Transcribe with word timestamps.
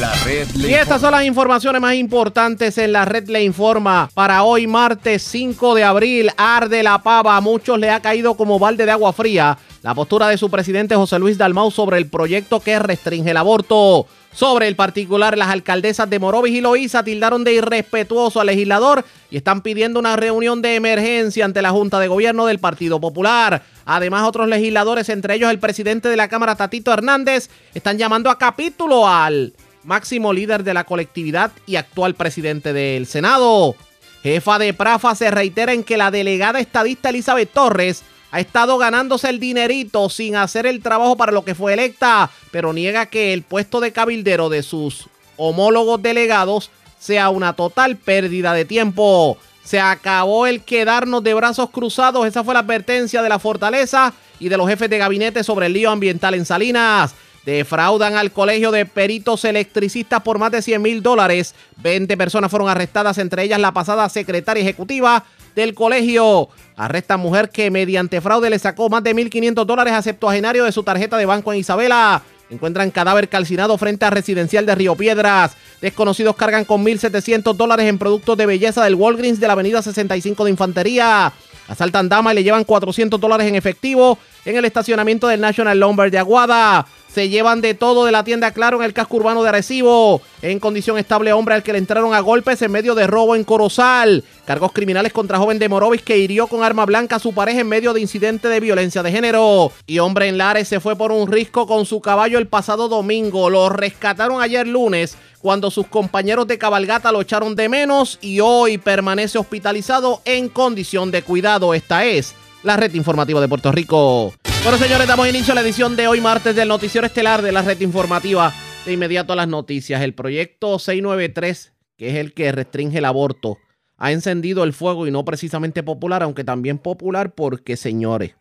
La 0.00 0.12
red 0.24 0.48
le 0.56 0.70
Y 0.70 0.74
estas 0.74 1.00
son 1.00 1.12
las 1.12 1.24
informaciones 1.24 1.80
más 1.80 1.94
importantes 1.94 2.76
en 2.76 2.92
la 2.92 3.06
red 3.06 3.28
Le 3.28 3.42
Informa. 3.42 4.10
Para 4.12 4.42
hoy, 4.42 4.66
martes 4.66 5.22
5 5.22 5.74
de 5.74 5.84
abril, 5.84 6.30
arde 6.36 6.82
la 6.82 7.02
pava. 7.02 7.36
A 7.36 7.40
muchos 7.40 7.78
le 7.78 7.88
ha 7.88 8.00
caído 8.00 8.34
como 8.34 8.58
balde 8.58 8.84
de 8.84 8.90
agua 8.90 9.14
fría 9.14 9.56
la 9.86 9.94
postura 9.94 10.26
de 10.26 10.36
su 10.36 10.50
presidente 10.50 10.96
José 10.96 11.16
Luis 11.18 11.38
Dalmau 11.38 11.70
sobre 11.70 11.96
el 11.98 12.08
proyecto 12.08 12.58
que 12.58 12.76
restringe 12.78 13.30
el 13.30 13.36
aborto. 13.36 14.08
Sobre 14.32 14.66
el 14.66 14.74
particular, 14.74 15.38
las 15.38 15.48
alcaldesas 15.48 16.10
de 16.10 16.18
Morovis 16.18 16.54
y 16.54 16.60
Loíza 16.60 17.04
tildaron 17.04 17.44
de 17.44 17.54
irrespetuoso 17.54 18.40
al 18.40 18.48
legislador 18.48 19.04
y 19.30 19.36
están 19.36 19.62
pidiendo 19.62 20.00
una 20.00 20.16
reunión 20.16 20.60
de 20.60 20.74
emergencia 20.74 21.44
ante 21.44 21.62
la 21.62 21.70
Junta 21.70 22.00
de 22.00 22.08
Gobierno 22.08 22.46
del 22.46 22.58
Partido 22.58 23.00
Popular. 23.00 23.62
Además, 23.84 24.24
otros 24.24 24.48
legisladores, 24.48 25.08
entre 25.08 25.36
ellos 25.36 25.50
el 25.50 25.60
presidente 25.60 26.08
de 26.08 26.16
la 26.16 26.28
Cámara, 26.28 26.56
Tatito 26.56 26.92
Hernández, 26.92 27.48
están 27.72 27.96
llamando 27.96 28.28
a 28.28 28.36
capítulo 28.36 29.08
al 29.08 29.54
máximo 29.86 30.32
líder 30.32 30.64
de 30.64 30.74
la 30.74 30.84
colectividad 30.84 31.52
y 31.66 31.76
actual 31.76 32.14
presidente 32.14 32.72
del 32.72 33.06
Senado. 33.06 33.76
Jefa 34.22 34.58
de 34.58 34.74
Prafa 34.74 35.14
se 35.14 35.30
reitera 35.30 35.72
en 35.72 35.84
que 35.84 35.96
la 35.96 36.10
delegada 36.10 36.58
estadista 36.58 37.10
Elizabeth 37.10 37.52
Torres 37.52 38.02
ha 38.32 38.40
estado 38.40 38.76
ganándose 38.76 39.30
el 39.30 39.38
dinerito 39.38 40.08
sin 40.08 40.34
hacer 40.36 40.66
el 40.66 40.82
trabajo 40.82 41.16
para 41.16 41.32
lo 41.32 41.44
que 41.44 41.54
fue 41.54 41.72
electa, 41.72 42.28
pero 42.50 42.72
niega 42.72 43.06
que 43.06 43.32
el 43.32 43.42
puesto 43.42 43.80
de 43.80 43.92
cabildero 43.92 44.48
de 44.48 44.64
sus 44.64 45.08
homólogos 45.36 46.02
delegados 46.02 46.70
sea 46.98 47.30
una 47.30 47.52
total 47.52 47.96
pérdida 47.96 48.52
de 48.52 48.64
tiempo. 48.64 49.38
Se 49.62 49.78
acabó 49.80 50.46
el 50.46 50.62
quedarnos 50.62 51.22
de 51.22 51.34
brazos 51.34 51.70
cruzados, 51.70 52.26
esa 52.26 52.42
fue 52.42 52.54
la 52.54 52.60
advertencia 52.60 53.22
de 53.22 53.28
la 53.28 53.38
fortaleza 53.38 54.12
y 54.40 54.48
de 54.48 54.56
los 54.56 54.68
jefes 54.68 54.90
de 54.90 54.98
gabinete 54.98 55.44
sobre 55.44 55.66
el 55.66 55.72
lío 55.72 55.90
ambiental 55.90 56.34
en 56.34 56.44
Salinas. 56.44 57.14
Defraudan 57.46 58.16
al 58.16 58.32
colegio 58.32 58.72
de 58.72 58.86
peritos 58.86 59.44
electricistas 59.44 60.20
por 60.20 60.40
más 60.40 60.50
de 60.50 60.62
100 60.62 60.82
mil 60.82 61.00
dólares. 61.00 61.54
20 61.76 62.16
personas 62.16 62.50
fueron 62.50 62.68
arrestadas, 62.68 63.18
entre 63.18 63.44
ellas 63.44 63.60
la 63.60 63.72
pasada 63.72 64.08
secretaria 64.08 64.62
ejecutiva 64.62 65.24
del 65.54 65.72
colegio. 65.72 66.48
Arresta 66.76 67.16
mujer 67.16 67.50
que 67.50 67.70
mediante 67.70 68.20
fraude 68.20 68.50
le 68.50 68.58
sacó 68.58 68.88
más 68.88 69.04
de 69.04 69.14
1.500 69.14 69.64
dólares 69.64 69.94
a 69.94 70.02
septuagenario 70.02 70.64
de 70.64 70.72
su 70.72 70.82
tarjeta 70.82 71.16
de 71.16 71.24
banco 71.24 71.52
en 71.52 71.60
Isabela. 71.60 72.20
Encuentran 72.50 72.90
cadáver 72.90 73.28
calcinado 73.28 73.78
frente 73.78 74.04
a 74.04 74.10
residencial 74.10 74.66
de 74.66 74.74
Río 74.74 74.96
Piedras. 74.96 75.56
Desconocidos 75.80 76.34
cargan 76.34 76.64
con 76.64 76.84
1.700 76.84 77.54
dólares 77.54 77.86
en 77.86 77.98
productos 77.98 78.36
de 78.36 78.46
belleza 78.46 78.82
del 78.82 78.96
Walgreens 78.96 79.38
de 79.38 79.46
la 79.46 79.52
avenida 79.52 79.82
65 79.82 80.44
de 80.44 80.50
Infantería. 80.50 81.32
Asaltan 81.68 82.08
dama 82.08 82.32
y 82.32 82.36
le 82.36 82.44
llevan 82.44 82.64
400 82.64 83.20
dólares 83.20 83.46
en 83.46 83.54
efectivo 83.54 84.18
en 84.44 84.56
el 84.56 84.64
estacionamiento 84.64 85.26
del 85.26 85.40
National 85.40 85.78
Lumber 85.78 86.10
de 86.10 86.18
Aguada. 86.18 86.86
Se 87.16 87.30
llevan 87.30 87.62
de 87.62 87.72
todo 87.72 88.04
de 88.04 88.12
la 88.12 88.24
tienda 88.24 88.50
Claro 88.50 88.76
en 88.76 88.82
el 88.84 88.92
casco 88.92 89.16
urbano 89.16 89.42
de 89.42 89.48
Arecibo. 89.48 90.20
En 90.42 90.60
condición 90.60 90.98
estable, 90.98 91.32
hombre 91.32 91.54
al 91.54 91.62
que 91.62 91.72
le 91.72 91.78
entraron 91.78 92.12
a 92.12 92.20
golpes 92.20 92.60
en 92.60 92.70
medio 92.70 92.94
de 92.94 93.06
robo 93.06 93.34
en 93.34 93.42
Corozal. 93.42 94.22
Cargos 94.44 94.72
criminales 94.72 95.14
contra 95.14 95.38
joven 95.38 95.58
de 95.58 95.70
Morovis 95.70 96.02
que 96.02 96.18
hirió 96.18 96.46
con 96.46 96.62
arma 96.62 96.84
blanca 96.84 97.16
a 97.16 97.18
su 97.18 97.32
pareja 97.32 97.60
en 97.60 97.70
medio 97.70 97.94
de 97.94 98.02
incidente 98.02 98.48
de 98.48 98.60
violencia 98.60 99.02
de 99.02 99.12
género. 99.12 99.72
Y 99.86 99.98
hombre 99.98 100.28
en 100.28 100.36
Lares 100.36 100.68
se 100.68 100.78
fue 100.78 100.94
por 100.94 101.10
un 101.10 101.32
risco 101.32 101.66
con 101.66 101.86
su 101.86 102.02
caballo 102.02 102.36
el 102.36 102.48
pasado 102.48 102.86
domingo. 102.86 103.48
Lo 103.48 103.70
rescataron 103.70 104.42
ayer 104.42 104.66
lunes 104.66 105.16
cuando 105.40 105.70
sus 105.70 105.86
compañeros 105.86 106.46
de 106.46 106.58
cabalgata 106.58 107.12
lo 107.12 107.22
echaron 107.22 107.56
de 107.56 107.70
menos 107.70 108.18
y 108.20 108.40
hoy 108.40 108.76
permanece 108.76 109.38
hospitalizado 109.38 110.20
en 110.26 110.50
condición 110.50 111.10
de 111.10 111.22
cuidado. 111.22 111.72
Esta 111.72 112.04
es 112.04 112.34
la 112.66 112.76
red 112.76 112.92
informativa 112.94 113.40
de 113.40 113.48
Puerto 113.48 113.70
Rico. 113.70 114.34
Bueno, 114.64 114.76
señores, 114.76 115.06
damos 115.06 115.28
inicio 115.28 115.52
a 115.52 115.54
la 115.54 115.60
edición 115.60 115.94
de 115.94 116.08
hoy 116.08 116.20
martes 116.20 116.56
del 116.56 116.66
noticiero 116.66 117.06
estelar 117.06 117.40
de 117.40 117.52
la 117.52 117.62
red 117.62 117.80
informativa. 117.80 118.52
De 118.84 118.92
inmediato 118.92 119.32
a 119.32 119.36
las 119.36 119.46
noticias. 119.46 120.02
El 120.02 120.14
proyecto 120.14 120.80
693, 120.80 121.72
que 121.96 122.10
es 122.10 122.16
el 122.16 122.34
que 122.34 122.50
restringe 122.50 122.98
el 122.98 123.04
aborto, 123.04 123.58
ha 123.96 124.10
encendido 124.10 124.64
el 124.64 124.72
fuego 124.72 125.06
y 125.06 125.12
no 125.12 125.24
precisamente 125.24 125.84
popular, 125.84 126.24
aunque 126.24 126.42
también 126.42 126.78
popular 126.78 127.34
porque, 127.34 127.76
señores, 127.76 128.34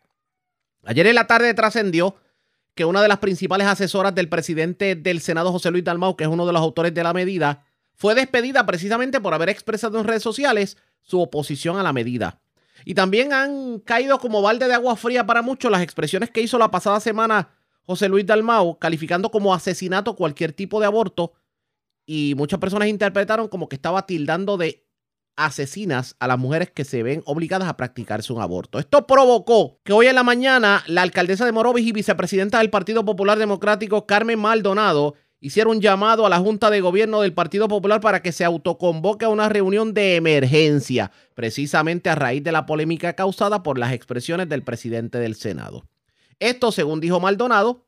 ayer 0.83 1.05
en 1.05 1.15
la 1.15 1.27
tarde 1.27 1.53
trascendió 1.53 2.15
que 2.73 2.85
una 2.85 3.03
de 3.03 3.07
las 3.07 3.19
principales 3.19 3.67
asesoras 3.67 4.13
del 4.15 4.27
presidente 4.27 4.95
del 4.95 5.21
Senado, 5.21 5.51
José 5.51 5.69
Luis 5.69 5.83
Dalmau, 5.83 6.15
que 6.15 6.23
es 6.23 6.29
uno 6.29 6.47
de 6.47 6.53
los 6.53 6.61
autores 6.61 6.93
de 6.93 7.03
la 7.03 7.13
medida, 7.13 7.63
fue 7.93 8.15
despedida 8.15 8.65
precisamente 8.65 9.21
por 9.21 9.33
haber 9.35 9.49
expresado 9.49 9.99
en 9.99 10.05
redes 10.05 10.23
sociales 10.23 10.77
su 11.01 11.21
oposición 11.21 11.77
a 11.77 11.83
la 11.83 11.93
medida. 11.93 12.41
Y 12.85 12.93
también 12.93 13.33
han 13.33 13.79
caído 13.79 14.19
como 14.19 14.43
balde 14.43 14.67
de 14.67 14.75
agua 14.75 14.95
fría 14.95 15.25
para 15.25 15.41
muchos 15.41 15.71
las 15.71 15.81
expresiones 15.81 16.29
que 16.29 16.41
hizo 16.41 16.57
la 16.59 16.71
pasada 16.71 16.99
semana 16.99 17.49
José 17.83 18.07
Luis 18.07 18.25
Dalmau, 18.25 18.77
calificando 18.79 19.31
como 19.31 19.53
asesinato 19.53 20.15
cualquier 20.15 20.53
tipo 20.53 20.79
de 20.79 20.85
aborto. 20.85 21.33
Y 22.05 22.35
muchas 22.37 22.59
personas 22.59 22.87
interpretaron 22.87 23.47
como 23.47 23.67
que 23.67 23.75
estaba 23.75 24.05
tildando 24.05 24.57
de 24.57 24.85
asesinas 25.35 26.15
a 26.19 26.27
las 26.27 26.37
mujeres 26.37 26.71
que 26.71 26.85
se 26.85 27.03
ven 27.03 27.21
obligadas 27.25 27.67
a 27.67 27.75
practicarse 27.75 28.31
un 28.31 28.41
aborto. 28.41 28.79
Esto 28.79 29.05
provocó 29.05 29.79
que 29.83 29.91
hoy 29.91 30.05
en 30.07 30.15
la 30.15 30.23
mañana 30.23 30.83
la 30.87 31.01
alcaldesa 31.01 31.45
de 31.45 31.51
Morovis 31.51 31.87
y 31.87 31.91
vicepresidenta 31.91 32.59
del 32.59 32.69
Partido 32.69 33.03
Popular 33.03 33.37
Democrático, 33.37 34.05
Carmen 34.05 34.39
Maldonado, 34.39 35.15
hicieron 35.45 35.75
un 35.75 35.81
llamado 35.81 36.25
a 36.25 36.29
la 36.29 36.39
Junta 36.39 36.71
de 36.71 36.81
Gobierno 36.81 37.21
del 37.21 37.31
Partido 37.31 37.67
Popular 37.67 38.01
para 38.01 38.23
que 38.23 38.31
se 38.31 38.43
autoconvoque 38.43 39.25
a 39.25 39.29
una 39.29 39.47
reunión 39.47 39.93
de 39.93 40.15
emergencia, 40.15 41.11
precisamente 41.35 42.09
a 42.09 42.15
raíz 42.15 42.43
de 42.43 42.51
la 42.51 42.65
polémica 42.65 43.13
causada 43.13 43.61
por 43.61 43.77
las 43.77 43.93
expresiones 43.93 44.49
del 44.49 44.63
presidente 44.63 45.19
del 45.19 45.35
Senado. 45.35 45.85
Esto, 46.39 46.71
según 46.71 46.99
dijo 46.99 47.19
Maldonado, 47.19 47.85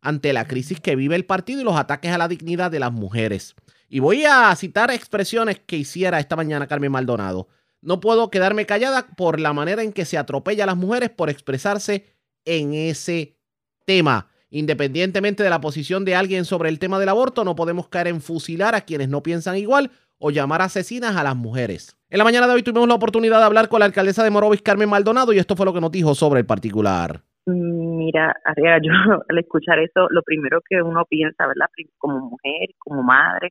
ante 0.00 0.32
la 0.32 0.46
crisis 0.46 0.80
que 0.80 0.96
vive 0.96 1.14
el 1.14 1.26
partido 1.26 1.60
y 1.60 1.64
los 1.64 1.76
ataques 1.76 2.10
a 2.10 2.16
la 2.16 2.26
dignidad 2.26 2.70
de 2.70 2.80
las 2.80 2.92
mujeres. 2.92 3.54
Y 3.90 4.00
voy 4.00 4.24
a 4.24 4.56
citar 4.56 4.90
expresiones 4.90 5.60
que 5.60 5.76
hiciera 5.76 6.20
esta 6.20 6.36
mañana 6.36 6.68
Carmen 6.68 6.90
Maldonado. 6.90 7.48
No 7.82 8.00
puedo 8.00 8.30
quedarme 8.30 8.64
callada 8.64 9.08
por 9.08 9.40
la 9.40 9.52
manera 9.52 9.82
en 9.82 9.92
que 9.92 10.06
se 10.06 10.16
atropella 10.16 10.64
a 10.64 10.68
las 10.68 10.76
mujeres 10.78 11.10
por 11.10 11.28
expresarse 11.28 12.06
en 12.46 12.72
ese 12.72 13.36
tema. 13.84 14.30
Independientemente 14.54 15.42
de 15.42 15.50
la 15.50 15.60
posición 15.60 16.04
de 16.04 16.14
alguien 16.14 16.44
sobre 16.44 16.68
el 16.68 16.78
tema 16.78 17.00
del 17.00 17.08
aborto, 17.08 17.42
no 17.42 17.56
podemos 17.56 17.88
caer 17.88 18.06
en 18.06 18.20
fusilar 18.20 18.76
a 18.76 18.82
quienes 18.82 19.08
no 19.08 19.20
piensan 19.20 19.56
igual 19.56 19.90
o 20.20 20.30
llamar 20.30 20.62
asesinas 20.62 21.16
a 21.16 21.24
las 21.24 21.34
mujeres. 21.34 21.98
En 22.08 22.18
la 22.18 22.24
mañana 22.24 22.46
de 22.46 22.54
hoy 22.54 22.62
tuvimos 22.62 22.86
la 22.86 22.94
oportunidad 22.94 23.40
de 23.40 23.46
hablar 23.46 23.68
con 23.68 23.80
la 23.80 23.86
alcaldesa 23.86 24.22
de 24.22 24.30
Morovis, 24.30 24.62
Carmen 24.62 24.88
Maldonado, 24.88 25.32
y 25.32 25.38
esto 25.38 25.56
fue 25.56 25.66
lo 25.66 25.74
que 25.74 25.80
nos 25.80 25.90
dijo 25.90 26.14
sobre 26.14 26.38
el 26.38 26.46
particular. 26.46 27.18
Mira, 27.46 28.32
Arriaga, 28.44 28.78
yo 28.84 28.92
al 29.28 29.38
escuchar 29.40 29.80
eso, 29.80 30.06
lo 30.10 30.22
primero 30.22 30.60
que 30.70 30.80
uno 30.80 31.04
piensa, 31.04 31.48
¿verdad? 31.48 31.66
Como 31.98 32.20
mujer, 32.20 32.68
como 32.78 33.02
madre, 33.02 33.48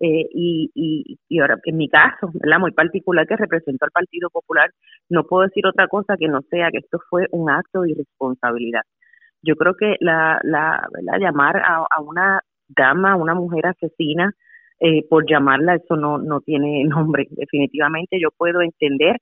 eh, 0.00 0.28
y, 0.34 0.70
y, 0.74 1.18
y 1.30 1.40
ahora, 1.40 1.56
en 1.64 1.78
mi 1.78 1.88
caso, 1.88 2.30
¿verdad? 2.34 2.58
Muy 2.58 2.72
particular 2.72 3.26
que 3.26 3.36
representó 3.36 3.86
al 3.86 3.90
Partido 3.90 4.28
Popular, 4.28 4.70
no 5.08 5.24
puedo 5.24 5.44
decir 5.44 5.66
otra 5.66 5.88
cosa 5.88 6.18
que 6.18 6.28
no 6.28 6.42
sea 6.50 6.70
que 6.70 6.78
esto 6.78 6.98
fue 7.08 7.26
un 7.30 7.48
acto 7.48 7.80
de 7.80 7.92
irresponsabilidad. 7.92 8.82
Yo 9.42 9.56
creo 9.56 9.74
que 9.74 9.96
la, 10.00 10.38
la, 10.42 10.88
¿verdad? 10.92 11.18
llamar 11.20 11.62
a, 11.64 12.00
una 12.00 12.40
dama, 12.68 13.12
a 13.12 13.16
una 13.16 13.34
mujer 13.34 13.66
asesina, 13.66 14.32
eh, 14.80 15.06
por 15.08 15.28
llamarla, 15.28 15.76
eso 15.76 15.96
no, 15.96 16.18
no 16.18 16.40
tiene 16.40 16.84
nombre. 16.84 17.26
Definitivamente 17.30 18.18
yo 18.20 18.30
puedo 18.36 18.62
entender 18.62 19.16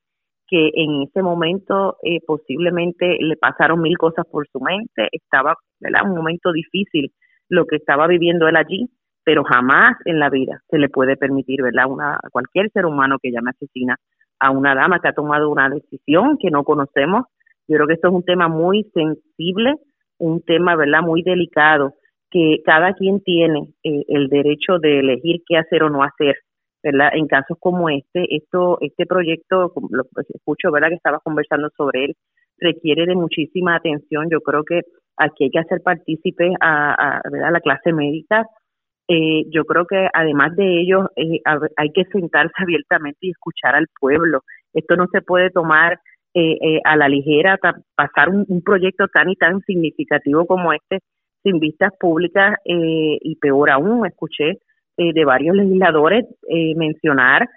que 0.51 0.71
en 0.75 1.03
ese 1.03 1.23
momento 1.23 1.97
eh, 2.03 2.19
posiblemente 2.27 3.19
le 3.21 3.37
pasaron 3.37 3.81
mil 3.81 3.97
cosas 3.97 4.27
por 4.31 4.49
su 4.49 4.61
mente, 4.61 5.09
estaba. 5.13 5.57
Un 6.05 6.15
momento 6.15 6.53
difícil 6.53 7.13
lo 7.49 7.67
que 7.67 7.77
estaba 7.77 8.07
viviendo 8.07 8.49
él 8.49 8.57
allí, 8.57 8.91
pero 9.25 9.45
jamás 9.45 9.97
en 10.05 10.19
la 10.19 10.29
vida 10.29 10.61
se 10.69 10.79
le 10.79 10.89
puede 10.89 11.17
permitir, 11.17 11.63
¿verdad? 11.63 11.87
Una, 11.89 12.15
a 12.15 12.29
cualquier 12.31 12.71
ser 12.71 12.85
humano 12.85 13.19
que 13.23 13.31
llame 13.31 13.51
asesina 13.51 13.97
a 14.41 14.51
una 14.51 14.75
dama 14.75 14.99
que 15.01 15.09
ha 15.09 15.13
tomado 15.13 15.51
una 15.51 15.69
decisión 15.69 16.37
que 16.39 16.51
no 16.51 16.65
conocemos. 16.65 17.27
Yo 17.69 17.77
creo 17.77 17.87
que 17.87 17.95
esto 17.95 18.09
es 18.09 18.15
un 18.15 18.25
tema 18.25 18.49
muy 18.49 18.85
sensible, 18.93 19.77
un 20.21 20.43
tema, 20.43 20.77
¿verdad? 20.77 21.03
Muy 21.03 21.23
delicado, 21.23 21.95
que 22.31 22.59
cada 22.65 22.95
quien 22.95 23.21
tiene 23.23 23.75
eh, 23.83 24.05
el 24.09 24.29
derecho 24.29 24.79
de 24.79 25.01
elegir 25.01 25.43
qué 25.47 25.57
hacer 25.57 25.83
o 25.83 25.91
no 25.91 26.05
hacer, 26.05 26.37
¿verdad? 26.83 27.11
En 27.15 27.27
casos 27.27 27.57
como 27.59 27.91
este, 27.91 28.37
esto, 28.37 28.79
este 28.81 29.07
proyecto, 29.07 29.73
lo 29.91 30.05
que 30.05 30.33
escucho, 30.35 30.71
¿verdad? 30.71 30.89
Que 30.89 30.95
estaba 30.95 31.19
conversando 31.19 31.69
sobre 31.77 32.05
él, 32.05 32.15
requiere 32.59 33.07
de 33.07 33.17
muchísima 33.17 33.77
atención. 33.77 34.29
Yo 34.31 34.41
creo 34.41 34.63
que 34.65 34.83
aquí 35.17 35.45
hay 35.45 35.51
que 35.51 35.59
hacer 35.59 35.81
partícipe 35.83 36.53
a, 36.61 37.19
a, 37.19 37.51
la 37.51 37.61
clase 37.61 37.93
médica, 37.93 38.47
eh, 39.13 39.43
yo 39.51 39.65
creo 39.65 39.87
que 39.87 40.07
además 40.15 40.55
de 40.55 40.83
ello 40.83 41.11
eh, 41.17 41.41
hay 41.77 41.91
que 41.93 42.05
sentarse 42.13 42.55
abiertamente 42.63 43.19
y 43.23 43.31
escuchar 43.31 43.75
al 43.75 43.89
pueblo. 44.01 44.43
Esto 44.73 44.95
no 44.95 45.07
se 45.11 45.21
puede 45.21 45.51
tomar 45.51 45.99
eh, 46.35 46.81
a 46.85 46.97
la 46.97 47.09
ligera, 47.09 47.59
pasar 47.95 48.29
un, 48.29 48.63
proyecto 48.63 49.07
tan 49.09 49.31
y 49.31 49.37
tan 49.37 49.61
significativo 49.63 50.47
como 50.47 50.73
este 50.73 51.01
sin 51.43 51.59
vistas 51.59 51.93
públicas 51.99 52.57
y 52.65 53.35
peor 53.37 53.71
aún, 53.71 54.05
escuché 54.07 54.59
de 54.99 55.25
varios 55.25 55.57
legisladores 55.57 56.27
mencionar 56.77 57.49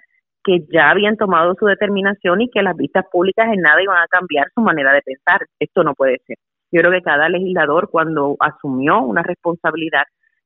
que 0.44 0.60
ya 0.70 0.90
habían 0.90 1.16
tomado 1.16 1.54
su 1.58 1.66
determinación 1.66 2.42
y 2.42 2.50
que 2.50 2.62
las 2.62 2.76
vistas 2.76 3.06
públicas 3.10 3.46
en 3.52 3.60
nada 3.60 3.82
iban 3.82 3.98
a 3.98 4.06
cambiar 4.08 4.46
su 4.54 4.60
manera 4.60 4.92
de 4.92 5.02
pensar. 5.02 5.46
Esto 5.58 5.82
no 5.82 5.94
puede 5.94 6.18
ser. 6.26 6.36
Yo 6.70 6.80
creo 6.80 6.92
que 6.92 7.02
cada 7.02 7.28
legislador 7.28 7.88
cuando 7.90 8.36
asumió 8.40 9.00
una 9.00 9.22
responsabilidad 9.22 10.04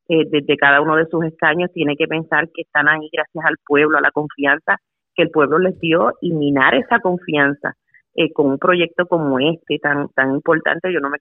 eh, 0.08 0.24
desde 0.30 0.56
cada 0.56 0.80
uno 0.80 0.96
de 0.96 1.06
sus 1.06 1.24
escaños 1.24 1.72
tiene 1.72 1.96
que 1.96 2.06
pensar 2.06 2.48
que 2.54 2.62
están 2.62 2.88
ahí 2.88 3.10
gracias 3.12 3.44
al 3.44 3.56
pueblo, 3.66 3.98
a 3.98 4.00
la 4.00 4.10
confianza 4.10 4.76
que 5.14 5.22
el 5.24 5.30
pueblo 5.30 5.58
les 5.58 5.78
dio 5.80 6.12
y 6.20 6.32
minar 6.32 6.74
esa 6.74 7.00
confianza 7.00 7.74
eh, 8.18 8.32
con 8.32 8.46
un 8.46 8.58
proyecto 8.58 9.06
como 9.06 9.38
este 9.38 9.78
tan 9.78 10.08
tan 10.08 10.34
importante. 10.34 10.92
Yo 10.92 11.00
no 11.00 11.08
me 11.08 11.18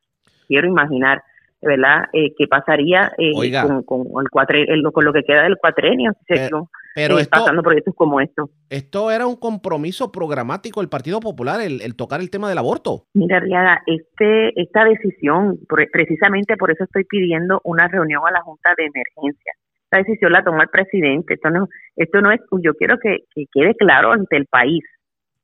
quiero 0.47 0.67
imaginar, 0.67 1.21
¿verdad? 1.61 2.05
Eh, 2.11 2.33
qué 2.37 2.47
pasaría 2.47 3.11
eh, 3.17 3.31
con, 3.61 3.83
con, 3.83 4.23
el 4.23 4.29
cuatre, 4.29 4.65
con 4.91 5.05
lo 5.05 5.13
que 5.13 5.23
queda 5.23 5.43
del 5.43 5.57
cuatrenio. 5.57 6.13
Pero 6.97 7.19
esto, 7.19 7.29
pasando 7.29 7.61
proyectos 7.61 7.93
como 7.95 8.19
esto. 8.19 8.49
Esto 8.71 9.11
era 9.11 9.27
un 9.27 9.35
compromiso 9.35 10.11
programático 10.11 10.79
del 10.79 10.89
Partido 10.89 11.19
Popular, 11.19 11.61
el, 11.61 11.95
tocar 11.95 12.21
el 12.21 12.31
tema 12.31 12.49
del 12.49 12.57
aborto. 12.57 13.03
Mira, 13.13 13.39
Riaga, 13.39 13.83
este, 13.85 14.59
esta 14.59 14.83
decisión, 14.83 15.59
precisamente 15.91 16.57
por 16.57 16.71
eso 16.71 16.85
estoy 16.85 17.03
pidiendo 17.03 17.61
una 17.63 17.87
reunión 17.87 18.23
a 18.27 18.31
la 18.31 18.41
Junta 18.41 18.71
de 18.75 18.85
Emergencia. 18.85 19.53
Esta 19.83 19.99
decisión 19.99 20.31
la 20.31 20.43
tomó 20.43 20.63
el 20.63 20.69
presidente. 20.69 21.35
Esto 21.35 21.51
no, 21.51 21.67
esto 21.95 22.19
no 22.21 22.31
es, 22.31 22.41
yo 22.63 22.73
quiero 22.73 22.97
que, 22.97 23.25
quede 23.53 23.75
claro 23.75 24.11
ante 24.11 24.35
el 24.35 24.47
país. 24.47 24.83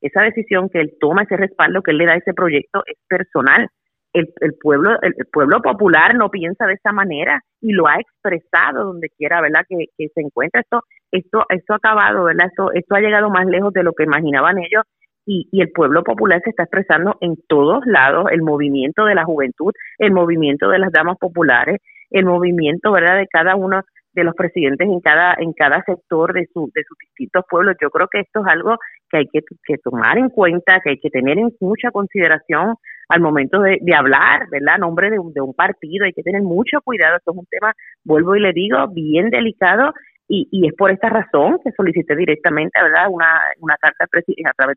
Esa 0.04 0.22
decisión 0.22 0.70
que 0.70 0.82
él 0.82 0.94
toma, 1.00 1.24
ese 1.24 1.38
respaldo 1.38 1.82
que 1.82 1.92
él 1.92 1.98
le 1.98 2.06
da 2.06 2.14
a 2.14 2.18
ese 2.18 2.34
proyecto 2.34 2.84
es 2.86 2.98
personal. 3.08 3.70
El, 4.12 4.28
el, 4.42 4.54
pueblo 4.62 4.92
el 5.02 5.16
pueblo 5.32 5.60
popular 5.64 6.14
no 6.14 6.30
piensa 6.30 6.68
de 6.68 6.74
esa 6.74 6.92
manera 6.92 7.40
y 7.62 7.72
lo 7.72 7.88
ha 7.88 7.96
expresado 7.96 8.84
donde 8.84 9.10
quiera 9.18 9.42
verdad 9.42 9.62
que, 9.68 9.86
que 9.98 10.08
se 10.14 10.22
encuentra. 10.22 10.62
Esto 10.62 10.82
esto 11.12 11.46
esto 11.50 11.74
ha 11.74 11.78
acabado 11.78 12.26
verdad 12.26 12.48
esto 12.48 12.72
esto 12.74 12.96
ha 12.96 13.00
llegado 13.00 13.30
más 13.30 13.48
lejos 13.48 13.74
de 13.74 13.82
lo 13.82 13.94
que 13.94 14.04
imaginaban 14.04 14.60
ellos 14.60 14.84
y, 15.26 15.48
y 15.52 15.62
el 15.62 15.72
pueblo 15.72 16.04
popular 16.04 16.42
se 16.44 16.50
está 16.50 16.64
expresando 16.64 17.16
en 17.22 17.38
todos 17.48 17.84
lados 17.86 18.26
el 18.32 18.44
movimiento 18.44 19.06
de 19.06 19.16
la 19.16 19.24
juventud 19.24 19.72
el 19.98 20.12
movimiento 20.12 20.70
de 20.70 20.80
las 20.80 20.92
damas 20.92 21.18
populares 21.18 21.80
el 22.12 22.26
movimiento 22.26 22.92
verdad 22.92 23.18
de 23.18 23.28
cada 23.28 23.56
uno 23.56 23.82
de 24.14 24.24
los 24.24 24.36
presidentes 24.36 24.88
en 24.88 25.00
cada 25.00 25.36
en 25.40 25.54
cada 25.54 25.84
sector 25.84 26.34
de 26.34 26.48
su 26.54 26.72
de 26.74 26.84
sus 26.84 26.98
distintos 26.98 27.44
pueblos 27.50 27.76
yo 27.82 27.90
creo 27.90 28.08
que 28.08 28.20
esto 28.20 28.42
es 28.42 28.48
algo 28.48 28.78
que 29.10 29.18
hay 29.18 29.28
que, 29.28 29.42
que 29.64 29.78
tomar 29.78 30.18
en 30.18 30.30
cuenta 30.30 30.80
que 30.82 30.92
hay 30.92 31.00
que 31.00 31.10
tener 31.10 31.38
en 31.38 31.52
mucha 31.60 31.92
consideración 31.92 32.76
al 33.10 33.22
momento 33.22 33.62
de, 33.62 33.80
hablar, 33.96 34.48
¿verdad? 34.50 34.78
Nombre 34.80 35.12
de 35.12 35.20
un, 35.20 35.34
de 35.34 35.42
un 35.42 35.54
partido, 35.54 36.06
hay 36.06 36.14
que 36.14 36.24
tener 36.24 36.42
mucho 36.42 36.80
cuidado. 36.82 37.18
Esto 37.18 37.32
es 37.32 37.38
un 37.38 37.46
tema, 37.46 37.74
vuelvo 38.04 38.36
y 38.36 38.40
le 38.40 38.54
digo, 38.54 38.88
bien 38.88 39.30
delicado 39.30 39.94
y, 40.28 40.48
y 40.52 40.68
es 40.68 40.74
por 40.74 40.90
esta 40.90 41.10
razón 41.10 41.60
que 41.64 41.72
solicité 41.74 42.16
directamente, 42.16 42.82
¿verdad? 42.82 43.08
Una, 43.10 43.42
una 43.60 43.76
carta 43.78 44.06
a 44.06 44.08
través 44.08 44.26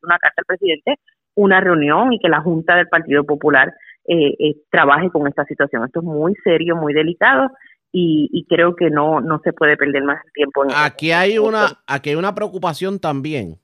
de 0.00 0.06
una 0.06 0.18
carta 0.18 0.42
al 0.42 0.44
presidente, 0.44 0.96
una 1.34 1.60
reunión 1.60 2.12
y 2.12 2.18
que 2.18 2.28
la 2.28 2.40
Junta 2.40 2.76
del 2.76 2.88
Partido 2.88 3.24
Popular 3.24 3.72
eh, 4.08 4.34
eh, 4.38 4.56
trabaje 4.70 5.10
con 5.10 5.26
esta 5.26 5.44
situación. 5.44 5.84
Esto 5.84 6.00
es 6.00 6.06
muy 6.06 6.34
serio, 6.44 6.76
muy 6.76 6.92
delicado 6.92 7.50
y, 7.92 8.28
y 8.32 8.44
creo 8.44 8.74
que 8.76 8.90
no, 8.90 9.20
no 9.20 9.40
se 9.42 9.52
puede 9.52 9.76
perder 9.76 10.04
más 10.04 10.18
tiempo. 10.34 10.64
En 10.64 10.70
aquí 10.74 11.12
hay 11.12 11.38
una, 11.38 11.80
aquí 11.86 12.10
hay 12.10 12.16
una 12.16 12.34
preocupación 12.34 12.98
también 12.98 13.60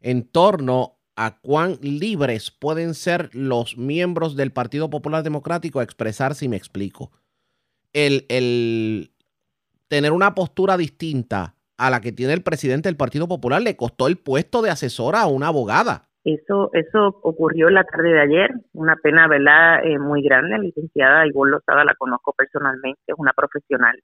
en 0.00 0.26
torno 0.28 0.98
a 1.16 1.40
cuán 1.40 1.78
libres 1.82 2.50
pueden 2.50 2.94
ser 2.94 3.30
los 3.34 3.76
miembros 3.76 4.36
del 4.36 4.52
Partido 4.52 4.88
Popular 4.88 5.22
Democrático 5.24 5.80
a 5.80 5.82
expresar 5.82 6.34
si 6.34 6.48
me 6.48 6.56
explico. 6.56 7.10
El, 7.92 8.24
el 8.28 9.10
tener 9.88 10.12
una 10.12 10.34
postura 10.34 10.76
distinta 10.76 11.56
a 11.76 11.90
la 11.90 12.00
que 12.00 12.12
tiene 12.12 12.34
el 12.34 12.42
presidente 12.42 12.88
del 12.88 12.96
Partido 12.96 13.26
Popular 13.26 13.60
le 13.62 13.76
costó 13.76 14.06
el 14.06 14.18
puesto 14.18 14.62
de 14.62 14.70
asesora 14.70 15.22
a 15.22 15.26
una 15.26 15.48
abogada. 15.48 16.07
Eso, 16.34 16.70
eso 16.74 17.18
ocurrió 17.22 17.70
la 17.70 17.84
tarde 17.84 18.10
de 18.10 18.20
ayer, 18.20 18.50
una 18.74 18.96
pena, 18.96 19.26
¿verdad? 19.28 19.84
Eh, 19.84 19.98
muy 19.98 20.22
grande. 20.22 20.50
La 20.50 20.58
licenciada 20.58 21.26
Ivonne 21.26 21.52
Lozada 21.52 21.84
la 21.84 21.94
conozco 21.94 22.34
personalmente, 22.36 23.00
es 23.06 23.14
una 23.16 23.32
profesional 23.32 23.98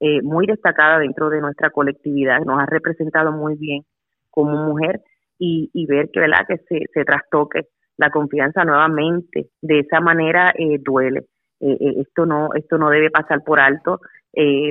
eh, 0.00 0.20
muy 0.22 0.46
destacada 0.46 0.98
dentro 0.98 1.30
de 1.30 1.40
nuestra 1.40 1.70
colectividad, 1.70 2.40
nos 2.40 2.60
ha 2.60 2.66
representado 2.66 3.32
muy 3.32 3.56
bien 3.56 3.82
como 4.30 4.56
mujer 4.66 5.00
y, 5.38 5.70
y 5.72 5.86
ver 5.86 6.10
que, 6.12 6.20
¿verdad? 6.20 6.44
que 6.46 6.58
se, 6.68 6.84
se 6.92 7.04
trastoque 7.04 7.68
la 8.00 8.10
confianza 8.10 8.64
nuevamente. 8.64 9.50
De 9.60 9.80
esa 9.80 10.00
manera 10.00 10.52
eh, 10.56 10.78
duele. 10.80 11.20
Eh, 11.60 11.76
eh, 11.78 11.94
esto 12.00 12.24
no 12.24 12.48
esto 12.54 12.78
no 12.78 12.88
debe 12.88 13.10
pasar 13.10 13.44
por 13.44 13.60
alto. 13.60 14.00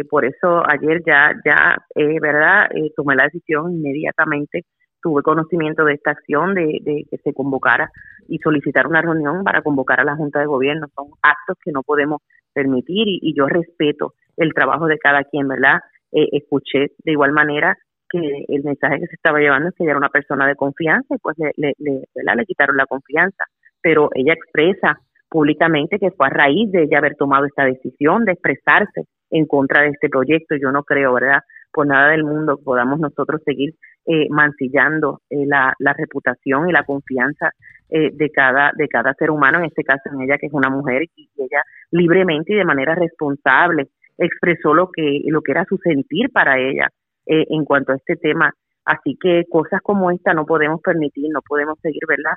por 0.10 0.26
eso 0.26 0.64
ayer 0.68 1.04
ya 1.06 1.34
ya 1.46 1.78
verdad 2.22 2.70
tomé 2.96 3.16
la 3.16 3.26
decisión 3.26 3.74
inmediatamente 3.74 4.66
tuve 5.02 5.22
conocimiento 5.24 5.86
de 5.86 5.94
esta 5.94 6.12
acción 6.12 6.54
de, 6.56 6.80
de, 6.82 7.06
que 7.10 7.18
se 7.18 7.34
convocara 7.34 7.90
y 8.28 8.38
solicitar 8.40 8.88
una 8.88 9.02
reunión 9.02 9.44
para 9.44 9.62
convocar 9.62 10.00
a 10.00 10.04
la 10.04 10.16
Junta 10.16 10.40
de 10.40 10.46
Gobierno. 10.46 10.88
Son 10.96 11.08
actos 11.22 11.58
que 11.64 11.72
no 11.72 11.84
podemos 11.84 12.22
permitir 12.54 13.08
y, 13.08 13.20
y 13.22 13.34
yo 13.36 13.48
respeto 13.48 14.14
el 14.38 14.54
trabajo 14.54 14.88
de 14.88 14.98
cada 14.98 15.24
quien, 15.24 15.48
¿verdad? 15.48 15.80
escuché 16.12 16.94
de 17.04 17.12
igual 17.12 17.32
manera 17.34 17.78
que 18.10 18.46
el 18.48 18.64
mensaje 18.64 19.00
que 19.00 19.08
se 19.08 19.16
estaba 19.16 19.40
llevando 19.40 19.70
es 19.70 19.76
que 19.76 19.84
ella 19.84 19.92
era 19.92 20.00
una 20.00 20.10
persona 20.10 20.48
de 20.48 20.56
confianza 20.56 21.14
y 21.14 21.20
pues 21.20 21.38
le, 21.38 21.74
le, 21.78 22.46
quitaron 22.46 22.76
la 22.76 22.88
confianza. 22.88 23.44
Pero 23.82 24.10
ella 24.16 24.34
expresa 24.34 25.00
públicamente 25.30 26.00
que 26.00 26.12
fue 26.12 26.28
a 26.28 26.32
raíz 26.32 26.72
de 26.72 26.84
ella 26.84 26.98
haber 26.98 27.16
tomado 27.16 27.46
esta 27.46 27.66
decisión 27.66 28.26
de 28.26 28.32
expresarse 28.32 29.04
en 29.30 29.46
contra 29.46 29.84
de 29.84 29.90
este 29.90 30.10
proyecto. 30.10 30.56
Yo 30.56 30.72
no 30.72 30.84
creo, 30.84 31.14
¿verdad? 31.14 31.42
Por 31.72 31.86
nada 31.86 32.10
del 32.10 32.24
mundo 32.24 32.60
podamos 32.64 33.00
nosotros 33.00 33.42
seguir 33.46 33.76
eh, 34.12 34.26
mancillando 34.32 35.22
eh, 35.30 35.46
la, 35.46 35.76
reputación 35.94 36.68
y 36.68 36.72
la 36.72 36.82
confianza 36.82 37.52
eh, 37.92 38.10
de 38.12 38.32
cada 38.32 39.14
ser 39.14 39.30
humano, 39.30 39.60
en 39.60 39.66
este 39.66 39.84
caso 39.84 40.10
en 40.12 40.22
ella 40.22 40.40
que 40.40 40.48
es 40.48 40.54
una 40.54 40.72
mujer 40.72 41.04
y 41.16 41.30
ella 41.38 41.62
libremente 41.92 42.54
y 42.54 42.56
de 42.56 42.66
manera 42.66 42.96
responsable 42.96 43.90
expresó 44.18 44.74
lo 44.74 44.90
que 44.92 45.22
lo 45.28 45.44
que 45.44 45.52
era 45.52 45.64
su 45.66 45.78
sentir 45.78 46.32
para 46.32 46.58
ella 46.58 46.88
eh, 47.28 47.46
en 47.50 47.64
cuanto 47.66 47.92
a 47.94 47.98
este 47.98 48.16
tema. 48.16 48.52
Así 48.84 49.16
que 49.22 49.44
cosas 49.48 49.80
como 49.84 50.10
esta 50.10 50.34
no 50.34 50.48
podemos 50.48 50.82
permitir, 50.82 51.30
no 51.32 51.42
podemos 51.48 51.78
seguir, 51.80 52.02
¿verdad? 52.08 52.34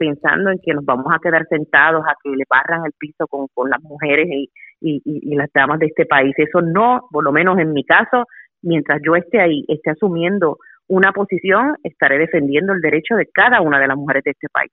Pensando 0.00 0.50
en 0.50 0.58
que 0.58 0.74
nos 0.74 0.84
vamos 0.84 1.06
a 1.14 1.20
quedar 1.20 1.46
sentados 1.48 2.02
a 2.04 2.16
que 2.20 2.30
le 2.30 2.44
barran 2.50 2.84
el 2.84 2.92
piso 2.98 3.28
con, 3.28 3.70
las 3.70 3.80
mujeres 3.82 4.26
y, 4.28 4.50
y, 4.80 5.36
las 5.36 5.50
damas 5.54 5.78
de 5.78 5.86
este 5.86 6.06
país. 6.06 6.34
Eso 6.36 6.62
no, 6.62 7.06
por 7.12 7.22
lo 7.22 7.30
menos 7.30 7.58
en 7.60 7.72
mi 7.72 7.84
caso, 7.84 8.24
mientras 8.62 9.00
yo 9.04 9.14
esté 9.14 9.40
ahí, 9.40 9.64
esté 9.68 9.90
asumiendo 9.90 10.58
una 10.88 11.12
posición, 11.12 11.76
estaré 11.82 12.18
defendiendo 12.18 12.72
el 12.72 12.80
derecho 12.80 13.16
de 13.16 13.26
cada 13.26 13.60
una 13.60 13.78
de 13.78 13.88
las 13.88 13.96
mujeres 13.96 14.24
de 14.24 14.30
este 14.32 14.48
país. 14.48 14.72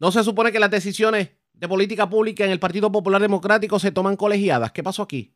¿No 0.00 0.10
se 0.10 0.22
supone 0.22 0.52
que 0.52 0.60
las 0.60 0.70
decisiones 0.70 1.30
de 1.52 1.68
política 1.68 2.08
pública 2.08 2.44
en 2.44 2.50
el 2.50 2.58
Partido 2.58 2.90
Popular 2.90 3.20
Democrático 3.20 3.78
se 3.78 3.92
toman 3.92 4.16
colegiadas? 4.16 4.72
¿Qué 4.72 4.82
pasó 4.82 5.02
aquí? 5.02 5.32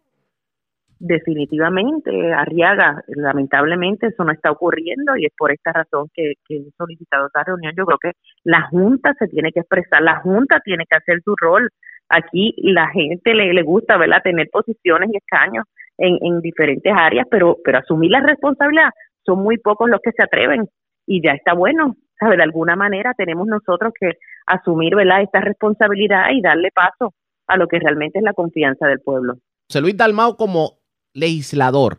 definitivamente, 1.01 2.33
Arriaga, 2.33 3.03
lamentablemente 3.09 4.09
eso 4.09 4.25
no 4.25 4.33
está 4.33 4.51
ocurriendo 4.51 5.17
y 5.17 5.27
es 5.27 5.33
por 5.37 5.53
esta 5.53 5.73
razón 5.73 6.09
que, 6.13 6.33
he 6.49 6.71
solicitado 6.77 7.27
esta 7.27 7.45
reunión. 7.45 7.73
Yo 7.77 7.87
creo 7.87 7.99
que 7.99 8.13
la 8.45 8.63
Junta 8.69 9.15
se 9.19 9.29
tiene 9.29 9.53
que 9.53 9.61
expresar, 9.61 10.03
la 10.03 10.21
Junta 10.21 10.61
tiene 10.61 10.85
que 10.89 10.97
hacer 10.97 11.21
su 11.23 11.35
rol. 11.37 11.71
Aquí 12.09 12.55
la 12.59 12.89
gente 12.89 13.35
le, 13.35 13.53
le 13.53 13.63
gusta 13.63 13.97
¿verdad? 13.97 14.23
tener 14.23 14.49
posiciones 14.51 15.11
y 15.13 15.17
escaños 15.19 15.65
en, 15.99 16.19
en 16.23 16.41
diferentes 16.41 16.93
áreas, 16.97 17.27
pero, 17.31 17.57
pero 17.65 17.79
asumir 17.79 18.11
la 18.11 18.21
responsabilidad 18.21 18.91
son 19.29 19.43
muy 19.43 19.59
pocos 19.59 19.91
los 19.91 20.01
que 20.03 20.13
se 20.13 20.23
atreven 20.23 20.67
y 21.07 21.23
ya 21.23 21.33
está 21.33 21.53
bueno. 21.53 21.97
¿sabe? 22.19 22.37
De 22.37 22.43
alguna 22.43 22.77
manera 22.77 23.13
tenemos 23.15 23.47
nosotros 23.47 23.93
que 23.99 24.13
asumir 24.47 24.97
¿verdad? 24.97 25.23
esta 25.23 25.41
responsabilidad 25.41 26.31
y 26.33 26.41
darle 26.41 26.71
paso 26.75 27.15
a 27.47 27.57
lo 27.57 27.67
que 27.69 27.79
realmente 27.79 28.19
es 28.19 28.25
la 28.25 28.33
confianza 28.33 28.87
del 28.87 29.01
pueblo. 29.01 29.35
José 29.69 29.81
Luis 29.81 29.97
Dalmao, 29.97 30.37
como 30.37 30.79
legislador 31.13 31.99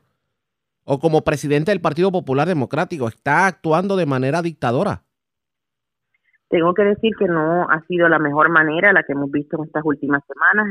o 0.86 1.00
como 1.00 1.24
presidente 1.24 1.72
del 1.72 1.82
Partido 1.82 2.12
Popular 2.12 2.48
Democrático 2.48 3.08
está 3.08 3.46
actuando 3.46 3.96
de 3.96 4.08
manera 4.08 4.42
dictadora? 4.42 5.04
Tengo 6.50 6.74
que 6.74 6.84
decir 6.84 7.14
que 7.18 7.28
no 7.28 7.70
ha 7.70 7.86
sido 7.88 8.10
la 8.10 8.18
mejor 8.18 8.50
manera 8.50 8.92
la 8.92 9.04
que 9.04 9.14
hemos 9.14 9.30
visto 9.30 9.58
en 9.58 9.66
estas 9.66 9.84
últimas 9.86 10.24
semanas. 10.26 10.66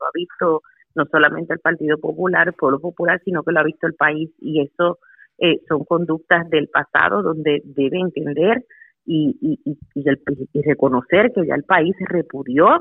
Lo 0.00 0.06
ha 0.06 0.10
visto 0.14 0.62
no 0.94 1.04
solamente 1.10 1.52
el 1.52 1.60
Partido 1.60 1.98
Popular, 1.98 2.48
el 2.48 2.54
pueblo 2.54 2.80
popular, 2.80 3.20
sino 3.22 3.42
que 3.42 3.52
lo 3.52 3.60
ha 3.60 3.64
visto 3.64 3.86
el 3.86 3.94
país 3.94 4.30
y 4.38 4.62
eso 4.62 4.98
eh, 5.40 5.60
son 5.68 5.84
conductas 5.84 6.48
del 6.50 6.68
pasado 6.68 7.22
donde 7.22 7.62
debe 7.64 7.98
entender 7.98 8.64
y, 9.06 9.36
y, 9.40 9.78
y, 9.94 10.62
reconocer 10.62 11.32
que 11.34 11.46
ya 11.46 11.54
el 11.54 11.64
país 11.64 11.96
repudió 12.08 12.76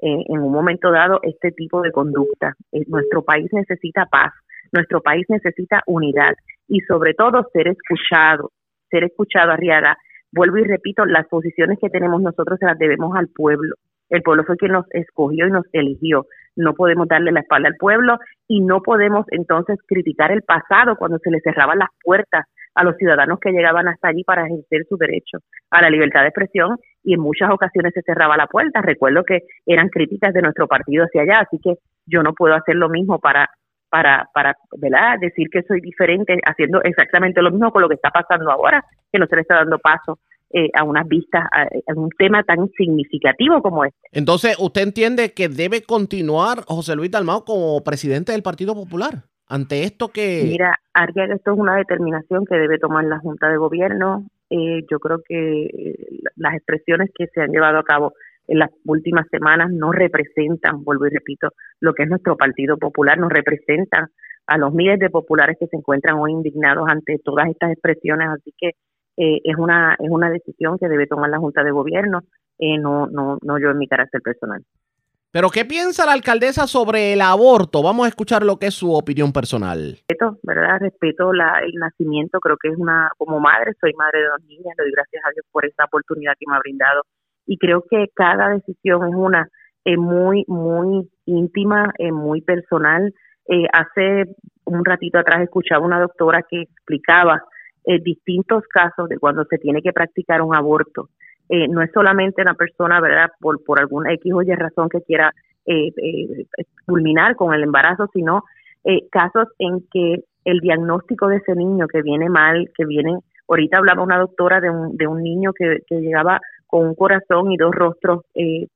eh, 0.00 0.24
en 0.28 0.38
un 0.40 0.50
momento 0.50 0.90
dado 0.90 1.20
este 1.22 1.52
tipo 1.52 1.82
de 1.82 1.92
conducta. 1.92 2.54
Eh, 2.72 2.84
nuestro 2.88 3.22
país 3.22 3.48
necesita 3.52 4.06
paz, 4.06 4.32
Nuestro 4.72 5.00
país 5.00 5.24
necesita 5.28 5.82
unidad 5.86 6.34
y 6.66 6.80
sobre 6.80 7.14
todo 7.14 7.46
ser 7.52 7.68
escuchado, 7.68 8.52
ser 8.90 9.04
escuchado, 9.04 9.52
Arriaga. 9.52 9.96
Vuelvo 10.30 10.58
y 10.58 10.64
repito, 10.64 11.06
las 11.06 11.26
posiciones 11.26 11.78
que 11.80 11.88
tenemos 11.88 12.20
nosotros 12.20 12.58
se 12.58 12.66
las 12.66 12.78
debemos 12.78 13.16
al 13.16 13.28
pueblo. 13.28 13.76
El 14.10 14.22
pueblo 14.22 14.44
fue 14.44 14.56
quien 14.56 14.72
nos 14.72 14.86
escogió 14.90 15.46
y 15.46 15.50
nos 15.50 15.64
eligió. 15.72 16.26
No 16.56 16.74
podemos 16.74 17.06
darle 17.08 17.32
la 17.32 17.40
espalda 17.40 17.68
al 17.68 17.76
pueblo 17.76 18.18
y 18.46 18.60
no 18.60 18.80
podemos 18.82 19.26
entonces 19.30 19.78
criticar 19.86 20.32
el 20.32 20.42
pasado 20.42 20.96
cuando 20.96 21.18
se 21.18 21.30
le 21.30 21.40
cerraban 21.40 21.78
las 21.78 21.90
puertas 22.02 22.46
a 22.74 22.84
los 22.84 22.96
ciudadanos 22.96 23.38
que 23.40 23.50
llegaban 23.50 23.88
hasta 23.88 24.08
allí 24.08 24.22
para 24.24 24.46
ejercer 24.46 24.86
su 24.88 24.96
derecho 24.96 25.38
a 25.70 25.82
la 25.82 25.90
libertad 25.90 26.22
de 26.22 26.28
expresión 26.28 26.76
y 27.02 27.14
en 27.14 27.20
muchas 27.20 27.50
ocasiones 27.50 27.92
se 27.92 28.02
cerraba 28.02 28.36
la 28.36 28.46
puerta. 28.46 28.80
Recuerdo 28.80 29.24
que 29.24 29.40
eran 29.66 29.88
críticas 29.88 30.32
de 30.32 30.42
nuestro 30.42 30.68
partido 30.68 31.04
hacia 31.04 31.22
allá, 31.22 31.40
así 31.40 31.58
que 31.62 31.74
yo 32.06 32.22
no 32.22 32.34
puedo 32.34 32.54
hacer 32.54 32.76
lo 32.76 32.88
mismo 32.88 33.18
para 33.18 33.48
para 33.90 34.28
para 34.34 34.54
¿verdad? 34.76 35.16
decir 35.20 35.48
que 35.50 35.62
soy 35.62 35.80
diferente 35.80 36.38
haciendo 36.44 36.82
exactamente 36.82 37.40
lo 37.42 37.50
mismo 37.50 37.72
con 37.72 37.82
lo 37.82 37.88
que 37.88 37.94
está 37.94 38.10
pasando 38.10 38.50
ahora, 38.50 38.84
que 39.10 39.18
no 39.18 39.26
se 39.26 39.36
le 39.36 39.42
está 39.42 39.56
dando 39.56 39.78
paso 39.78 40.18
eh, 40.50 40.70
a 40.74 40.84
unas 40.84 41.06
vistas 41.06 41.44
a, 41.52 41.68
un 41.94 42.10
tema 42.18 42.42
tan 42.42 42.68
significativo 42.76 43.60
como 43.62 43.84
este. 43.84 43.98
Entonces, 44.12 44.56
¿usted 44.58 44.82
entiende 44.82 45.32
que 45.32 45.48
debe 45.48 45.82
continuar 45.82 46.64
José 46.66 46.96
Luis 46.96 47.10
Dalmao 47.10 47.44
como 47.44 47.82
presidente 47.84 48.32
del 48.32 48.42
Partido 48.42 48.74
Popular? 48.74 49.24
ante 49.48 49.84
esto 49.84 50.08
que... 50.08 50.42
Mira, 50.44 50.78
Ariel, 50.92 51.32
esto 51.32 51.52
es 51.52 51.58
una 51.58 51.76
determinación 51.76 52.44
que 52.44 52.56
debe 52.56 52.78
tomar 52.78 53.04
la 53.04 53.18
Junta 53.18 53.48
de 53.48 53.56
Gobierno. 53.56 54.26
Eh, 54.50 54.84
yo 54.90 54.98
creo 54.98 55.22
que 55.26 55.64
eh, 55.64 55.94
las 56.36 56.54
expresiones 56.54 57.10
que 57.14 57.26
se 57.28 57.40
han 57.40 57.50
llevado 57.50 57.78
a 57.78 57.84
cabo 57.84 58.12
en 58.46 58.58
las 58.58 58.70
últimas 58.84 59.26
semanas 59.30 59.70
no 59.70 59.92
representan, 59.92 60.84
vuelvo 60.84 61.06
y 61.06 61.10
repito, 61.10 61.50
lo 61.80 61.92
que 61.94 62.04
es 62.04 62.08
nuestro 62.08 62.36
Partido 62.36 62.78
Popular, 62.78 63.18
no 63.18 63.28
representan 63.28 64.08
a 64.46 64.56
los 64.56 64.72
miles 64.72 64.98
de 64.98 65.10
populares 65.10 65.56
que 65.60 65.66
se 65.66 65.76
encuentran 65.76 66.16
hoy 66.16 66.32
indignados 66.32 66.88
ante 66.88 67.18
todas 67.22 67.48
estas 67.48 67.72
expresiones, 67.72 68.28
así 68.28 68.54
que 68.56 68.70
eh, 69.18 69.40
es 69.44 69.56
una 69.56 69.96
es 69.98 70.10
una 70.10 70.30
decisión 70.30 70.78
que 70.78 70.88
debe 70.88 71.06
tomar 71.06 71.28
la 71.28 71.38
Junta 71.38 71.62
de 71.62 71.72
Gobierno, 71.72 72.22
no 72.58 73.06
no 73.08 73.38
no 73.42 73.58
yo 73.58 73.70
en 73.70 73.78
mi 73.78 73.86
carácter 73.86 74.22
personal. 74.22 74.64
Pero 75.30 75.50
¿qué 75.50 75.66
piensa 75.66 76.06
la 76.06 76.12
alcaldesa 76.12 76.66
sobre 76.66 77.12
el 77.12 77.20
aborto? 77.20 77.82
Vamos 77.82 78.06
a 78.06 78.08
escuchar 78.08 78.42
lo 78.42 78.56
que 78.56 78.68
es 78.68 78.74
su 78.74 78.94
opinión 78.94 79.30
personal. 79.30 79.98
Respeto, 80.08 80.38
¿verdad? 80.42 80.78
Respeto 80.80 81.34
la, 81.34 81.60
el 81.62 81.74
nacimiento, 81.74 82.40
creo 82.40 82.56
que 82.56 82.70
es 82.70 82.78
una, 82.78 83.10
como 83.18 83.38
madre, 83.38 83.72
soy 83.78 83.92
madre 83.92 84.20
de 84.20 84.28
dos 84.28 84.42
niñas, 84.46 84.74
le 84.78 84.84
doy 84.84 84.92
gracias 84.92 85.22
a 85.26 85.30
Dios 85.32 85.44
por 85.52 85.66
esta 85.66 85.84
oportunidad 85.84 86.32
que 86.38 86.46
me 86.48 86.56
ha 86.56 86.60
brindado. 86.60 87.02
Y 87.44 87.58
creo 87.58 87.84
que 87.90 88.06
cada 88.14 88.48
decisión 88.48 89.06
es 89.06 89.14
una 89.14 89.48
eh, 89.84 89.98
muy, 89.98 90.44
muy 90.48 91.10
íntima, 91.26 91.92
eh, 91.98 92.10
muy 92.10 92.40
personal. 92.40 93.12
Eh, 93.48 93.66
hace 93.70 94.34
un 94.64 94.82
ratito 94.82 95.18
atrás 95.18 95.42
escuchaba 95.42 95.84
una 95.84 96.00
doctora 96.00 96.42
que 96.48 96.62
explicaba 96.62 97.42
distintos 98.02 98.64
casos 98.68 99.08
de 99.08 99.18
cuando 99.18 99.44
se 99.44 99.58
tiene 99.58 99.80
que 99.80 99.92
practicar 99.92 100.42
un 100.42 100.54
aborto 100.54 101.08
eh, 101.48 101.66
no 101.68 101.82
es 101.82 101.90
solamente 101.92 102.42
una 102.42 102.54
persona, 102.54 103.00
¿verdad?, 103.00 103.30
por, 103.40 103.62
por 103.64 103.80
alguna 103.80 104.12
X 104.12 104.32
o 104.34 104.42
Y 104.42 104.54
razón 104.54 104.88
que 104.88 105.00
quiera 105.00 105.32
eh, 105.64 105.88
eh, 105.96 106.46
culminar 106.86 107.36
con 107.36 107.54
el 107.54 107.62
embarazo, 107.62 108.08
sino 108.12 108.44
casos 109.10 109.48
en 109.58 109.84
que 109.92 110.24
el 110.46 110.60
diagnóstico 110.60 111.28
de 111.28 111.38
ese 111.38 111.54
niño 111.54 111.86
que 111.88 112.00
viene 112.00 112.30
mal, 112.30 112.70
que 112.74 112.86
viene, 112.86 113.18
ahorita 113.46 113.76
hablaba 113.76 114.02
una 114.02 114.16
doctora 114.16 114.62
de 114.62 114.70
un, 114.70 114.96
de 114.96 115.06
un 115.06 115.22
niño 115.22 115.52
que, 115.52 115.80
que 115.86 115.96
llegaba 115.96 116.40
con 116.66 116.86
un 116.86 116.94
corazón 116.94 117.52
y 117.52 117.58
dos 117.58 117.74
rostros 117.74 118.22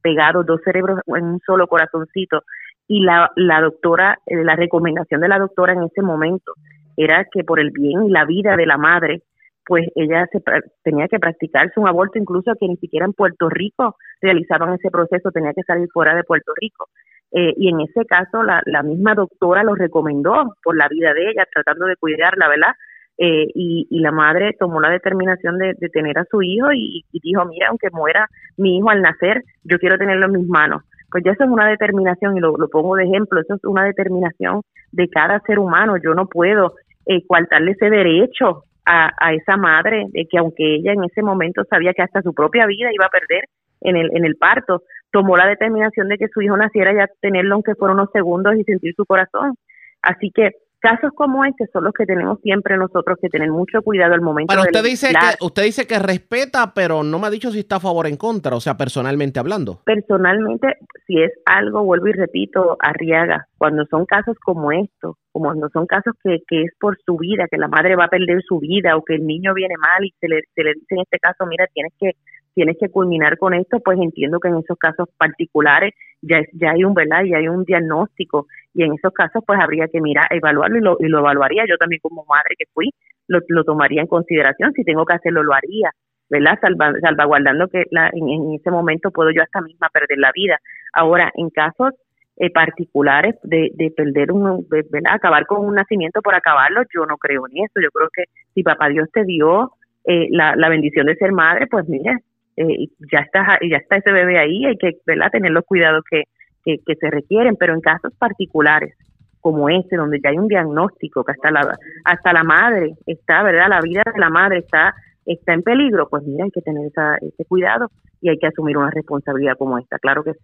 pegados, 0.02 0.44
dos 0.44 0.60
cerebros 0.64 1.00
en 1.06 1.24
un 1.24 1.40
solo 1.46 1.66
corazoncito, 1.66 2.42
y 2.88 3.02
la, 3.04 3.30
la 3.36 3.62
doctora, 3.62 4.18
la 4.26 4.54
recomendación 4.54 5.22
de 5.22 5.28
la 5.28 5.38
doctora 5.38 5.72
en 5.72 5.84
ese 5.84 6.02
momento 6.02 6.52
era 6.96 7.26
que 7.32 7.44
por 7.44 7.60
el 7.60 7.70
bien 7.70 8.04
y 8.04 8.10
la 8.10 8.24
vida 8.24 8.56
de 8.56 8.66
la 8.66 8.78
madre, 8.78 9.22
pues 9.66 9.86
ella 9.94 10.26
se, 10.32 10.42
tenía 10.82 11.08
que 11.08 11.18
practicarse 11.18 11.78
un 11.78 11.88
aborto, 11.88 12.18
incluso 12.18 12.52
que 12.58 12.68
ni 12.68 12.76
siquiera 12.76 13.06
en 13.06 13.12
Puerto 13.12 13.48
Rico 13.48 13.96
realizaban 14.20 14.74
ese 14.74 14.90
proceso, 14.90 15.30
tenía 15.30 15.52
que 15.52 15.62
salir 15.62 15.88
fuera 15.92 16.14
de 16.14 16.24
Puerto 16.24 16.52
Rico. 16.60 16.88
Eh, 17.30 17.54
y 17.56 17.68
en 17.68 17.80
ese 17.80 18.04
caso 18.04 18.42
la, 18.42 18.60
la 18.66 18.82
misma 18.82 19.14
doctora 19.14 19.62
lo 19.62 19.74
recomendó 19.74 20.54
por 20.62 20.76
la 20.76 20.88
vida 20.88 21.14
de 21.14 21.30
ella, 21.30 21.46
tratando 21.50 21.86
de 21.86 21.96
cuidarla, 21.96 22.48
¿verdad? 22.48 22.72
Eh, 23.18 23.46
y, 23.54 23.86
y, 23.90 24.00
la 24.00 24.10
madre 24.10 24.56
tomó 24.58 24.80
la 24.80 24.90
determinación 24.90 25.58
de, 25.58 25.74
de 25.78 25.88
tener 25.90 26.18
a 26.18 26.24
su 26.30 26.42
hijo 26.42 26.72
y, 26.72 27.04
y, 27.12 27.20
dijo, 27.20 27.44
mira, 27.44 27.68
aunque 27.68 27.88
muera 27.90 28.26
mi 28.56 28.78
hijo 28.78 28.90
al 28.90 29.02
nacer, 29.02 29.44
yo 29.64 29.78
quiero 29.78 29.98
tenerlo 29.98 30.26
en 30.26 30.32
mis 30.32 30.48
manos. 30.48 30.82
Pues 31.12 31.22
ya 31.24 31.32
eso 31.32 31.44
es 31.44 31.50
una 31.50 31.68
determinación 31.68 32.36
y 32.36 32.40
lo, 32.40 32.56
lo 32.56 32.68
pongo 32.68 32.96
de 32.96 33.04
ejemplo, 33.04 33.40
eso 33.40 33.54
es 33.54 33.64
una 33.64 33.84
determinación 33.84 34.62
de 34.90 35.08
cada 35.08 35.40
ser 35.40 35.58
humano. 35.58 35.96
Yo 36.02 36.14
no 36.14 36.26
puedo 36.26 36.74
eh, 37.06 37.24
coartarle 37.26 37.72
ese 37.72 37.90
derecho 37.90 38.64
a, 38.86 39.10
a 39.20 39.34
esa 39.34 39.56
madre 39.56 40.06
de 40.08 40.26
que 40.26 40.38
aunque 40.38 40.76
ella 40.76 40.92
en 40.92 41.04
ese 41.04 41.22
momento 41.22 41.62
sabía 41.68 41.92
que 41.92 42.02
hasta 42.02 42.22
su 42.22 42.32
propia 42.32 42.66
vida 42.66 42.88
iba 42.92 43.06
a 43.06 43.10
perder 43.10 43.44
en 43.82 43.96
el, 43.96 44.10
en 44.16 44.24
el 44.24 44.36
parto, 44.36 44.82
tomó 45.10 45.36
la 45.36 45.46
determinación 45.46 46.08
de 46.08 46.16
que 46.16 46.28
su 46.28 46.40
hijo 46.40 46.56
naciera 46.56 46.94
ya 46.94 47.06
tenerlo 47.20 47.54
aunque 47.54 47.74
fuera 47.74 47.94
unos 47.94 48.10
segundos 48.12 48.56
y 48.56 48.64
sentir 48.64 48.94
su 48.96 49.04
corazón. 49.04 49.54
Así 50.00 50.30
que 50.34 50.50
casos 50.82 51.12
como 51.14 51.44
este 51.44 51.66
son 51.72 51.84
los 51.84 51.94
que 51.94 52.04
tenemos 52.04 52.40
siempre 52.42 52.76
nosotros 52.76 53.16
que 53.22 53.28
tener 53.28 53.50
mucho 53.50 53.80
cuidado 53.82 54.14
al 54.14 54.20
momento 54.20 54.52
pero 54.52 54.62
usted 54.62 54.82
dice 54.84 55.08
que 55.12 55.44
usted 55.44 55.62
dice 55.62 55.86
que 55.86 55.98
respeta 55.98 56.74
pero 56.74 57.02
no 57.02 57.18
me 57.18 57.28
ha 57.28 57.30
dicho 57.30 57.50
si 57.50 57.60
está 57.60 57.76
a 57.76 57.80
favor 57.80 58.06
o 58.06 58.08
en 58.08 58.16
contra 58.16 58.56
o 58.56 58.60
sea 58.60 58.76
personalmente 58.76 59.38
hablando. 59.38 59.80
Personalmente 59.84 60.76
si 61.06 61.22
es 61.22 61.32
algo 61.46 61.84
vuelvo 61.84 62.08
y 62.08 62.12
repito 62.12 62.76
arriaga 62.80 63.46
cuando 63.56 63.86
son 63.86 64.04
casos 64.06 64.36
como 64.44 64.72
estos 64.72 65.16
como 65.30 65.46
cuando 65.46 65.68
son 65.70 65.86
casos 65.86 66.14
que, 66.22 66.38
que 66.48 66.64
es 66.64 66.72
por 66.80 66.98
su 67.06 67.16
vida 67.16 67.46
que 67.50 67.58
la 67.58 67.68
madre 67.68 67.96
va 67.96 68.06
a 68.06 68.08
perder 68.08 68.42
su 68.42 68.58
vida 68.58 68.96
o 68.96 69.04
que 69.04 69.14
el 69.14 69.26
niño 69.26 69.54
viene 69.54 69.74
mal 69.78 70.04
y 70.04 70.12
se 70.20 70.28
le, 70.28 70.40
se 70.54 70.64
le 70.64 70.74
dice 70.74 70.94
en 70.96 71.00
este 71.00 71.18
caso 71.18 71.46
mira 71.46 71.66
tienes 71.72 71.92
que 71.98 72.12
tienes 72.54 72.76
que 72.78 72.88
culminar 72.88 73.38
con 73.38 73.54
esto, 73.54 73.80
pues 73.80 73.98
entiendo 74.00 74.38
que 74.40 74.48
en 74.48 74.58
esos 74.58 74.78
casos 74.78 75.08
particulares 75.16 75.94
ya, 76.20 76.40
ya 76.52 76.72
hay 76.72 76.84
un, 76.84 76.94
¿verdad? 76.94 77.24
Ya 77.24 77.38
hay 77.38 77.48
un 77.48 77.64
diagnóstico 77.64 78.46
y 78.74 78.84
en 78.84 78.94
esos 78.94 79.12
casos 79.12 79.42
pues 79.46 79.58
habría 79.60 79.88
que 79.88 80.00
mirar, 80.00 80.26
evaluarlo 80.30 80.96
y 81.00 81.08
lo, 81.08 81.18
evaluaría. 81.18 81.64
Yo 81.68 81.76
también 81.76 82.00
como 82.02 82.24
madre 82.28 82.54
que 82.58 82.66
fui, 82.72 82.90
lo, 83.28 83.40
lo 83.48 83.64
tomaría 83.64 84.02
en 84.02 84.06
consideración. 84.06 84.72
Si 84.74 84.84
tengo 84.84 85.04
que 85.04 85.14
hacerlo, 85.14 85.42
lo 85.42 85.54
haría, 85.54 85.90
¿verdad? 86.30 86.58
salvaguardando 86.60 87.68
que 87.68 87.84
la, 87.90 88.10
en, 88.12 88.54
ese 88.54 88.70
momento 88.70 89.10
puedo 89.10 89.30
yo 89.30 89.42
hasta 89.42 89.60
misma 89.60 89.88
perder 89.92 90.18
la 90.18 90.32
vida. 90.34 90.58
Ahora, 90.92 91.30
en 91.34 91.50
casos 91.50 91.94
eh, 92.36 92.50
particulares 92.50 93.36
de, 93.42 93.70
de 93.74 93.90
perder 93.90 94.32
un, 94.32 94.66
¿verdad? 94.68 95.14
Acabar 95.14 95.46
con 95.46 95.64
un 95.64 95.74
nacimiento 95.74 96.22
por 96.22 96.34
acabarlo, 96.34 96.82
yo 96.94 97.04
no 97.06 97.16
creo 97.18 97.46
en 97.50 97.64
eso. 97.64 97.80
Yo 97.82 97.90
creo 97.90 98.08
que 98.12 98.24
si 98.54 98.62
papá 98.62 98.88
Dios 98.88 99.08
te 99.12 99.24
dio 99.24 99.72
eh, 100.04 100.28
la, 100.30 100.56
la 100.56 100.68
bendición 100.68 101.06
de 101.06 101.16
ser 101.16 101.32
madre, 101.32 101.66
pues 101.66 101.88
mire, 101.88 102.16
eh, 102.56 102.88
ya 103.12 103.20
está 103.20 103.58
ya 103.68 103.76
está 103.78 103.96
ese 103.96 104.12
bebé 104.12 104.38
ahí, 104.38 104.64
hay 104.64 104.76
que 104.76 104.98
¿verdad? 105.06 105.30
tener 105.30 105.52
los 105.52 105.64
cuidados 105.64 106.04
que, 106.10 106.24
que, 106.64 106.94
se 106.94 107.10
requieren, 107.10 107.56
pero 107.56 107.74
en 107.74 107.80
casos 107.80 108.12
particulares 108.18 108.94
como 109.40 109.68
este, 109.68 109.96
donde 109.96 110.20
ya 110.22 110.30
hay 110.30 110.38
un 110.38 110.48
diagnóstico 110.48 111.24
que 111.24 111.32
hasta 111.32 111.50
la 111.50 111.76
hasta 112.04 112.32
la 112.32 112.44
madre 112.44 112.94
está, 113.06 113.42
¿verdad? 113.42 113.68
La 113.68 113.80
vida 113.80 114.02
de 114.04 114.20
la 114.20 114.30
madre 114.30 114.58
está 114.58 114.94
está 115.24 115.52
en 115.52 115.62
peligro, 115.62 116.08
pues 116.08 116.24
mira, 116.24 116.44
hay 116.44 116.50
que 116.50 116.62
tener 116.62 116.86
ese 116.86 117.44
cuidado 117.46 117.90
y 118.20 118.28
hay 118.28 118.38
que 118.38 118.46
asumir 118.46 118.76
una 118.76 118.90
responsabilidad 118.90 119.56
como 119.56 119.78
esta, 119.78 119.98
claro 119.98 120.24
que 120.24 120.32
sí. 120.32 120.40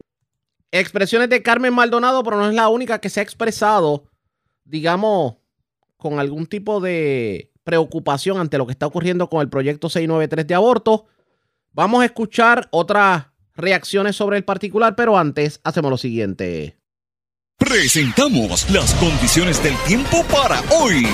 Expresiones 0.71 1.31
de 1.31 1.43
Carmen 1.43 1.75
Maldonado, 1.75 2.23
pero 2.23 2.37
no 2.37 2.49
es 2.49 2.55
la 2.55 2.69
única 2.69 3.01
que 3.01 3.09
se 3.09 3.21
ha 3.21 3.23
expresado, 3.23 4.05
digamos, 4.65 5.37
con 5.97 6.19
algún 6.19 6.47
tipo 6.47 6.81
de 6.81 7.51
preocupación 7.65 8.39
ante 8.39 8.59
lo 8.59 8.67
que 8.67 8.73
está 8.73 8.87
ocurriendo 8.87 9.29
con 9.29 9.41
el 9.41 9.49
proyecto 9.49 9.89
693 9.89 10.47
de 10.47 10.55
aborto. 10.55 11.07
Vamos 11.79 12.03
a 12.03 12.07
escuchar 12.07 12.67
otras 12.73 13.27
reacciones 13.55 14.17
sobre 14.17 14.37
el 14.37 14.43
particular, 14.43 14.97
pero 14.97 15.17
antes 15.17 15.61
hacemos 15.63 15.93
lo 15.93 15.97
siguiente. 15.97 16.77
Presentamos 17.57 18.69
las 18.71 18.93
condiciones 18.95 19.63
del 19.63 19.77
tiempo 19.87 20.25
para 20.25 20.61
hoy. 20.77 21.07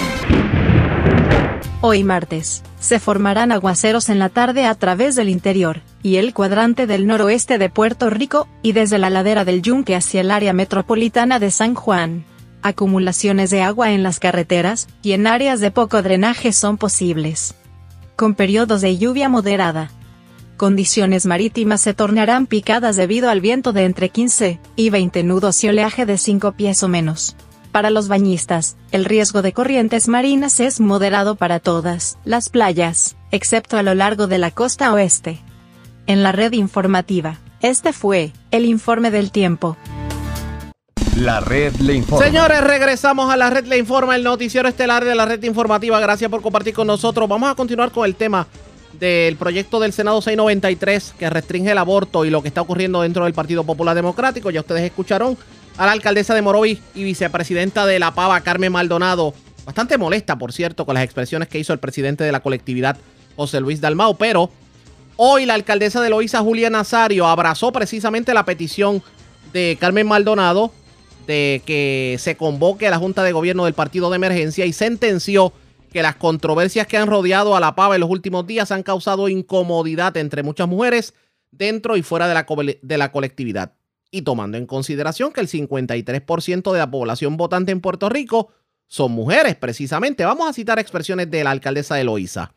Hoy 1.83 2.03
martes, 2.03 2.63
se 2.81 2.99
formarán 2.99 3.53
aguaceros 3.53 4.09
en 4.09 4.19
la 4.19 4.31
tarde 4.31 4.65
a 4.65 4.75
través 4.75 5.17
del 5.17 5.29
interior 5.29 5.83
y 6.03 6.17
el 6.17 6.33
cuadrante 6.33 6.87
del 6.87 7.07
noroeste 7.07 7.59
de 7.59 7.69
Puerto 7.69 8.09
Rico, 8.09 8.49
y 8.63 8.73
desde 8.73 8.97
la 8.97 9.11
ladera 9.11 9.45
del 9.45 9.61
Yunque 9.61 9.95
hacia 9.95 10.23
el 10.23 10.31
área 10.31 10.55
metropolitana 10.55 11.41
de 11.41 11.51
San 11.51 11.75
Juan. 11.75 12.25
Acumulaciones 12.63 13.51
de 13.51 13.61
agua 13.61 13.93
en 13.93 14.03
las 14.03 14.19
carreteras 14.19 14.89
y 15.03 15.13
en 15.13 15.27
áreas 15.27 15.61
de 15.61 15.71
poco 15.71 16.01
drenaje 16.01 16.55
son 16.55 16.79
posibles. 16.79 17.55
Con 18.17 18.35
periodos 18.35 18.81
de 18.81 18.97
lluvia 18.97 19.29
moderada, 19.29 19.91
condiciones 20.57 21.27
marítimas 21.27 21.81
se 21.81 21.95
tornarán 21.95 22.47
picadas 22.47 22.97
debido 22.97 23.29
al 23.31 23.41
viento 23.41 23.73
de 23.73 23.85
entre 23.85 24.09
15 24.09 24.61
y 24.77 24.91
20 24.91 25.23
nudos 25.25 25.63
y 25.65 25.69
oleaje 25.69 26.07
de 26.07 26.19
5 26.19 26.53
pies 26.53 26.83
o 26.83 26.89
menos. 26.89 27.37
Para 27.73 27.91
los 27.91 28.07
bañistas, 28.07 28.77
el 28.93 29.05
riesgo 29.05 29.43
de 29.43 29.53
corrientes 29.53 30.07
marinas 30.07 30.61
es 30.61 30.79
moderado 30.79 31.35
para 31.35 31.59
todas 31.59 32.19
las 32.25 32.49
playas, 32.49 33.17
excepto 33.33 33.77
a 33.77 33.83
lo 33.83 33.95
largo 33.95 34.29
de 34.29 34.39
la 34.39 34.53
costa 34.53 34.93
oeste. 34.93 35.41
En 36.07 36.23
la 36.23 36.31
red 36.31 36.53
informativa, 36.53 37.39
este 37.61 37.93
fue 37.93 38.33
el 38.53 38.65
informe 38.65 39.11
del 39.11 39.33
tiempo. 39.33 39.77
La 41.17 41.41
red 41.41 41.75
le 41.77 41.95
informa. 41.95 42.25
Señores, 42.25 42.61
regresamos 42.61 43.33
a 43.33 43.37
la 43.37 43.51
red 43.51 43.67
le 43.67 43.79
informa, 43.79 44.17
el 44.17 44.25
noticiero 44.25 44.69
estelar 44.69 45.05
de 45.05 45.15
la 45.15 45.25
red 45.25 45.43
informativa. 45.45 45.99
Gracias 46.01 46.31
por 46.31 46.43
compartir 46.43 46.75
con 46.75 46.87
nosotros. 46.87 47.29
Vamos 47.29 47.51
a 47.51 47.55
continuar 47.55 47.91
con 47.91 48.05
el 48.05 48.15
tema 48.17 48.47
del 49.05 49.37
proyecto 49.37 49.81
del 49.81 49.93
Senado 49.93 50.23
693 50.23 51.15
que 51.19 51.29
restringe 51.29 51.73
el 51.73 51.77
aborto 51.77 52.25
y 52.25 52.31
lo 52.31 52.41
que 52.41 52.49
está 52.49 52.63
ocurriendo 52.63 53.03
dentro 53.03 53.25
del 53.25 53.35
Partido 53.35 53.63
Popular 53.63 53.95
Democrático. 53.95 54.51
Ya 54.51 54.61
ustedes 54.61 54.83
escucharon 54.83 55.37
a 55.77 55.85
la 55.85 55.93
alcaldesa 55.93 56.35
de 56.35 56.41
Morovis 56.41 56.79
y 56.95 57.05
vicepresidenta 57.05 57.85
de 57.85 57.99
La 57.99 58.15
Pava, 58.15 58.41
Carmen 58.41 58.73
Maldonado, 58.73 59.35
bastante 59.67 59.99
molesta, 59.99 60.39
por 60.39 60.55
cierto, 60.55 60.87
con 60.87 60.95
las 60.95 61.05
expresiones 61.05 61.49
que 61.49 61.59
hizo 61.59 61.75
el 61.75 61.81
presidente 61.81 62.25
de 62.25 62.33
la 62.33 62.41
colectividad, 62.41 62.97
José 63.37 63.61
Luis 63.61 63.83
Dalmau, 63.83 64.17
pero 64.17 64.49
hoy 65.17 65.45
la 65.45 65.53
alcaldesa 65.53 66.01
de 66.01 66.09
Loíza, 66.09 66.41
Julia 66.41 66.71
Nazario, 66.71 67.27
abrazó 67.27 67.73
precisamente 67.73 68.33
la 68.33 68.47
petición 68.47 69.03
de 69.53 69.77
Carmen 69.79 70.07
Maldonado 70.07 70.73
de 71.27 71.61
que 71.67 72.17
se 72.19 72.39
convoque 72.39 72.87
a 72.87 72.91
la 72.91 72.99
Junta 72.99 73.23
de 73.23 73.33
Gobierno 73.33 73.67
del 73.67 73.75
Partido 73.75 74.09
de 74.09 74.17
Emergencia 74.17 74.65
y 74.65 74.73
sentenció 74.73 75.53
que 75.95 76.03
las 76.03 76.17
controversias 76.17 76.89
que 76.89 76.97
han 76.97 77.07
rodeado 77.07 77.55
a 77.55 77.61
la 77.61 77.77
pava 77.77 77.95
en 77.95 78.01
los 78.01 78.11
últimos 78.11 78.49
días 78.49 78.73
han 78.73 78.83
causado 78.83 79.29
incomodidad 79.29 80.17
entre 80.17 80.43
muchas 80.43 80.67
mujeres 80.67 81.15
dentro 81.53 81.97
y 81.97 82.03
fuera 82.03 82.27
de 82.27 82.35
la, 82.35 82.45
de 82.83 82.99
la 82.99 83.13
colectividad. 83.13 83.75
Y 84.11 84.23
tomando 84.23 84.59
en 84.59 84.67
consideración 84.67 85.33
que 85.33 85.41
el 85.41 85.47
53% 85.47 86.73
de 86.73 86.79
la 86.81 86.91
población 86.91 87.37
votante 87.37 87.71
en 87.71 87.81
Puerto 87.81 88.09
Rico 88.09 88.51
son 88.89 89.13
mujeres, 89.13 89.55
precisamente. 89.55 90.25
Vamos 90.25 90.49
a 90.49 90.53
citar 90.53 90.81
expresiones 90.81 91.31
de 91.31 91.45
la 91.45 91.53
alcaldesa 91.53 91.95
de 91.95 92.03
Loíza. 92.03 92.53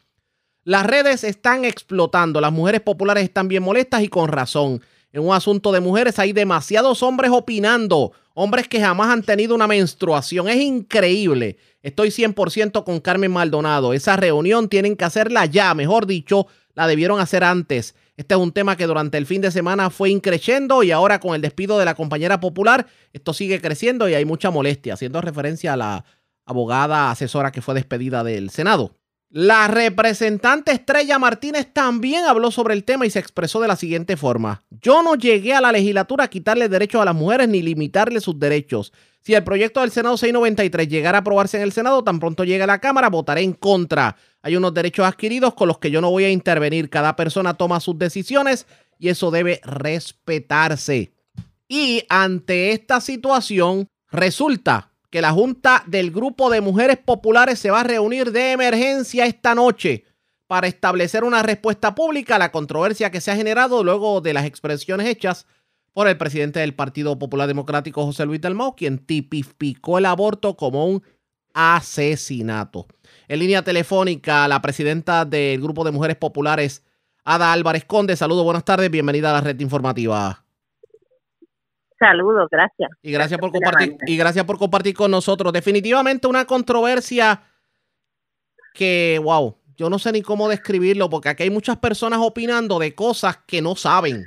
Las 0.64 0.88
redes 0.88 1.24
están 1.24 1.64
explotando, 1.64 2.42
las 2.42 2.52
mujeres 2.52 2.82
populares 2.82 3.24
están 3.24 3.48
bien 3.48 3.62
molestas 3.62 4.02
y 4.02 4.08
con 4.08 4.30
razón. 4.30 4.82
En 5.18 5.24
un 5.24 5.34
asunto 5.34 5.72
de 5.72 5.80
mujeres 5.80 6.20
hay 6.20 6.32
demasiados 6.32 7.02
hombres 7.02 7.32
opinando, 7.34 8.12
hombres 8.36 8.68
que 8.68 8.80
jamás 8.80 9.10
han 9.10 9.24
tenido 9.24 9.56
una 9.56 9.66
menstruación. 9.66 10.48
Es 10.48 10.58
increíble. 10.58 11.58
Estoy 11.82 12.10
100% 12.10 12.84
con 12.84 13.00
Carmen 13.00 13.32
Maldonado. 13.32 13.94
Esa 13.94 14.16
reunión 14.16 14.70
tienen 14.70 14.96
que 14.96 15.06
hacerla 15.06 15.48
ya, 15.48 15.74
mejor 15.74 16.06
dicho, 16.06 16.46
la 16.76 16.86
debieron 16.86 17.20
hacer 17.20 17.44
antes. 17.44 17.96
Este 18.16 18.36
es 18.36 18.40
un 18.40 18.52
tema 18.52 18.76
que 18.76 18.86
durante 18.86 19.18
el 19.18 19.26
fin 19.26 19.42
de 19.42 19.50
semana 19.50 19.90
fue 19.90 20.12
increciendo 20.12 20.84
y 20.84 20.92
ahora 20.92 21.20
con 21.20 21.34
el 21.34 21.42
despido 21.42 21.80
de 21.80 21.86
la 21.86 21.96
compañera 21.96 22.40
popular, 22.40 22.86
esto 23.12 23.34
sigue 23.34 23.60
creciendo 23.60 24.08
y 24.08 24.14
hay 24.14 24.24
mucha 24.24 24.52
molestia, 24.52 24.94
haciendo 24.94 25.20
referencia 25.22 25.74
a 25.74 25.78
la 25.78 26.06
abogada 26.46 27.10
asesora 27.10 27.52
que 27.52 27.64
fue 27.64 27.74
despedida 27.74 28.24
del 28.24 28.52
Senado. 28.52 28.94
La 29.30 29.68
representante 29.68 30.72
Estrella 30.72 31.20
Martínez 31.20 31.68
también 31.74 32.24
habló 32.24 32.50
sobre 32.50 32.74
el 32.74 32.86
tema 32.86 33.06
y 33.06 33.10
se 33.10 33.20
expresó 33.20 33.60
de 33.60 33.68
la 33.68 33.76
siguiente 33.76 34.16
forma. 34.16 34.64
Yo 34.70 35.04
no 35.04 35.16
llegué 35.16 35.54
a 35.54 35.60
la 35.60 35.74
legislatura 35.74 36.24
a 36.24 36.30
quitarle 36.30 36.70
derechos 36.70 37.02
a 37.02 37.06
las 37.06 37.16
mujeres 37.16 37.50
ni 37.50 37.62
limitarle 37.62 38.22
sus 38.22 38.40
derechos. 38.40 38.94
Si 39.22 39.34
el 39.34 39.44
proyecto 39.44 39.82
del 39.82 39.92
Senado 39.92 40.16
693 40.16 40.88
llegara 40.88 41.18
a 41.18 41.22
aprobarse 41.22 41.58
en 41.58 41.64
el 41.64 41.74
Senado, 41.74 42.06
tan 42.06 42.22
pronto 42.22 42.46
llegue 42.46 42.64
a 42.64 42.68
la 42.68 42.80
Cámara, 42.80 43.10
votaré 43.10 43.42
en 43.42 43.52
contra. 43.52 44.16
Hay 44.42 44.56
unos 44.56 44.74
derechos 44.74 45.06
adquiridos 45.06 45.54
con 45.56 45.68
los 45.68 45.80
que 45.80 45.92
yo 45.92 46.00
no 46.00 46.10
voy 46.10 46.24
a 46.24 46.30
intervenir. 46.30 46.90
Cada 46.90 47.18
persona 47.18 47.54
toma 47.56 47.82
sus 47.82 48.00
decisiones 48.00 48.66
y 48.98 49.10
eso 49.10 49.30
debe 49.30 49.60
respetarse. 49.66 51.12
Y 51.68 52.04
ante 52.08 52.72
esta 52.72 53.02
situación, 53.02 53.90
resulta 54.10 54.94
que 55.10 55.22
la 55.22 55.32
Junta 55.32 55.84
del 55.88 56.12
Grupo 56.12 56.50
de 56.50 56.62
Mujeres 56.62 56.98
Populares 56.98 57.60
se 57.60 57.72
va 57.72 57.82
a 57.82 57.86
reunir 57.86 58.32
de 58.32 58.52
emergencia 58.52 59.26
esta 59.26 59.56
noche 59.56 60.06
para 60.48 60.68
establecer 60.68 61.24
una 61.24 61.44
respuesta 61.44 61.96
pública 61.96 62.36
a 62.36 62.40
la 62.40 62.52
controversia 62.52 63.12
que 63.12 63.22
se 63.22 63.32
ha 63.32 63.36
generado 63.36 63.84
luego 63.84 64.22
de 64.22 64.34
las 64.34 64.46
expresiones 64.46 65.08
hechas 65.08 65.46
por 65.94 66.08
el 66.08 66.18
presidente 66.18 66.60
del 66.60 66.76
Partido 66.76 67.18
Popular 67.18 67.48
Democrático, 67.48 68.06
José 68.06 68.26
Luis 68.26 68.40
Dalmau, 68.40 68.76
quien 68.76 69.00
tipificó 69.00 69.98
el 69.98 70.06
aborto 70.06 70.56
como 70.56 70.86
un 70.86 71.04
asesinato. 71.54 72.86
En 73.28 73.40
línea 73.40 73.64
telefónica, 73.64 74.48
la 74.48 74.62
presidenta 74.62 75.26
del 75.26 75.60
Grupo 75.60 75.84
de 75.84 75.92
Mujeres 75.92 76.16
Populares, 76.18 76.84
Ada 77.24 77.52
Álvarez 77.52 77.84
Conde. 77.84 78.16
Saludos, 78.16 78.44
buenas 78.44 78.64
tardes, 78.64 78.92
bienvenida 78.92 79.32
a 79.32 79.34
la 79.34 79.42
red 79.42 79.60
informativa. 79.60 80.47
Saludos, 82.00 82.48
gracias. 82.52 82.90
Y 83.02 83.12
gracias, 83.12 83.40
por 83.40 83.52
compartir 83.52 83.98
y 84.06 84.18
gracias 84.18 84.46
por 84.46 84.58
compartir 84.58 84.94
con 84.94 85.10
nosotros. 85.10 85.52
Definitivamente 85.52 86.28
una 86.28 86.46
controversia 86.46 87.42
que, 88.74 89.20
wow, 89.24 89.58
yo 89.76 89.90
no 89.90 89.98
sé 89.98 90.12
ni 90.12 90.22
cómo 90.22 90.48
describirlo 90.48 91.10
porque 91.10 91.30
aquí 91.30 91.44
hay 91.44 91.50
muchas 91.50 91.78
personas 91.78 92.20
opinando 92.22 92.78
de 92.78 92.94
cosas 92.94 93.40
que 93.48 93.62
no 93.62 93.76
saben. 93.76 94.26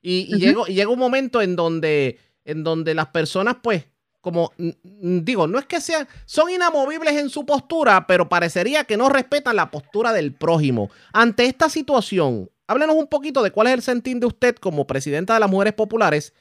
Y, 0.00 0.36
llega, 0.38 0.88
un 0.88 0.98
momento 0.98 1.42
en 1.42 1.54
donde, 1.54 2.18
en 2.44 2.64
donde 2.64 2.94
las 2.94 3.08
personas, 3.08 3.56
pues, 3.62 3.84
como 4.20 4.52
digo, 4.56 5.46
no 5.46 5.58
es 5.58 5.66
que 5.66 5.80
sean, 5.80 6.08
son 6.24 6.50
inamovibles 6.50 7.14
en 7.16 7.28
su 7.28 7.44
postura, 7.44 8.06
pero 8.06 8.28
parecería 8.28 8.84
que 8.84 8.96
no 8.96 9.08
respetan 9.08 9.56
la 9.56 9.70
postura 9.70 10.12
del 10.12 10.34
prójimo. 10.34 10.90
Ante 11.12 11.44
esta 11.44 11.68
situación, 11.68 12.50
Háblenos 12.68 12.96
un 12.96 13.08
poquito 13.08 13.42
de 13.42 13.50
cuál 13.50 13.68
es 13.68 13.74
el 13.74 13.82
sentir 13.82 14.18
de 14.18 14.26
usted 14.26 14.54
como 14.56 14.86
presidenta 14.86 15.34
de 15.34 15.40
las 15.40 15.50
Mujeres 15.50 15.72
Populares 15.72 16.34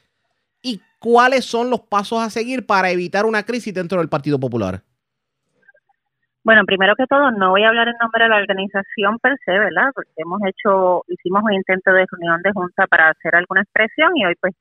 y 0.61 0.81
cuáles 0.99 1.45
son 1.45 1.69
los 1.69 1.79
pasos 1.81 2.21
a 2.21 2.29
seguir 2.29 2.65
para 2.65 2.91
evitar 2.91 3.25
una 3.25 3.43
crisis 3.43 3.73
dentro 3.73 3.99
del 3.99 4.09
Partido 4.09 4.37
Popular. 4.37 4.81
Bueno, 6.43 6.63
primero 6.65 6.95
que 6.95 7.07
todo, 7.07 7.31
no 7.31 7.51
voy 7.51 7.63
a 7.63 7.69
hablar 7.69 7.87
en 7.87 7.95
nombre 8.01 8.23
de 8.23 8.29
la 8.29 8.37
organización 8.37 9.19
per 9.19 9.37
se, 9.43 9.51
¿verdad? 9.51 9.91
Porque 9.95 10.11
hemos 10.17 10.39
hecho, 10.45 11.03
hicimos 11.07 11.43
un 11.43 11.53
intento 11.53 11.91
de 11.91 12.05
reunión 12.09 12.41
de 12.41 12.51
junta 12.53 12.87
para 12.87 13.09
hacer 13.09 13.35
alguna 13.35 13.61
expresión 13.61 14.15
y 14.15 14.25
hoy 14.25 14.35
pues 14.39 14.53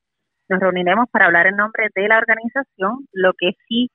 nos 0.49 0.59
reuniremos 0.59 1.07
para 1.11 1.25
hablar 1.27 1.47
en 1.47 1.55
nombre 1.55 1.87
de 1.95 2.07
la 2.07 2.17
organización. 2.17 3.07
Lo 3.13 3.33
que 3.33 3.51
sí 3.67 3.89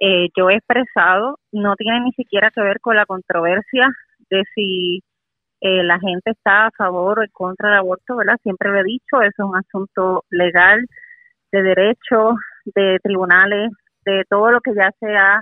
eh, 0.00 0.28
yo 0.36 0.50
he 0.50 0.56
expresado 0.56 1.38
no 1.52 1.76
tiene 1.76 2.00
ni 2.00 2.12
siquiera 2.12 2.50
que 2.50 2.60
ver 2.60 2.80
con 2.80 2.96
la 2.96 3.06
controversia 3.06 3.88
de 4.30 4.42
si 4.54 5.02
eh, 5.60 5.82
la 5.82 5.98
gente 5.98 6.30
está 6.30 6.66
a 6.66 6.70
favor 6.72 7.20
o 7.20 7.22
en 7.22 7.30
contra 7.30 7.70
del 7.70 7.78
aborto, 7.78 8.16
¿verdad? 8.16 8.36
Siempre 8.42 8.70
lo 8.70 8.80
he 8.80 8.84
dicho, 8.84 9.22
eso 9.22 9.28
es 9.28 9.38
un 9.38 9.56
asunto 9.56 10.24
legal, 10.30 10.84
de 11.52 11.62
derecho, 11.62 12.34
de 12.64 12.98
tribunales, 13.02 13.70
de 14.04 14.24
todo 14.28 14.50
lo 14.50 14.60
que 14.60 14.74
ya 14.74 14.90
se 15.00 15.16
ha 15.16 15.40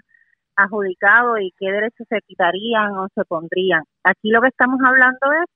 adjudicado 0.57 1.39
y 1.39 1.53
qué 1.59 1.73
derechos 1.73 2.07
se 2.09 2.21
quitarían 2.27 2.93
o 2.93 3.09
se 3.15 3.25
pondrían. 3.25 3.83
Aquí 4.05 4.31
lo 4.31 4.41
que 4.43 4.49
estamos 4.49 4.81
hablando 4.85 5.33
es 5.43 5.47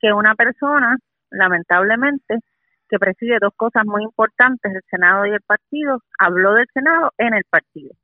que 0.00 0.12
una 0.12 0.34
persona, 0.34 0.96
lamentablemente, 1.30 2.38
que 2.88 2.98
preside 2.98 3.38
dos 3.40 3.52
cosas 3.56 3.84
muy 3.84 4.02
importantes, 4.02 4.74
el 4.74 4.82
Senado 4.90 5.26
y 5.26 5.30
el 5.30 5.42
partido, 5.42 6.00
habló 6.18 6.54
del 6.54 6.66
Senado 6.72 7.12
en 7.18 7.34
el 7.34 7.44
partido. 7.48 7.94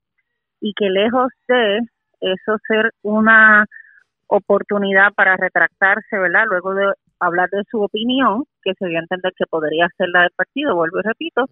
Y 0.61 0.73
que 0.73 0.89
lejos 0.89 1.31
de 1.47 1.79
eso 2.21 2.57
ser 2.67 2.91
una 3.03 3.65
oportunidad 4.27 5.13
para 5.13 5.37
retractarse, 5.37 6.17
¿verdad? 6.17 6.45
Luego 6.49 6.73
de 6.73 6.93
hablar 7.19 7.49
de 7.49 7.63
su 7.69 7.81
opinión, 7.81 8.43
que 8.63 8.73
se 8.77 8.87
dio 8.87 8.97
a 8.97 9.01
entender 9.01 9.33
que 9.35 9.45
podría 9.49 9.87
ser 9.97 10.09
la 10.09 10.21
del 10.21 10.31
partido, 10.35 10.75
vuelvo 10.75 10.99
y 10.99 11.03
repito, 11.03 11.45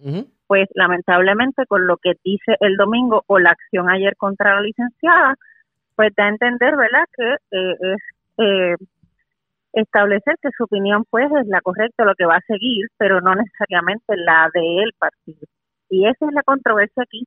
pues 0.48 0.68
lamentablemente 0.76 1.66
con 1.68 1.88
lo 1.88 1.98
que 1.98 2.14
dice 2.24 2.56
el 2.60 2.76
domingo 2.76 3.24
o 3.28 3.40
la 3.40 3.52
acción 3.52 3.90
ayer 3.90 4.16
contra 4.18 4.56
la 4.56 4.62
licenciada, 4.62 5.36
pues 5.96 6.14
da 6.16 6.26
a 6.26 6.30
entender, 6.30 6.76
¿verdad?, 6.76 7.06
que 7.16 7.34
eh, 7.52 7.76
es 7.82 8.02
eh, 8.38 8.76
establecer 9.74 10.36
que 10.42 10.50
su 10.58 10.66
opinión 10.66 11.04
pues 11.10 11.32
es 11.32 11.48
la 11.48 11.62
correcta, 11.62 12.06
lo 12.06 12.16
que 12.16 12.26
va 12.26 12.36
a 12.36 12.48
seguir, 12.48 12.88
pero 12.98 13.22
no 13.22 13.36
necesariamente 13.36 14.16
la 14.18 14.50
de 14.54 14.84
el 14.84 14.94
partido. 15.00 15.48
Y 15.90 16.08
esa 16.08 16.26
es 16.26 16.34
la 16.34 16.44
controversia 16.44 17.04
aquí, 17.04 17.26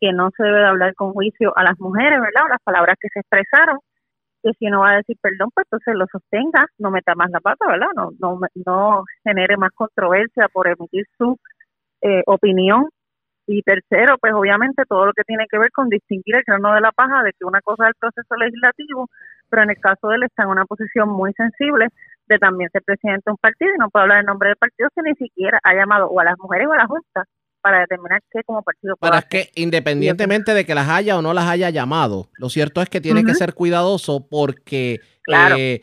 que 0.00 0.12
no 0.12 0.30
se 0.36 0.42
debe 0.42 0.64
hablar 0.64 0.94
con 0.94 1.12
juicio 1.12 1.56
a 1.56 1.62
las 1.62 1.78
mujeres, 1.78 2.20
¿verdad?, 2.20 2.44
o 2.46 2.48
las 2.48 2.62
palabras 2.62 2.96
que 3.00 3.08
se 3.12 3.20
expresaron, 3.20 3.78
que 4.46 4.52
si 4.58 4.66
uno 4.66 4.80
va 4.80 4.92
a 4.92 4.96
decir 4.98 5.16
perdón, 5.20 5.50
pues 5.54 5.66
entonces 5.66 5.94
lo 5.96 6.06
sostenga, 6.06 6.66
no 6.78 6.90
meta 6.90 7.14
más 7.16 7.30
la 7.30 7.40
pata, 7.40 7.66
¿verdad? 7.66 7.88
No, 7.96 8.10
no, 8.20 8.38
no 8.54 9.04
genere 9.24 9.56
más 9.56 9.72
controversia 9.74 10.48
por 10.52 10.68
emitir 10.68 11.04
su 11.18 11.36
eh, 12.02 12.22
opinión. 12.26 12.88
Y 13.48 13.62
tercero, 13.62 14.18
pues 14.20 14.32
obviamente 14.34 14.84
todo 14.88 15.06
lo 15.06 15.12
que 15.12 15.22
tiene 15.24 15.46
que 15.50 15.58
ver 15.58 15.70
con 15.72 15.88
distinguir 15.88 16.36
el 16.36 16.42
grano 16.46 16.74
de 16.74 16.80
la 16.80 16.92
paja 16.92 17.22
de 17.22 17.32
que 17.32 17.44
una 17.44 17.60
cosa 17.60 17.84
es 17.84 17.88
el 17.90 17.94
proceso 18.00 18.34
legislativo, 18.36 19.08
pero 19.48 19.62
en 19.62 19.70
el 19.70 19.78
caso 19.78 20.08
de 20.08 20.16
él 20.16 20.22
está 20.24 20.44
en 20.44 20.50
una 20.50 20.64
posición 20.64 21.08
muy 21.10 21.32
sensible 21.34 21.88
de 22.28 22.38
también 22.38 22.70
ser 22.70 22.82
presidente 22.82 23.22
de 23.26 23.32
un 23.32 23.38
partido 23.38 23.72
y 23.74 23.78
no 23.78 23.88
puede 23.90 24.04
hablar 24.04 24.20
en 24.20 24.26
nombre 24.26 24.48
del 24.48 24.56
partido 24.56 24.88
que 24.94 25.02
ni 25.02 25.14
siquiera 25.14 25.60
ha 25.62 25.74
llamado 25.74 26.08
o 26.08 26.20
a 26.20 26.24
las 26.24 26.38
mujeres 26.38 26.66
o 26.68 26.72
a 26.72 26.78
la 26.78 26.86
Junta 26.86 27.24
para 27.66 27.80
determinar 27.80 28.22
qué 28.30 28.44
como 28.44 28.62
partido 28.62 28.94
es 29.12 29.24
que 29.24 29.50
independientemente 29.56 30.54
de 30.54 30.64
que 30.64 30.72
las 30.72 30.88
haya 30.88 31.18
o 31.18 31.22
no 31.22 31.34
las 31.34 31.48
haya 31.48 31.68
llamado, 31.68 32.30
lo 32.34 32.48
cierto 32.48 32.80
es 32.80 32.88
que 32.88 33.00
tiene 33.00 33.24
que 33.24 33.34
ser 33.34 33.54
cuidadoso 33.54 34.24
porque 34.28 35.00
eh, 35.26 35.82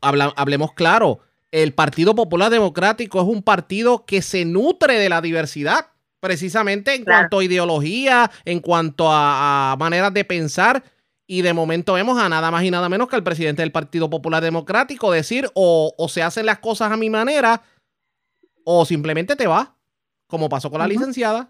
hablemos 0.00 0.72
claro, 0.72 1.20
el 1.52 1.74
Partido 1.74 2.12
Popular 2.16 2.50
Democrático 2.50 3.20
es 3.22 3.28
un 3.28 3.44
partido 3.44 4.04
que 4.04 4.20
se 4.20 4.44
nutre 4.44 4.98
de 4.98 5.08
la 5.08 5.20
diversidad, 5.20 5.92
precisamente 6.18 6.92
en 6.92 7.04
cuanto 7.04 7.38
a 7.38 7.44
ideología, 7.44 8.28
en 8.44 8.58
cuanto 8.58 9.06
a, 9.12 9.76
maneras 9.78 10.12
de 10.12 10.24
pensar. 10.24 10.82
Y 11.28 11.42
de 11.42 11.52
momento 11.52 11.92
vemos 11.92 12.18
a 12.18 12.28
nada 12.28 12.50
más 12.50 12.64
y 12.64 12.72
nada 12.72 12.88
menos 12.88 13.06
que 13.08 13.14
al 13.14 13.22
presidente 13.22 13.62
del 13.62 13.70
Partido 13.70 14.10
Popular 14.10 14.42
Democrático 14.42 15.12
decir 15.12 15.48
o, 15.54 15.94
o 15.96 16.08
se 16.08 16.24
hacen 16.24 16.46
las 16.46 16.58
cosas 16.58 16.90
a 16.90 16.96
mi 16.96 17.10
manera 17.10 17.62
o 18.64 18.84
simplemente 18.84 19.36
te 19.36 19.46
va 19.46 19.77
como 20.28 20.48
pasó 20.48 20.70
con 20.70 20.78
la 20.78 20.86
licenciada. 20.86 21.48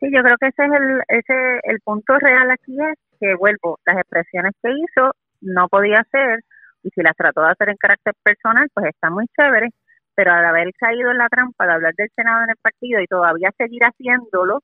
Sí, 0.00 0.06
yo 0.14 0.22
creo 0.22 0.36
que 0.40 0.46
ese 0.46 0.64
es 0.64 0.72
el, 0.72 1.02
ese, 1.08 1.60
el 1.64 1.80
punto 1.80 2.16
real 2.18 2.50
aquí 2.50 2.76
es 2.80 2.98
que 3.20 3.34
vuelvo, 3.34 3.78
las 3.84 3.98
expresiones 3.98 4.52
que 4.62 4.70
hizo 4.70 5.10
no 5.40 5.68
podía 5.68 6.00
hacer 6.00 6.40
y 6.84 6.90
si 6.90 7.02
las 7.02 7.16
trató 7.16 7.42
de 7.42 7.50
hacer 7.50 7.68
en 7.70 7.76
carácter 7.76 8.14
personal, 8.22 8.68
pues 8.72 8.86
está 8.86 9.10
muy 9.10 9.26
chévere, 9.36 9.70
pero 10.14 10.32
al 10.32 10.44
haber 10.44 10.72
caído 10.74 11.10
en 11.10 11.18
la 11.18 11.28
trampa 11.28 11.66
de 11.66 11.72
hablar 11.72 11.94
del 11.96 12.10
Senado 12.14 12.44
en 12.44 12.50
el 12.50 12.56
partido 12.62 13.00
y 13.00 13.06
todavía 13.06 13.50
seguir 13.58 13.82
haciéndolo, 13.82 14.60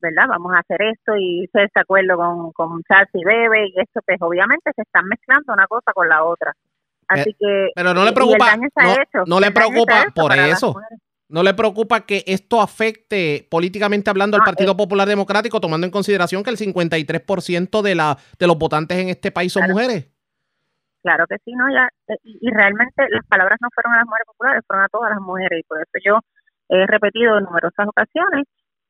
¿verdad? 0.00 0.26
Vamos 0.28 0.52
a 0.54 0.58
hacer 0.58 0.82
esto 0.82 1.16
y 1.16 1.48
se 1.52 1.60
de 1.60 1.70
acuerdo 1.74 2.16
con, 2.16 2.52
con 2.52 2.82
Charles 2.84 3.08
y 3.14 3.24
Bebe 3.24 3.68
y 3.68 3.80
esto, 3.80 4.00
pues 4.04 4.18
obviamente 4.20 4.70
se 4.76 4.82
están 4.82 5.06
mezclando 5.08 5.54
una 5.54 5.66
cosa 5.66 5.92
con 5.94 6.06
la 6.08 6.22
otra. 6.22 6.52
Así 7.08 7.34
que... 7.38 7.70
Pero 7.74 7.94
no 7.94 8.04
le 8.04 8.12
preocupa, 8.12 8.56
no, 8.56 9.24
no 9.26 9.40
le 9.40 9.50
preocupa 9.52 10.06
por 10.14 10.32
eso. 10.34 10.74
¿No 11.28 11.42
le 11.42 11.54
preocupa 11.54 12.06
que 12.06 12.22
esto 12.26 12.60
afecte 12.60 13.46
políticamente 13.50 14.10
hablando 14.10 14.36
al 14.36 14.40
No, 14.42 14.44
Partido 14.44 14.72
eh. 14.72 14.76
Popular 14.76 15.08
Democrático, 15.08 15.60
tomando 15.60 15.84
en 15.86 15.90
consideración 15.90 16.44
que 16.44 16.50
el 16.50 16.56
53% 16.56 17.82
de, 17.82 17.94
la, 17.96 18.16
de 18.38 18.46
los 18.46 18.56
votantes 18.58 18.98
en 18.98 19.08
este 19.08 19.32
país 19.32 19.52
son 19.52 19.62
Claro. 19.62 19.74
mujeres? 19.74 20.08
Claro 21.02 21.26
que 21.28 21.36
sí, 21.44 21.52
¿no? 21.52 21.66
Ya, 21.72 21.88
eh, 22.08 22.16
y, 22.22 22.38
y 22.40 22.50
realmente 22.50 23.06
las 23.10 23.24
palabras 23.26 23.58
no 23.60 23.68
fueron 23.74 23.92
a 23.94 23.98
las 23.98 24.06
mujeres 24.06 24.26
populares, 24.26 24.62
fueron 24.66 24.84
a 24.84 24.88
todas 24.88 25.10
las 25.10 25.20
mujeres. 25.20 25.60
Y 25.60 25.62
por 25.64 25.78
eso 25.80 25.98
yo 26.04 26.18
he 26.68 26.86
repetido 26.86 27.38
en 27.38 27.44
numerosas 27.44 27.86
ocasiones 27.88 28.44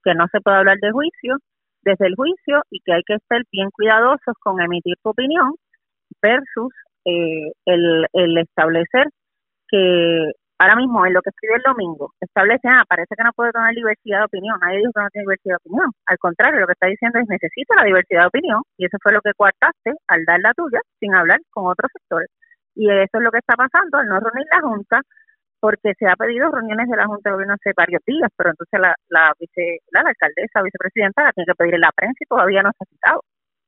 que 0.04 0.14
no 0.14 0.26
se 0.32 0.40
puede 0.40 0.56
hablar 0.58 0.76
de 0.80 0.92
juicio 0.92 1.36
desde 1.82 2.06
el 2.06 2.16
juicio 2.16 2.62
y 2.70 2.80
que 2.80 2.92
hay 2.92 3.02
que 3.06 3.16
ser 3.28 3.42
bien 3.52 3.70
cuidadosos 3.70 4.34
con 4.40 4.60
emitir 4.60 4.96
tu 5.02 5.10
opinión 5.10 5.54
versus 6.20 6.72
eh, 7.04 7.52
el, 7.64 8.06
el 8.12 8.38
establecer 8.38 9.06
que 9.68 10.32
ahora 10.58 10.76
mismo 10.76 11.04
en 11.06 11.12
lo 11.14 11.22
que 11.22 11.30
escribe 11.30 11.56
el 11.56 11.62
domingo 11.62 12.12
establece, 12.20 12.68
ah, 12.68 12.84
parece 12.88 13.14
que 13.16 13.24
no 13.24 13.32
puede 13.32 13.52
tener 13.52 13.74
diversidad 13.74 14.20
de 14.20 14.24
opinión, 14.24 14.58
nadie 14.60 14.78
dijo 14.78 14.92
que 14.94 15.00
no 15.00 15.10
tiene 15.10 15.24
diversidad 15.24 15.54
de 15.54 15.62
opinión, 15.68 15.90
al 16.06 16.18
contrario, 16.18 16.60
lo 16.60 16.66
que 16.66 16.72
está 16.72 16.86
diciendo 16.86 17.18
es 17.18 17.28
necesita 17.28 17.74
la 17.76 17.84
diversidad 17.84 18.22
de 18.22 18.26
opinión 18.28 18.62
y 18.78 18.86
eso 18.86 18.98
fue 19.02 19.12
lo 19.12 19.20
que 19.20 19.32
coartaste 19.36 19.92
al 20.08 20.24
dar 20.24 20.40
la 20.40 20.54
tuya 20.54 20.80
sin 21.00 21.14
hablar 21.14 21.40
con 21.50 21.66
otros 21.66 21.90
sectores. 21.92 22.30
Y 22.74 22.90
eso 22.90 23.18
es 23.18 23.22
lo 23.22 23.30
que 23.30 23.38
está 23.38 23.56
pasando 23.56 23.98
al 23.98 24.06
no 24.06 24.20
reunir 24.20 24.46
la 24.52 24.60
Junta 24.60 25.00
porque 25.60 25.94
se 25.98 26.06
ha 26.06 26.16
pedido 26.16 26.50
reuniones 26.50 26.88
de 26.88 26.96
la 26.96 27.06
Junta 27.06 27.30
de 27.30 27.34
Gobierno 27.34 27.54
hace 27.54 27.72
varios 27.76 28.02
días, 28.06 28.30
pero 28.36 28.50
entonces 28.50 28.80
la, 28.80 28.94
la, 29.08 29.32
vice, 29.40 29.78
la, 29.90 30.02
la 30.02 30.62
vicepresidenta, 30.62 31.24
la 31.24 31.32
tiene 31.32 31.46
que 31.46 31.54
pedir 31.56 31.74
en 31.74 31.80
la 31.80 31.92
prensa 31.96 32.18
y 32.20 32.26
todavía 32.26 32.62
no 32.62 32.70
se 32.72 32.84
ha 32.84 32.86
citado. 32.86 33.20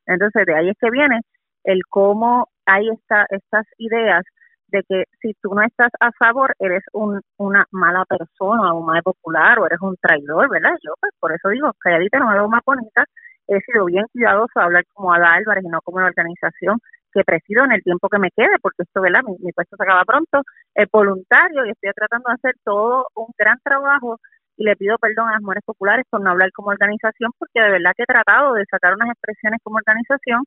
Entonces 0.06 0.46
de 0.46 0.54
ahí 0.54 0.68
es 0.70 0.76
que 0.80 0.90
viene 0.90 1.20
el 1.64 1.82
cómo 1.88 2.48
hay 2.66 2.88
esta, 2.90 3.26
estas 3.30 3.66
ideas 3.78 4.24
de 4.68 4.82
que 4.88 5.04
si 5.20 5.34
tú 5.42 5.54
no 5.54 5.62
estás 5.62 5.90
a 6.00 6.10
favor 6.12 6.54
eres 6.58 6.82
un, 6.92 7.20
una 7.38 7.64
mala 7.70 8.04
persona, 8.04 8.74
un 8.74 8.86
mal 8.86 9.02
popular 9.02 9.58
o 9.58 9.66
eres 9.66 9.80
un 9.80 9.96
traidor, 9.96 10.48
¿verdad? 10.50 10.76
Yo 10.84 10.92
pues 11.00 11.12
por 11.18 11.32
eso 11.32 11.48
digo, 11.48 11.72
calladita 11.78 12.18
no 12.18 12.30
me 12.30 12.48
más 12.48 12.62
bonita, 12.64 13.04
he 13.48 13.60
sido 13.60 13.86
bien 13.86 14.04
cuidadoso 14.12 14.60
a 14.60 14.64
hablar 14.64 14.84
como 14.92 15.12
Ada 15.12 15.34
Álvarez 15.34 15.64
y 15.64 15.68
no 15.68 15.80
como 15.82 15.98
una 15.98 16.06
organización 16.06 16.78
que 17.12 17.24
presido 17.24 17.64
en 17.64 17.72
el 17.72 17.82
tiempo 17.82 18.08
que 18.08 18.18
me 18.18 18.30
quede, 18.30 18.58
porque 18.60 18.82
esto, 18.82 19.00
¿verdad? 19.00 19.22
Mi, 19.26 19.36
mi 19.40 19.52
puesto 19.52 19.76
se 19.76 19.82
acaba 19.82 20.04
pronto, 20.04 20.42
es 20.74 20.88
voluntario 20.92 21.64
y 21.64 21.70
estoy 21.70 21.90
tratando 21.94 22.28
de 22.28 22.34
hacer 22.34 22.54
todo 22.64 23.06
un 23.14 23.28
gran 23.38 23.58
trabajo 23.64 24.18
y 24.58 24.64
le 24.64 24.76
pido 24.76 24.98
perdón 24.98 25.28
a 25.28 25.32
las 25.32 25.40
mujeres 25.42 25.64
populares 25.64 26.04
por 26.10 26.20
no 26.20 26.30
hablar 26.30 26.50
como 26.52 26.68
organización, 26.68 27.30
porque 27.38 27.60
de 27.60 27.70
verdad 27.70 27.92
que 27.96 28.02
he 28.02 28.06
tratado 28.06 28.54
de 28.54 28.64
sacar 28.70 28.94
unas 28.94 29.10
expresiones 29.10 29.60
como 29.62 29.76
organización 29.76 30.42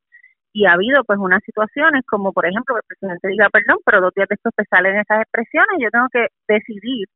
y 0.53 0.65
ha 0.65 0.73
habido 0.73 1.03
pues 1.03 1.19
unas 1.19 1.41
situaciones 1.43 2.03
como 2.05 2.33
por 2.33 2.45
ejemplo 2.45 2.75
que 2.75 2.79
el 2.79 2.87
presidente 2.87 3.27
diga 3.29 3.49
perdón, 3.49 3.77
pero 3.85 4.01
dos 4.01 4.13
días 4.15 4.27
después 4.29 4.53
pues 4.55 4.67
salen 4.69 4.97
esas 4.97 5.21
expresiones 5.21 5.79
yo 5.79 5.89
tengo 5.89 6.07
que 6.11 6.27
decidir, 6.47 7.07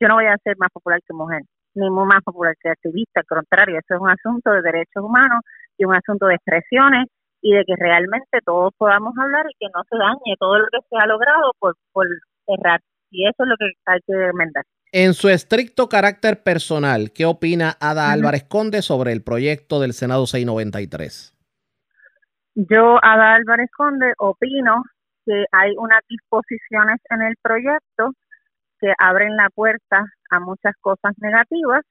yo 0.00 0.08
no 0.08 0.14
voy 0.14 0.26
a 0.26 0.36
ser 0.44 0.56
más 0.58 0.70
popular 0.72 1.00
que 1.06 1.14
mujer, 1.14 1.42
ni 1.74 1.88
más 1.90 2.22
popular 2.22 2.54
que 2.60 2.70
activista, 2.70 3.20
al 3.20 3.26
contrario, 3.26 3.78
eso 3.78 3.94
es 3.94 4.00
un 4.00 4.10
asunto 4.10 4.50
de 4.52 4.62
derechos 4.62 5.02
humanos 5.02 5.40
y 5.78 5.84
un 5.84 5.94
asunto 5.94 6.26
de 6.26 6.34
expresiones 6.34 7.06
y 7.42 7.54
de 7.54 7.64
que 7.64 7.74
realmente 7.76 8.38
todos 8.44 8.72
podamos 8.78 9.14
hablar 9.18 9.46
y 9.50 9.56
que 9.58 9.70
no 9.74 9.82
se 9.88 9.96
dañe 9.96 10.36
todo 10.38 10.58
lo 10.58 10.66
que 10.70 10.78
se 10.88 10.96
ha 10.96 11.06
logrado 11.06 11.50
por, 11.58 11.74
por 11.92 12.06
errar. 12.46 12.80
Y 13.10 13.26
eso 13.26 13.42
es 13.42 13.48
lo 13.48 13.56
que 13.56 13.72
hay 13.86 14.00
que 14.06 14.12
enmendar. 14.12 14.64
En 14.92 15.14
su 15.14 15.28
estricto 15.28 15.88
carácter 15.88 16.42
personal, 16.42 17.12
¿qué 17.12 17.24
opina 17.24 17.76
Ada. 17.80 18.12
Álvarez 18.12 18.44
Conde 18.44 18.82
sobre 18.82 19.12
el 19.12 19.22
proyecto 19.22 19.80
del 19.80 19.92
Senado 19.92 20.26
693? 20.26 21.31
Yo, 22.54 22.98
Ada 23.02 23.34
Álvarez 23.36 23.70
Conde, 23.74 24.12
opino 24.18 24.82
que 25.24 25.46
hay 25.52 25.74
unas 25.78 26.00
disposiciones 26.06 27.00
en 27.08 27.22
el 27.22 27.34
proyecto 27.40 28.12
que 28.78 28.92
abren 28.98 29.36
la 29.36 29.48
puerta 29.54 30.04
a 30.30 30.40
muchas 30.40 30.74
cosas 30.82 31.14
negativas 31.18 31.82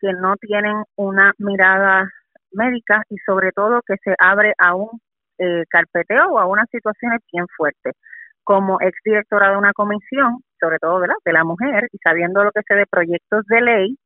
que 0.00 0.12
no 0.12 0.36
tienen 0.36 0.82
una 0.96 1.32
mirada 1.38 2.06
médica 2.52 3.02
y 3.08 3.16
sobre 3.24 3.52
todo 3.52 3.80
que 3.86 3.96
se 4.04 4.14
abre 4.18 4.52
a 4.58 4.74
un 4.74 5.00
eh, 5.38 5.64
carpeteo 5.70 6.32
o 6.32 6.38
a 6.38 6.46
unas 6.46 6.68
situaciones 6.70 7.20
bien 7.32 7.46
fuertes. 7.56 7.94
Como 8.42 8.78
exdirectora 8.82 9.52
de 9.52 9.56
una 9.56 9.72
comisión, 9.72 10.40
sobre 10.60 10.78
todo 10.80 11.00
¿verdad? 11.00 11.16
de 11.24 11.32
la 11.32 11.44
mujer, 11.44 11.88
y 11.92 11.98
sabiendo 11.98 12.44
lo 12.44 12.52
que 12.52 12.60
sé 12.68 12.74
de 12.74 12.86
proyectos 12.86 13.46
de 13.46 13.60
ley, 13.62 13.98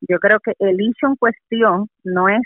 yo 0.00 0.18
creo 0.18 0.40
que 0.40 0.54
el 0.58 0.80
issue 0.80 1.08
en 1.08 1.16
cuestión 1.16 1.88
no 2.02 2.28
es 2.28 2.42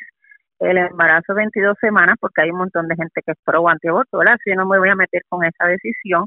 el 0.60 0.78
embarazo 0.78 1.32
de 1.34 1.42
22 1.42 1.76
semanas, 1.80 2.16
porque 2.20 2.42
hay 2.42 2.50
un 2.50 2.58
montón 2.58 2.86
de 2.88 2.96
gente 2.96 3.22
que 3.24 3.32
es 3.32 3.38
pro 3.44 3.68
antiaborto, 3.68 4.18
¿verdad? 4.18 4.36
Yo 4.46 4.54
no 4.54 4.66
me 4.66 4.78
voy 4.78 4.90
a 4.90 4.94
meter 4.94 5.22
con 5.28 5.44
esa 5.44 5.66
decisión, 5.66 6.26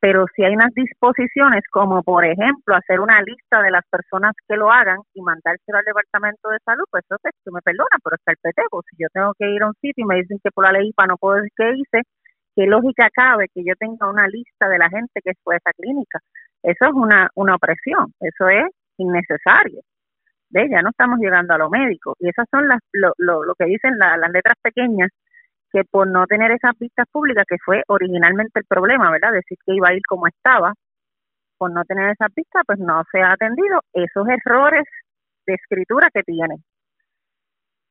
pero 0.00 0.26
si 0.34 0.44
hay 0.44 0.54
unas 0.54 0.72
disposiciones 0.74 1.62
como, 1.70 2.02
por 2.02 2.24
ejemplo, 2.24 2.74
hacer 2.74 3.00
una 3.00 3.22
lista 3.22 3.62
de 3.62 3.70
las 3.70 3.84
personas 3.90 4.32
que 4.48 4.56
lo 4.56 4.70
hagan 4.70 4.98
y 5.14 5.22
mandárselo 5.22 5.78
al 5.78 5.84
Departamento 5.84 6.50
de 6.50 6.58
Salud, 6.64 6.84
pues 6.90 7.04
eso 7.08 7.16
tú 7.44 7.52
me 7.52 7.62
perdonas, 7.62 8.00
pero 8.02 8.16
está 8.16 8.32
el 8.32 8.38
petego. 8.42 8.82
Si 8.90 8.96
yo 8.98 9.08
tengo 9.12 9.32
que 9.38 9.48
ir 9.50 9.62
a 9.62 9.68
un 9.68 9.74
sitio 9.80 10.04
y 10.04 10.06
me 10.06 10.16
dicen 10.16 10.38
que 10.42 10.50
por 10.50 10.64
la 10.64 10.72
ley 10.72 10.88
IPA 10.88 11.06
no 11.06 11.16
puedo 11.16 11.36
decir 11.36 11.52
qué 11.56 11.72
hice, 11.76 12.02
¿qué 12.56 12.66
lógica 12.66 13.08
cabe 13.14 13.46
que 13.54 13.64
yo 13.64 13.74
tenga 13.78 14.10
una 14.10 14.28
lista 14.28 14.68
de 14.68 14.78
la 14.78 14.88
gente 14.90 15.20
que 15.24 15.32
fue 15.42 15.54
a 15.54 15.58
esa 15.58 15.72
clínica? 15.72 16.20
Eso 16.62 16.84
es 16.84 16.92
una, 16.92 17.30
una 17.34 17.54
opresión, 17.56 18.12
eso 18.20 18.48
es 18.48 18.64
innecesario. 18.98 19.80
¿Ve? 20.54 20.68
Ya 20.70 20.82
no 20.82 20.90
estamos 20.90 21.18
llegando 21.20 21.54
a 21.54 21.58
lo 21.58 21.68
médico. 21.70 22.16
Y 22.20 22.28
esas 22.28 22.46
son 22.50 22.68
las, 22.68 22.80
lo, 22.92 23.12
lo, 23.18 23.54
que 23.56 23.66
dicen 23.66 23.98
la- 23.98 24.16
las 24.16 24.30
letras 24.30 24.56
pequeñas, 24.62 25.10
que 25.72 25.84
por 25.84 26.06
no 26.08 26.26
tener 26.26 26.52
esas 26.52 26.78
vistas 26.78 27.06
públicas, 27.12 27.44
que 27.48 27.56
fue 27.64 27.82
originalmente 27.88 28.60
el 28.60 28.66
problema, 28.66 29.10
¿verdad? 29.10 29.32
Decir 29.32 29.58
que 29.66 29.74
iba 29.74 29.88
a 29.90 29.94
ir 29.94 30.02
como 30.08 30.28
estaba, 30.28 30.74
por 31.58 31.72
no 31.72 31.84
tener 31.84 32.10
esas 32.12 32.28
vistas, 32.34 32.62
pues 32.66 32.78
no 32.80 33.02
se 33.12 33.22
ha 33.22 33.32
atendido 33.32 33.80
esos 33.94 34.26
errores 34.28 34.84
de 35.46 35.54
escritura 35.54 36.08
que 36.14 36.22
tiene. 36.22 36.56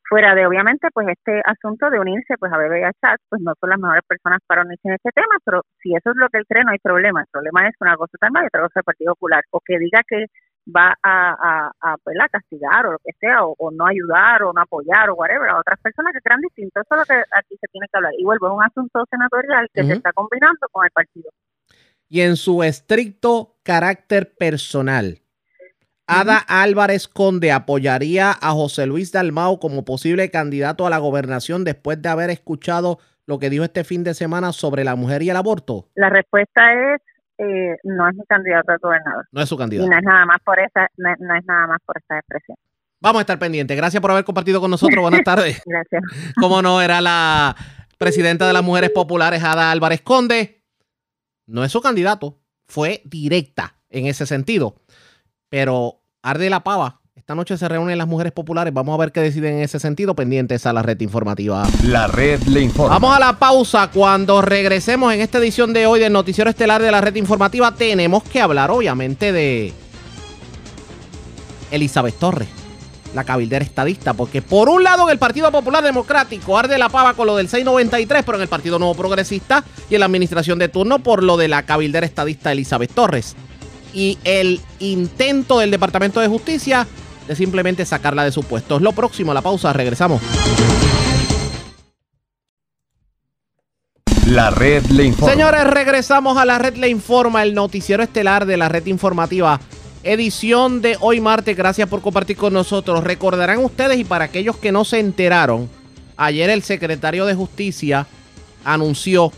Fuera 0.10 0.36
de, 0.36 0.45
obviamente, 0.45 0.88
pues 0.93 1.08
este 1.10 1.41
asunto 1.45 1.89
de 1.89 1.99
unirse, 1.99 2.36
pues 2.39 2.52
a 2.54 2.58
Chat, 3.02 3.19
pues 3.30 3.41
no 3.41 3.54
son 3.60 3.69
las 3.71 3.80
mejores 3.80 4.04
personas 4.08 4.39
para 4.47 4.62
unirse 4.63 4.88
en 4.88 4.95
este 4.95 5.12
tema, 5.15 5.36
pero 5.45 5.62
si 5.82 5.95
eso 5.95 6.12
es 6.12 6.15
lo 6.17 6.30
que 6.30 6.38
él 6.39 6.45
cree, 6.47 6.63
no 6.63 6.71
hay 6.71 6.80
problema. 6.80 7.21
El 7.21 7.28
problema 7.32 7.67
es 7.67 7.76
una 7.82 7.95
cosa 7.97 8.17
tal 8.19 8.32
y 8.43 8.47
otra 8.47 8.62
cosa 8.62 8.73
del 8.80 8.84
Partido 8.86 9.13
Popular, 9.15 9.43
o 9.52 9.60
que 9.65 9.80
diga 9.80 10.02
que 10.08 10.28
va 10.65 10.97
a, 11.04 11.32
a, 11.32 11.71
a, 11.82 11.97
pues, 11.97 12.15
a 12.21 12.30
castigar 12.30 12.86
o 12.86 12.93
lo 12.93 12.99
que 12.99 13.12
sea, 13.19 13.45
o, 13.45 13.56
o 13.58 13.71
no 13.71 13.86
ayudar 13.86 14.43
o 14.43 14.54
no 14.54 14.62
apoyar 14.62 15.10
o 15.10 15.15
whatever 15.15 15.49
a 15.49 15.60
otras 15.60 15.80
personas 15.80 16.13
que 16.13 16.21
crean 16.21 16.41
distinto. 16.41 16.82
Eso 16.82 16.95
es 16.95 16.99
lo 16.99 17.06
que 17.06 17.21
aquí 17.38 17.58
se 17.60 17.67
tiene 17.71 17.88
que 17.91 17.97
hablar. 17.97 18.13
Y 18.17 18.23
vuelvo, 18.23 18.47
es 18.47 18.54
un 18.54 18.63
asunto 18.63 19.06
senatorial 19.10 19.67
que 19.73 19.84
se 19.84 19.93
está 19.93 20.13
combinando 20.13 20.67
con 20.71 20.86
el 20.86 20.91
partido. 20.91 21.30
Y 22.10 22.21
en 22.21 22.36
su 22.36 22.63
estricto 22.63 23.56
carácter 23.63 24.36
personal, 24.36 25.19
Ada 26.06 26.38
Álvarez 26.38 27.08
Conde 27.08 27.52
apoyaría 27.52 28.32
a 28.32 28.52
José 28.52 28.86
Luis 28.86 29.12
Dalmau 29.12 29.60
como 29.60 29.86
posible 29.86 30.30
candidato 30.30 30.86
a 30.86 30.89
la 30.89 30.97
gobernación 30.97 31.63
después 31.63 32.02
de 32.02 32.10
haber 32.10 32.30
escuchado 32.30 32.99
lo 33.26 33.39
que 33.39 33.49
dijo 33.49 33.63
este 33.63 33.86
fin 33.86 34.04
de 34.04 34.13
semana 34.13 34.52
sobre 34.52 34.84
la 34.84 34.95
mujer 34.95 35.23
y 35.23 35.30
el 35.30 35.38
aborto. 35.38 35.88
La 35.95 36.10
respuesta 36.10 36.73
es, 36.73 37.02
eh, 37.43 37.77
no 37.84 38.08
es 38.10 38.15
mi 38.15 38.25
candidato 38.25 38.71
a 38.71 38.77
gobernador. 38.77 39.27
No 39.32 39.41
es 39.41 39.49
su 39.49 39.56
Y 39.56 39.58
candidato. 39.58 39.89
no 39.89 39.97
es 39.97 40.03
nada 40.03 40.25
más 40.25 40.38
por 40.43 40.60
esa, 40.60 40.88
no, 40.97 41.10
no 41.19 41.36
es 41.36 41.45
nada 41.45 41.67
más 41.67 41.79
por 41.86 41.97
esa 41.97 42.17
expresión. 42.19 42.58
Vamos 43.01 43.19
a 43.19 43.21
estar 43.21 43.38
pendientes. 43.39 43.75
Gracias 43.75 44.01
por 44.01 44.12
haber 44.12 44.23
compartido 44.23 44.62
con 44.62 44.71
nosotros. 44.71 45.01
Buenas 45.01 45.23
tardes. 45.23 45.62
Gracias. 45.65 46.03
Como 46.39 46.62
no, 46.62 46.82
era 46.82 47.01
la 47.01 47.56
presidenta 47.97 48.47
de 48.47 48.53
las 48.53 48.63
mujeres 48.63 48.89
populares, 48.91 49.43
Ada 49.43 49.71
Álvarez 49.71 50.01
Conde. 50.01 50.63
No 51.45 51.63
es 51.63 51.71
su 51.71 51.82
candidato, 51.82 52.39
fue 52.65 53.01
directa 53.06 53.75
en 53.89 54.06
ese 54.08 54.25
sentido. 54.25 54.75
Pero 55.49 56.01
arde 56.21 56.49
la 56.49 56.63
pava. 56.63 57.01
Esta 57.23 57.36
noche 57.36 57.57
se 57.57 57.69
reúnen 57.69 57.97
las 57.97 58.05
mujeres 58.05 58.33
populares. 58.33 58.73
Vamos 58.73 58.95
a 58.95 58.97
ver 58.97 59.13
qué 59.13 59.21
deciden 59.21 59.53
en 59.53 59.62
ese 59.62 59.79
sentido. 59.79 60.13
Pendientes 60.13 60.65
a 60.65 60.73
la 60.73 60.81
red 60.81 60.99
informativa. 60.99 61.65
La 61.86 62.07
red 62.07 62.41
le 62.41 62.59
informa. 62.59 62.95
Vamos 62.95 63.15
a 63.15 63.19
la 63.21 63.39
pausa. 63.39 63.89
Cuando 63.91 64.41
regresemos 64.41 65.13
en 65.13 65.21
esta 65.21 65.38
edición 65.38 65.71
de 65.71 65.86
hoy 65.86 66.01
del 66.01 66.12
Noticiero 66.12 66.49
Estelar 66.49 66.81
de 66.81 66.91
la 66.91 66.99
red 66.99 67.15
informativa, 67.15 67.73
tenemos 67.75 68.23
que 68.23 68.41
hablar, 68.41 68.71
obviamente, 68.71 69.31
de 69.31 69.71
Elizabeth 71.71 72.19
Torres, 72.19 72.49
la 73.15 73.23
cabildera 73.23 73.63
estadista. 73.63 74.13
Porque 74.13 74.41
por 74.41 74.67
un 74.67 74.83
lado, 74.83 75.03
en 75.03 75.12
el 75.12 75.17
Partido 75.17 75.49
Popular 75.49 75.81
Democrático 75.81 76.57
arde 76.57 76.77
la 76.77 76.89
pava 76.89 77.13
con 77.13 77.25
lo 77.25 77.38
del 77.38 77.47
693, 77.47 78.23
pero 78.25 78.38
en 78.38 78.41
el 78.41 78.49
Partido 78.49 78.79
Nuevo 78.79 78.95
Progresista 78.95 79.63
y 79.89 79.93
en 79.93 80.01
la 80.01 80.07
administración 80.07 80.59
de 80.59 80.67
turno 80.67 80.99
por 80.99 81.23
lo 81.23 81.38
de 81.38 81.47
la 81.47 81.63
cabildera 81.63 82.05
estadista 82.05 82.51
Elizabeth 82.51 82.91
Torres. 82.93 83.38
Y 83.93 84.17
el 84.25 84.59
intento 84.79 85.59
del 85.59 85.71
Departamento 85.71 86.19
de 86.19 86.27
Justicia 86.27 86.86
de 87.27 87.36
simplemente 87.36 87.86
sacarla 87.86 88.23
de 88.23 88.31
su 88.31 88.43
puesto. 88.43 88.77
Es 88.77 88.81
lo 88.81 88.91
próximo, 88.91 89.33
la 89.33 89.41
pausa, 89.41 89.73
regresamos. 89.73 90.21
La 94.27 94.49
red 94.49 94.86
le 94.86 95.03
informa. 95.03 95.31
Señores, 95.31 95.63
regresamos 95.65 96.38
a 96.38 96.45
la 96.45 96.57
red 96.57 96.75
le 96.75 96.89
informa, 96.89 97.43
el 97.43 97.53
noticiero 97.53 98.01
estelar 98.03 98.45
de 98.45 98.57
la 98.57 98.69
red 98.69 98.86
informativa. 98.88 99.59
Edición 100.01 100.81
de 100.81 100.97
hoy 101.01 101.21
martes, 101.21 101.55
gracias 101.55 101.88
por 101.88 102.01
compartir 102.01 102.38
con 102.38 102.53
nosotros. 102.53 103.03
Recordarán 103.03 103.59
ustedes 103.59 103.97
y 103.97 104.03
para 104.03 104.25
aquellos 104.25 104.57
que 104.57 104.71
no 104.71 104.86
se 104.86 104.99
enteraron, 104.99 105.69
ayer 106.17 106.49
el 106.49 106.63
secretario 106.63 107.25
de 107.25 107.36
Justicia 107.36 108.07
anunció 108.63 109.31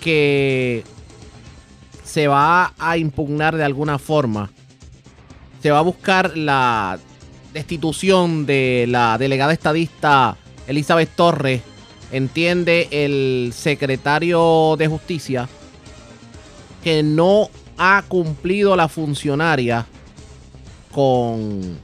que 0.00 0.84
se 2.04 2.28
va 2.28 2.74
a 2.78 2.96
impugnar 2.96 3.56
de 3.56 3.64
alguna 3.64 3.98
forma. 3.98 4.50
Se 5.66 5.72
va 5.72 5.80
a 5.80 5.82
buscar 5.82 6.36
la 6.36 6.96
destitución 7.52 8.46
de 8.46 8.86
la 8.88 9.18
delegada 9.18 9.52
estadista 9.52 10.36
Elizabeth 10.68 11.10
Torres. 11.16 11.60
Entiende 12.12 12.86
el 12.92 13.52
secretario 13.52 14.76
de 14.78 14.86
Justicia 14.86 15.48
que 16.84 17.02
no 17.02 17.50
ha 17.76 18.04
cumplido 18.06 18.76
la 18.76 18.86
funcionaria 18.86 19.84
con 20.92 21.80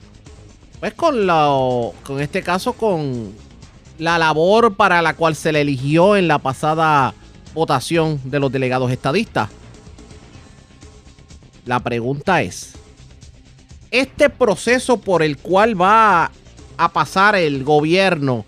pues 0.78 0.94
con 0.94 1.26
la 1.26 1.50
con 2.04 2.20
este 2.20 2.40
caso 2.40 2.74
con 2.74 3.32
la 3.98 4.16
labor 4.16 4.76
para 4.76 5.02
la 5.02 5.14
cual 5.14 5.34
se 5.34 5.50
le 5.50 5.62
eligió 5.62 6.14
en 6.14 6.28
la 6.28 6.38
pasada 6.38 7.14
votación 7.52 8.20
de 8.22 8.38
los 8.38 8.52
delegados 8.52 8.92
estadistas. 8.92 9.50
La 11.64 11.80
pregunta 11.80 12.42
es, 12.42 12.74
¿este 13.92 14.28
proceso 14.30 14.96
por 14.96 15.22
el 15.22 15.36
cual 15.36 15.80
va 15.80 16.32
a 16.76 16.92
pasar 16.92 17.36
el 17.36 17.62
gobierno 17.62 18.44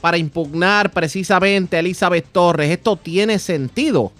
para 0.00 0.18
impugnar 0.18 0.90
precisamente 0.90 1.76
a 1.76 1.80
Elizabeth 1.80 2.26
Torres, 2.30 2.70
esto 2.70 2.96
tiene 2.96 3.38
sentido? 3.38 4.12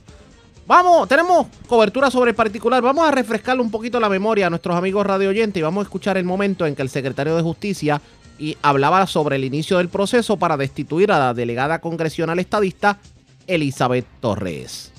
Vamos, 0.66 1.08
tenemos 1.08 1.48
cobertura 1.68 2.12
sobre 2.12 2.30
el 2.30 2.36
particular. 2.36 2.80
Vamos 2.80 3.06
a 3.06 3.10
refrescarle 3.10 3.60
un 3.60 3.72
poquito 3.72 3.98
la 3.98 4.08
memoria 4.08 4.46
a 4.46 4.50
nuestros 4.50 4.76
amigos 4.76 5.04
radio 5.04 5.30
oyentes 5.30 5.58
y 5.58 5.62
vamos 5.62 5.82
a 5.82 5.84
escuchar 5.86 6.16
el 6.16 6.24
momento 6.24 6.64
en 6.64 6.76
que 6.76 6.82
el 6.82 6.88
secretario 6.88 7.34
de 7.34 7.42
Justicia 7.42 8.00
y 8.38 8.56
hablaba 8.62 9.04
sobre 9.08 9.34
el 9.34 9.44
inicio 9.44 9.78
del 9.78 9.88
proceso 9.88 10.36
para 10.36 10.56
destituir 10.56 11.10
a 11.10 11.18
la 11.18 11.34
delegada 11.34 11.80
congresional 11.80 12.38
estadista 12.38 12.98
Elizabeth 13.48 14.06
Torres. 14.20 14.92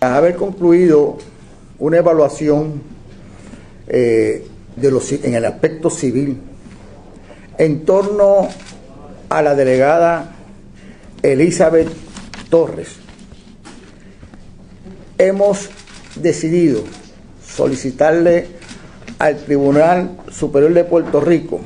Haber 0.00 0.36
concluido 0.36 1.18
una 1.80 1.96
evaluación 1.98 2.80
eh, 3.88 4.46
de 4.76 4.90
los, 4.90 5.10
en 5.12 5.34
el 5.34 5.44
aspecto 5.44 5.90
civil 5.90 6.38
en 7.58 7.84
torno 7.84 8.48
a 9.28 9.42
la 9.42 9.54
delegada 9.54 10.34
Elizabeth 11.22 11.88
Torres, 12.50 12.96
hemos 15.18 15.70
decidido 16.16 16.82
solicitarle 17.44 18.48
al 19.18 19.38
Tribunal 19.38 20.18
Superior 20.30 20.74
de 20.74 20.84
Puerto 20.84 21.20
Rico, 21.20 21.60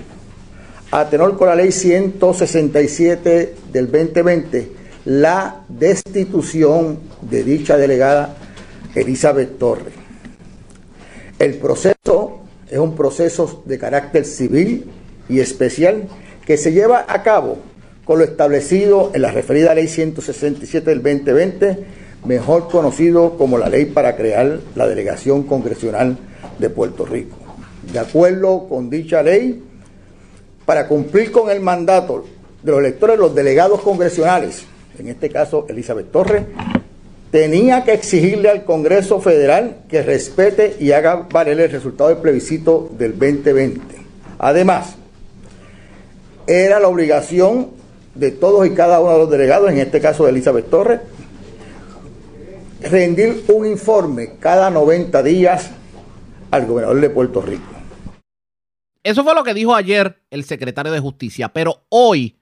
a 0.92 1.08
tenor 1.08 1.36
con 1.36 1.48
la 1.48 1.56
ley 1.56 1.72
167 1.72 3.54
del 3.72 3.90
2020, 3.90 4.72
la 5.06 5.64
destitución 5.68 7.00
de 7.22 7.42
dicha 7.42 7.76
delegada 7.76 8.36
Elizabeth 8.94 9.58
Torres. 9.58 9.94
El 11.38 11.54
proceso 11.54 12.40
es 12.70 12.78
un 12.78 12.94
proceso 12.94 13.62
de 13.66 13.78
carácter 13.78 14.24
civil 14.24 14.90
y 15.28 15.40
especial 15.40 16.04
que 16.46 16.56
se 16.56 16.72
lleva 16.72 17.04
a 17.08 17.22
cabo 17.22 17.58
con 18.04 18.18
lo 18.18 18.24
establecido 18.24 19.10
en 19.14 19.22
la 19.22 19.30
referida 19.30 19.74
ley 19.74 19.86
167 19.86 20.88
del 20.90 21.02
2020, 21.02 21.78
mejor 22.24 22.68
conocido 22.68 23.36
como 23.36 23.58
la 23.58 23.68
ley 23.68 23.86
para 23.86 24.16
crear 24.16 24.60
la 24.74 24.88
delegación 24.88 25.44
congresional 25.44 26.16
de 26.58 26.70
Puerto 26.70 27.04
Rico. 27.04 27.36
De 27.92 27.98
acuerdo 27.98 28.66
con 28.68 28.90
dicha 28.90 29.22
ley, 29.22 29.62
para 30.66 30.88
cumplir 30.88 31.30
con 31.30 31.50
el 31.50 31.60
mandato 31.60 32.24
de 32.62 32.70
los 32.70 32.80
electores, 32.80 33.18
los 33.18 33.34
delegados 33.34 33.80
congresionales, 33.80 34.64
en 34.98 35.08
este 35.08 35.28
caso 35.28 35.66
Elizabeth 35.68 36.10
Torres, 36.10 36.44
tenía 37.30 37.84
que 37.84 37.92
exigirle 37.92 38.48
al 38.48 38.64
Congreso 38.64 39.20
Federal 39.20 39.82
que 39.88 40.02
respete 40.02 40.76
y 40.80 40.92
haga 40.92 41.26
valer 41.30 41.60
el 41.60 41.70
resultado 41.70 42.10
del 42.10 42.18
plebiscito 42.18 42.90
del 42.98 43.18
2020. 43.18 43.80
Además, 44.38 44.96
era 46.46 46.80
la 46.80 46.88
obligación 46.88 47.68
de 48.14 48.32
todos 48.32 48.66
y 48.66 48.70
cada 48.70 49.00
uno 49.00 49.12
de 49.12 49.18
los 49.18 49.30
delegados, 49.30 49.70
en 49.70 49.78
este 49.78 50.00
caso 50.00 50.24
de 50.24 50.30
Elizabeth 50.30 50.68
Torres, 50.68 51.00
rendir 52.82 53.44
un 53.48 53.66
informe 53.66 54.32
cada 54.40 54.70
90 54.70 55.22
días 55.22 55.70
al 56.50 56.66
gobernador 56.66 57.00
de 57.00 57.10
Puerto 57.10 57.40
Rico. 57.42 57.62
Eso 59.02 59.22
fue 59.22 59.34
lo 59.34 59.44
que 59.44 59.54
dijo 59.54 59.74
ayer 59.74 60.22
el 60.30 60.44
secretario 60.44 60.92
de 60.92 61.00
Justicia, 61.00 61.50
pero 61.50 61.84
hoy 61.88 62.39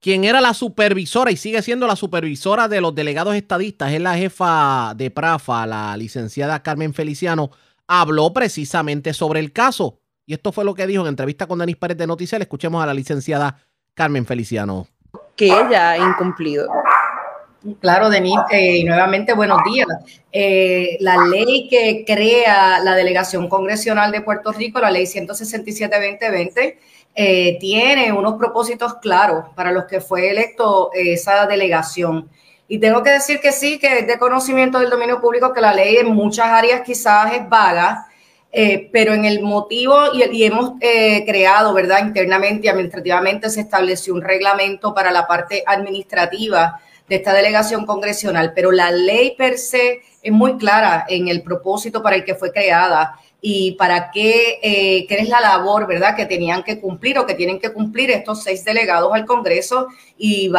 quien 0.00 0.24
era 0.24 0.40
la 0.40 0.54
supervisora 0.54 1.30
y 1.30 1.36
sigue 1.36 1.62
siendo 1.62 1.86
la 1.86 1.96
supervisora 1.96 2.68
de 2.68 2.80
los 2.80 2.94
delegados 2.94 3.34
estadistas, 3.34 3.92
es 3.92 4.00
la 4.00 4.16
jefa 4.16 4.94
de 4.94 5.10
Prafa, 5.10 5.66
la 5.66 5.96
licenciada 5.96 6.62
Carmen 6.62 6.94
Feliciano, 6.94 7.50
habló 7.86 8.32
precisamente 8.32 9.12
sobre 9.14 9.40
el 9.40 9.52
caso. 9.52 10.00
Y 10.26 10.34
esto 10.34 10.52
fue 10.52 10.64
lo 10.64 10.74
que 10.74 10.86
dijo 10.86 11.02
en 11.02 11.08
entrevista 11.08 11.46
con 11.46 11.58
Denis 11.58 11.76
Pérez 11.76 11.96
de 11.96 12.06
Noticias. 12.06 12.40
escuchemos 12.40 12.82
a 12.82 12.86
la 12.86 12.94
licenciada 12.94 13.58
Carmen 13.94 14.26
Feliciano. 14.26 14.88
Que 15.36 15.46
ella 15.46 15.90
ha 15.90 15.98
incumplido. 15.98 16.68
Claro, 17.80 18.10
Denis, 18.10 18.38
eh, 18.50 18.78
y 18.78 18.84
nuevamente 18.84 19.32
buenos 19.32 19.58
días. 19.64 19.88
Eh, 20.30 20.98
la 21.00 21.16
ley 21.26 21.66
que 21.68 22.04
crea 22.06 22.78
la 22.80 22.94
delegación 22.94 23.48
congresional 23.48 24.12
de 24.12 24.20
Puerto 24.20 24.52
Rico, 24.52 24.78
la 24.78 24.90
ley 24.90 25.04
167-2020, 25.04 26.78
eh, 27.18 27.56
tiene 27.58 28.12
unos 28.12 28.34
propósitos 28.34 28.96
claros 28.96 29.46
para 29.54 29.72
los 29.72 29.86
que 29.86 30.02
fue 30.02 30.30
electo 30.30 30.90
eh, 30.92 31.14
esa 31.14 31.46
delegación. 31.46 32.28
Y 32.68 32.78
tengo 32.78 33.02
que 33.02 33.08
decir 33.08 33.40
que 33.40 33.52
sí, 33.52 33.78
que 33.78 34.00
es 34.00 34.06
de 34.06 34.18
conocimiento 34.18 34.78
del 34.78 34.90
dominio 34.90 35.18
público 35.18 35.54
que 35.54 35.62
la 35.62 35.72
ley 35.72 35.96
en 35.96 36.14
muchas 36.14 36.48
áreas 36.48 36.82
quizás 36.82 37.32
es 37.32 37.48
vaga, 37.48 38.06
eh, 38.52 38.90
pero 38.92 39.14
en 39.14 39.24
el 39.24 39.40
motivo 39.40 39.96
y, 40.12 40.44
hemos 40.44 40.72
creado, 40.78 41.72
¿verdad? 41.72 42.04
Internamente 42.04 42.66
y 42.66 42.70
administrativamente 42.70 43.48
se 43.48 43.62
estableció 43.62 44.12
un 44.12 44.20
reglamento 44.20 44.92
para 44.92 45.10
la 45.10 45.26
parte 45.26 45.64
administrativa 45.66 46.78
de 47.08 47.16
esta 47.16 47.32
delegación 47.32 47.86
congresional, 47.86 48.52
pero 48.54 48.72
la 48.72 48.90
ley 48.90 49.34
per 49.38 49.56
se 49.56 50.02
es 50.22 50.32
muy 50.32 50.58
clara 50.58 51.06
en 51.08 51.28
el 51.28 51.42
propósito 51.42 52.02
para 52.02 52.16
el 52.16 52.24
que 52.24 52.34
fue 52.34 52.52
creada 52.52 53.18
y 53.48 53.76
para 53.76 54.10
qué, 54.10 54.58
eh, 54.60 55.06
es 55.08 55.28
la 55.28 55.40
labor, 55.40 55.86
¿verdad?, 55.86 56.16
que 56.16 56.26
tenían 56.26 56.64
que 56.64 56.80
cumplir 56.80 57.16
o 57.16 57.26
que 57.26 57.34
tienen 57.34 57.60
que 57.60 57.72
cumplir 57.72 58.10
estos 58.10 58.42
seis 58.42 58.64
delegados 58.64 59.14
al 59.14 59.24
Congreso 59.24 59.86
y, 60.18 60.50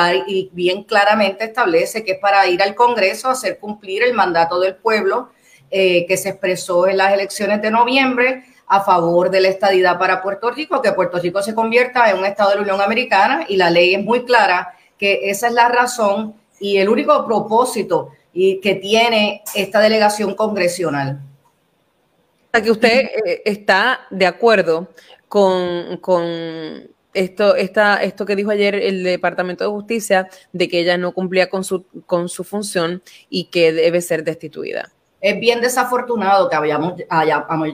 bien 0.53 0.83
claramente 0.85 1.43
establece 1.43 2.05
que 2.05 2.13
es 2.13 2.19
para 2.19 2.47
ir 2.47 2.63
al 2.63 2.75
Congreso 2.75 3.27
a 3.27 3.33
hacer 3.33 3.59
cumplir 3.59 4.03
el 4.03 4.13
mandato 4.13 4.57
del 4.61 4.75
pueblo 4.75 5.31
eh, 5.69 6.05
que 6.05 6.15
se 6.15 6.29
expresó 6.29 6.87
en 6.87 6.95
las 6.95 7.11
elecciones 7.11 7.61
de 7.61 7.71
noviembre 7.71 8.45
a 8.67 8.79
favor 8.79 9.31
de 9.31 9.41
la 9.41 9.49
estadidad 9.49 9.99
para 9.99 10.21
Puerto 10.21 10.49
Rico, 10.49 10.81
que 10.81 10.93
Puerto 10.93 11.19
Rico 11.19 11.41
se 11.41 11.53
convierta 11.53 12.09
en 12.09 12.19
un 12.19 12.25
Estado 12.25 12.51
de 12.51 12.55
la 12.55 12.61
Unión 12.61 12.79
Americana 12.79 13.43
y 13.49 13.57
la 13.57 13.69
ley 13.69 13.95
es 13.95 14.01
muy 14.01 14.23
clara 14.23 14.73
que 14.97 15.29
esa 15.29 15.47
es 15.47 15.53
la 15.53 15.67
razón 15.67 16.35
y 16.57 16.77
el 16.77 16.87
único 16.87 17.25
propósito 17.25 18.11
que 18.33 18.79
tiene 18.81 19.41
esta 19.55 19.81
delegación 19.81 20.35
congresional 20.35 21.19
que 22.51 22.71
usted 22.71 23.09
eh, 23.25 23.41
está 23.45 24.01
de 24.09 24.25
acuerdo 24.25 24.89
con, 25.27 25.99
esto, 27.13 27.55
esta, 27.55 28.03
esto 28.03 28.25
que 28.25 28.35
dijo 28.35 28.51
ayer 28.51 28.75
el 28.75 29.03
Departamento 29.03 29.63
de 29.63 29.69
Justicia 29.69 30.29
de 30.53 30.67
que 30.67 30.79
ella 30.79 30.97
no 30.97 31.13
cumplía 31.13 31.49
con 31.49 31.63
su, 31.63 31.85
con 32.05 32.29
su 32.29 32.43
función 32.43 33.01
y 33.29 33.45
que 33.45 33.73
debe 33.73 34.01
ser 34.01 34.23
destituida. 34.23 34.91
Es 35.19 35.39
bien 35.39 35.61
desafortunado 35.61 36.47
que 36.47 36.55
hayamos, 36.55 36.93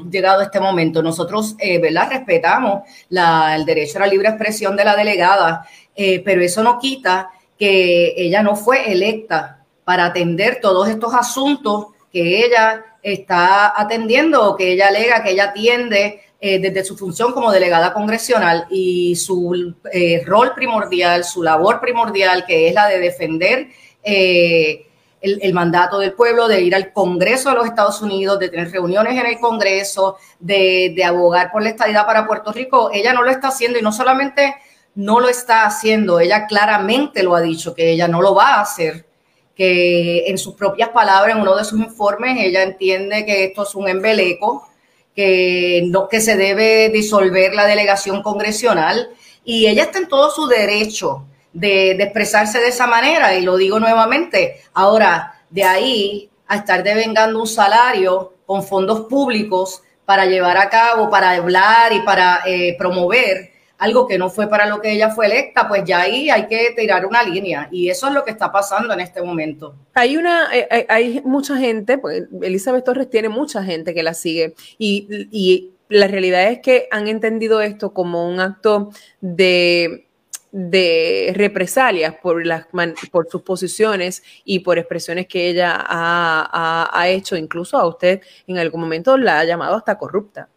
llegado 0.10 0.40
a 0.40 0.44
este 0.46 0.62
momento. 0.62 1.04
Nosotros, 1.04 1.56
eh, 1.60 1.78
¿verdad? 1.78 2.10
Respetamos 2.10 2.84
el 3.10 3.66
derecho 3.66 3.98
a 3.98 4.02
la 4.02 4.08
libre 4.08 4.30
expresión 4.30 4.78
de 4.78 4.86
la 4.86 4.96
delegada, 4.96 5.68
eh, 5.94 6.22
pero 6.24 6.42
eso 6.42 6.64
no 6.64 6.80
quita 6.80 7.32
que 7.60 8.14
ella 8.16 8.42
no 8.42 8.56
fue 8.56 8.92
electa 8.92 9.64
para 9.84 10.06
atender 10.06 10.60
todos 10.62 10.88
estos 10.88 11.14
asuntos 11.14 11.88
que 12.12 12.46
ella 12.46 12.93
está 13.04 13.80
atendiendo 13.80 14.56
que 14.56 14.72
ella 14.72 14.88
alega 14.88 15.22
que 15.22 15.32
ella 15.32 15.46
atiende 15.46 16.22
eh, 16.40 16.60
desde 16.60 16.84
su 16.84 16.98
función 16.98 17.32
como 17.32 17.52
delegada 17.52 17.94
congresional 17.94 18.66
y 18.70 19.16
su 19.16 19.76
eh, 19.92 20.24
rol 20.26 20.54
primordial, 20.56 21.24
su 21.24 21.44
labor 21.44 21.80
primordial, 21.80 22.46
que 22.46 22.68
es 22.68 22.74
la 22.74 22.88
de 22.88 23.00
defender 23.00 23.68
eh, 24.04 24.88
el, 25.22 25.54
mandato 25.54 26.00
del 26.00 26.14
pueblo, 26.14 26.50
de 26.50 26.62
ir 26.62 26.76
al 26.76 26.92
Congreso 26.92 27.50
de 27.50 27.56
los 27.56 27.66
Estados 27.66 28.02
Unidos, 28.02 28.40
de 28.40 28.50
tener 28.50 28.70
reuniones 28.72 29.18
en 29.18 29.26
el 29.26 29.40
Congreso, 29.40 30.18
de, 30.40 30.92
de 30.94 31.06
abogar 31.06 31.50
por 31.50 31.64
la 31.64 31.70
estadidad 31.70 32.06
para 32.06 32.28
Puerto 32.28 32.52
Rico. 32.52 32.90
Ella 32.94 33.14
no 33.14 33.24
lo 33.24 33.32
está 33.32 33.48
haciendo 33.48 33.80
y 33.80 33.82
no 33.82 33.94
solamente 33.94 34.56
no 34.96 35.22
lo 35.22 35.30
está 35.30 35.66
haciendo, 35.66 36.20
ella 36.20 36.46
claramente 36.46 37.24
lo 37.24 37.36
ha 37.36 37.42
dicho, 37.42 37.74
que 37.74 37.92
ella 37.92 38.08
no 38.08 38.22
lo 38.22 38.36
va 38.36 38.56
a 38.56 38.62
hacer, 38.62 39.06
que 39.56 40.28
en 40.28 40.38
sus 40.38 40.56
propias 40.56 40.90
palabras, 40.90 41.36
en 41.36 41.42
uno 41.42 41.56
de 41.56 41.64
sus 41.64 41.80
informes, 41.80 42.38
ella 42.40 42.64
entiende 42.64 43.26
que 43.26 43.46
esto 43.46 43.64
es 43.64 43.76
un 43.76 43.88
embeleco, 43.88 44.68
que, 45.16 45.84
no, 45.86 46.08
que 46.08 46.22
se 46.22 46.36
debe 46.36 46.90
disolver 46.90 47.54
la 47.54 47.66
delegación 47.66 48.24
congresional 48.24 49.10
y 49.46 49.68
ella 49.68 49.84
está 49.84 50.00
en 50.00 50.08
todo 50.08 50.32
su 50.32 50.48
derecho 50.48 51.26
de, 51.52 51.92
expresarse 51.92 52.60
de 52.60 52.70
esa 52.70 52.88
manera 52.88 53.36
y 53.36 53.42
lo 53.42 53.58
digo 53.58 53.80
nuevamente. 53.80 54.62
Ahora, 54.74 55.42
de 55.50 55.64
ahí 55.64 56.30
a 56.48 56.58
estar 56.58 56.84
devengando 56.84 57.40
un 57.40 57.48
salario 57.48 58.34
con 58.46 58.64
fondos 58.64 59.02
públicos 59.02 59.84
para 60.06 60.26
llevar 60.26 60.58
a 60.58 60.70
cabo, 60.70 61.10
para 61.10 61.32
hablar 61.32 61.94
y 61.94 62.02
para 62.02 62.42
eh, 62.46 62.76
promover 62.78 63.53
algo 63.84 64.08
que 64.08 64.18
no 64.18 64.30
fue 64.30 64.48
para 64.48 64.66
lo 64.66 64.80
que 64.80 64.92
ella 64.92 65.10
fue 65.10 65.26
electa, 65.26 65.68
pues 65.68 65.84
ya 65.84 66.02
ahí 66.02 66.30
hay 66.30 66.48
que 66.48 66.74
tirar 66.76 67.06
una 67.06 67.22
línea 67.22 67.68
y 67.70 67.90
eso 67.90 68.08
es 68.08 68.14
lo 68.14 68.24
que 68.24 68.32
está 68.32 68.50
pasando 68.50 68.94
en 68.94 69.02
este 69.02 69.22
momento. 69.22 69.76
Hay 69.94 70.16
una, 70.16 70.56
eh, 70.56 70.68
eh, 70.72 70.86
hay 70.88 71.22
mucha 71.26 71.58
gente, 71.58 71.98
pues 71.98 72.24
Elizabeth 72.42 72.86
Torres 72.86 73.10
tiene 73.10 73.28
mucha 73.28 73.62
gente 73.62 73.94
que 73.94 74.02
la 74.02 74.14
sigue 74.14 74.56
y, 74.78 75.28
y 75.32 75.72
la 75.90 76.08
realidad 76.08 76.50
es 76.50 76.60
que 76.60 76.88
han 76.92 77.08
entendido 77.08 77.60
esto 77.60 77.94
como 77.94 78.28
un 78.30 78.40
acto 78.40 78.92
de 79.20 80.08
de 80.54 81.34
represalias 81.36 82.14
por, 82.22 82.46
las, 82.46 82.68
por 83.12 83.28
sus 83.28 83.42
posiciones 83.42 84.22
y 84.46 84.60
por 84.60 84.78
expresiones 84.78 85.26
que 85.26 85.50
ella 85.50 85.76
ha, 85.76 86.90
ha, 86.94 87.10
hecho, 87.10 87.36
incluso 87.36 87.76
a 87.76 87.88
usted 87.88 88.22
en 88.46 88.60
algún 88.60 88.82
momento 88.82 89.18
la 89.18 89.40
ha 89.40 89.46
llamado 89.46 89.76
hasta 89.76 89.98
corrupta. 89.98 90.50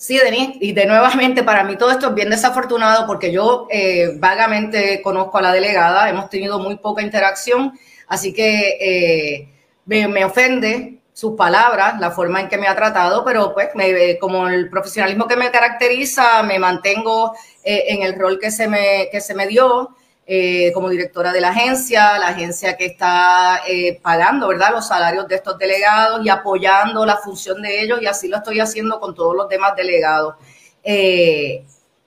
Sí, 0.00 0.16
Denis, 0.16 0.56
y 0.60 0.72
de 0.72 0.86
nuevamente 0.86 1.42
para 1.42 1.62
mí 1.62 1.76
todo 1.76 1.90
esto 1.90 2.08
es 2.08 2.14
bien 2.14 2.30
desafortunado 2.30 3.06
porque 3.06 3.30
yo 3.30 3.66
eh, 3.70 4.12
vagamente 4.16 5.02
conozco 5.02 5.36
a 5.36 5.42
la 5.42 5.52
delegada, 5.52 6.08
hemos 6.08 6.30
tenido 6.30 6.58
muy 6.58 6.76
poca 6.76 7.02
interacción, 7.02 7.78
así 8.08 8.32
que 8.32 8.78
eh, 8.80 9.48
me, 9.84 10.24
ofende 10.24 11.02
sus 11.12 11.36
palabras, 11.36 12.00
la 12.00 12.12
forma 12.12 12.40
en 12.40 12.48
que 12.48 12.56
me 12.56 12.66
ha 12.66 12.74
tratado, 12.74 13.26
pero 13.26 13.52
pues 13.52 13.68
me, 13.74 14.18
como 14.18 14.48
el 14.48 14.70
profesionalismo 14.70 15.28
que 15.28 15.36
me 15.36 15.50
caracteriza, 15.50 16.42
me 16.44 16.58
mantengo 16.58 17.34
eh, 17.62 17.84
en 17.88 18.02
el 18.02 18.18
rol 18.18 18.38
que 18.40 18.50
se 18.50 18.68
me, 18.68 19.10
que 19.12 19.20
se 19.20 19.34
me 19.34 19.46
dio 19.48 19.94
eh, 20.32 20.70
como 20.72 20.88
directora 20.88 21.32
de 21.32 21.40
la 21.40 21.48
agencia, 21.48 22.16
la 22.16 22.28
agencia 22.28 22.76
que 22.76 22.86
está 22.86 23.62
eh, 23.66 23.98
pagando, 24.00 24.46
¿verdad?, 24.46 24.70
los 24.70 24.86
salarios 24.86 25.26
de 25.26 25.34
estos 25.34 25.58
delegados 25.58 26.24
y 26.24 26.28
apoyando 26.28 27.04
la 27.04 27.16
función 27.16 27.60
de 27.60 27.82
ellos 27.82 28.00
y 28.00 28.06
así 28.06 28.28
lo 28.28 28.36
estoy 28.36 28.60
haciendo 28.60 29.00
con 29.00 29.12
todos 29.12 29.34
los 29.34 29.48
demás 29.48 29.74
delegados. 29.74 30.36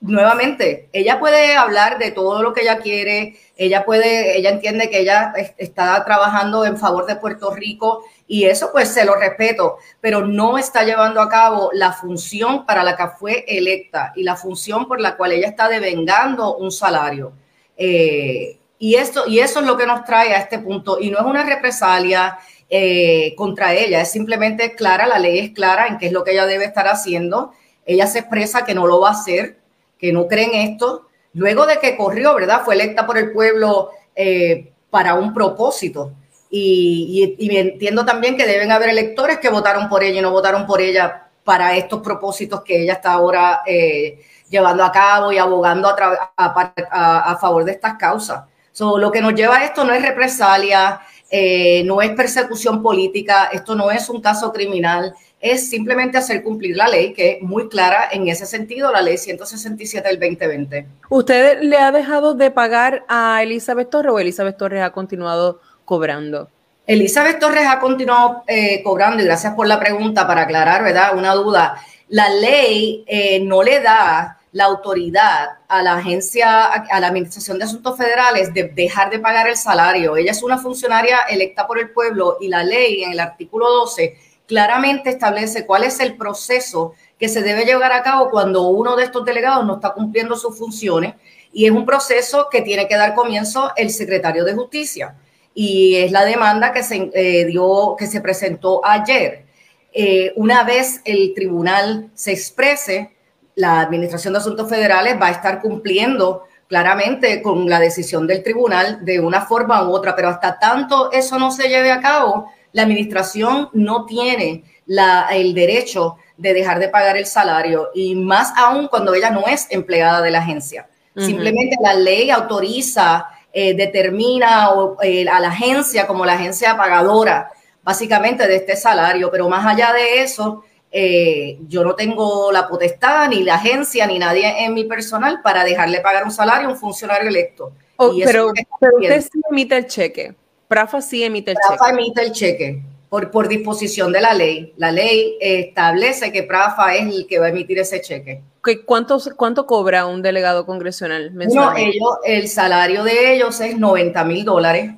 nuevamente, 0.00 0.88
ella 0.94 1.20
puede 1.20 1.54
hablar 1.54 1.98
de 1.98 2.12
todo 2.12 2.42
lo 2.42 2.54
que 2.54 2.62
ella 2.62 2.78
quiere, 2.78 3.36
ella 3.58 3.84
puede, 3.84 4.38
ella 4.38 4.48
entiende 4.48 4.88
que 4.88 5.00
ella 5.00 5.34
está 5.58 6.02
trabajando 6.06 6.64
en 6.64 6.78
favor 6.78 7.04
de 7.04 7.16
Puerto 7.16 7.54
Rico 7.54 8.04
y 8.26 8.44
eso 8.44 8.70
pues 8.72 8.88
se 8.88 9.04
lo 9.04 9.16
respeto, 9.16 9.76
pero 10.00 10.26
no 10.26 10.56
está 10.56 10.82
llevando 10.82 11.20
a 11.20 11.28
cabo 11.28 11.68
la 11.74 11.92
función 11.92 12.64
para 12.64 12.82
la 12.84 12.96
que 12.96 13.06
fue 13.18 13.44
electa 13.46 14.14
y 14.16 14.22
la 14.22 14.34
función 14.34 14.88
por 14.88 14.98
la 14.98 15.14
cual 15.14 15.32
ella 15.32 15.48
está 15.48 15.68
devengando 15.68 16.56
un 16.56 16.72
salario. 16.72 17.43
Eh, 17.76 18.58
y, 18.78 18.94
esto, 18.96 19.24
y 19.26 19.40
eso 19.40 19.60
es 19.60 19.66
lo 19.66 19.76
que 19.76 19.86
nos 19.86 20.04
trae 20.04 20.34
a 20.34 20.38
este 20.38 20.58
punto. 20.58 20.98
Y 21.00 21.10
no 21.10 21.18
es 21.18 21.24
una 21.24 21.44
represalia 21.44 22.38
eh, 22.70 23.34
contra 23.36 23.74
ella, 23.74 24.00
es 24.00 24.10
simplemente 24.10 24.74
clara, 24.74 25.06
la 25.06 25.18
ley 25.18 25.38
es 25.38 25.50
clara 25.50 25.86
en 25.86 25.98
qué 25.98 26.06
es 26.06 26.12
lo 26.12 26.24
que 26.24 26.32
ella 26.32 26.46
debe 26.46 26.64
estar 26.64 26.88
haciendo. 26.88 27.52
Ella 27.86 28.06
se 28.06 28.20
expresa 28.20 28.64
que 28.64 28.74
no 28.74 28.86
lo 28.86 29.00
va 29.00 29.10
a 29.10 29.12
hacer, 29.12 29.58
que 29.98 30.12
no 30.12 30.26
cree 30.26 30.46
en 30.46 30.72
esto. 30.72 31.08
Luego 31.34 31.66
de 31.66 31.78
que 31.78 31.96
corrió, 31.96 32.34
¿verdad? 32.34 32.62
Fue 32.64 32.74
electa 32.74 33.06
por 33.06 33.18
el 33.18 33.32
pueblo 33.32 33.90
eh, 34.14 34.72
para 34.90 35.14
un 35.14 35.34
propósito. 35.34 36.12
Y, 36.50 37.34
entiendo 37.40 38.04
también 38.04 38.36
que 38.36 38.46
deben 38.46 38.70
haber 38.70 38.90
electores 38.90 39.38
que 39.38 39.48
votaron 39.48 39.88
por 39.88 40.04
ella 40.04 40.20
y 40.20 40.22
no 40.22 40.30
votaron 40.30 40.66
por 40.66 40.80
ella 40.80 41.23
para 41.44 41.76
estos 41.76 42.00
propósitos 42.00 42.62
que 42.62 42.82
ella 42.82 42.94
está 42.94 43.12
ahora 43.12 43.62
eh, 43.66 44.18
llevando 44.48 44.82
a 44.82 44.90
cabo 44.90 45.32
y 45.32 45.38
abogando 45.38 45.88
a, 46.36 47.38
favor 47.40 47.64
de 47.64 47.72
estas 47.72 47.94
causas. 47.94 48.44
lo 48.78 49.12
que 49.12 49.20
nos 49.20 49.34
lleva 49.34 49.58
a 49.58 49.64
esto 49.64 49.84
no 49.84 49.92
es 49.92 50.02
represalia, 50.02 51.00
eh, 51.30 51.82
no 51.84 52.00
es 52.00 52.10
persecución 52.10 52.82
política, 52.82 53.50
esto 53.52 53.74
no 53.74 53.90
es 53.90 54.08
un 54.08 54.20
caso 54.20 54.52
criminal, 54.52 55.14
es 55.40 55.68
simplemente 55.68 56.16
hacer 56.16 56.42
cumplir 56.42 56.76
la 56.76 56.88
ley, 56.88 57.12
que 57.12 57.32
es 57.32 57.42
muy 57.42 57.68
clara 57.68 58.08
en 58.10 58.28
ese 58.28 58.46
sentido, 58.46 58.90
la 58.90 59.02
ley 59.02 59.18
167 59.18 60.08
del 60.08 60.18
2020. 60.18 60.86
¿Usted 61.10 61.60
le 61.60 61.76
ha 61.76 61.92
dejado 61.92 62.34
de 62.34 62.50
pagar 62.50 63.04
a 63.08 63.42
Elizabeth 63.42 63.90
Torres 63.90 64.12
o 64.12 64.18
Elizabeth 64.18 64.56
Torres 64.56 64.82
ha 64.82 64.92
continuado 64.92 65.60
cobrando? 65.84 66.48
Elizabeth 66.86 67.38
Torres 67.38 67.66
ha 67.66 67.80
continuado 67.80 68.42
eh, 68.46 68.82
cobrando 68.82 69.22
y 69.22 69.26
gracias 69.26 69.54
por 69.54 69.66
la 69.66 69.80
pregunta 69.80 70.26
para 70.26 70.42
aclarar, 70.42 70.82
¿verdad? 70.84 71.16
Una 71.16 71.34
duda. 71.34 71.82
La 72.08 72.28
ley 72.28 73.04
eh, 73.06 73.40
no 73.40 73.62
le 73.62 73.80
da 73.80 74.38
la 74.52 74.64
autoridad 74.64 75.48
a 75.66 75.82
la 75.82 75.94
agencia, 75.94 76.64
a 76.64 77.00
la 77.00 77.06
Administración 77.06 77.58
de 77.58 77.64
Asuntos 77.64 77.96
Federales 77.96 78.52
de 78.52 78.64
dejar 78.64 79.08
de 79.10 79.18
pagar 79.18 79.48
el 79.48 79.56
salario. 79.56 80.16
Ella 80.16 80.32
es 80.32 80.42
una 80.42 80.58
funcionaria 80.58 81.20
electa 81.28 81.66
por 81.66 81.78
el 81.78 81.90
pueblo 81.90 82.36
y 82.38 82.48
la 82.48 82.62
ley 82.62 83.02
en 83.02 83.12
el 83.12 83.20
artículo 83.20 83.68
12 83.70 84.18
claramente 84.46 85.08
establece 85.08 85.64
cuál 85.64 85.84
es 85.84 85.98
el 86.00 86.16
proceso 86.16 86.92
que 87.18 87.28
se 87.30 87.40
debe 87.40 87.64
llevar 87.64 87.92
a 87.92 88.02
cabo 88.02 88.28
cuando 88.28 88.68
uno 88.68 88.94
de 88.94 89.04
estos 89.04 89.24
delegados 89.24 89.64
no 89.64 89.76
está 89.76 89.94
cumpliendo 89.94 90.36
sus 90.36 90.56
funciones 90.56 91.14
y 91.50 91.64
es 91.64 91.72
un 91.72 91.86
proceso 91.86 92.48
que 92.50 92.60
tiene 92.60 92.86
que 92.86 92.96
dar 92.96 93.14
comienzo 93.14 93.72
el 93.74 93.90
secretario 93.90 94.44
de 94.44 94.52
Justicia 94.52 95.16
y 95.54 95.96
es 95.96 96.10
la 96.10 96.24
demanda 96.24 96.72
que 96.72 96.82
se 96.82 97.10
eh, 97.14 97.44
dio, 97.46 97.94
que 97.96 98.06
se 98.06 98.20
presentó 98.20 98.84
ayer. 98.84 99.46
Eh, 99.92 100.32
una 100.34 100.64
vez 100.64 101.00
el 101.04 101.32
tribunal 101.34 102.10
se 102.14 102.32
exprese, 102.32 103.12
la 103.54 103.80
Administración 103.80 104.32
de 104.34 104.40
Asuntos 104.40 104.68
Federales 104.68 105.16
va 105.20 105.28
a 105.28 105.30
estar 105.30 105.62
cumpliendo 105.62 106.42
claramente 106.66 107.40
con 107.40 107.68
la 107.68 107.78
decisión 107.78 108.26
del 108.26 108.42
tribunal 108.42 109.04
de 109.04 109.20
una 109.20 109.42
forma 109.42 109.88
u 109.88 109.92
otra, 109.92 110.16
pero 110.16 110.28
hasta 110.28 110.58
tanto 110.58 111.12
eso 111.12 111.38
no 111.38 111.52
se 111.52 111.68
lleve 111.68 111.92
a 111.92 112.00
cabo, 112.00 112.50
la 112.72 112.82
Administración 112.82 113.68
no 113.72 114.06
tiene 114.06 114.64
la, 114.86 115.28
el 115.30 115.54
derecho 115.54 116.16
de 116.36 116.52
dejar 116.52 116.80
de 116.80 116.88
pagar 116.88 117.16
el 117.16 117.26
salario 117.26 117.90
y 117.94 118.16
más 118.16 118.52
aún 118.56 118.88
cuando 118.88 119.14
ella 119.14 119.30
no 119.30 119.44
es 119.46 119.68
empleada 119.70 120.20
de 120.20 120.32
la 120.32 120.40
agencia. 120.40 120.88
Simplemente 121.16 121.76
la 121.80 121.94
ley 121.94 122.30
autoriza 122.30 123.28
eh, 123.56 123.72
determina 123.74 124.68
eh, 125.00 125.28
a 125.28 125.38
la 125.38 125.48
agencia 125.48 126.08
como 126.08 126.26
la 126.26 126.32
agencia 126.32 126.76
pagadora 126.76 127.52
básicamente 127.84 128.48
de 128.48 128.56
este 128.56 128.74
salario, 128.74 129.30
pero 129.30 129.48
más 129.48 129.64
allá 129.64 129.92
de 129.92 130.22
eso, 130.22 130.64
eh, 130.90 131.58
yo 131.68 131.84
no 131.84 131.94
tengo 131.94 132.50
la 132.50 132.66
potestad, 132.66 133.28
ni 133.28 133.44
la 133.44 133.54
agencia, 133.54 134.08
ni 134.08 134.18
nadie 134.18 134.64
en 134.64 134.74
mi 134.74 134.84
personal 134.84 135.40
para 135.40 135.62
dejarle 135.62 136.00
pagar 136.00 136.24
un 136.24 136.32
salario 136.32 136.66
a 136.66 136.72
un 136.72 136.76
funcionario 136.76 137.28
electo. 137.28 137.72
Oh, 137.96 138.12
pero, 138.24 138.48
usted 138.48 139.20
sí 139.20 139.40
emite 139.48 139.76
el 139.76 139.86
cheque. 139.86 140.34
Prafa 140.66 141.00
sí 141.00 141.22
emite 141.22 141.52
el 141.52 141.56
cheque. 141.58 141.76
Prafa 141.76 141.90
emite 141.90 142.22
el 142.22 142.32
cheque 142.32 142.82
por, 143.14 143.30
por 143.30 143.46
disposición 143.46 144.10
de 144.10 144.20
la 144.20 144.34
ley. 144.34 144.74
La 144.76 144.90
ley 144.90 145.36
establece 145.40 146.32
que 146.32 146.42
Prafa 146.42 146.96
es 146.96 147.14
el 147.14 147.28
que 147.28 147.38
va 147.38 147.46
a 147.46 147.50
emitir 147.50 147.78
ese 147.78 148.00
cheque. 148.00 148.42
¿Cuánto, 148.84 149.20
¿Cuánto 149.36 149.66
cobra 149.66 150.04
un 150.04 150.20
delegado 150.20 150.66
congresional? 150.66 151.32
No, 151.32 151.76
ellos, 151.76 152.16
el 152.24 152.48
salario 152.48 153.04
de 153.04 153.34
ellos 153.34 153.60
es 153.60 153.78
90 153.78 154.24
mil 154.24 154.44
dólares 154.44 154.90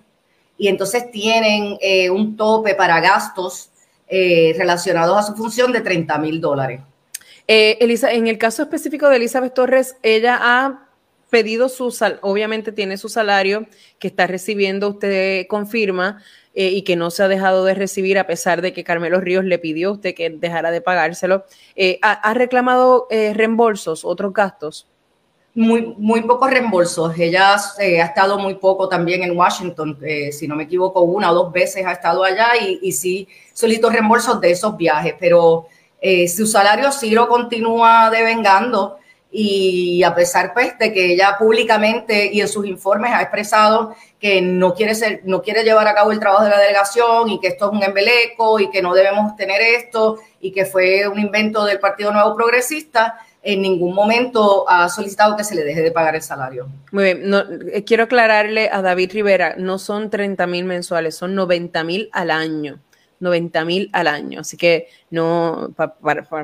y 0.57 0.69
entonces 0.69 1.11
tienen 1.11 1.77
eh, 1.83 2.09
un 2.09 2.39
tope 2.39 2.75
para 2.75 3.03
gastos 3.03 3.69
eh, 4.09 4.55
relacionados 4.57 5.19
a 5.19 5.23
su 5.23 5.35
función 5.35 5.71
de 5.71 5.83
30 5.83 6.17
mil 6.17 6.41
dólares. 6.41 6.81
Eh, 7.47 7.77
Elisa, 7.83 8.15
en 8.15 8.29
el 8.29 8.39
caso 8.39 8.63
específico 8.63 9.11
de 9.11 9.17
Elizabeth 9.17 9.53
Torres, 9.53 9.97
ella 10.03 10.39
ha 10.41 10.89
pedido 11.29 11.69
su 11.69 11.91
sal, 11.91 12.19
obviamente 12.23 12.73
tiene 12.73 12.97
su 12.97 13.11
salario 13.11 13.67
que 13.99 14.09
está 14.09 14.27
recibiendo, 14.27 14.89
usted 14.89 15.47
confirma, 15.49 16.23
eh, 16.59 16.71
y 16.71 16.83
que 16.83 16.97
no 16.97 17.11
se 17.11 17.23
ha 17.23 17.29
dejado 17.29 17.67
de 17.67 17.75
recibir 17.75 18.19
a 18.19 18.27
pesar 18.27 18.63
de 18.63 18.73
que 18.73 18.83
Carmelo 18.83 19.21
Ríos 19.21 19.45
le 19.45 19.59
pidió 19.59 19.91
a 19.91 19.93
usted 19.93 20.15
que 20.15 20.31
dejara 20.31 20.71
de 20.71 20.81
pagárselo. 20.81 21.45
Eh, 21.77 21.99
¿ha, 22.01 22.33
reclamado 22.33 23.07
eh, 23.11 23.35
reembolsos, 23.35 24.07
otros 24.07 24.33
gastos? 24.33 24.89
Muy, 25.55 25.95
muy 25.99 26.23
pocos 26.23 26.51
reembolsos. 26.51 27.19
Ella 27.19 27.57
ha 27.57 28.05
estado 28.05 28.39
muy 28.39 28.55
poco 28.55 28.89
también 28.89 29.23
en 29.23 29.37
Washington, 29.37 29.99
si 30.33 30.49
no 30.49 30.57
me 30.57 30.63
equivoco, 30.63 31.03
una 31.03 31.31
o 31.31 31.35
dos 31.35 31.53
veces 31.53 31.85
ha 31.85 31.93
estado 31.93 32.25
allá 32.25 32.49
y, 32.59 32.79
y 32.81 32.93
sí 32.93 33.29
solicitó 33.53 33.91
reembolsos 33.91 34.41
de 34.41 34.53
esos 34.53 34.79
viajes, 34.79 35.15
pero 35.21 35.67
su 36.35 36.47
salario 36.47 36.91
sí 36.91 37.11
lo 37.11 37.29
continúa 37.29 38.09
devengando 38.11 38.97
y 39.39 40.03
a 40.03 40.15
pesar 40.15 40.55
pues 40.55 40.79
de 40.79 40.95
que 40.95 41.13
ella 41.13 41.37
públicamente 41.39 42.31
y 42.33 42.41
en 42.41 42.49
sus 42.49 42.65
informes 42.65 43.13
ha 43.13 43.21
expresado 43.21 43.95
que 44.19 44.41
no 44.41 44.73
quiere 44.73 44.95
ser, 44.95 45.21
no 45.25 45.43
quiere 45.43 45.63
llevar 45.63 45.87
a 45.89 45.95
cabo 45.95 46.11
el 46.11 46.19
trabajo 46.19 46.45
de 46.45 46.49
la 46.49 46.59
delegación 46.59 47.29
y 47.29 47.39
que 47.39 47.49
esto 47.49 47.67
es 47.67 47.73
un 47.73 47.83
embeleco 47.83 48.59
y 48.59 48.71
que 48.71 48.81
no 48.81 48.95
debemos 48.95 49.37
tener 49.37 49.61
esto 49.61 50.17
y 50.41 50.53
que 50.53 50.65
fue 50.65 51.07
un 51.07 51.19
invento 51.19 51.67
del 51.67 51.79
Partido 51.81 52.13
Nuevo 52.15 52.35
Progresista, 52.35 53.19
en 53.43 53.61
ningún 53.61 53.95
momento 53.95 54.65
ha 54.69 54.89
solicitado 54.89 55.37
que 55.37 55.45
se 55.45 55.55
le 55.55 55.65
deje 55.65 55.83
de 55.83 55.91
pagar 55.91 56.17
el 56.17 56.23
salario. 56.23 56.67
Muy 56.91 57.05
bien, 57.05 57.29
no, 57.29 57.45
eh, 57.73 57.85
quiero 57.85 58.05
aclararle 58.05 58.71
a 58.73 58.81
David 58.81 59.13
Rivera, 59.13 59.55
no 59.59 59.79
son 59.79 60.09
30 60.09 60.47
mil 60.47 60.65
mensuales, 60.65 61.15
son 61.15 61.35
90 61.35 61.85
mil 61.85 62.09
al 62.13 62.31
año. 62.31 62.81
90 63.21 63.65
mil 63.65 63.91
al 63.93 64.07
año. 64.07 64.41
Así 64.41 64.57
que 64.57 64.89
no, 65.11 65.75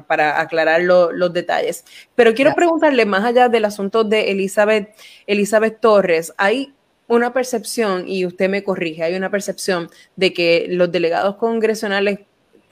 para, 0.07 0.41
aclarar 0.41 0.83
los 0.83 1.33
detalles. 1.33 1.85
Pero 2.15 2.35
quiero 2.35 2.55
preguntarle, 2.55 3.07
más 3.07 3.25
allá 3.25 3.49
del 3.49 3.65
asunto 3.65 4.05
de 4.05 4.31
Elizabeth, 4.31 4.95
Elizabeth 5.27 5.81
Torres, 5.81 6.33
hay 6.37 6.75
una 7.09 7.33
percepción, 7.33 8.09
y 8.09 8.25
usted 8.25 8.49
me 8.49 8.63
corrige, 8.63 9.03
hay 9.03 9.15
una 9.15 9.31
percepción 9.31 9.91
de 10.17 10.33
que 10.33 10.67
los 10.69 10.91
delegados 10.91 11.37
congresionales 11.37 12.21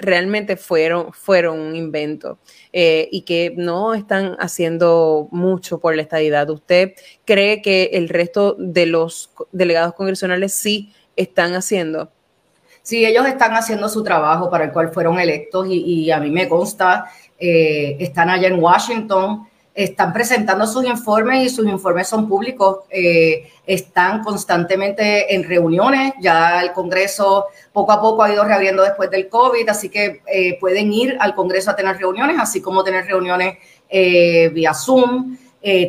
realmente 0.01 0.57
fueron, 0.57 1.13
fueron 1.13 1.61
un 1.61 1.77
invento 1.77 2.39
eh, 2.73 3.09
y 3.13 3.23
que 3.23 3.53
no 3.57 3.95
están 3.95 4.37
haciendo 4.41 5.29
mucho 5.31 5.79
por 5.79 5.95
la 5.95 6.03
estadidad. 6.03 6.49
¿Usted 6.49 6.95
cree 7.27 7.61
que 7.61 7.91
el 7.93 8.09
resto 8.09 8.57
de 8.59 8.87
los 8.87 9.31
delegados 9.53 9.95
congresionales 9.95 10.55
sí 10.55 10.93
están 11.17 11.55
haciendo? 11.55 12.11
Sí, 12.83 13.05
ellos 13.05 13.27
están 13.27 13.53
haciendo 13.53 13.89
su 13.89 14.03
trabajo 14.03 14.49
para 14.51 14.65
el 14.65 14.73
cual 14.73 14.91
fueron 14.91 15.19
electos 15.21 15.67
y, 15.69 16.11
a 16.11 16.19
mí 16.19 16.31
me 16.31 16.49
consta, 16.49 17.11
eh, 17.39 17.97
están 18.01 18.31
allá 18.31 18.49
en 18.49 18.63
Washington, 18.63 19.47
están 19.75 20.13
presentando 20.13 20.67
sus 20.67 20.85
informes 20.85 21.45
y 21.45 21.49
sus 21.51 21.67
informes 21.67 22.09
son 22.09 22.27
públicos, 22.27 22.81
eh, 22.91 23.51
están 23.67 24.25
constantemente 24.25 25.35
en 25.35 25.45
reuniones, 25.45 26.15
ya 26.21 26.63
el 26.63 26.73
Congreso 26.73 27.47
poco 27.73 27.93
a 27.93 28.01
poco 28.01 28.23
ha 28.23 28.33
ido 28.33 28.45
reabriendo 28.45 28.83
después 28.83 29.11
del 29.11 29.29
COVID, 29.29 29.69
así 29.69 29.91
que 29.91 30.23
eh, 30.27 30.59
pueden 30.59 30.93
ir 30.93 31.17
al 31.21 31.35
Congreso 31.35 31.71
a 31.71 31.77
tener 31.77 31.97
reuniones, 31.99 32.37
así 32.41 32.63
como 32.63 32.83
tener 32.83 33.05
reuniones 33.05 33.59
vía 33.91 34.73
Zoom. 34.73 35.37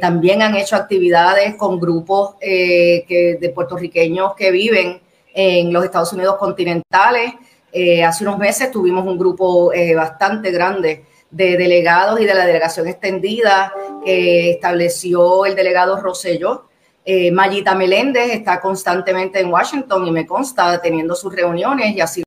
también 0.01 0.41
han 0.41 0.55
hecho 0.55 0.75
actividades 0.75 1.55
con 1.55 1.79
grupos 1.79 2.37
de 2.39 3.51
puertorriqueños 3.55 4.35
que 4.35 4.51
viven 4.51 4.99
en 5.33 5.71
los 5.71 5.83
Estados 5.83 6.13
Unidos 6.13 6.37
continentales. 6.37 7.33
Eh, 7.71 8.03
hace 8.03 8.23
unos 8.23 8.37
meses 8.37 8.71
tuvimos 8.71 9.05
un 9.05 9.17
grupo 9.17 9.71
eh, 9.73 9.95
bastante 9.95 10.51
grande 10.51 11.05
de 11.29 11.57
delegados 11.57 12.19
y 12.19 12.25
de 12.25 12.33
la 12.33 12.45
delegación 12.45 12.87
extendida 12.87 13.73
que 14.03 14.51
estableció 14.51 15.45
el 15.45 15.55
delegado 15.55 16.01
Rosselló. 16.01 16.67
Eh, 17.05 17.31
Mayita 17.31 17.73
Meléndez 17.73 18.31
está 18.31 18.59
constantemente 18.59 19.39
en 19.39 19.51
Washington 19.51 20.05
y 20.05 20.11
me 20.11 20.27
consta 20.27 20.81
teniendo 20.81 21.15
sus 21.15 21.33
reuniones 21.33 21.95
y 21.95 22.01
así. 22.01 22.23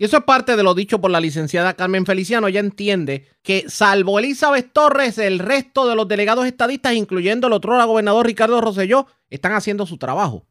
Y 0.00 0.04
eso 0.04 0.16
es 0.16 0.24
parte 0.24 0.56
de 0.56 0.62
lo 0.62 0.74
dicho 0.74 1.00
por 1.00 1.10
la 1.10 1.20
licenciada 1.20 1.74
Carmen 1.74 2.06
Feliciano. 2.06 2.46
Ella 2.46 2.60
entiende 2.60 3.26
que, 3.42 3.64
salvo 3.68 4.18
Elizabeth 4.18 4.72
Torres, 4.72 5.18
el 5.18 5.40
resto 5.40 5.88
de 5.88 5.96
los 5.96 6.06
delegados 6.06 6.46
estadistas, 6.46 6.94
incluyendo 6.94 7.48
el 7.48 7.52
otro 7.52 7.84
gobernador 7.86 8.24
Ricardo 8.24 8.60
Rosselló, 8.60 9.06
están 9.28 9.52
haciendo 9.52 9.86
su 9.86 9.98
trabajo 9.98 10.46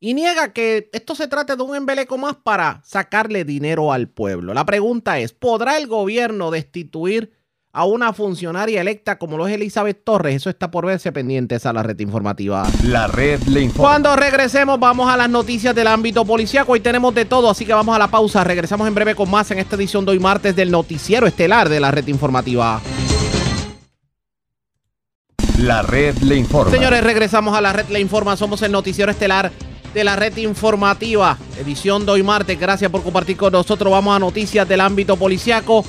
y 0.00 0.14
niega 0.14 0.52
que 0.52 0.90
esto 0.92 1.14
se 1.14 1.28
trate 1.28 1.56
de 1.56 1.62
un 1.62 1.74
embeleco 1.74 2.18
más 2.18 2.36
para 2.36 2.82
sacarle 2.84 3.44
dinero 3.44 3.92
al 3.92 4.08
pueblo. 4.08 4.52
La 4.52 4.66
pregunta 4.66 5.18
es, 5.18 5.32
¿podrá 5.32 5.78
el 5.78 5.86
gobierno 5.86 6.50
destituir 6.50 7.32
a 7.72 7.84
una 7.84 8.12
funcionaria 8.12 8.80
electa 8.80 9.18
como 9.18 9.36
lo 9.36 9.46
es 9.46 9.54
Elizabeth 9.54 10.04
Torres? 10.04 10.36
Eso 10.36 10.50
está 10.50 10.70
por 10.70 10.86
verse 10.86 11.12
pendientes 11.12 11.64
a 11.64 11.72
la 11.72 11.82
red 11.82 11.98
informativa. 12.00 12.66
La 12.84 13.06
red 13.06 13.40
le 13.44 13.62
informa. 13.62 13.90
Cuando 13.90 14.16
regresemos 14.16 14.78
vamos 14.78 15.08
a 15.08 15.16
las 15.16 15.30
noticias 15.30 15.74
del 15.74 15.86
ámbito 15.86 16.24
policíaco. 16.24 16.72
Hoy 16.72 16.80
tenemos 16.80 17.14
de 17.14 17.24
todo, 17.24 17.48
así 17.48 17.64
que 17.64 17.72
vamos 17.72 17.96
a 17.96 17.98
la 17.98 18.08
pausa. 18.08 18.44
Regresamos 18.44 18.86
en 18.86 18.94
breve 18.94 19.14
con 19.14 19.30
más 19.30 19.50
en 19.50 19.58
esta 19.58 19.76
edición 19.76 20.04
de 20.04 20.12
hoy 20.12 20.18
martes 20.18 20.54
del 20.54 20.70
noticiero 20.70 21.26
estelar 21.26 21.70
de 21.70 21.80
la 21.80 21.90
red 21.90 22.06
informativa. 22.08 22.82
La 25.58 25.80
red 25.80 26.14
le 26.18 26.36
informa. 26.36 26.70
Señores, 26.70 27.02
regresamos 27.02 27.56
a 27.56 27.62
la 27.62 27.72
red 27.72 27.88
le 27.88 27.98
informa. 27.98 28.36
Somos 28.36 28.60
el 28.60 28.72
noticiero 28.72 29.10
estelar 29.10 29.50
de 29.96 30.04
la 30.04 30.14
red 30.14 30.36
informativa, 30.36 31.38
edición 31.58 32.04
de 32.04 32.12
hoy 32.12 32.22
martes. 32.22 32.60
Gracias 32.60 32.90
por 32.90 33.02
compartir 33.02 33.38
con 33.38 33.50
nosotros. 33.50 33.90
Vamos 33.90 34.14
a 34.14 34.18
noticias 34.18 34.68
del 34.68 34.82
ámbito 34.82 35.16
policiaco, 35.16 35.86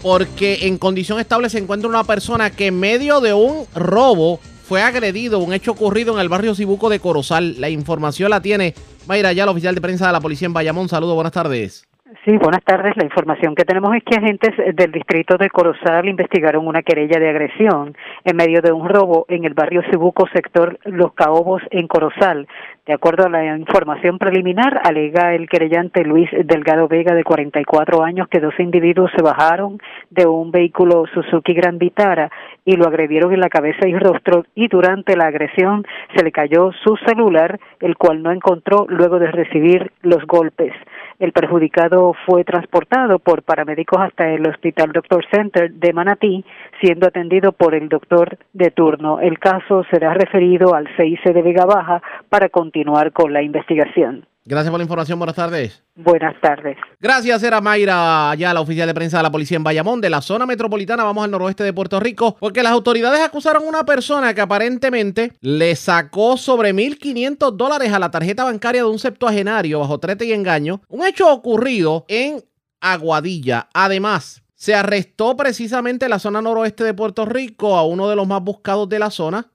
porque 0.00 0.66
en 0.66 0.78
condición 0.78 1.20
estable 1.20 1.50
se 1.50 1.58
encuentra 1.58 1.90
una 1.90 2.04
persona 2.04 2.48
que 2.48 2.68
en 2.68 2.80
medio 2.80 3.20
de 3.20 3.34
un 3.34 3.66
robo 3.74 4.40
fue 4.66 4.80
agredido, 4.80 5.40
un 5.40 5.52
hecho 5.52 5.72
ocurrido 5.72 6.14
en 6.14 6.20
el 6.20 6.30
barrio 6.30 6.54
Cibuco 6.54 6.88
de 6.88 7.00
Corozal. 7.00 7.60
La 7.60 7.68
información 7.68 8.30
la 8.30 8.40
tiene 8.40 8.74
Mayra 9.06 9.34
ya, 9.34 9.44
la 9.44 9.52
oficial 9.52 9.74
de 9.74 9.82
prensa 9.82 10.06
de 10.06 10.14
la 10.14 10.20
policía 10.22 10.46
en 10.46 10.54
Bayamón. 10.54 10.88
Saludos, 10.88 11.14
buenas 11.14 11.34
tardes. 11.34 11.86
Sí, 12.24 12.38
buenas 12.38 12.64
tardes. 12.64 12.96
La 12.96 13.04
información 13.04 13.54
que 13.54 13.66
tenemos 13.66 13.94
es 13.94 14.02
que 14.02 14.16
agentes 14.16 14.56
del 14.74 14.92
distrito 14.92 15.36
de 15.36 15.50
Corozal 15.50 16.08
investigaron 16.08 16.66
una 16.66 16.80
querella 16.80 17.20
de 17.20 17.28
agresión 17.28 17.94
en 18.24 18.34
medio 18.34 18.62
de 18.62 18.72
un 18.72 18.88
robo 18.88 19.26
en 19.28 19.44
el 19.44 19.52
barrio 19.52 19.82
Cibuco, 19.90 20.26
sector 20.32 20.78
Los 20.84 21.12
Caobos, 21.12 21.60
en 21.70 21.86
Corozal. 21.86 22.48
De 22.86 22.94
acuerdo 22.94 23.26
a 23.26 23.28
la 23.28 23.54
información 23.58 24.16
preliminar, 24.16 24.80
alega 24.84 25.34
el 25.34 25.50
querellante 25.50 26.02
Luis 26.02 26.30
Delgado 26.32 26.88
Vega, 26.88 27.14
de 27.14 27.24
44 27.24 28.02
años, 28.02 28.26
que 28.28 28.40
dos 28.40 28.54
individuos 28.58 29.10
se 29.14 29.22
bajaron 29.22 29.78
de 30.08 30.24
un 30.24 30.50
vehículo 30.50 31.04
Suzuki 31.12 31.52
Gran 31.52 31.76
Vitara 31.76 32.30
y 32.64 32.76
lo 32.76 32.86
agredieron 32.86 33.34
en 33.34 33.40
la 33.40 33.50
cabeza 33.50 33.86
y 33.86 33.94
rostro 33.98 34.46
y 34.54 34.68
durante 34.68 35.14
la 35.14 35.26
agresión 35.26 35.84
se 36.16 36.24
le 36.24 36.32
cayó 36.32 36.72
su 36.82 36.96
celular, 37.06 37.60
el 37.80 37.98
cual 37.98 38.22
no 38.22 38.32
encontró 38.32 38.86
luego 38.88 39.18
de 39.18 39.30
recibir 39.30 39.92
los 40.00 40.24
golpes. 40.24 40.72
El 41.18 41.32
perjudicado 41.32 42.14
fue 42.26 42.44
transportado 42.44 43.18
por 43.18 43.42
paramédicos 43.42 44.00
hasta 44.00 44.30
el 44.30 44.46
Hospital 44.48 44.92
Doctor 44.92 45.24
Center 45.32 45.72
de 45.72 45.92
Manatí, 45.92 46.44
siendo 46.80 47.08
atendido 47.08 47.50
por 47.50 47.74
el 47.74 47.88
doctor 47.88 48.38
de 48.52 48.70
turno. 48.70 49.18
El 49.18 49.40
caso 49.40 49.84
será 49.90 50.14
referido 50.14 50.74
al 50.74 50.86
CIC 50.96 51.34
de 51.34 51.42
Vega 51.42 51.64
Baja 51.66 52.00
para 52.28 52.48
continuar 52.48 53.12
con 53.12 53.32
la 53.32 53.42
investigación. 53.42 54.26
Gracias 54.48 54.70
por 54.70 54.78
la 54.78 54.84
información. 54.84 55.18
Buenas 55.18 55.36
tardes. 55.36 55.84
Buenas 55.94 56.34
tardes. 56.40 56.78
Gracias, 56.98 57.42
era 57.42 57.60
Mayra, 57.60 58.34
ya 58.34 58.54
la 58.54 58.62
oficial 58.62 58.88
de 58.88 58.94
prensa 58.94 59.18
de 59.18 59.24
la 59.24 59.30
policía 59.30 59.58
en 59.58 59.62
Bayamón, 59.62 60.00
de 60.00 60.08
la 60.08 60.22
zona 60.22 60.46
metropolitana. 60.46 61.04
Vamos 61.04 61.22
al 61.22 61.30
noroeste 61.30 61.64
de 61.64 61.74
Puerto 61.74 62.00
Rico, 62.00 62.34
porque 62.40 62.62
las 62.62 62.72
autoridades 62.72 63.20
acusaron 63.20 63.64
a 63.64 63.68
una 63.68 63.84
persona 63.84 64.32
que 64.32 64.40
aparentemente 64.40 65.32
le 65.42 65.76
sacó 65.76 66.38
sobre 66.38 66.72
1.500 66.74 67.56
dólares 67.56 67.92
a 67.92 67.98
la 67.98 68.10
tarjeta 68.10 68.44
bancaria 68.44 68.84
de 68.84 68.88
un 68.88 68.98
septuagenario 68.98 69.80
bajo 69.80 69.98
trete 69.98 70.24
y 70.24 70.32
engaño. 70.32 70.80
Un 70.88 71.06
hecho 71.06 71.30
ocurrido 71.30 72.06
en 72.08 72.42
Aguadilla. 72.80 73.68
Además, 73.74 74.42
se 74.54 74.74
arrestó 74.74 75.36
precisamente 75.36 76.06
en 76.06 76.10
la 76.10 76.18
zona 76.18 76.40
noroeste 76.40 76.84
de 76.84 76.94
Puerto 76.94 77.26
Rico 77.26 77.76
a 77.76 77.84
uno 77.84 78.08
de 78.08 78.16
los 78.16 78.26
más 78.26 78.42
buscados 78.42 78.88
de 78.88 78.98
la 78.98 79.10
zona 79.10 79.46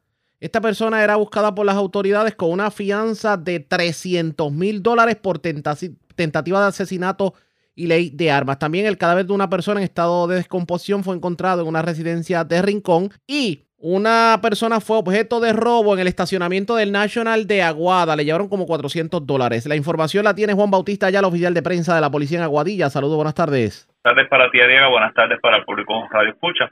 esta 0.43 0.59
persona 0.59 1.01
era 1.01 1.15
buscada 1.15 1.55
por 1.55 1.65
las 1.65 1.77
autoridades 1.77 2.35
con 2.35 2.51
una 2.51 2.69
fianza 2.69 3.37
de 3.37 3.61
300 3.61 4.51
mil 4.51 4.83
dólares 4.83 5.15
por 5.15 5.39
tentativa 5.39 6.61
de 6.61 6.67
asesinato 6.67 7.33
y 7.75 7.87
ley 7.87 8.09
de 8.09 8.29
armas. 8.29 8.59
También 8.59 8.85
el 8.85 8.97
cadáver 8.97 9.25
de 9.25 9.31
una 9.31 9.49
persona 9.49 9.79
en 9.79 9.85
estado 9.85 10.27
de 10.27 10.35
descomposición 10.35 11.01
fue 11.05 11.15
encontrado 11.15 11.61
en 11.61 11.69
una 11.69 11.81
residencia 11.81 12.43
de 12.43 12.61
Rincón 12.61 13.09
y 13.25 13.63
una 13.77 14.37
persona 14.41 14.81
fue 14.81 14.97
objeto 14.97 15.39
de 15.39 15.53
robo 15.53 15.93
en 15.93 16.01
el 16.01 16.07
estacionamiento 16.07 16.75
del 16.75 16.91
National 16.91 17.47
de 17.47 17.61
Aguada. 17.61 18.17
Le 18.17 18.25
llevaron 18.25 18.49
como 18.49 18.65
400 18.65 19.25
dólares. 19.25 19.65
La 19.65 19.77
información 19.77 20.25
la 20.25 20.35
tiene 20.35 20.51
Juan 20.51 20.71
Bautista, 20.71 21.09
ya 21.09 21.19
el 21.19 21.25
oficial 21.25 21.53
de 21.53 21.61
prensa 21.61 21.95
de 21.95 22.01
la 22.01 22.11
policía 22.11 22.39
en 22.39 22.43
Aguadilla. 22.43 22.89
Saludos, 22.89 23.15
buenas 23.15 23.33
tardes 23.33 23.87
tardes 24.03 24.27
para 24.27 24.51
ti, 24.51 24.59
Diego. 24.59 24.89
Buenas 24.89 25.13
tardes 25.13 25.39
para 25.39 25.57
el 25.57 25.63
público 25.63 26.09
Radio 26.11 26.31
Escucha. 26.31 26.69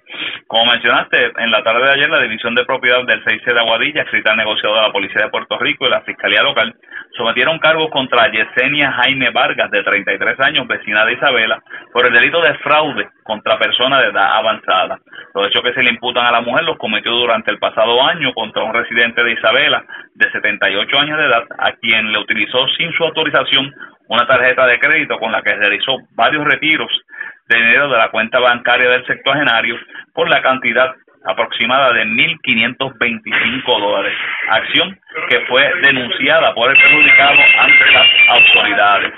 Como 0.47 0.69
mencionaste, 0.69 1.31
en 1.37 1.49
la 1.49 1.63
tarde 1.63 1.85
de 1.85 1.91
ayer, 1.93 2.09
la 2.09 2.21
División 2.21 2.53
de 2.55 2.65
Propiedad 2.65 3.05
del 3.05 3.23
6 3.23 3.45
de 3.45 3.57
Aguadilla, 3.57 4.01
escrita 4.01 4.31
al 4.31 4.37
negociado 4.37 4.75
de 4.75 4.81
la 4.81 4.91
Policía 4.91 5.23
de 5.23 5.29
Puerto 5.29 5.57
Rico 5.57 5.87
y 5.87 5.89
la 5.89 6.01
Fiscalía 6.01 6.43
Local, 6.43 6.75
sometieron 7.15 7.57
cargos 7.59 7.89
contra 7.89 8.29
Yesenia 8.29 8.91
Jaime 8.91 9.29
Vargas, 9.29 9.71
de 9.71 9.81
33 9.81 10.39
años, 10.41 10.67
vecina 10.67 11.05
de 11.05 11.13
Isabela, 11.13 11.63
por 11.93 12.05
el 12.05 12.11
delito 12.11 12.41
de 12.41 12.53
fraude 12.55 13.07
contra 13.23 13.57
personas 13.57 14.01
de 14.01 14.09
edad 14.09 14.35
avanzada. 14.35 14.99
Los 15.33 15.47
hechos 15.47 15.61
que 15.63 15.73
se 15.73 15.83
le 15.83 15.91
imputan 15.91 16.25
a 16.25 16.31
la 16.31 16.41
mujer 16.41 16.65
los 16.65 16.77
cometió 16.77 17.13
durante 17.13 17.49
el 17.49 17.59
pasado 17.59 18.03
año 18.03 18.33
contra 18.33 18.63
un 18.63 18.73
residente 18.73 19.23
de 19.23 19.31
Isabela, 19.31 19.85
de 20.15 20.29
78 20.29 20.99
años 20.99 21.17
de 21.17 21.25
edad, 21.27 21.43
a 21.57 21.71
quien 21.79 22.11
le 22.11 22.19
utilizó 22.19 22.67
sin 22.77 22.91
su 22.91 23.05
autorización 23.05 23.73
una 24.11 24.27
tarjeta 24.27 24.67
de 24.67 24.77
crédito 24.77 25.17
con 25.17 25.31
la 25.31 25.41
que 25.41 25.55
realizó 25.55 25.97
varios 26.15 26.43
retiros 26.43 26.91
de 27.47 27.57
dinero 27.57 27.87
de 27.87 27.97
la 27.97 28.09
cuenta 28.11 28.39
bancaria 28.39 28.89
del 28.89 29.05
sectogenario 29.05 29.77
por 30.13 30.29
la 30.29 30.41
cantidad 30.41 30.93
aproximada 31.23 31.93
de 31.93 32.03
1.525 32.03 33.79
dólares, 33.79 34.13
acción 34.49 34.99
que 35.29 35.39
fue 35.47 35.63
denunciada 35.81 36.53
por 36.53 36.69
el 36.69 36.75
perjudicado 36.75 37.39
ante 37.59 37.91
las 37.93 38.07
autoridades. 38.27 39.13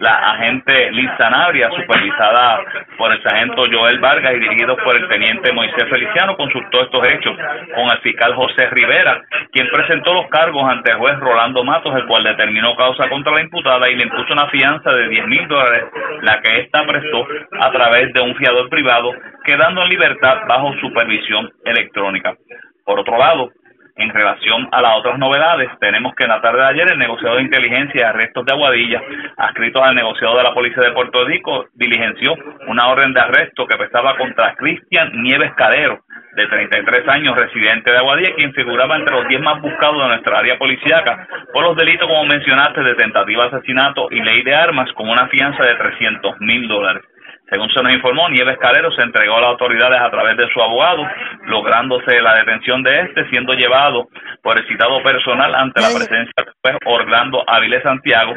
La 0.00 0.32
agente 0.32 0.90
Liz 0.92 1.10
Sanabria, 1.18 1.70
supervisada 1.70 2.60
por 2.96 3.12
el 3.12 3.22
sargento 3.22 3.64
Joel 3.70 3.98
Vargas 3.98 4.34
y 4.34 4.40
dirigido 4.40 4.76
por 4.76 4.96
el 4.96 5.08
teniente 5.08 5.52
Moisés 5.52 5.88
Feliciano, 5.90 6.36
consultó 6.36 6.82
estos 6.82 7.08
hechos 7.08 7.36
con 7.74 7.90
el 7.90 7.98
fiscal 7.98 8.34
José 8.34 8.68
Rivera, 8.70 9.22
quien 9.52 9.68
presentó 9.70 10.14
los 10.14 10.28
cargos 10.28 10.68
ante 10.70 10.92
el 10.92 10.98
juez 10.98 11.18
Rolando 11.18 11.64
Matos, 11.64 11.94
el 11.96 12.06
cual 12.06 12.24
determinó 12.24 12.76
causa 12.76 13.08
contra 13.08 13.32
la 13.32 13.42
imputada 13.42 13.88
y 13.88 13.96
le 13.96 14.04
impuso 14.04 14.32
una 14.32 14.48
fianza 14.48 14.92
de 14.92 15.08
10 15.08 15.26
mil 15.26 15.48
dólares, 15.48 15.84
la 16.22 16.40
que 16.40 16.60
ésta 16.60 16.84
prestó 16.86 17.26
a 17.60 17.70
través 17.70 18.12
de 18.12 18.20
un 18.20 18.34
fiador 18.36 18.68
privado, 18.68 19.12
quedando 19.44 19.82
en 19.82 19.88
libertad 19.88 20.38
bajo 20.46 20.72
supervisión 20.80 21.50
electrónica. 21.64 22.34
Por 22.84 23.00
otro 23.00 23.18
lado, 23.18 23.50
en 23.98 24.10
relación 24.10 24.68
a 24.72 24.80
las 24.80 24.96
otras 24.96 25.18
novedades, 25.18 25.68
tenemos 25.80 26.14
que 26.14 26.24
en 26.24 26.30
la 26.30 26.40
tarde 26.40 26.60
de 26.60 26.68
ayer 26.68 26.92
el 26.92 26.98
negociado 26.98 27.36
de 27.36 27.42
inteligencia 27.42 28.00
y 28.00 28.04
arrestos 28.04 28.46
de 28.46 28.52
Aguadilla, 28.52 29.02
adscrito 29.36 29.82
al 29.82 29.94
negociado 29.94 30.36
de 30.36 30.44
la 30.44 30.54
Policía 30.54 30.84
de 30.84 30.92
Puerto 30.92 31.24
Rico, 31.24 31.66
diligenció 31.74 32.34
una 32.68 32.88
orden 32.88 33.12
de 33.12 33.20
arresto 33.20 33.66
que 33.66 33.76
pesaba 33.76 34.16
contra 34.16 34.54
Cristian 34.54 35.10
Nieves 35.22 35.52
Calero, 35.56 36.00
de 36.38 36.46
33 36.46 37.08
años, 37.08 37.36
residente 37.36 37.90
de 37.90 37.98
Aguadilla, 37.98 38.34
quien 38.36 38.54
figuraba 38.54 38.96
entre 38.96 39.16
los 39.16 39.26
10 39.26 39.40
más 39.40 39.60
buscados 39.60 40.00
de 40.00 40.08
nuestra 40.08 40.38
área 40.38 40.56
policíaca 40.56 41.26
por 41.52 41.64
los 41.64 41.76
delitos, 41.76 42.06
como 42.06 42.24
mencionaste, 42.24 42.80
de 42.82 42.94
tentativa 42.94 43.48
de 43.48 43.56
asesinato 43.56 44.06
y 44.10 44.22
ley 44.22 44.42
de 44.42 44.54
armas, 44.54 44.90
con 44.92 45.08
una 45.08 45.26
fianza 45.28 45.64
de 45.64 45.74
300 45.74 46.40
mil 46.40 46.68
dólares. 46.68 47.02
Según 47.50 47.70
se 47.70 47.82
nos 47.82 47.92
informó, 47.92 48.28
Nieves 48.28 48.58
Calero 48.58 48.90
se 48.92 49.02
entregó 49.02 49.36
a 49.36 49.40
las 49.40 49.50
autoridades 49.50 50.00
a 50.00 50.10
través 50.10 50.36
de 50.36 50.48
su 50.52 50.60
abogado, 50.60 51.02
lográndose 51.46 52.20
la 52.20 52.34
detención 52.34 52.82
de 52.82 53.00
este, 53.00 53.28
siendo 53.30 53.54
llevado 53.54 54.08
por 54.42 54.58
el 54.58 54.66
citado 54.68 55.02
personal 55.02 55.54
ante 55.54 55.80
la 55.80 55.88
presencia 55.88 56.32
del 56.36 56.52
juez 56.62 56.76
Orlando 56.84 57.42
Avilés 57.46 57.82
Santiago, 57.82 58.34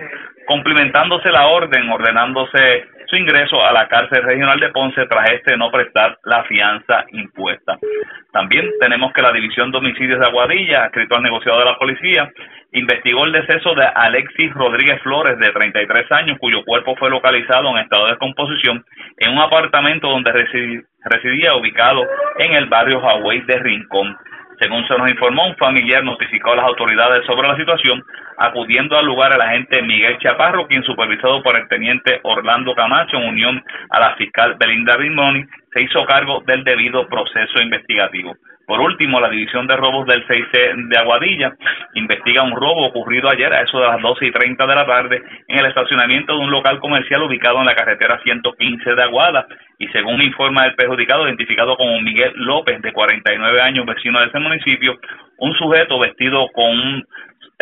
cumplimentándose 0.51 1.31
la 1.31 1.47
orden, 1.47 1.89
ordenándose 1.89 2.83
su 3.07 3.15
ingreso 3.15 3.65
a 3.65 3.71
la 3.71 3.87
cárcel 3.87 4.21
regional 4.21 4.59
de 4.59 4.67
Ponce 4.69 5.05
tras 5.05 5.31
este 5.31 5.55
no 5.55 5.71
prestar 5.71 6.17
la 6.25 6.43
fianza 6.43 7.05
impuesta. 7.13 7.77
También 8.33 8.69
tenemos 8.81 9.13
que 9.13 9.21
la 9.21 9.31
División 9.31 9.71
de 9.71 9.79
de 9.79 10.25
Aguadilla, 10.25 10.87
escrito 10.87 11.15
al 11.15 11.23
negociado 11.23 11.59
de 11.59 11.65
la 11.65 11.77
policía, 11.77 12.29
investigó 12.73 13.23
el 13.23 13.31
deceso 13.31 13.73
de 13.75 13.85
Alexis 13.95 14.53
Rodríguez 14.53 15.01
Flores, 15.03 15.39
de 15.39 15.53
33 15.53 16.11
años, 16.11 16.37
cuyo 16.37 16.65
cuerpo 16.65 16.97
fue 16.97 17.09
localizado 17.09 17.69
en 17.69 17.77
estado 17.77 18.05
de 18.05 18.11
descomposición 18.11 18.83
en 19.19 19.31
un 19.31 19.39
apartamento 19.39 20.09
donde 20.09 20.33
residía 20.33 21.55
ubicado 21.55 22.05
en 22.39 22.55
el 22.55 22.65
barrio 22.65 22.99
Hawái 22.99 23.39
de 23.41 23.57
Rincón. 23.57 24.17
Según 24.61 24.87
se 24.87 24.95
nos 24.95 25.09
informó, 25.09 25.47
un 25.47 25.55
familiar 25.55 26.03
notificó 26.03 26.51
a 26.51 26.57
las 26.57 26.65
autoridades 26.65 27.25
sobre 27.25 27.47
la 27.47 27.57
situación, 27.57 28.03
acudiendo 28.37 28.95
al 28.95 29.07
lugar 29.07 29.33
el 29.33 29.41
agente 29.41 29.81
Miguel 29.81 30.19
Chaparro, 30.19 30.67
quien 30.67 30.83
supervisado 30.83 31.41
por 31.41 31.57
el 31.57 31.67
teniente 31.67 32.19
Orlando 32.21 32.75
Camacho 32.75 33.17
en 33.17 33.29
unión 33.29 33.63
a 33.89 33.99
la 33.99 34.15
fiscal 34.17 34.57
Belinda 34.59 34.95
Rimoni, 34.97 35.43
se 35.73 35.81
hizo 35.81 36.05
cargo 36.05 36.43
del 36.45 36.63
debido 36.63 37.07
proceso 37.07 37.59
investigativo. 37.59 38.35
Por 38.71 38.79
último, 38.79 39.19
la 39.19 39.27
División 39.27 39.67
de 39.67 39.75
Robos 39.75 40.07
del 40.07 40.25
6C 40.25 40.87
de 40.87 40.97
Aguadilla 40.97 41.53
investiga 41.93 42.41
un 42.41 42.55
robo 42.55 42.85
ocurrido 42.85 43.29
ayer 43.29 43.51
a 43.51 43.63
eso 43.63 43.77
de 43.81 43.85
las 43.85 44.01
12 44.01 44.27
y 44.27 44.31
30 44.31 44.65
de 44.65 44.75
la 44.75 44.85
tarde 44.85 45.21
en 45.49 45.59
el 45.59 45.65
estacionamiento 45.65 46.31
de 46.31 46.39
un 46.39 46.51
local 46.51 46.79
comercial 46.79 47.21
ubicado 47.23 47.59
en 47.59 47.65
la 47.65 47.75
carretera 47.75 48.21
115 48.23 48.95
de 48.95 49.03
Aguada. 49.03 49.45
Y 49.77 49.89
según 49.89 50.21
informa 50.21 50.67
el 50.67 50.75
perjudicado, 50.75 51.27
identificado 51.27 51.75
como 51.75 51.99
Miguel 51.99 52.31
López, 52.35 52.81
de 52.81 52.93
49 52.93 53.61
años, 53.61 53.85
vecino 53.85 54.21
de 54.21 54.27
ese 54.27 54.39
municipio, 54.39 54.97
un 55.39 55.53
sujeto 55.55 55.99
vestido 55.99 56.47
con 56.53 56.71
un 56.71 57.05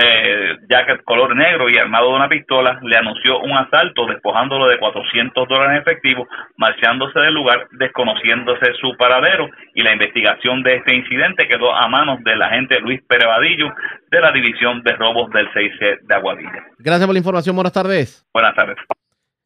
eh, 0.02 0.58
jacket 0.70 1.04
color 1.04 1.36
negro 1.36 1.70
y 1.70 1.78
armado 1.78 2.10
de 2.10 2.16
una 2.16 2.30
pistola, 2.30 2.80
le 2.84 2.98
anunció 2.98 3.40
un 3.40 3.52
asalto 3.52 4.06
despojándolo 4.06 4.68
de 4.68 4.80
400 4.80 5.48
dólares 5.48 5.76
en 5.76 5.82
efectivo, 5.82 6.28
marchándose 6.56 7.20
del 7.20 7.34
lugar, 7.34 7.68
desconociéndose 7.72 8.74
su 8.80 8.96
paradero 8.98 9.50
y 9.76 9.84
la 9.84 9.92
investigación 9.92 10.64
de 10.64 10.78
este 10.78 10.96
incidente 10.96 11.48
quedó 11.48 11.76
a 11.76 11.88
manos 11.90 12.24
del 12.24 12.42
agente 12.42 12.80
Luis 12.80 13.02
Perevadillo 13.08 13.68
de 14.10 14.22
la 14.22 14.32
División 14.32 14.82
de 14.84 14.94
Robos 14.94 15.30
del 15.32 15.50
6C 15.52 16.00
de 16.02 16.16
Aguadilla. 16.16 16.64
Gracias 16.78 17.06
por 17.06 17.14
la 17.14 17.20
información, 17.20 17.56
buenas 17.56 17.74
tardes. 17.74 18.26
Buenas 18.34 18.56
tardes. 18.56 18.78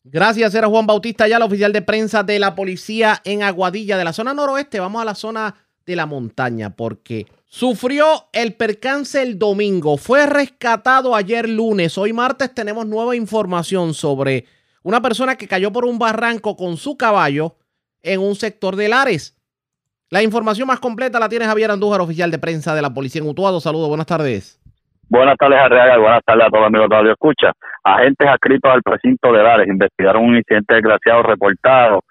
Gracias, 0.04 0.54
era 0.54 0.68
Juan 0.68 0.86
Bautista, 0.86 1.28
ya 1.28 1.38
el 1.38 1.44
oficial 1.44 1.72
de 1.72 1.82
prensa 1.82 2.24
de 2.24 2.38
la 2.38 2.54
policía 2.54 3.22
en 3.24 3.42
Aguadilla, 3.42 3.98
de 3.98 4.04
la 4.04 4.14
zona 4.14 4.34
noroeste. 4.34 4.80
Vamos 4.80 5.02
a 5.02 5.06
la 5.06 5.16
zona 5.16 5.56
de 5.86 5.96
la 5.96 6.06
montaña, 6.06 6.72
porque 6.76 7.26
Sufrió 7.56 8.06
el 8.34 8.56
percance 8.56 9.22
el 9.22 9.38
domingo, 9.38 9.98
fue 9.98 10.26
rescatado 10.26 11.16
ayer 11.16 11.48
lunes. 11.48 12.00
Hoy 12.00 12.12
martes 12.12 12.52
tenemos 12.52 12.88
nueva 12.88 13.16
información 13.16 13.94
sobre 13.94 14.46
una 14.82 15.02
persona 15.02 15.36
que 15.36 15.48
cayó 15.48 15.72
por 15.72 15.86
un 15.86 16.00
barranco 16.00 16.58
con 16.58 16.78
su 16.78 16.98
caballo 16.98 17.58
en 18.02 18.22
un 18.22 18.34
sector 18.34 18.76
de 18.76 18.90
Lares. 18.90 19.40
La 20.10 20.24
información 20.24 20.68
más 20.68 20.80
completa 20.80 21.20
la 21.20 21.30
tiene 21.30 21.46
Javier 21.46 21.70
Andújar, 21.70 22.02
oficial 22.02 22.32
de 22.32 22.40
prensa 22.40 22.74
de 22.74 22.82
la 22.82 22.92
Policía 22.92 23.22
en 23.22 23.28
Utuado. 23.28 23.60
Saludos, 23.60 23.88
buenas 23.88 24.08
tardes. 24.08 24.60
Buenas 25.08 25.38
tardes, 25.38 25.60
Arriaga, 25.60 26.00
buenas 26.00 26.24
tardes 26.26 26.48
a 26.48 26.50
todos 26.50 26.66
amigos 26.66 26.90
de 26.90 26.96
Radio 26.96 27.12
Escucha. 27.12 27.52
Agentes 27.84 28.28
adscritos 28.28 28.72
al 28.72 28.82
precinto 28.82 29.32
de 29.32 29.44
Lares 29.44 29.68
investigaron 29.68 30.24
un 30.24 30.38
incidente 30.38 30.74
desgraciado 30.74 31.22
reportado 31.22 32.02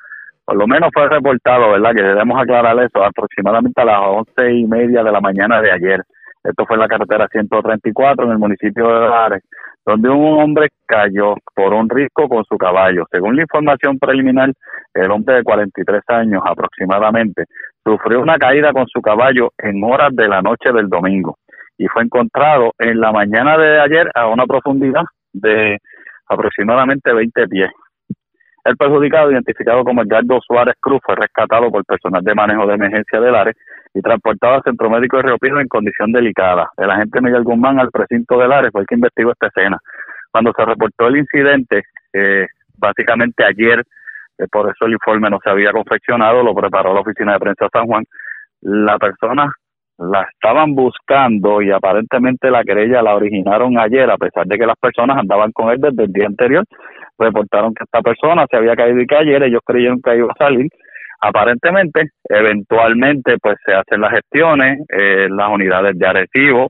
por 0.44 0.56
lo 0.56 0.66
menos 0.66 0.90
fue 0.92 1.08
reportado, 1.08 1.72
¿verdad? 1.72 1.92
Que 1.94 2.02
debemos 2.02 2.40
aclarar 2.40 2.78
eso 2.82 3.04
aproximadamente 3.04 3.80
a 3.80 3.84
las 3.84 4.00
once 4.00 4.52
y 4.52 4.64
media 4.66 5.02
de 5.02 5.12
la 5.12 5.20
mañana 5.20 5.60
de 5.60 5.70
ayer. 5.70 6.02
Esto 6.44 6.66
fue 6.66 6.76
en 6.76 6.80
la 6.80 6.88
carretera 6.88 7.28
134 7.30 8.24
en 8.24 8.32
el 8.32 8.38
municipio 8.38 8.88
de 8.88 9.08
Lares, 9.08 9.42
donde 9.86 10.08
un 10.08 10.40
hombre 10.40 10.68
cayó 10.86 11.34
por 11.54 11.72
un 11.72 11.88
risco 11.88 12.28
con 12.28 12.44
su 12.44 12.56
caballo. 12.56 13.04
Según 13.10 13.36
la 13.36 13.42
información 13.42 13.98
preliminar, 13.98 14.52
el 14.94 15.10
hombre 15.10 15.36
de 15.36 15.44
43 15.44 16.02
años 16.08 16.42
aproximadamente 16.44 17.44
sufrió 17.84 18.20
una 18.20 18.38
caída 18.38 18.72
con 18.72 18.86
su 18.88 19.00
caballo 19.00 19.50
en 19.58 19.82
horas 19.84 20.14
de 20.14 20.28
la 20.28 20.42
noche 20.42 20.72
del 20.72 20.88
domingo 20.88 21.36
y 21.78 21.86
fue 21.86 22.02
encontrado 22.02 22.72
en 22.78 23.00
la 23.00 23.12
mañana 23.12 23.56
de 23.56 23.80
ayer 23.80 24.10
a 24.14 24.28
una 24.28 24.46
profundidad 24.46 25.02
de 25.32 25.78
aproximadamente 26.28 27.12
20 27.12 27.48
pies. 27.48 27.70
El 28.64 28.76
perjudicado, 28.76 29.32
identificado 29.32 29.82
como 29.82 30.02
Edgardo 30.02 30.40
Suárez 30.40 30.76
Cruz, 30.80 31.00
fue 31.04 31.16
rescatado 31.16 31.70
por 31.70 31.84
personal 31.84 32.22
de 32.22 32.34
manejo 32.34 32.66
de 32.66 32.74
emergencia 32.74 33.20
del 33.20 33.34
área 33.34 33.52
y 33.92 34.00
transportado 34.00 34.54
al 34.54 34.62
Centro 34.62 34.88
Médico 34.88 35.16
de 35.16 35.24
Río 35.24 35.38
Piedra 35.38 35.60
en 35.60 35.68
condición 35.68 36.12
delicada. 36.12 36.70
El 36.76 36.90
agente 36.90 37.20
Miguel 37.20 37.42
Guzmán 37.42 37.80
al 37.80 37.90
precinto 37.90 38.38
del 38.38 38.52
área 38.52 38.70
fue 38.70 38.82
el 38.82 38.86
que 38.86 38.94
investigó 38.94 39.32
esta 39.32 39.48
escena. 39.48 39.78
Cuando 40.30 40.52
se 40.56 40.64
reportó 40.64 41.08
el 41.08 41.18
incidente, 41.18 41.82
eh, 42.12 42.46
básicamente 42.78 43.44
ayer, 43.44 43.82
eh, 44.38 44.46
por 44.50 44.70
eso 44.70 44.86
el 44.86 44.92
informe 44.92 45.28
no 45.28 45.40
se 45.42 45.50
había 45.50 45.72
confeccionado, 45.72 46.42
lo 46.44 46.54
preparó 46.54 46.94
la 46.94 47.00
oficina 47.00 47.32
de 47.32 47.40
prensa 47.40 47.68
San 47.72 47.86
Juan, 47.86 48.04
la 48.60 48.96
persona 48.98 49.52
la 49.98 50.22
estaban 50.22 50.74
buscando 50.74 51.60
y 51.62 51.70
aparentemente 51.70 52.50
la 52.50 52.64
querella 52.64 53.02
la 53.02 53.14
originaron 53.14 53.78
ayer, 53.78 54.10
a 54.10 54.16
pesar 54.16 54.46
de 54.46 54.56
que 54.56 54.66
las 54.66 54.76
personas 54.78 55.18
andaban 55.18 55.52
con 55.52 55.70
él 55.70 55.80
desde 55.80 56.04
el 56.04 56.12
día 56.12 56.26
anterior 56.26 56.64
reportaron 57.18 57.74
que 57.74 57.84
esta 57.84 58.00
persona 58.00 58.46
se 58.50 58.56
había 58.56 58.76
caído 58.76 59.00
y 59.00 59.14
ayer 59.14 59.42
ellos 59.44 59.60
creyeron 59.64 60.00
que 60.02 60.16
iba 60.16 60.32
a 60.32 60.44
salir. 60.44 60.68
Aparentemente, 61.20 62.10
eventualmente, 62.28 63.36
pues 63.40 63.56
se 63.64 63.74
hacen 63.74 64.00
las 64.00 64.10
gestiones, 64.10 64.80
eh, 64.88 65.28
las 65.30 65.48
unidades 65.50 65.96
de 65.96 66.06
Arecibo, 66.06 66.68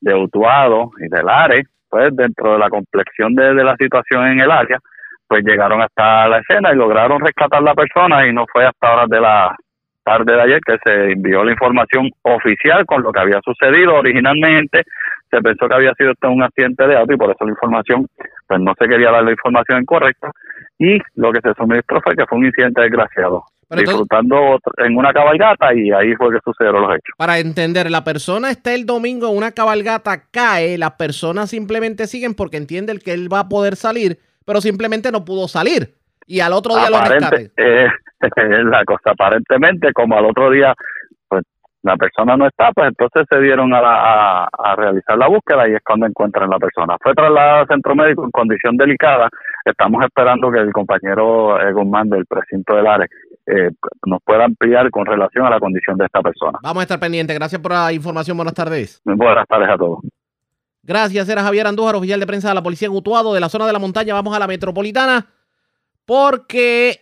de 0.00 0.14
Utuado 0.14 0.90
y 0.98 1.08
del 1.08 1.28
ARE, 1.28 1.62
pues 1.88 2.14
dentro 2.16 2.54
de 2.54 2.58
la 2.58 2.68
complexión 2.68 3.34
de, 3.34 3.54
de 3.54 3.64
la 3.64 3.76
situación 3.76 4.26
en 4.26 4.40
el 4.40 4.50
área, 4.50 4.78
pues 5.28 5.44
llegaron 5.44 5.80
hasta 5.80 6.28
la 6.28 6.38
escena 6.38 6.72
y 6.72 6.76
lograron 6.76 7.20
rescatar 7.20 7.62
la 7.62 7.74
persona 7.74 8.26
y 8.26 8.32
no 8.32 8.44
fue 8.52 8.66
hasta 8.66 8.92
horas 8.92 9.08
de 9.08 9.20
la 9.20 9.56
tarde 10.04 10.34
de 10.34 10.42
ayer 10.42 10.60
que 10.60 10.76
se 10.84 11.12
envió 11.12 11.42
la 11.44 11.52
información 11.52 12.10
oficial 12.22 12.84
con 12.84 13.02
lo 13.02 13.10
que 13.10 13.20
había 13.20 13.40
sucedido 13.42 13.94
originalmente 13.94 14.82
se 15.34 15.42
pensó 15.42 15.68
que 15.68 15.74
había 15.74 15.92
sido 15.94 16.12
un 16.30 16.42
accidente 16.42 16.86
de 16.86 16.96
auto 16.96 17.12
y 17.12 17.16
por 17.16 17.30
eso 17.30 17.44
la 17.44 17.50
información, 17.50 18.06
pues 18.46 18.60
no 18.60 18.72
se 18.78 18.86
quería 18.86 19.10
dar 19.10 19.24
la 19.24 19.32
información 19.32 19.82
incorrecta 19.82 20.30
y 20.78 20.98
lo 21.14 21.32
que 21.32 21.40
se 21.40 21.54
suministró 21.54 22.00
fue 22.02 22.14
que 22.14 22.26
fue 22.26 22.38
un 22.38 22.46
incidente 22.46 22.82
desgraciado. 22.82 23.44
disfrutando 23.70 24.58
en 24.78 24.96
una 24.96 25.12
cabalgata 25.12 25.74
y 25.74 25.90
ahí 25.90 26.14
fue 26.14 26.32
que 26.32 26.38
sucedieron 26.44 26.82
los 26.82 26.90
hechos. 26.92 27.14
Para 27.16 27.38
entender, 27.38 27.90
la 27.90 28.04
persona 28.04 28.50
está 28.50 28.74
el 28.74 28.86
domingo 28.86 29.30
en 29.30 29.36
una 29.36 29.52
cabalgata, 29.52 30.22
cae, 30.30 30.78
las 30.78 30.92
personas 30.92 31.50
simplemente 31.50 32.06
siguen 32.06 32.34
porque 32.34 32.56
entienden 32.56 32.98
que 32.98 33.12
él 33.12 33.32
va 33.32 33.40
a 33.40 33.48
poder 33.48 33.76
salir, 33.76 34.18
pero 34.44 34.60
simplemente 34.60 35.10
no 35.10 35.24
pudo 35.24 35.48
salir. 35.48 35.94
Y 36.26 36.40
al 36.40 36.52
otro 36.52 36.76
día 36.76 36.90
lo 36.90 37.00
rescate. 37.00 37.50
Eh, 37.56 37.88
la 38.64 38.84
cosa, 38.84 39.10
aparentemente, 39.10 39.92
como 39.92 40.16
al 40.16 40.26
otro 40.26 40.50
día 40.50 40.74
la 41.84 41.96
persona 41.96 42.36
no 42.36 42.46
está, 42.46 42.72
pues 42.72 42.88
entonces 42.88 43.26
se 43.30 43.40
dieron 43.40 43.72
a, 43.74 44.44
a, 44.44 44.76
realizar 44.76 45.18
la 45.18 45.28
búsqueda 45.28 45.68
y 45.68 45.74
es 45.74 45.82
cuando 45.84 46.06
encuentran 46.06 46.48
la 46.48 46.58
persona. 46.58 46.96
Fue 47.02 47.12
trasladada 47.14 47.60
al 47.60 47.66
centro 47.68 47.94
médico 47.94 48.24
en 48.24 48.30
condición 48.30 48.76
delicada. 48.78 49.28
Estamos 49.64 50.02
esperando 50.02 50.50
que 50.50 50.60
el 50.60 50.72
compañero 50.72 51.60
eh, 51.60 51.72
Guzmán 51.72 52.08
del 52.08 52.24
precinto 52.24 52.74
del 52.74 52.86
ARE 52.86 53.06
eh, 53.46 53.70
nos 54.06 54.22
pueda 54.24 54.46
ampliar 54.46 54.90
con 54.90 55.04
relación 55.04 55.44
a 55.44 55.50
la 55.50 55.60
condición 55.60 55.98
de 55.98 56.06
esta 56.06 56.22
persona. 56.22 56.58
Vamos 56.62 56.80
a 56.80 56.84
estar 56.84 56.98
pendientes. 56.98 57.36
Gracias 57.36 57.60
por 57.60 57.72
la 57.72 57.92
información. 57.92 58.38
Buenas 58.38 58.54
tardes. 58.54 59.02
Buenas 59.04 59.46
tardes 59.46 59.68
a 59.68 59.76
todos. 59.76 59.98
Gracias, 60.82 61.28
era 61.28 61.42
Javier 61.42 61.66
Andújar, 61.66 61.96
oficial 61.96 62.20
de 62.20 62.26
prensa 62.26 62.48
de 62.48 62.54
la 62.54 62.62
Policía 62.62 62.88
Gutuado 62.88 63.32
de 63.32 63.40
la 63.40 63.48
zona 63.50 63.66
de 63.66 63.72
la 63.74 63.78
montaña. 63.78 64.14
Vamos 64.14 64.34
a 64.34 64.38
la 64.38 64.46
metropolitana 64.46 65.26
porque 66.06 67.00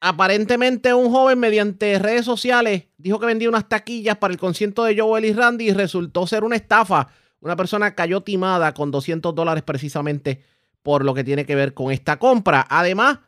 aparentemente 0.00 0.94
un 0.94 1.10
joven 1.10 1.38
mediante 1.38 1.98
redes 1.98 2.24
sociales 2.24 2.84
dijo 2.96 3.18
que 3.18 3.26
vendía 3.26 3.48
unas 3.48 3.68
taquillas 3.68 4.16
para 4.18 4.32
el 4.32 4.38
concierto 4.38 4.84
de 4.84 4.98
Joel 4.98 5.24
y 5.24 5.32
Randy 5.32 5.68
y 5.68 5.72
resultó 5.72 6.26
ser 6.26 6.44
una 6.44 6.56
estafa. 6.56 7.08
Una 7.40 7.56
persona 7.56 7.94
cayó 7.94 8.20
timada 8.22 8.74
con 8.74 8.90
200 8.90 9.34
dólares 9.34 9.62
precisamente 9.62 10.42
por 10.82 11.04
lo 11.04 11.14
que 11.14 11.24
tiene 11.24 11.44
que 11.44 11.54
ver 11.54 11.74
con 11.74 11.92
esta 11.92 12.18
compra. 12.18 12.66
Además, 12.68 13.18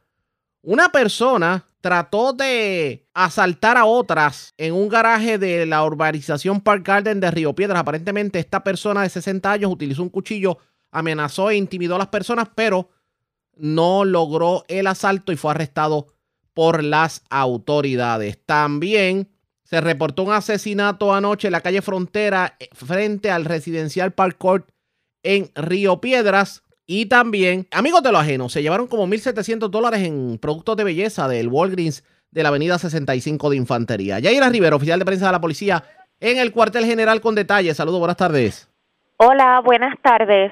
una 0.62 0.91
persona 0.93 1.66
trató 1.81 2.33
de 2.33 3.09
asaltar 3.14 3.77
a 3.77 3.87
otras 3.87 4.55
en 4.57 4.75
un 4.75 4.89
garaje 4.89 5.39
de 5.39 5.66
la 5.66 5.85
urbanización 5.85 6.61
Park 6.61 6.87
Garden 6.87 7.21
de 7.21 7.31
Río 7.31 7.55
Piedras. 7.55 7.81
Aparentemente 7.81 8.39
esta 8.39 8.62
persona 8.62 9.03
de 9.03 9.09
60 9.09 9.51
años 9.51 9.73
utilizó 9.73 10.03
un 10.03 10.11
cuchillo, 10.11 10.59
amenazó 10.91 11.51
e 11.51 11.57
intimidó 11.57 11.95
a 11.97 11.99
las 11.99 12.09
personas, 12.09 12.49
pero 12.55 12.91
no 13.57 14.05
logró 14.05 14.64
el 14.68 14.87
asalto 14.87 15.33
y 15.33 15.37
fue 15.37 15.53
arrestado 15.53 16.07
por 16.55 16.83
las 16.83 17.25
autoridades. 17.31 18.39
También 18.45 19.29
se 19.65 19.81
reportó 19.81 20.25
un 20.25 20.33
asesinato 20.33 21.15
anoche 21.15 21.49
en 21.49 21.53
la 21.53 21.61
calle 21.61 21.81
Frontera 21.81 22.57
eh, 22.59 22.69
frente 22.73 23.31
al 23.31 23.45
residencial 23.45 24.13
Park 24.13 24.37
Court 24.39 24.69
en 25.23 25.51
Río 25.55 26.01
Piedras. 26.01 26.65
Y 26.87 27.07
también, 27.07 27.69
amigos 27.71 28.03
de 28.03 28.11
lo 28.11 28.19
ajeno, 28.19 28.49
se 28.49 28.63
llevaron 28.63 28.89
como 28.89 29.07
1.700 29.07 29.69
dólares 29.69 30.03
en 30.03 30.39
productos 30.39 30.77
de 30.77 30.83
belleza 30.83 31.29
del 31.29 31.47
Walgreens 31.47 32.03
de 32.33 32.43
la 32.43 32.49
Avenida 32.49 32.79
65 32.79 33.51
de 33.51 33.57
Infantería. 33.57 34.19
Yaira 34.19 34.49
Rivero, 34.49 34.77
oficial 34.77 34.99
de 34.99 35.05
prensa 35.05 35.27
de 35.27 35.33
la 35.33 35.41
policía, 35.41 35.85
en 36.19 36.39
el 36.39 36.51
cuartel 36.51 36.85
general 36.85 37.21
con 37.21 37.37
detalles. 37.37 37.77
Saludos, 37.77 38.01
buenas 38.01 38.17
tardes. 38.17 38.69
Hola, 39.19 39.61
buenas 39.61 39.95
tardes. 40.03 40.51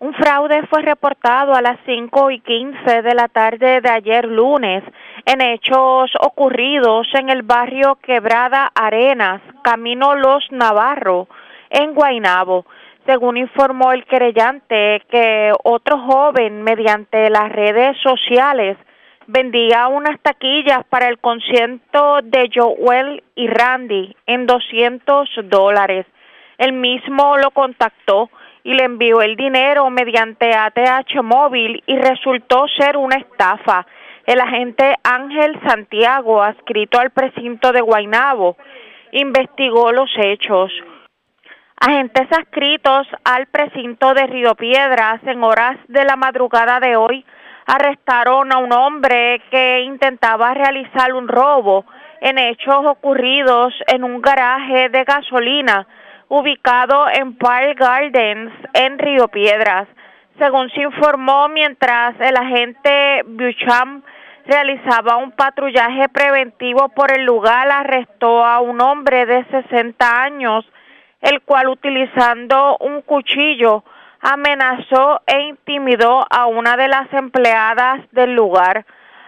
Un 0.00 0.14
fraude 0.14 0.66
fue 0.68 0.82
reportado 0.82 1.54
a 1.54 1.62
las 1.62 1.78
5 1.86 2.30
y 2.30 2.40
15 2.40 3.02
de 3.02 3.14
la 3.14 3.28
tarde 3.28 3.80
de 3.80 3.90
ayer 3.90 4.24
lunes 4.26 4.82
en 5.26 5.40
hechos 5.40 6.10
ocurridos 6.20 7.06
en 7.14 7.30
el 7.30 7.42
barrio 7.42 7.96
Quebrada 7.96 8.70
Arenas, 8.74 9.40
Camino 9.62 10.14
Los 10.14 10.44
Navarro, 10.50 11.28
en 11.70 11.94
Guainabo 11.94 12.64
según 13.06 13.36
informó 13.36 13.92
el 13.92 14.04
querellante, 14.06 15.02
que 15.10 15.52
otro 15.62 15.98
joven 15.98 16.62
mediante 16.62 17.28
las 17.30 17.50
redes 17.52 17.96
sociales 18.02 18.78
vendía 19.26 19.88
unas 19.88 20.20
taquillas 20.20 20.84
para 20.88 21.08
el 21.08 21.18
concierto 21.18 22.20
de 22.22 22.50
Joel 22.54 23.22
y 23.34 23.46
Randy 23.46 24.14
en 24.26 24.46
200 24.46 25.28
dólares. 25.44 26.06
El 26.58 26.72
mismo 26.72 27.36
lo 27.36 27.50
contactó 27.50 28.30
y 28.62 28.74
le 28.74 28.84
envió 28.84 29.20
el 29.20 29.36
dinero 29.36 29.88
mediante 29.90 30.54
ATH 30.54 31.22
móvil 31.22 31.82
y 31.86 31.96
resultó 31.96 32.66
ser 32.78 32.96
una 32.96 33.16
estafa. 33.16 33.86
El 34.26 34.40
agente 34.40 34.94
Ángel 35.04 35.60
Santiago, 35.66 36.42
adscrito 36.42 36.98
al 36.98 37.10
precinto 37.10 37.72
de 37.72 37.82
Guainabo, 37.82 38.56
investigó 39.12 39.92
los 39.92 40.10
hechos. 40.16 40.72
Agentes 41.78 42.26
adscritos 42.32 43.06
al 43.24 43.46
precinto 43.48 44.14
de 44.14 44.26
Río 44.26 44.54
Piedras 44.54 45.20
en 45.24 45.44
horas 45.44 45.76
de 45.88 46.04
la 46.04 46.16
madrugada 46.16 46.80
de 46.80 46.96
hoy 46.96 47.24
arrestaron 47.66 48.50
a 48.52 48.58
un 48.58 48.72
hombre 48.72 49.42
que 49.50 49.80
intentaba 49.80 50.54
realizar 50.54 51.12
un 51.12 51.28
robo 51.28 51.84
en 52.22 52.38
hechos 52.38 52.86
ocurridos 52.86 53.74
en 53.88 54.04
un 54.04 54.22
garaje 54.22 54.88
de 54.88 55.04
gasolina 55.04 55.86
ubicado 56.28 57.06
en 57.12 57.36
Park 57.36 57.78
Gardens 57.78 58.52
en 58.72 58.98
Río 58.98 59.28
Piedras. 59.28 59.86
Según 60.38 60.68
se 60.70 60.82
informó, 60.82 61.48
mientras 61.48 62.20
el 62.20 62.36
agente 62.36 63.22
Bucham 63.26 64.02
realizaba 64.46 65.16
un 65.16 65.30
patrullaje 65.32 66.08
preventivo 66.08 66.88
por 66.88 67.12
el 67.12 67.24
lugar, 67.24 67.70
arrestó 67.70 68.44
a 68.44 68.60
un 68.60 68.80
hombre 68.80 69.26
de 69.26 69.44
60 69.44 70.22
años 70.22 70.64
el 71.20 71.40
cual 71.40 71.68
utilizando 71.68 72.76
un 72.80 73.00
cuchillo 73.00 73.82
amenazó 74.20 75.22
e 75.26 75.40
intimidó 75.40 76.26
a 76.30 76.46
una 76.46 76.76
de 76.76 76.88
las 76.88 77.10
empleadas 77.12 78.00
del 78.12 78.34
lugar. 78.34 78.84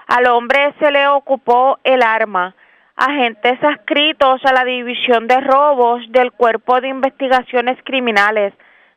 Al 0.06 0.26
hombre 0.26 0.74
se 0.78 0.90
le 0.90 1.06
ocupó 1.08 1.78
el 1.84 2.02
arma. 2.02 2.54
Agentes 2.96 3.62
adscritos 3.62 4.44
a 4.44 4.52
la 4.52 4.64
División 4.64 5.26
de 5.26 5.40
Robos 5.40 6.02
del 6.10 6.32
Cuerpo 6.32 6.80
de 6.80 6.88
Investigaciones 6.88 7.78
Criminales 7.84 8.52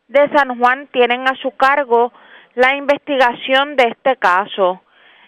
de 0.09 0.27
San 0.35 0.59
Juan 0.59 0.87
tienen 0.91 1.27
a 1.27 1.35
su 1.35 1.51
cargo 1.51 2.11
la 2.55 2.75
investigación 2.75 3.75
de 3.75 3.89
este 3.89 4.17
caso. 4.17 4.81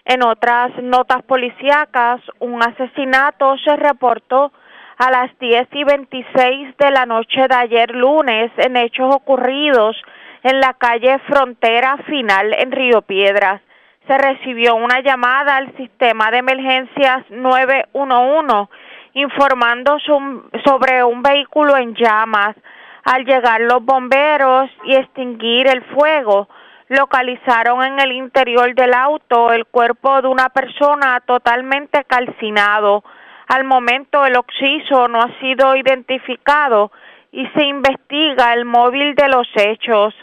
En 0.04 0.22
otras 0.24 0.70
notas 0.82 1.22
policíacas, 1.22 2.20
un 2.40 2.62
asesinato 2.62 3.56
se 3.58 3.76
reportó 3.76 4.52
a 4.98 5.10
las 5.10 5.36
10 5.38 5.68
y 5.72 5.84
26 5.84 6.76
de 6.76 6.90
la 6.90 7.06
noche 7.06 7.46
de 7.48 7.54
ayer 7.54 7.94
lunes 7.94 8.50
en 8.56 8.76
hechos 8.76 9.14
ocurridos 9.14 9.96
en 10.42 10.60
la 10.60 10.74
calle 10.74 11.18
Frontera 11.28 11.96
Final 12.08 12.52
en 12.58 12.72
Río 12.72 13.02
Piedras. 13.02 13.62
Se 14.08 14.18
recibió 14.18 14.74
una 14.74 15.00
llamada 15.00 15.56
al 15.56 15.76
sistema 15.76 16.30
de 16.32 16.38
emergencias 16.38 17.24
911 17.30 18.68
informando 19.14 19.98
sobre 20.00 21.04
un 21.04 21.22
vehículo 21.22 21.76
en 21.76 21.94
llamas. 21.94 22.56
Al 23.04 23.24
llegar 23.24 23.60
los 23.60 23.84
bomberos 23.84 24.70
y 24.84 24.94
extinguir 24.94 25.66
el 25.66 25.82
fuego, 25.94 26.48
localizaron 26.88 27.82
en 27.82 27.98
el 28.00 28.12
interior 28.12 28.74
del 28.74 28.94
auto 28.94 29.52
el 29.52 29.66
cuerpo 29.66 30.22
de 30.22 30.28
una 30.28 30.50
persona 30.50 31.20
totalmente 31.26 32.04
calcinado. 32.04 33.02
Al 33.48 33.64
momento 33.64 34.24
el 34.24 34.36
occiso 34.36 35.08
no 35.08 35.20
ha 35.20 35.40
sido 35.40 35.74
identificado 35.74 36.92
y 37.32 37.46
se 37.48 37.64
investiga 37.64 38.52
el 38.52 38.64
móvil 38.64 39.14
de 39.14 39.28
los 39.28 39.48
hechos. 39.54 40.14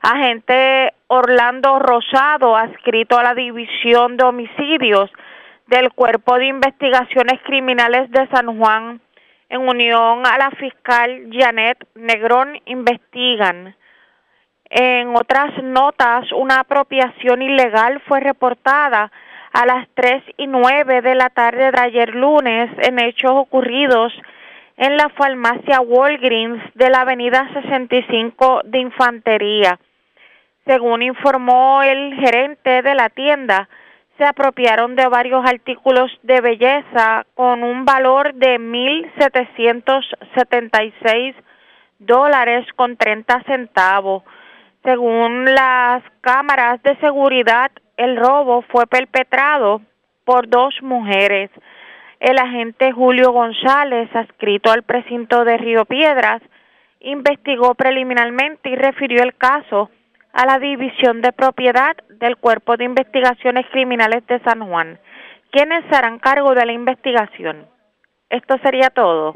Agente 0.00 0.92
Orlando 1.08 1.78
Rosado, 1.78 2.56
adscrito 2.56 3.18
a 3.18 3.24
la 3.24 3.34
División 3.34 4.16
de 4.16 4.24
Homicidios 4.24 5.10
del 5.66 5.92
Cuerpo 5.92 6.36
de 6.36 6.46
Investigaciones 6.46 7.40
Criminales 7.44 8.10
de 8.10 8.28
San 8.28 8.58
Juan, 8.58 9.00
en 9.48 9.68
unión 9.68 10.26
a 10.26 10.38
la 10.38 10.50
fiscal 10.52 11.28
Janet 11.32 11.78
Negrón, 11.94 12.60
investigan. 12.66 13.74
En 14.70 15.16
otras 15.16 15.62
notas, 15.62 16.30
una 16.32 16.60
apropiación 16.60 17.40
ilegal 17.42 18.02
fue 18.06 18.20
reportada 18.20 19.10
a 19.52 19.66
las 19.66 19.88
3 19.94 20.22
y 20.36 20.46
9 20.46 21.00
de 21.00 21.14
la 21.14 21.30
tarde 21.30 21.70
de 21.70 21.80
ayer 21.80 22.14
lunes 22.14 22.70
en 22.82 22.98
hechos 22.98 23.32
ocurridos 23.34 24.12
en 24.76 24.96
la 24.96 25.08
farmacia 25.08 25.80
Walgreens 25.80 26.62
de 26.74 26.90
la 26.90 27.00
avenida 27.00 27.48
65 27.52 28.60
de 28.64 28.78
Infantería. 28.78 29.78
Según 30.66 31.02
informó 31.02 31.82
el 31.82 32.14
gerente 32.14 32.82
de 32.82 32.94
la 32.94 33.08
tienda, 33.08 33.68
se 34.18 34.24
apropiaron 34.24 34.96
de 34.96 35.08
varios 35.08 35.46
artículos 35.46 36.10
de 36.24 36.40
belleza 36.40 37.24
con 37.34 37.62
un 37.62 37.84
valor 37.84 38.34
de 38.34 38.58
1.776 38.58 41.36
dólares 42.00 42.66
con 42.74 42.96
30 42.96 43.44
centavos. 43.44 44.24
Según 44.82 45.44
las 45.44 46.02
cámaras 46.20 46.82
de 46.82 46.96
seguridad 46.96 47.70
el 47.96 48.16
robo 48.16 48.62
fue 48.62 48.88
perpetrado 48.88 49.80
por 50.24 50.48
dos 50.48 50.74
mujeres. 50.82 51.50
El 52.20 52.38
agente 52.38 52.90
Julio 52.92 53.30
González, 53.30 54.08
adscrito 54.14 54.72
al 54.72 54.82
precinto 54.82 55.44
de 55.44 55.56
Río 55.56 55.84
Piedras, 55.84 56.42
investigó 57.00 57.76
preliminarmente 57.76 58.70
y 58.70 58.74
refirió 58.74 59.22
el 59.22 59.36
caso 59.36 59.88
a 60.38 60.46
la 60.46 60.60
División 60.60 61.20
de 61.20 61.32
Propiedad 61.32 61.96
del 62.20 62.36
Cuerpo 62.36 62.76
de 62.76 62.84
Investigaciones 62.84 63.66
Criminales 63.72 64.24
de 64.28 64.38
San 64.44 64.60
Juan, 64.68 65.00
quienes 65.50 65.84
se 65.90 65.96
harán 65.96 66.20
cargo 66.20 66.54
de 66.54 66.64
la 66.64 66.72
investigación. 66.72 67.66
Esto 68.30 68.54
sería 68.62 68.90
todo. 68.90 69.34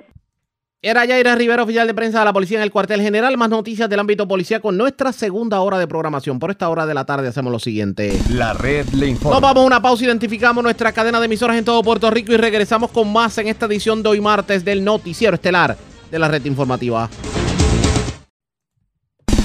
Era 0.80 1.04
Yaira 1.04 1.34
Rivera, 1.34 1.64
oficial 1.64 1.88
de 1.88 1.94
prensa 1.94 2.20
de 2.20 2.26
la 2.26 2.32
policía 2.32 2.58
en 2.58 2.62
el 2.62 2.70
cuartel 2.70 3.00
general. 3.00 3.36
Más 3.36 3.50
noticias 3.50 3.90
del 3.90 3.98
ámbito 3.98 4.28
policía 4.28 4.60
con 4.60 4.76
nuestra 4.76 5.12
segunda 5.12 5.60
hora 5.60 5.76
de 5.76 5.88
programación. 5.88 6.38
Por 6.38 6.52
esta 6.52 6.68
hora 6.68 6.86
de 6.86 6.94
la 6.94 7.04
tarde 7.04 7.26
hacemos 7.26 7.50
lo 7.50 7.58
siguiente. 7.58 8.16
La 8.30 8.52
red 8.52 8.86
le 8.90 9.08
informa. 9.08 9.34
Nos 9.34 9.42
vamos 9.42 9.64
a 9.64 9.66
una 9.66 9.82
pausa, 9.82 10.04
identificamos 10.04 10.62
nuestra 10.62 10.92
cadena 10.92 11.18
de 11.18 11.26
emisoras 11.26 11.56
en 11.56 11.64
todo 11.64 11.82
Puerto 11.82 12.12
Rico 12.12 12.32
y 12.32 12.36
regresamos 12.36 12.92
con 12.92 13.12
más 13.12 13.36
en 13.38 13.48
esta 13.48 13.66
edición 13.66 14.04
de 14.04 14.08
hoy 14.08 14.20
martes 14.20 14.64
del 14.64 14.84
noticiero 14.84 15.34
estelar 15.34 15.76
de 16.12 16.18
la 16.18 16.28
red 16.28 16.44
informativa. 16.44 17.08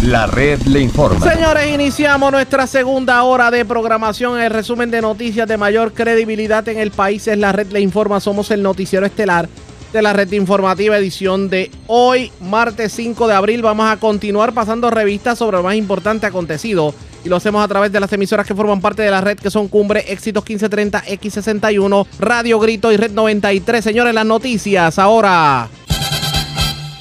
La 0.08 0.26
red 0.26 0.62
le 0.62 0.80
informa. 0.80 1.20
Señores, 1.30 1.68
iniciamos 1.68 2.32
nuestra 2.32 2.66
segunda 2.66 3.22
hora 3.24 3.52
de 3.52 3.66
programación. 3.66 4.40
El 4.40 4.52
resumen 4.52 4.90
de 4.90 5.02
noticias 5.02 5.46
de 5.50 5.58
mayor 5.58 5.92
credibilidad 5.92 6.66
en 6.70 6.80
el 6.80 6.92
país 6.92 7.28
es 7.28 7.38
la 7.38 7.52
red 7.52 7.70
le 7.74 7.82
informa. 7.82 8.22
Somos 8.22 8.50
el 8.52 8.64
noticiero 8.64 9.06
estelar 9.06 9.50
de 9.92 10.02
la 10.02 10.14
red 10.14 10.32
informativa 10.32 10.98
edición 10.98 11.50
de 11.50 11.70
hoy, 11.88 12.32
martes 12.40 12.94
5 12.94 13.28
de 13.28 13.34
abril. 13.34 13.62
Vamos 13.62 13.92
a 13.92 13.98
continuar 13.98 14.54
pasando 14.54 14.90
revistas 14.90 15.40
sobre 15.40 15.58
lo 15.58 15.64
más 15.64 15.76
importante 15.76 16.26
acontecido 16.26 16.94
y 17.26 17.28
lo 17.28 17.36
hacemos 17.36 17.62
a 17.62 17.68
través 17.68 17.92
de 17.92 18.00
las 18.00 18.14
emisoras 18.14 18.48
que 18.48 18.56
forman 18.56 18.80
parte 18.80 19.02
de 19.02 19.12
la 19.12 19.20
red 19.20 19.38
que 19.38 19.52
son 19.52 19.68
Cumbre, 19.68 20.06
Éxitos 20.08 20.42
1530, 20.48 21.04
X61, 21.04 22.08
Radio 22.20 22.60
Grito 22.60 22.94
y 22.94 22.96
Red 22.96 23.12
93. 23.12 23.84
Señores, 23.84 24.14
las 24.14 24.26
noticias 24.26 25.00
ahora. 25.00 25.68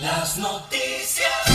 Las 0.00 0.38
noticias. 0.38 0.85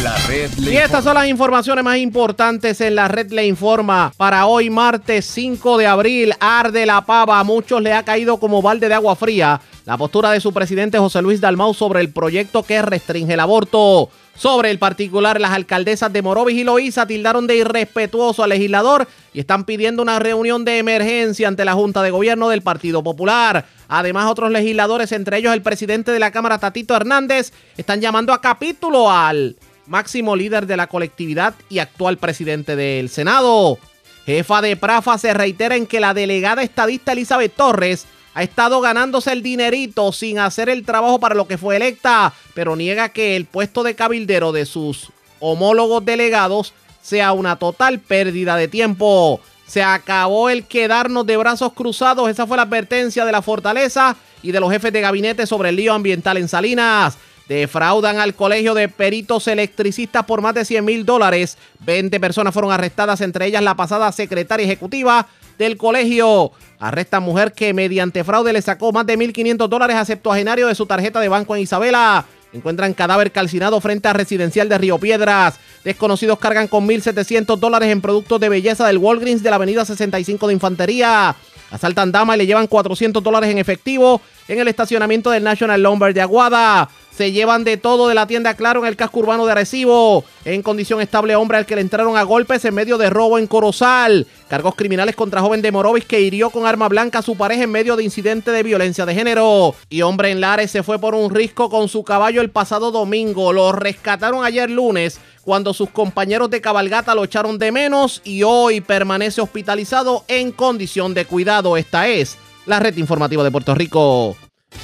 La 0.03 0.17
red 0.27 0.51
le 0.57 0.73
Y 0.73 0.77
estas 0.77 1.03
son 1.03 1.13
las 1.13 1.27
informaciones 1.27 1.83
más 1.83 1.97
importantes 1.97 2.81
en 2.81 2.95
la 2.95 3.07
red 3.07 3.31
le 3.31 3.45
informa. 3.45 4.11
Para 4.17 4.47
hoy 4.47 4.71
martes 4.71 5.25
5 5.25 5.77
de 5.77 5.85
abril, 5.85 6.33
arde 6.39 6.87
la 6.87 7.01
pava. 7.01 7.39
A 7.39 7.43
muchos 7.43 7.81
le 7.83 7.93
ha 7.93 8.03
caído 8.03 8.37
como 8.37 8.63
balde 8.63 8.87
de 8.87 8.95
agua 8.95 9.15
fría 9.15 9.61
la 9.85 9.97
postura 9.97 10.31
de 10.31 10.39
su 10.39 10.53
presidente 10.53 10.97
José 10.97 11.21
Luis 11.21 11.41
Dalmau 11.41 11.73
sobre 11.73 12.01
el 12.01 12.11
proyecto 12.11 12.63
que 12.63 12.81
restringe 12.81 13.33
el 13.33 13.39
aborto. 13.39 14.09
Sobre 14.35 14.71
el 14.71 14.79
particular, 14.79 15.39
las 15.39 15.51
alcaldesas 15.51 16.11
de 16.11 16.21
Morovis 16.21 16.57
y 16.57 16.63
Loíza 16.63 17.05
tildaron 17.05 17.45
de 17.45 17.57
irrespetuoso 17.57 18.43
al 18.43 18.49
legislador 18.49 19.07
y 19.33 19.39
están 19.39 19.65
pidiendo 19.65 20.01
una 20.01 20.19
reunión 20.19 20.65
de 20.65 20.77
emergencia 20.77 21.47
ante 21.47 21.65
la 21.65 21.73
Junta 21.73 22.01
de 22.01 22.11
Gobierno 22.11 22.49
del 22.49 22.61
Partido 22.61 23.03
Popular. 23.03 23.65
Además, 23.87 24.31
otros 24.31 24.49
legisladores, 24.51 25.11
entre 25.11 25.37
ellos 25.37 25.53
el 25.53 25.61
presidente 25.61 26.11
de 26.11 26.19
la 26.19 26.31
Cámara, 26.31 26.57
Tatito 26.57 26.95
Hernández, 26.95 27.51
están 27.77 28.01
llamando 28.01 28.33
a 28.33 28.41
capítulo 28.41 29.11
al 29.11 29.57
máximo 29.91 30.35
líder 30.35 30.65
de 30.65 30.77
la 30.77 30.87
colectividad 30.87 31.53
y 31.69 31.79
actual 31.79 32.17
presidente 32.17 32.75
del 32.75 33.09
Senado. 33.09 33.77
Jefa 34.25 34.61
de 34.61 34.77
Prafa 34.77 35.17
se 35.17 35.33
reitera 35.33 35.75
en 35.75 35.85
que 35.85 35.99
la 35.99 36.13
delegada 36.13 36.63
estadista 36.63 37.11
Elizabeth 37.11 37.53
Torres 37.53 38.07
ha 38.33 38.41
estado 38.41 38.79
ganándose 38.79 39.33
el 39.33 39.43
dinerito 39.43 40.13
sin 40.13 40.39
hacer 40.39 40.69
el 40.69 40.85
trabajo 40.85 41.19
para 41.19 41.35
lo 41.35 41.45
que 41.45 41.57
fue 41.57 41.75
electa, 41.75 42.33
pero 42.53 42.77
niega 42.77 43.09
que 43.09 43.35
el 43.35 43.45
puesto 43.45 43.83
de 43.83 43.95
cabildero 43.95 44.53
de 44.53 44.65
sus 44.65 45.11
homólogos 45.41 46.05
delegados 46.05 46.73
sea 47.01 47.33
una 47.33 47.57
total 47.57 47.99
pérdida 47.99 48.55
de 48.55 48.69
tiempo. 48.69 49.41
Se 49.67 49.83
acabó 49.83 50.49
el 50.49 50.65
quedarnos 50.65 51.25
de 51.25 51.35
brazos 51.35 51.73
cruzados, 51.73 52.29
esa 52.29 52.47
fue 52.47 52.55
la 52.55 52.63
advertencia 52.63 53.25
de 53.25 53.31
la 53.33 53.41
fortaleza 53.41 54.15
y 54.41 54.53
de 54.53 54.59
los 54.61 54.71
jefes 54.71 54.93
de 54.93 55.01
gabinete 55.01 55.45
sobre 55.45 55.69
el 55.69 55.75
lío 55.75 55.93
ambiental 55.93 56.37
en 56.37 56.47
Salinas. 56.47 57.17
Defraudan 57.47 58.19
al 58.19 58.33
colegio 58.33 58.73
de 58.73 58.87
peritos 58.87 59.47
electricistas 59.47 60.25
por 60.25 60.41
más 60.41 60.53
de 60.53 60.65
100 60.65 60.85
mil 60.85 61.05
dólares. 61.05 61.57
20 61.79 62.19
personas 62.19 62.53
fueron 62.53 62.71
arrestadas, 62.71 63.21
entre 63.21 63.45
ellas 63.47 63.61
la 63.61 63.75
pasada 63.75 64.11
secretaria 64.11 64.65
ejecutiva 64.65 65.27
del 65.57 65.77
colegio. 65.77 66.51
Arresta 66.79 67.19
mujer 67.19 67.53
que 67.53 67.73
mediante 67.73 68.23
fraude 68.23 68.53
le 68.53 68.61
sacó 68.61 68.91
más 68.91 69.05
de 69.05 69.17
1.500 69.17 69.67
dólares 69.67 69.97
a 69.97 70.05
septuagenario 70.05 70.67
de 70.67 70.75
su 70.75 70.85
tarjeta 70.85 71.19
de 71.19 71.29
banco 71.29 71.55
en 71.55 71.63
Isabela. 71.63 72.25
Encuentran 72.53 72.93
cadáver 72.93 73.31
calcinado 73.31 73.79
frente 73.79 74.07
a 74.09 74.13
residencial 74.13 74.67
de 74.67 74.77
Río 74.77 74.97
Piedras. 74.97 75.59
Desconocidos 75.83 76.37
cargan 76.39 76.67
con 76.67 76.87
1.700 76.87 77.57
dólares 77.57 77.89
en 77.89 78.01
productos 78.01 78.39
de 78.41 78.49
belleza 78.49 78.85
del 78.87 78.97
Walgreens 78.97 79.41
de 79.41 79.49
la 79.49 79.55
avenida 79.55 79.85
65 79.85 80.47
de 80.47 80.53
Infantería. 80.53 81.35
Asaltan 81.71 82.11
dama 82.11 82.35
y 82.35 82.39
le 82.39 82.45
llevan 82.45 82.67
400 82.67 83.23
dólares 83.23 83.49
en 83.49 83.57
efectivo 83.57 84.21
en 84.47 84.59
el 84.59 84.67
estacionamiento 84.67 85.29
del 85.31 85.43
National 85.43 85.81
Lumber 85.81 86.13
de 86.13 86.21
Aguada. 86.21 86.89
Se 87.15 87.31
llevan 87.31 87.63
de 87.63 87.77
todo 87.77 88.07
de 88.07 88.15
la 88.15 88.25
tienda 88.25 88.53
Claro 88.55 88.81
en 88.81 88.87
el 88.87 88.95
casco 88.95 89.19
urbano 89.19 89.45
de 89.45 89.51
Arecibo. 89.51 90.23
En 90.43 90.61
condición 90.61 91.01
estable, 91.01 91.35
hombre 91.35 91.57
al 91.57 91.65
que 91.65 91.75
le 91.75 91.81
entraron 91.81 92.17
a 92.17 92.23
golpes 92.23 92.63
en 92.65 92.73
medio 92.73 92.97
de 92.97 93.09
robo 93.09 93.37
en 93.37 93.47
Corozal. 93.47 94.27
Cargos 94.47 94.75
criminales 94.75 95.15
contra 95.15 95.41
joven 95.41 95.61
de 95.61 95.71
Morovis 95.71 96.05
que 96.05 96.21
hirió 96.21 96.49
con 96.49 96.65
arma 96.65 96.89
blanca 96.89 97.19
a 97.19 97.21
su 97.21 97.37
pareja 97.37 97.63
en 97.63 97.71
medio 97.71 97.95
de 97.95 98.03
incidente 98.03 98.51
de 98.51 98.63
violencia 98.63 99.05
de 99.05 99.13
género. 99.13 99.75
Y 99.89 100.01
hombre 100.01 100.31
en 100.31 100.41
Lares 100.41 100.71
se 100.71 100.83
fue 100.83 100.99
por 100.99 101.15
un 101.15 101.33
risco 101.33 101.69
con 101.69 101.87
su 101.87 102.03
caballo 102.03 102.41
el 102.41 102.49
pasado 102.49 102.91
domingo. 102.91 103.53
Lo 103.53 103.71
rescataron 103.71 104.43
ayer 104.43 104.69
lunes 104.69 105.19
cuando 105.43 105.73
sus 105.73 105.89
compañeros 105.89 106.49
de 106.49 106.61
cabalgata 106.61 107.15
lo 107.15 107.23
echaron 107.23 107.57
de 107.57 107.71
menos 107.71 108.21
y 108.23 108.43
hoy 108.43 108.81
permanece 108.81 109.41
hospitalizado 109.41 110.23
en 110.27 110.51
condición 110.51 111.13
de 111.13 111.25
cuidado. 111.25 111.77
Esta 111.77 112.07
es 112.07 112.37
la 112.65 112.79
red 112.79 112.97
informativa 112.97 113.43
de 113.43 113.51
Puerto 113.51 113.75
Rico. 113.75 114.35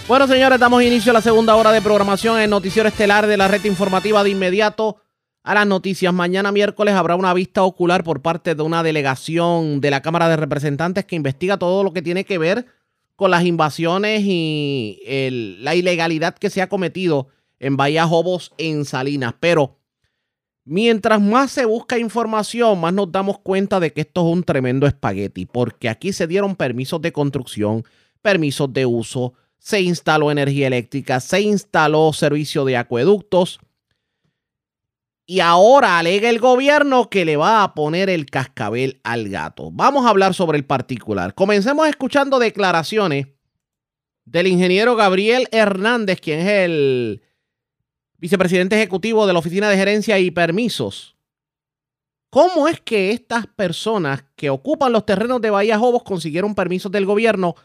Bueno, 0.08 0.28
señores, 0.28 0.60
damos 0.60 0.84
inicio 0.84 1.12
a 1.12 1.14
la 1.14 1.22
segunda 1.22 1.56
hora 1.56 1.72
de 1.72 1.82
programación 1.82 2.40
en 2.40 2.50
Noticiero 2.50 2.90
Estelar 2.90 3.28
de 3.28 3.38
la 3.38 3.48
red 3.48 3.64
informativa 3.66 4.24
de 4.24 4.32
inmediato 4.32 4.98
a 5.44 5.54
las 5.54 5.66
noticias. 5.66 6.14
Mañana 6.14 6.52
miércoles 6.52 6.94
habrá 6.94 7.16
una 7.16 7.34
vista 7.34 7.64
ocular 7.64 8.04
por 8.04 8.22
parte 8.22 8.54
de 8.54 8.64
una 8.64 8.84
delegación 8.84 9.80
de 9.80 9.92
la 9.92 10.02
Cámara 10.02 10.28
de 10.28 10.36
Representantes 10.36 11.06
que 11.06 11.16
investiga 11.16 11.58
todo 11.58 11.84
lo 11.84 11.94
que 11.94 12.02
tiene 12.02 12.26
que 12.26 12.38
ver 12.38 12.66
con 13.16 13.32
las 13.32 13.46
invasiones 13.46 14.24
y 14.26 15.00
la 15.62 15.74
ilegalidad 15.74 16.36
que 16.36 16.50
se 16.50 16.62
ha 16.62 16.70
cometido 16.70 17.30
en 17.60 17.78
Bahía 17.78 18.06
Jobos 18.06 18.54
en 18.58 18.86
Salinas. 18.86 19.36
Pero 19.40 19.78
mientras 20.68 21.22
más 21.22 21.52
se 21.52 21.66
busca 21.66 21.98
información, 21.98 22.80
más 22.80 22.94
nos 22.94 23.12
damos 23.12 23.40
cuenta 23.40 23.80
de 23.80 23.94
que 23.94 24.02
esto 24.02 24.28
es 24.28 24.34
un 24.34 24.44
tremendo 24.44 24.86
espagueti, 24.86 25.46
porque 25.46 25.90
aquí 25.90 26.12
se 26.14 26.28
dieron 26.28 26.56
permisos 26.56 27.02
de 27.02 27.14
construcción, 27.14 27.86
permisos 28.22 28.72
de 28.74 28.86
uso, 28.86 29.34
se 29.60 29.82
instaló 29.82 30.30
energía 30.30 30.68
eléctrica, 30.68 31.20
se 31.20 31.42
instaló 31.42 32.12
servicio 32.14 32.66
de 32.66 32.78
acueductos. 32.78 33.60
Y 35.26 35.40
ahora 35.40 36.00
alega 36.00 36.30
el 36.30 36.40
gobierno 36.40 37.10
que 37.10 37.26
le 37.26 37.36
va 37.36 37.64
a 37.64 37.74
poner 37.74 38.10
el 38.10 38.28
cascabel 38.28 39.02
al 39.04 39.28
gato. 39.28 39.72
Vamos 39.72 40.06
a 40.06 40.10
hablar 40.10 40.34
sobre 40.34 40.58
el 40.58 40.66
particular. 40.66 41.34
Comencemos 41.34 41.88
escuchando 41.88 42.40
declaraciones 42.40 43.28
del 44.24 44.48
ingeniero 44.48 44.96
Gabriel 44.96 45.48
Hernández, 45.52 46.22
quien 46.22 46.40
es 46.40 46.48
el 46.48 47.22
vicepresidente 48.18 48.76
ejecutivo 48.76 49.28
de 49.28 49.34
la 49.34 49.40
Oficina 49.40 49.70
de 49.70 49.78
Gerencia 49.78 50.20
y 50.20 50.32
Permisos. 50.32 51.16
¿Cómo 52.30 52.68
es 52.68 52.82
que 52.82 53.12
estas 53.12 53.48
personas 53.48 54.26
que 54.36 54.50
ocupan 54.50 54.92
los 54.92 55.06
terrenos 55.06 55.42
de 55.42 55.50
Bahía 55.50 55.80
Jobos 55.80 56.04
consiguieron 56.04 56.56
permisos 56.56 56.92
del 56.92 57.06
gobierno 57.06 57.56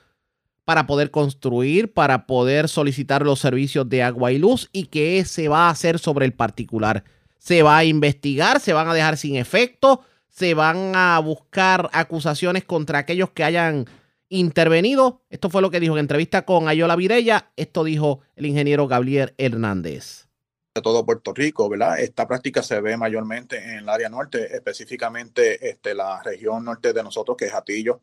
para 0.64 0.86
poder 0.86 1.10
construir, 1.10 1.92
para 1.92 2.26
poder 2.26 2.68
solicitar 2.68 3.22
los 3.22 3.40
servicios 3.40 3.88
de 3.88 4.02
agua 4.02 4.30
y 4.30 4.38
luz 4.38 4.68
y 4.72 4.84
qué 4.84 5.24
se 5.24 5.48
va 5.48 5.66
a 5.66 5.70
hacer 5.70 5.98
sobre 5.98 6.26
el 6.26 6.32
particular? 6.32 7.02
¿Se 7.38 7.62
va 7.62 7.78
a 7.78 7.84
investigar? 7.84 8.60
¿Se 8.60 8.72
van 8.72 8.88
a 8.88 8.94
dejar 8.94 9.16
sin 9.16 9.34
efecto? 9.34 10.02
¿Se 10.28 10.54
van 10.54 10.92
a 10.94 11.18
buscar 11.18 11.90
acusaciones 11.92 12.64
contra 12.64 13.00
aquellos 13.00 13.30
que 13.30 13.42
hayan 13.42 13.86
intervenido? 14.28 15.22
Esto 15.28 15.50
fue 15.50 15.60
lo 15.60 15.72
que 15.72 15.80
dijo 15.80 15.94
en 15.94 16.00
entrevista 16.00 16.44
con 16.44 16.68
Ayola 16.68 16.94
Virella. 16.94 17.50
Esto 17.56 17.82
dijo 17.82 18.20
el 18.36 18.46
ingeniero 18.46 18.86
Gabriel 18.86 19.34
Hernández. 19.38 20.31
De 20.74 20.80
todo 20.80 21.04
Puerto 21.04 21.34
Rico, 21.34 21.68
¿verdad? 21.68 22.00
Esta 22.00 22.26
práctica 22.26 22.62
se 22.62 22.80
ve 22.80 22.96
mayormente 22.96 23.58
en 23.58 23.80
el 23.80 23.88
área 23.88 24.08
norte, 24.08 24.56
específicamente 24.56 25.68
este, 25.68 25.94
la 25.94 26.22
región 26.22 26.64
norte 26.64 26.94
de 26.94 27.02
nosotros, 27.02 27.36
que 27.36 27.46
es 27.46 27.54
Atillo, 27.54 28.00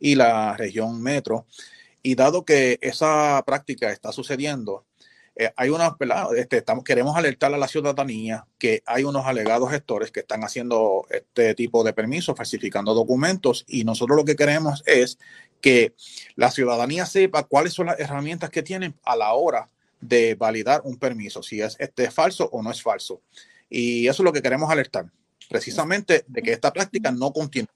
y 0.00 0.14
la 0.14 0.56
región 0.56 1.02
metro. 1.02 1.46
Y 2.02 2.14
dado 2.14 2.44
que 2.44 2.78
esa 2.80 3.42
práctica 3.44 3.90
está 3.92 4.12
sucediendo, 4.12 4.86
eh, 5.34 5.52
hay 5.56 5.68
unas. 5.68 5.92
Este, 6.36 6.64
queremos 6.86 7.16
alertar 7.16 7.52
a 7.52 7.58
la 7.58 7.68
ciudadanía 7.68 8.46
que 8.58 8.82
hay 8.86 9.04
unos 9.04 9.26
alegados 9.26 9.70
gestores 9.70 10.10
que 10.10 10.20
están 10.20 10.42
haciendo 10.42 11.06
este 11.10 11.54
tipo 11.54 11.84
de 11.84 11.92
permisos, 11.92 12.34
falsificando 12.34 12.94
documentos, 12.94 13.66
y 13.68 13.84
nosotros 13.84 14.16
lo 14.16 14.24
que 14.24 14.36
queremos 14.36 14.82
es 14.86 15.18
que 15.60 15.94
la 16.34 16.50
ciudadanía 16.50 17.04
sepa 17.04 17.42
cuáles 17.42 17.74
son 17.74 17.86
las 17.86 18.00
herramientas 18.00 18.48
que 18.48 18.62
tienen 18.62 18.94
a 19.04 19.16
la 19.16 19.34
hora 19.34 19.68
de 20.00 20.34
validar 20.34 20.82
un 20.84 20.96
permiso, 20.98 21.42
si 21.42 21.60
es 21.60 21.76
este 21.78 22.10
falso 22.10 22.48
o 22.52 22.62
no 22.62 22.70
es 22.70 22.82
falso. 22.82 23.22
Y 23.68 24.06
eso 24.06 24.22
es 24.22 24.24
lo 24.24 24.32
que 24.32 24.42
queremos 24.42 24.70
alertar, 24.70 25.06
precisamente 25.48 26.24
de 26.28 26.42
que 26.42 26.52
esta 26.52 26.72
práctica 26.72 27.10
no 27.10 27.32
continúe. 27.32 27.68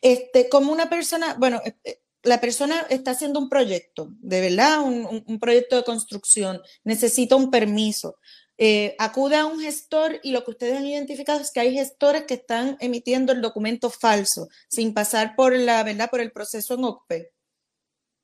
Este, 0.00 0.48
como 0.48 0.72
una 0.72 0.88
persona, 0.88 1.34
bueno, 1.38 1.60
eh, 1.64 1.74
eh, 1.84 2.00
la 2.22 2.40
persona 2.40 2.86
está 2.88 3.10
haciendo 3.12 3.38
un 3.40 3.48
proyecto, 3.48 4.08
de 4.20 4.40
verdad, 4.40 4.80
un, 4.82 5.04
un- 5.06 5.24
un 5.26 5.40
proyecto 5.40 5.76
de 5.76 5.84
construcción, 5.84 6.60
necesita 6.84 7.36
un 7.36 7.50
permiso. 7.50 8.16
eh, 8.58 8.94
acude 8.98 9.34
a 9.36 9.46
un 9.46 9.58
gestor 9.58 10.20
y 10.22 10.30
lo 10.30 10.44
que 10.44 10.52
ustedes 10.52 10.76
han 10.76 10.86
identificado 10.86 11.40
es 11.40 11.50
que 11.50 11.58
hay 11.58 11.72
gestores 11.74 12.24
que 12.24 12.34
están 12.34 12.76
emitiendo 12.80 13.32
el 13.32 13.40
documento 13.40 13.90
falso 13.90 14.46
sin 14.68 14.92
pasar 14.94 15.34
por 15.34 15.56
la 15.56 15.82
verdad 15.82 16.08
por 16.10 16.20
el 16.20 16.30
proceso 16.30 16.74
en 16.74 16.84
OCPE. 16.84 17.32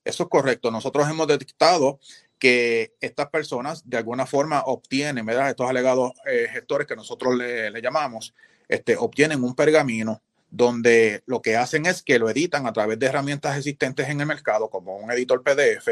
Eso 0.05 0.23
es 0.25 0.29
correcto. 0.29 0.71
Nosotros 0.71 1.09
hemos 1.09 1.27
detectado 1.27 1.99
que 2.39 2.95
estas 3.01 3.29
personas 3.29 3.89
de 3.89 3.97
alguna 3.97 4.27
forma 4.27 4.63
obtienen, 4.67 5.27
¿verdad? 5.27 5.51
Estos 5.51 5.69
alegados 5.69 6.13
eh, 6.27 6.49
gestores 6.51 6.87
que 6.87 6.97
nosotros 6.97 7.37
le, 7.37 7.83
llamamos, 7.83 8.35
este, 8.69 8.97
obtienen 8.97 9.43
un 9.43 9.55
pergamino 9.55 10.23
donde 10.51 11.23
lo 11.27 11.43
que 11.43 11.57
hacen 11.57 11.87
es 11.87 12.03
que 12.03 12.19
lo 12.19 12.31
editan 12.31 12.67
a 12.67 12.73
través 12.73 12.99
de 12.99 13.07
herramientas 13.07 13.57
existentes 13.57 14.09
en 14.09 14.21
el 14.21 14.27
mercado, 14.27 14.71
como 14.71 14.97
un 14.97 15.11
editor 15.11 15.43
PDF, 15.43 15.89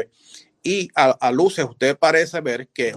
y 0.63 0.89
a, 0.95 1.11
a 1.11 1.31
luces 1.31 1.65
usted 1.65 1.97
parece 1.97 2.41
ver 2.41 2.67
que 2.69 2.89
es 2.89 2.95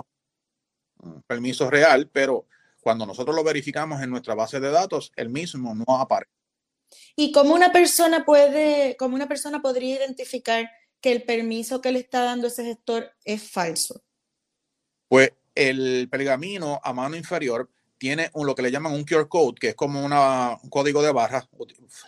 un 1.02 1.22
permiso 1.22 1.68
real, 1.70 2.08
pero 2.10 2.46
cuando 2.80 3.04
nosotros 3.04 3.36
lo 3.36 3.44
verificamos 3.44 4.02
en 4.02 4.10
nuestra 4.10 4.34
base 4.34 4.58
de 4.58 4.70
datos, 4.70 5.12
el 5.16 5.28
mismo 5.28 5.74
no 5.74 6.00
aparece. 6.00 6.32
Y 7.14 7.32
cómo 7.32 7.54
una 7.54 7.72
persona 7.72 8.24
puede, 8.24 8.96
cómo 8.96 9.14
una 9.14 9.28
persona 9.28 9.62
podría 9.62 9.96
identificar 9.96 10.68
que 11.00 11.12
el 11.12 11.22
permiso 11.22 11.80
que 11.80 11.92
le 11.92 12.00
está 12.00 12.22
dando 12.22 12.48
ese 12.48 12.64
gestor 12.64 13.12
es 13.24 13.50
falso. 13.50 14.02
Pues 15.08 15.32
el 15.54 16.08
pergamino 16.10 16.80
a 16.82 16.92
mano 16.92 17.16
inferior 17.16 17.68
tiene 17.98 18.30
lo 18.34 18.54
que 18.54 18.62
le 18.62 18.70
llaman 18.70 18.94
un 18.94 19.04
QR 19.04 19.28
code, 19.28 19.58
que 19.60 19.68
es 19.68 19.74
como 19.74 20.02
un 20.02 20.70
código 20.70 21.02
de 21.02 21.12
barra, 21.12 21.46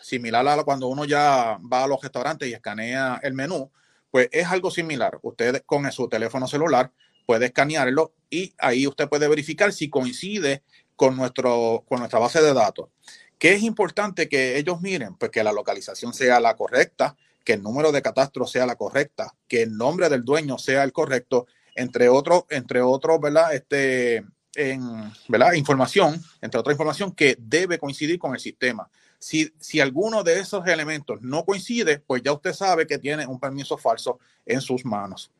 similar 0.02 0.48
a 0.48 0.64
cuando 0.64 0.88
uno 0.88 1.04
ya 1.04 1.58
va 1.70 1.84
a 1.84 1.86
los 1.86 2.00
restaurantes 2.00 2.48
y 2.48 2.54
escanea 2.54 3.20
el 3.22 3.34
menú, 3.34 3.70
pues 4.10 4.28
es 4.32 4.46
algo 4.46 4.70
similar. 4.70 5.18
Usted 5.22 5.62
con 5.66 5.90
su 5.92 6.08
teléfono 6.08 6.48
celular 6.48 6.92
puede 7.26 7.46
escanearlo 7.46 8.14
y 8.30 8.54
ahí 8.58 8.86
usted 8.86 9.08
puede 9.08 9.28
verificar 9.28 9.72
si 9.72 9.90
coincide 9.90 10.62
con, 10.96 11.16
nuestro, 11.16 11.84
con 11.86 11.98
nuestra 11.98 12.18
base 12.18 12.40
de 12.40 12.54
datos. 12.54 12.88
¿Qué 13.38 13.54
es 13.54 13.62
importante 13.62 14.28
que 14.28 14.56
ellos 14.56 14.80
miren? 14.80 15.16
Pues 15.16 15.30
que 15.30 15.44
la 15.44 15.52
localización 15.52 16.14
sea 16.14 16.40
la 16.40 16.56
correcta, 16.56 17.16
que 17.44 17.54
el 17.54 17.62
número 17.62 17.92
de 17.92 18.02
catastro 18.02 18.46
sea 18.46 18.66
la 18.66 18.76
correcta, 18.76 19.34
que 19.48 19.62
el 19.62 19.76
nombre 19.76 20.08
del 20.08 20.24
dueño 20.24 20.58
sea 20.58 20.84
el 20.84 20.92
correcto, 20.92 21.46
entre 21.74 22.08
otros, 22.08 22.44
entre 22.50 22.80
otros, 22.80 23.20
¿verdad? 23.20 23.54
Este, 23.54 24.24
¿verdad? 25.28 25.52
Información, 25.54 26.22
entre 26.40 26.60
otra 26.60 26.72
información 26.72 27.12
que 27.12 27.36
debe 27.38 27.78
coincidir 27.78 28.18
con 28.18 28.34
el 28.34 28.40
sistema. 28.40 28.88
Si, 29.18 29.52
si 29.60 29.80
alguno 29.80 30.22
de 30.22 30.40
esos 30.40 30.66
elementos 30.66 31.22
no 31.22 31.44
coincide, 31.44 32.00
pues 32.00 32.22
ya 32.22 32.32
usted 32.32 32.52
sabe 32.52 32.86
que 32.86 32.98
tiene 32.98 33.26
un 33.26 33.38
permiso 33.38 33.78
falso 33.78 34.18
en 34.44 34.60
sus 34.60 34.84
manos. 34.84 35.30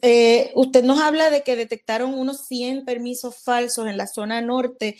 Eh, 0.00 0.52
usted 0.54 0.82
nos 0.84 1.00
habla 1.00 1.28
de 1.28 1.42
que 1.42 1.56
detectaron 1.56 2.14
unos 2.14 2.46
100 2.46 2.84
permisos 2.84 3.36
falsos 3.36 3.86
en 3.88 3.98
la 3.98 4.06
zona 4.06 4.40
norte 4.40 4.96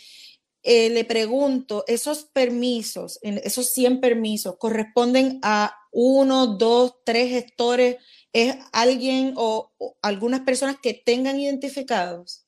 eh, 0.63 0.91
le 0.91 1.05
pregunto, 1.05 1.83
¿esos 1.87 2.25
permisos, 2.25 3.17
esos 3.23 3.71
100 3.71 3.99
permisos, 3.99 4.57
corresponden 4.57 5.39
a 5.41 5.75
uno, 5.91 6.47
dos, 6.47 6.95
tres 7.05 7.29
gestores? 7.29 7.97
¿Es 8.33 8.55
alguien 8.71 9.33
o, 9.35 9.71
algunas 10.01 10.41
personas 10.41 10.77
que 10.81 10.93
tengan 10.93 11.39
identificados? 11.39 12.45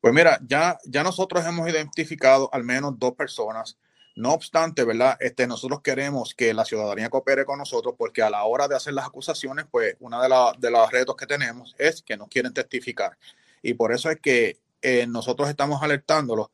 Pues 0.00 0.12
mira, 0.12 0.40
ya, 0.46 0.78
ya 0.84 1.04
nosotros 1.04 1.46
hemos 1.46 1.68
identificado 1.68 2.50
al 2.52 2.64
menos 2.64 2.98
dos 2.98 3.14
personas. 3.14 3.78
No 4.14 4.32
obstante, 4.32 4.84
¿verdad? 4.84 5.16
Este, 5.20 5.46
nosotros 5.46 5.80
queremos 5.80 6.34
que 6.34 6.52
la 6.52 6.64
ciudadanía 6.64 7.08
coopere 7.08 7.44
con 7.44 7.58
nosotros 7.58 7.94
porque 7.96 8.20
a 8.20 8.28
la 8.28 8.44
hora 8.44 8.68
de 8.68 8.76
hacer 8.76 8.92
las 8.92 9.06
acusaciones, 9.06 9.64
pues 9.70 9.96
uno 10.00 10.20
de, 10.20 10.28
de 10.58 10.70
los 10.70 10.90
retos 10.90 11.16
que 11.16 11.26
tenemos 11.26 11.74
es 11.78 12.02
que 12.02 12.16
no 12.16 12.26
quieren 12.26 12.52
testificar. 12.52 13.16
Y 13.62 13.74
por 13.74 13.92
eso 13.92 14.10
es 14.10 14.20
que 14.20 14.58
eh, 14.82 15.06
nosotros 15.06 15.48
estamos 15.48 15.82
alertándolos 15.82 16.48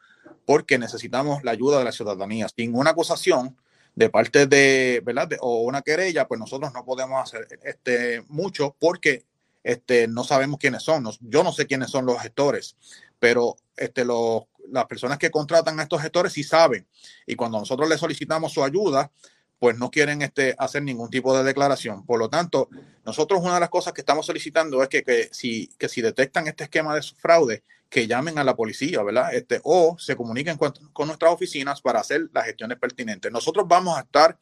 porque 0.45 0.79
necesitamos 0.79 1.43
la 1.43 1.51
ayuda 1.53 1.79
de 1.79 1.85
la 1.85 1.93
ciudadanía. 1.93 2.47
Sin 2.55 2.75
una 2.75 2.91
acusación 2.91 3.57
de 3.99 4.11
parte 4.11 4.47
de, 4.47 5.03
¿verdad? 5.05 5.29
o 5.41 5.63
una 5.63 5.83
querella, 5.83 6.29
pues 6.29 6.39
nosotros 6.39 6.73
no 6.73 6.85
podemos 6.85 7.21
hacer 7.21 7.49
este, 7.65 8.23
mucho 8.29 8.77
porque 8.79 9.25
este, 9.65 10.07
no 10.07 10.23
sabemos 10.23 10.61
quiénes 10.61 10.85
son. 10.85 11.05
Yo 11.21 11.43
no 11.43 11.53
sé 11.53 11.67
quiénes 11.67 11.91
son 11.91 12.07
los 12.07 12.21
gestores, 12.23 12.77
pero 13.19 13.57
este, 13.77 14.05
las 14.05 14.87
personas 14.87 15.19
que 15.19 15.33
contratan 15.33 15.81
a 15.81 15.83
estos 15.83 16.01
gestores 16.01 16.33
sí 16.33 16.45
saben. 16.45 16.87
Y 17.27 17.35
cuando 17.35 17.59
nosotros 17.59 17.89
les 17.89 17.99
solicitamos 17.99 18.53
su 18.53 18.63
ayuda, 18.63 19.11
pues 19.59 19.77
no 19.77 19.91
quieren 19.91 20.23
este, 20.23 20.55
hacer 20.59 20.85
ningún 20.85 21.11
tipo 21.11 21.37
de 21.37 21.43
declaración. 21.43 22.07
Por 22.07 22.21
lo 22.21 22.31
tanto, 22.31 22.69
nosotros 23.05 23.41
una 23.43 23.55
de 23.55 23.61
las 23.61 23.69
cosas 23.69 23.93
que 23.93 24.03
estamos 24.03 24.25
solicitando 24.25 24.81
es 24.81 24.89
que, 24.89 25.03
que, 25.03 25.29
si, 25.33 25.69
que 25.77 25.89
si 25.89 26.03
detectan 26.03 26.47
este 26.47 26.65
esquema 26.65 26.95
de 26.95 27.03
fraude, 27.03 27.65
que 27.89 28.07
llamen 28.07 28.39
a 28.39 28.45
la 28.45 28.55
policía, 28.55 29.03
¿verdad? 29.03 29.35
Este, 29.35 29.61
o 29.65 29.97
se 29.99 30.17
comuniquen 30.17 30.59
con, 30.59 30.73
nuestras 31.07 31.33
oficinas 31.33 31.81
para 31.81 32.01
hacer 32.01 32.29
las 32.33 32.45
gestiones 32.45 32.79
pertinentes. 32.79 33.33
Nosotros 33.33 33.67
vamos 33.67 33.97
a 33.97 34.03
estar 34.03 34.39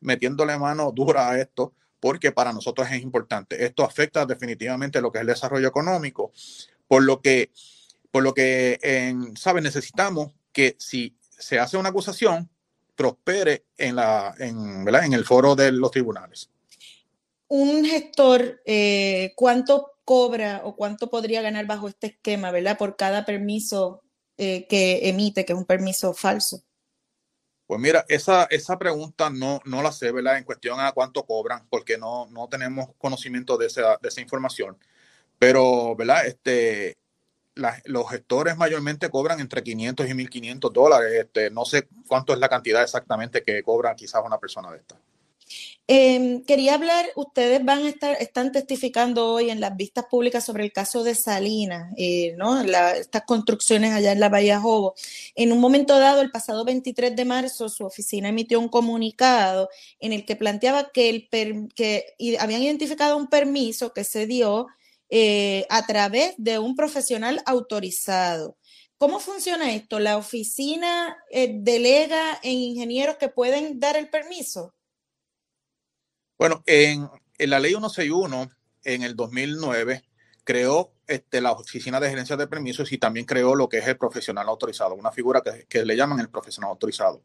metiéndole 0.00 0.58
mano 0.58 0.92
dura 0.92 1.30
a 1.30 1.40
esto 1.40 1.72
porque 1.98 2.32
para 2.32 2.52
nosotros 2.52 2.88
es 2.90 3.02
importante. 3.02 3.64
Esto 3.64 3.84
afecta 3.84 4.26
definitivamente 4.26 5.00
lo 5.00 5.10
que 5.10 5.18
es 5.18 5.22
el 5.22 5.28
desarrollo 5.28 5.68
económico, 5.68 6.32
por 6.88 7.02
lo 7.02 7.20
que, 7.20 7.50
por 8.10 8.22
lo 8.22 8.34
que, 8.34 8.78
en. 8.82 9.34
Necesitamos 9.62 10.32
que 10.52 10.76
si 10.78 11.14
se 11.28 11.58
hace 11.58 11.76
una 11.76 11.90
acusación, 11.90 12.48
prospere 12.94 13.64
en, 13.78 13.96
la, 13.96 14.34
en, 14.38 14.84
¿verdad? 14.84 15.04
en 15.04 15.14
el 15.14 15.24
foro 15.24 15.54
de 15.54 15.72
los 15.72 15.90
tribunales. 15.90 16.50
Un 17.48 17.84
gestor, 17.84 18.62
eh, 18.64 19.32
¿cuánto 19.36 19.99
cobra 20.10 20.62
o 20.64 20.74
cuánto 20.74 21.08
podría 21.08 21.40
ganar 21.40 21.66
bajo 21.66 21.86
este 21.86 22.08
esquema, 22.08 22.50
¿verdad? 22.50 22.76
Por 22.76 22.96
cada 22.96 23.24
permiso 23.24 24.02
eh, 24.36 24.66
que 24.66 25.08
emite, 25.08 25.44
que 25.44 25.52
es 25.52 25.58
un 25.58 25.66
permiso 25.66 26.12
falso. 26.14 26.64
Pues 27.64 27.80
mira, 27.80 28.04
esa, 28.08 28.48
esa 28.50 28.76
pregunta 28.76 29.30
no, 29.30 29.60
no 29.66 29.84
la 29.84 29.92
sé, 29.92 30.10
¿verdad? 30.10 30.38
En 30.38 30.42
cuestión 30.42 30.80
a 30.80 30.90
cuánto 30.90 31.24
cobran, 31.24 31.64
porque 31.70 31.96
no, 31.96 32.26
no 32.26 32.48
tenemos 32.48 32.88
conocimiento 32.98 33.56
de 33.56 33.68
esa, 33.68 33.98
de 34.02 34.08
esa 34.08 34.20
información. 34.20 34.76
Pero, 35.38 35.94
¿verdad? 35.94 36.26
Este, 36.26 36.96
los 37.84 38.10
gestores 38.10 38.56
mayormente 38.56 39.10
cobran 39.10 39.38
entre 39.38 39.62
500 39.62 40.10
y 40.10 40.14
1500 40.14 40.72
dólares. 40.72 41.12
Este, 41.20 41.50
no 41.50 41.64
sé 41.64 41.86
cuánto 42.08 42.32
es 42.32 42.40
la 42.40 42.48
cantidad 42.48 42.82
exactamente 42.82 43.44
que 43.44 43.62
cobra 43.62 43.94
quizás 43.94 44.22
una 44.26 44.40
persona 44.40 44.72
de 44.72 44.78
esta. 44.78 45.00
Em, 45.92 46.44
quería 46.44 46.74
hablar, 46.74 47.06
ustedes 47.16 47.64
van 47.64 47.82
a 47.84 47.88
estar, 47.88 48.16
están 48.20 48.52
testificando 48.52 49.32
hoy 49.32 49.50
en 49.50 49.60
las 49.60 49.76
vistas 49.76 50.04
públicas 50.08 50.44
sobre 50.44 50.62
el 50.62 50.72
caso 50.72 51.02
de 51.02 51.16
Salinas, 51.16 51.92
eh, 51.96 52.32
¿no? 52.36 52.60
estas 52.60 53.22
construcciones 53.26 53.92
allá 53.92 54.12
en 54.12 54.20
la 54.20 54.28
Bahía 54.28 54.60
Jobo. 54.60 54.94
En 55.34 55.50
un 55.50 55.58
momento 55.58 55.98
dado, 55.98 56.20
el 56.20 56.30
pasado 56.30 56.64
23 56.64 57.16
de 57.16 57.24
marzo, 57.24 57.68
su 57.68 57.84
oficina 57.84 58.28
emitió 58.28 58.60
un 58.60 58.68
comunicado 58.68 59.68
en 59.98 60.12
el 60.12 60.24
que 60.24 60.36
planteaba 60.36 60.92
que, 60.92 61.10
el 61.10 61.28
que 61.74 62.14
habían 62.38 62.62
identificado 62.62 63.16
un 63.16 63.26
permiso 63.26 63.92
que 63.92 64.04
se 64.04 64.28
dio 64.28 64.68
eh, 65.08 65.66
a 65.70 65.84
través 65.88 66.34
de 66.36 66.60
un 66.60 66.76
profesional 66.76 67.42
autorizado. 67.46 68.56
¿Cómo 68.96 69.18
funciona 69.18 69.74
esto? 69.74 69.98
¿La 69.98 70.18
oficina 70.18 71.16
eh, 71.32 71.50
delega 71.52 72.38
en 72.44 72.52
ingenieros 72.52 73.16
que 73.16 73.28
pueden 73.28 73.80
dar 73.80 73.96
el 73.96 74.08
permiso? 74.08 74.72
Bueno, 76.40 76.62
en, 76.64 77.06
la 77.36 77.60
ley 77.60 77.72
161, 77.72 78.50
en 78.84 79.02
el 79.02 79.14
2009, 79.14 80.02
creó 80.42 80.90
este, 81.06 81.42
la 81.42 81.52
oficina 81.52 82.00
de 82.00 82.08
gerencia 82.08 82.34
de 82.34 82.46
permisos 82.46 82.90
y 82.92 82.96
también 82.96 83.26
creó 83.26 83.54
lo 83.54 83.68
que 83.68 83.76
es 83.76 83.86
el 83.86 83.98
profesional 83.98 84.48
autorizado, 84.48 84.94
una 84.94 85.12
figura 85.12 85.42
que, 85.68 85.84
le 85.84 85.96
llaman 85.98 86.18
el 86.18 86.30
profesional 86.30 86.70
autorizado. 86.70 87.22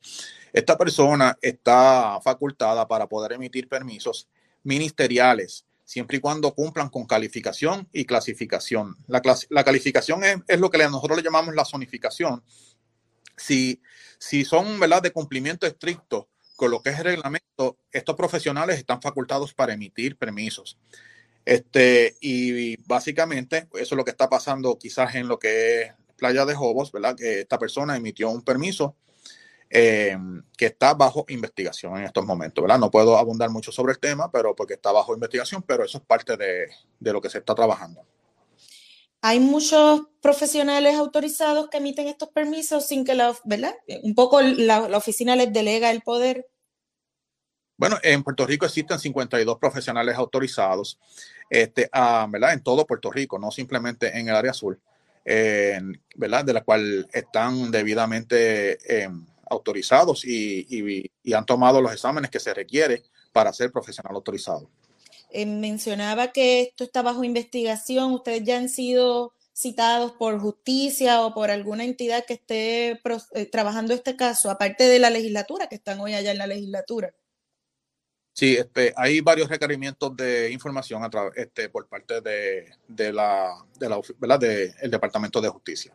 Esta 0.52 0.78
persona 0.78 1.38
está 1.42 2.20
facultada 2.26 2.86
para 2.90 3.08
poder 3.08 3.32
emitir 3.32 3.70
permisos 3.70 4.28
ministeriales, 4.64 5.66
siempre 5.86 6.18
y 6.18 6.20
cuando 6.20 6.54
cumplan 6.54 6.90
con 6.90 7.06
calificación 7.06 7.88
y 7.94 8.04
clasificación. 8.04 8.98
La, 9.08 9.22
calificación 9.64 10.24
es, 10.46 10.60
lo 10.60 10.70
que 10.70 10.78
nosotros 10.80 11.16
le 11.16 11.24
llamamos 11.24 11.56
la 11.56 11.64
zonificación. 11.64 12.44
Si, 13.38 13.80
son 14.44 14.78
¿verdad? 14.78 15.02
de 15.02 15.14
cumplimiento 15.14 15.66
estricto 15.66 16.28
con 16.56 16.72
lo 16.72 16.82
que 16.82 16.90
es 16.90 17.00
el 17.00 17.06
reglamento, 17.06 17.78
estos 17.92 18.16
profesionales 18.16 18.78
están 18.78 19.02
facultados 19.02 19.54
para 19.54 19.74
emitir 19.74 20.18
permisos. 20.18 20.78
Este, 21.46 22.16
y 22.22 22.78
básicamente 22.88 23.68
eso 23.74 23.96
es 23.96 23.98
lo 23.98 24.04
que 24.04 24.12
está 24.12 24.30
pasando 24.30 24.78
quizás 24.80 25.16
en 25.16 25.28
lo 25.28 25.38
que 25.38 25.82
es 25.82 25.94
Playa 26.18 26.46
de 26.46 26.56
Jobos, 26.56 26.92
¿verdad? 26.92 27.16
Que 27.16 27.42
esta 27.42 27.60
persona 27.60 27.96
emitió 27.96 28.30
un 28.30 28.42
permiso 28.42 28.96
eh, 29.70 30.18
que 30.58 30.68
está 30.68 30.94
bajo 30.94 31.26
investigación 31.28 31.98
en 31.98 32.06
estos 32.06 32.26
momentos, 32.26 32.62
¿verdad? 32.62 32.80
No 32.80 32.92
puedo 32.92 33.18
abundar 33.18 33.50
mucho 33.50 33.72
sobre 33.72 33.94
el 33.94 34.00
tema, 34.00 34.32
pero 34.32 34.56
porque 34.56 34.76
está 34.76 34.92
bajo 34.92 35.14
investigación, 35.14 35.64
pero 35.64 35.84
eso 35.84 35.98
es 35.98 36.04
parte 36.04 36.38
de, 36.38 36.70
lo 37.00 37.22
que 37.22 37.30
se 37.30 37.40
está 37.40 37.54
trabajando. 37.54 38.02
Hay 39.28 39.40
muchos 39.40 40.02
profesionales 40.22 40.94
autorizados 40.94 41.68
que 41.72 41.78
emiten 41.78 42.08
estos 42.08 42.30
permisos 42.30 42.86
sin 42.86 43.04
que 43.04 43.16
la, 43.16 43.36
¿verdad? 43.44 43.74
Un 44.04 44.14
poco 44.14 44.40
la, 44.40 44.82
oficina 44.96 45.36
les 45.36 45.52
delega 45.52 45.90
el 45.90 46.02
poder. 46.02 46.46
Bueno, 47.76 47.98
en 48.04 48.22
Puerto 48.22 48.46
Rico 48.46 48.68
existen 48.68 49.00
52 49.00 49.58
profesionales 49.58 50.16
autorizados, 50.16 51.00
este, 51.50 51.90
ah, 51.92 52.28
¿verdad? 52.30 52.54
En 52.54 52.62
todo 52.62 52.86
Puerto 52.86 53.10
Rico, 53.10 53.40
no 53.40 53.50
simplemente 53.50 54.16
en 54.16 54.30
el 54.30 54.36
área 54.36 54.52
azul, 54.52 54.80
¿verdad? 55.26 56.46
De 56.46 56.54
la 56.54 56.64
cual 56.64 57.08
están 57.12 57.72
debidamente 57.72 59.02
em, 59.06 59.26
autorizados 59.50 60.24
y, 60.24 61.10
han 61.34 61.48
tomado 61.48 61.82
los 61.82 61.92
exámenes 61.92 62.30
que 62.30 62.40
se 62.40 62.54
requiere 62.54 63.02
para 63.32 63.52
ser 63.52 63.72
profesional 63.72 64.14
autorizado. 64.14 64.70
Eh, 65.38 65.46
mencionaba 65.46 66.32
que 66.32 66.62
esto 66.62 66.86
está 66.86 67.02
bajo 67.02 67.26
investigación. 67.26 68.14
¿Ustedes 68.14 68.46
ya 68.46 68.58
han 68.58 68.70
sido 68.70 69.34
citados 69.52 70.14
por 70.14 70.40
justicia 70.40 71.26
o 71.26 71.34
por 71.34 71.52
alguna 71.52 71.84
entidad 71.84 72.24
que 72.26 72.36
esté 72.36 72.92
eh, 73.34 73.46
trabajando 73.52 73.94
este 73.94 74.16
caso, 74.16 74.50
aparte 74.50 74.86
de 74.86 74.98
la 74.98 75.10
legislatura, 75.10 75.68
que 75.68 75.76
están 75.76 76.00
hoy 76.00 76.14
allá 76.14 76.32
en 76.32 76.38
la 76.38 76.48
legislatura? 76.48 77.14
Sí, 78.32 78.56
este, 78.56 78.94
hay 78.96 79.20
varios 79.20 79.50
requerimientos 79.50 80.16
de 80.16 80.54
información 80.54 81.04
a 81.04 81.10
este, 81.36 81.68
por 81.68 81.86
parte 81.90 82.22
de, 82.22 83.12
la, 83.12 83.58
de 83.78 83.90
la 83.90 84.38
del 84.38 84.90
Departamento 84.90 85.42
de 85.42 85.50
Justicia. 85.50 85.94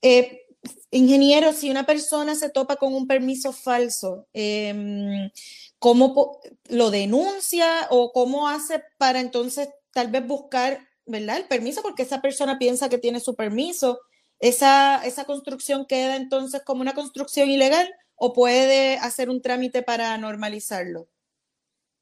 Eh, 0.00 0.46
ingeniero, 0.92 1.52
si 1.52 1.70
una 1.70 1.84
persona 1.84 2.34
se 2.34 2.48
topa 2.48 2.76
con 2.76 2.94
un 2.94 3.06
permiso 3.06 3.52
falso, 3.52 4.26
eh, 4.32 5.30
¿cómo 5.78 6.40
lo 6.68 6.90
denuncia 6.90 7.86
o 7.90 8.12
cómo 8.12 8.48
hace 8.48 8.82
para 8.98 9.20
entonces 9.20 9.68
tal 9.92 10.08
vez 10.08 10.26
buscar 10.26 10.80
¿verdad? 11.06 11.38
El 11.38 11.44
permiso 11.44 11.82
porque 11.82 12.02
esa 12.02 12.20
persona 12.20 12.58
piensa 12.58 12.88
que 12.88 12.98
tiene 12.98 13.20
su 13.20 13.34
permiso. 13.34 14.00
Esa, 14.38 15.04
esa 15.06 15.24
construcción 15.24 15.86
queda 15.86 16.16
entonces 16.16 16.62
como 16.64 16.82
una 16.82 16.94
construcción 16.94 17.48
ilegal 17.48 17.88
o 18.16 18.32
puede 18.32 18.98
hacer 18.98 19.30
un 19.30 19.40
trámite 19.40 19.82
para 19.82 20.16
normalizarlo. 20.18 21.08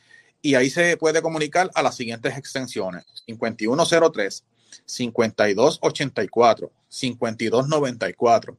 y 0.43 0.55
ahí 0.55 0.69
se 0.69 0.99
puede 0.99 1.23
comunicar 1.23 1.71
a 1.75 1.83
las 1.83 1.97
siguientes 1.97 2.37
extensiones: 2.37 3.07
5103, 3.25 4.45
5284, 4.85 6.71
5294 6.87 8.59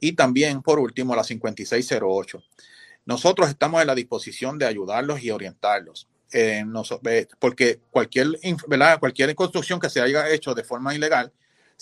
y 0.00 0.12
también, 0.12 0.62
por 0.62 0.78
último, 0.78 1.14
la 1.14 1.24
5608. 1.24 2.42
Nosotros 3.04 3.50
estamos 3.50 3.82
en 3.82 3.88
la 3.88 3.94
disposición 3.94 4.56
de 4.56 4.64
ayudarlos 4.64 5.22
y 5.22 5.30
orientarlos. 5.30 6.08
Eh, 6.32 6.64
porque 7.38 7.80
cualquier, 7.90 8.28
¿verdad? 8.66 8.98
cualquier 8.98 9.34
construcción 9.34 9.78
que 9.78 9.90
se 9.90 10.00
haya 10.00 10.30
hecho 10.30 10.54
de 10.54 10.64
forma 10.64 10.94
ilegal, 10.94 11.30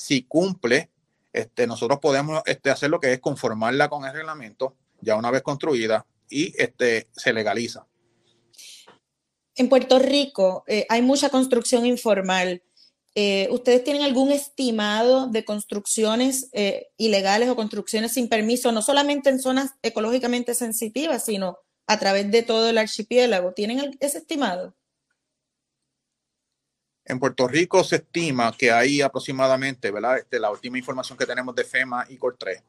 si 0.01 0.23
cumple, 0.23 0.91
este, 1.31 1.67
nosotros 1.67 1.99
podemos 2.01 2.43
este, 2.47 2.71
hacer 2.71 2.89
lo 2.89 3.01
que 3.01 3.13
es 3.13 3.21
conformarla 3.21 3.91
con 3.91 4.07
el 4.07 4.15
reglamento, 4.15 4.75
ya 5.03 5.15
una 5.15 5.31
vez 5.31 5.43
construida, 5.43 6.07
y 6.31 6.55
este, 6.57 7.09
se 7.13 7.35
legaliza. 7.35 7.87
En 9.57 9.69
Puerto 9.69 9.99
Rico 9.99 10.65
eh, 10.67 10.87
hay 10.89 11.03
mucha 11.03 11.29
construcción 11.29 11.85
informal. 11.85 12.63
Eh, 13.15 13.49
¿Ustedes 13.51 13.85
tienen 13.85 14.03
algún 14.03 14.33
estimado 14.33 15.27
de 15.27 15.45
construcciones 15.45 16.49
eh, 16.53 16.89
ilegales 16.97 17.51
o 17.51 17.57
construcciones 17.57 18.13
sin 18.13 18.29
permiso, 18.29 18.73
no 18.73 18.81
solamente 18.81 19.29
en 19.29 19.39
zonas 19.39 19.73
ecológicamente 19.83 20.55
sensitivas, 20.55 21.27
sino 21.27 21.59
a 21.87 21.99
través 21.99 22.31
de 22.31 22.43
todo 22.43 22.71
el 22.71 22.79
archipiélago? 22.79 23.53
¿Tienen 23.53 23.99
ese 24.01 24.19
estimado? 24.19 24.75
En 27.05 27.19
Puerto 27.19 27.49
Rico 27.49 27.83
se 27.83 27.97
estima 27.97 28.55
que 28.57 28.71
hay 28.71 29.01
aproximadamente, 29.01 29.91
¿verdad? 29.91 30.19
Este, 30.19 30.39
la 30.39 30.51
última 30.51 30.79
información 30.79 31.19
que 31.19 31.27
tenemos 31.27 31.55
de 31.55 31.65
FEMA 31.65 32.07
y 32.09 32.19
COR3, 32.19 32.63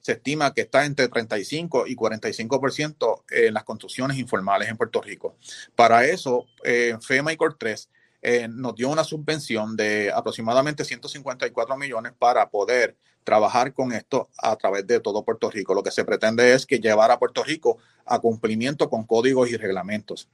se 0.00 0.12
estima 0.12 0.52
que 0.52 0.62
está 0.62 0.84
entre 0.84 1.08
35 1.08 1.86
y 1.86 1.96
45% 1.96 3.24
en 3.30 3.54
las 3.54 3.64
construcciones 3.64 4.18
informales 4.18 4.68
en 4.68 4.76
Puerto 4.76 5.00
Rico. 5.00 5.36
Para 5.74 6.04
eso, 6.04 6.46
eh, 6.62 6.96
FEMA 7.00 7.32
y 7.32 7.36
COR3 7.36 7.88
eh, 8.20 8.48
nos 8.48 8.74
dio 8.74 8.88
una 8.88 9.04
subvención 9.04 9.76
de 9.76 10.10
aproximadamente 10.10 10.84
154 10.84 11.76
millones 11.76 12.12
para 12.18 12.48
poder 12.48 12.96
trabajar 13.24 13.72
con 13.72 13.92
esto 13.92 14.28
a 14.38 14.54
través 14.56 14.86
de 14.86 15.00
todo 15.00 15.24
Puerto 15.24 15.50
Rico. 15.50 15.74
Lo 15.74 15.82
que 15.82 15.90
se 15.90 16.04
pretende 16.04 16.52
es 16.52 16.66
que 16.66 16.78
llevar 16.78 17.10
a 17.10 17.18
Puerto 17.18 17.42
Rico 17.42 17.78
a 18.06 18.18
cumplimiento 18.18 18.88
con 18.88 19.04
códigos 19.04 19.50
y 19.50 19.56
reglamentos. 19.56 20.28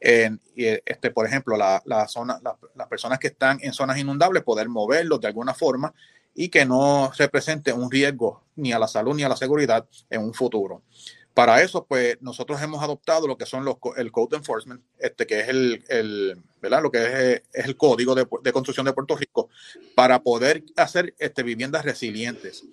y 0.00 0.64
este, 0.84 1.10
por 1.10 1.26
ejemplo, 1.26 1.56
la, 1.56 2.08
zona, 2.08 2.40
las 2.74 2.88
personas 2.88 3.18
que 3.18 3.28
están 3.28 3.58
en 3.62 3.72
zonas 3.72 3.98
inundables, 3.98 4.42
poder 4.42 4.68
moverlos 4.68 5.20
de 5.20 5.28
alguna 5.28 5.54
forma 5.54 5.94
y 6.34 6.48
que 6.48 6.64
no 6.64 7.12
represente 7.16 7.72
un 7.72 7.90
riesgo 7.90 8.42
ni 8.56 8.72
a 8.72 8.78
la 8.78 8.88
salud 8.88 9.14
ni 9.14 9.22
a 9.22 9.28
la 9.28 9.36
seguridad 9.36 9.86
en 10.10 10.22
un 10.22 10.34
futuro. 10.34 10.82
Para 11.34 11.62
eso, 11.62 11.86
pues 11.86 12.18
nosotros 12.20 12.60
hemos 12.60 12.82
adoptado 12.82 13.26
lo 13.26 13.38
que 13.38 13.46
son 13.46 13.64
los, 13.64 13.76
el 13.96 14.12
Code 14.12 14.36
Enforcement, 14.36 14.82
este, 14.98 15.26
que 15.26 15.40
es 15.40 15.48
el, 15.48 16.42
¿verdad? 16.60 16.82
Lo 16.82 16.90
que 16.90 16.98
es, 16.98 17.42
es 17.52 17.64
el 17.64 17.76
código 17.76 18.14
de, 18.14 18.52
construcción 18.52 18.84
de 18.84 18.92
Puerto 18.92 19.16
Rico, 19.16 19.48
para 19.94 20.22
poder 20.22 20.62
hacer 20.76 21.14
este, 21.18 21.42
viviendas 21.42 21.84
resilientes. 21.84 22.64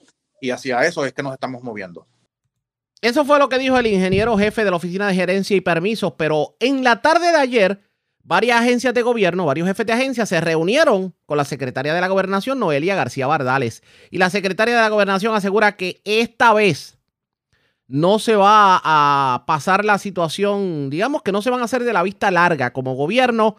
Y 0.41 0.51
hacia 0.51 0.85
eso 0.85 1.05
es 1.05 1.13
que 1.13 1.23
nos 1.23 1.33
estamos 1.33 1.63
moviendo. 1.63 2.05
Eso 3.01 3.23
fue 3.23 3.39
lo 3.39 3.47
que 3.47 3.59
dijo 3.59 3.77
el 3.77 3.87
ingeniero 3.87 4.37
jefe 4.37 4.65
de 4.65 4.71
la 4.71 4.77
Oficina 4.77 5.07
de 5.07 5.15
Gerencia 5.15 5.55
y 5.55 5.61
Permisos, 5.61 6.13
pero 6.17 6.57
en 6.59 6.83
la 6.83 7.01
tarde 7.01 7.31
de 7.31 7.37
ayer, 7.37 7.81
varias 8.23 8.59
agencias 8.59 8.93
de 8.93 9.01
gobierno, 9.03 9.45
varios 9.45 9.69
jefes 9.69 9.85
de 9.85 9.93
agencia 9.93 10.25
se 10.25 10.41
reunieron 10.41 11.15
con 11.25 11.37
la 11.37 11.45
secretaria 11.45 11.93
de 11.93 12.01
la 12.01 12.09
Gobernación, 12.09 12.59
Noelia 12.59 12.95
García 12.95 13.25
Bardales. 13.25 13.83
Y 14.11 14.17
la 14.17 14.29
secretaria 14.29 14.75
de 14.75 14.81
la 14.81 14.89
Gobernación 14.89 15.33
asegura 15.33 15.77
que 15.77 16.01
esta 16.03 16.51
vez 16.51 16.98
no 17.89 18.19
se 18.19 18.35
va 18.35 18.79
a 18.83 19.43
pasar 19.47 19.83
la 19.83 19.97
situación, 19.97 20.91
digamos 20.91 21.23
que 21.23 21.31
no 21.31 21.41
se 21.41 21.49
van 21.49 21.61
a 21.61 21.65
hacer 21.65 21.83
de 21.83 21.91
la 21.91 22.03
vista 22.03 22.29
larga 22.29 22.71
como 22.71 22.93
gobierno 22.93 23.55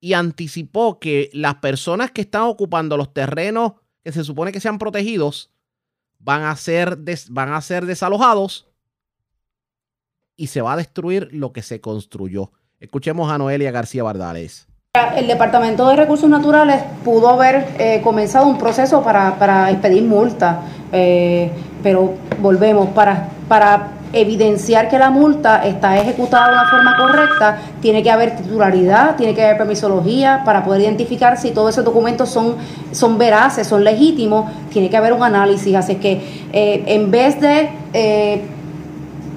y 0.00 0.14
anticipó 0.14 0.98
que 0.98 1.28
las 1.34 1.56
personas 1.56 2.10
que 2.10 2.22
están 2.22 2.42
ocupando 2.42 2.96
los 2.96 3.12
terrenos 3.12 3.74
que 4.02 4.12
se 4.12 4.24
supone 4.24 4.50
que 4.50 4.60
sean 4.60 4.78
protegidos 4.78 5.50
van 6.18 6.42
a 6.42 6.56
ser, 6.56 6.98
van 7.28 7.52
a 7.52 7.60
ser 7.60 7.84
desalojados 7.84 8.66
y 10.36 10.46
se 10.46 10.62
va 10.62 10.72
a 10.72 10.76
destruir 10.76 11.28
lo 11.30 11.52
que 11.52 11.60
se 11.60 11.82
construyó. 11.82 12.52
Escuchemos 12.80 13.30
a 13.30 13.36
Noelia 13.36 13.70
García 13.70 14.02
Bardales. 14.02 14.68
El 15.14 15.26
Departamento 15.26 15.86
de 15.86 15.96
Recursos 15.96 16.30
Naturales 16.30 16.82
pudo 17.04 17.28
haber 17.28 17.68
eh, 17.78 18.00
comenzado 18.02 18.46
un 18.46 18.56
proceso 18.56 19.02
para, 19.04 19.38
para 19.38 19.70
expedir 19.70 20.02
multa, 20.02 20.62
eh, 20.92 21.52
pero 21.82 22.14
volvemos, 22.40 22.88
para 22.88 23.28
para 23.50 23.88
evidenciar 24.12 24.88
que 24.88 24.96
la 24.96 25.10
multa 25.10 25.66
está 25.66 25.98
ejecutada 25.98 26.46
de 26.46 26.52
una 26.52 26.70
forma 26.70 26.96
correcta, 26.96 27.58
tiene 27.80 28.00
que 28.00 28.08
haber 28.08 28.36
titularidad, 28.36 29.16
tiene 29.16 29.34
que 29.34 29.42
haber 29.42 29.58
permisología 29.58 30.42
para 30.44 30.62
poder 30.62 30.82
identificar 30.82 31.36
si 31.36 31.50
todos 31.50 31.70
esos 31.70 31.84
documentos 31.84 32.28
son, 32.28 32.54
son 32.92 33.18
veraces, 33.18 33.66
son 33.66 33.82
legítimos, 33.82 34.48
tiene 34.70 34.88
que 34.88 34.96
haber 34.96 35.12
un 35.12 35.24
análisis. 35.24 35.74
Así 35.74 35.96
que 35.96 36.12
eh, 36.52 36.84
en 36.86 37.10
vez 37.10 37.40
de 37.40 37.70
eh, 37.92 38.42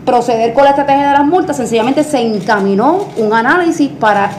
proceder 0.05 0.53
con 0.53 0.65
la 0.65 0.69
estrategia 0.69 1.07
de 1.07 1.13
las 1.13 1.25
multas, 1.25 1.57
sencillamente 1.57 2.03
se 2.03 2.19
encaminó 2.19 3.07
un 3.17 3.33
análisis 3.33 3.89
para 3.89 4.29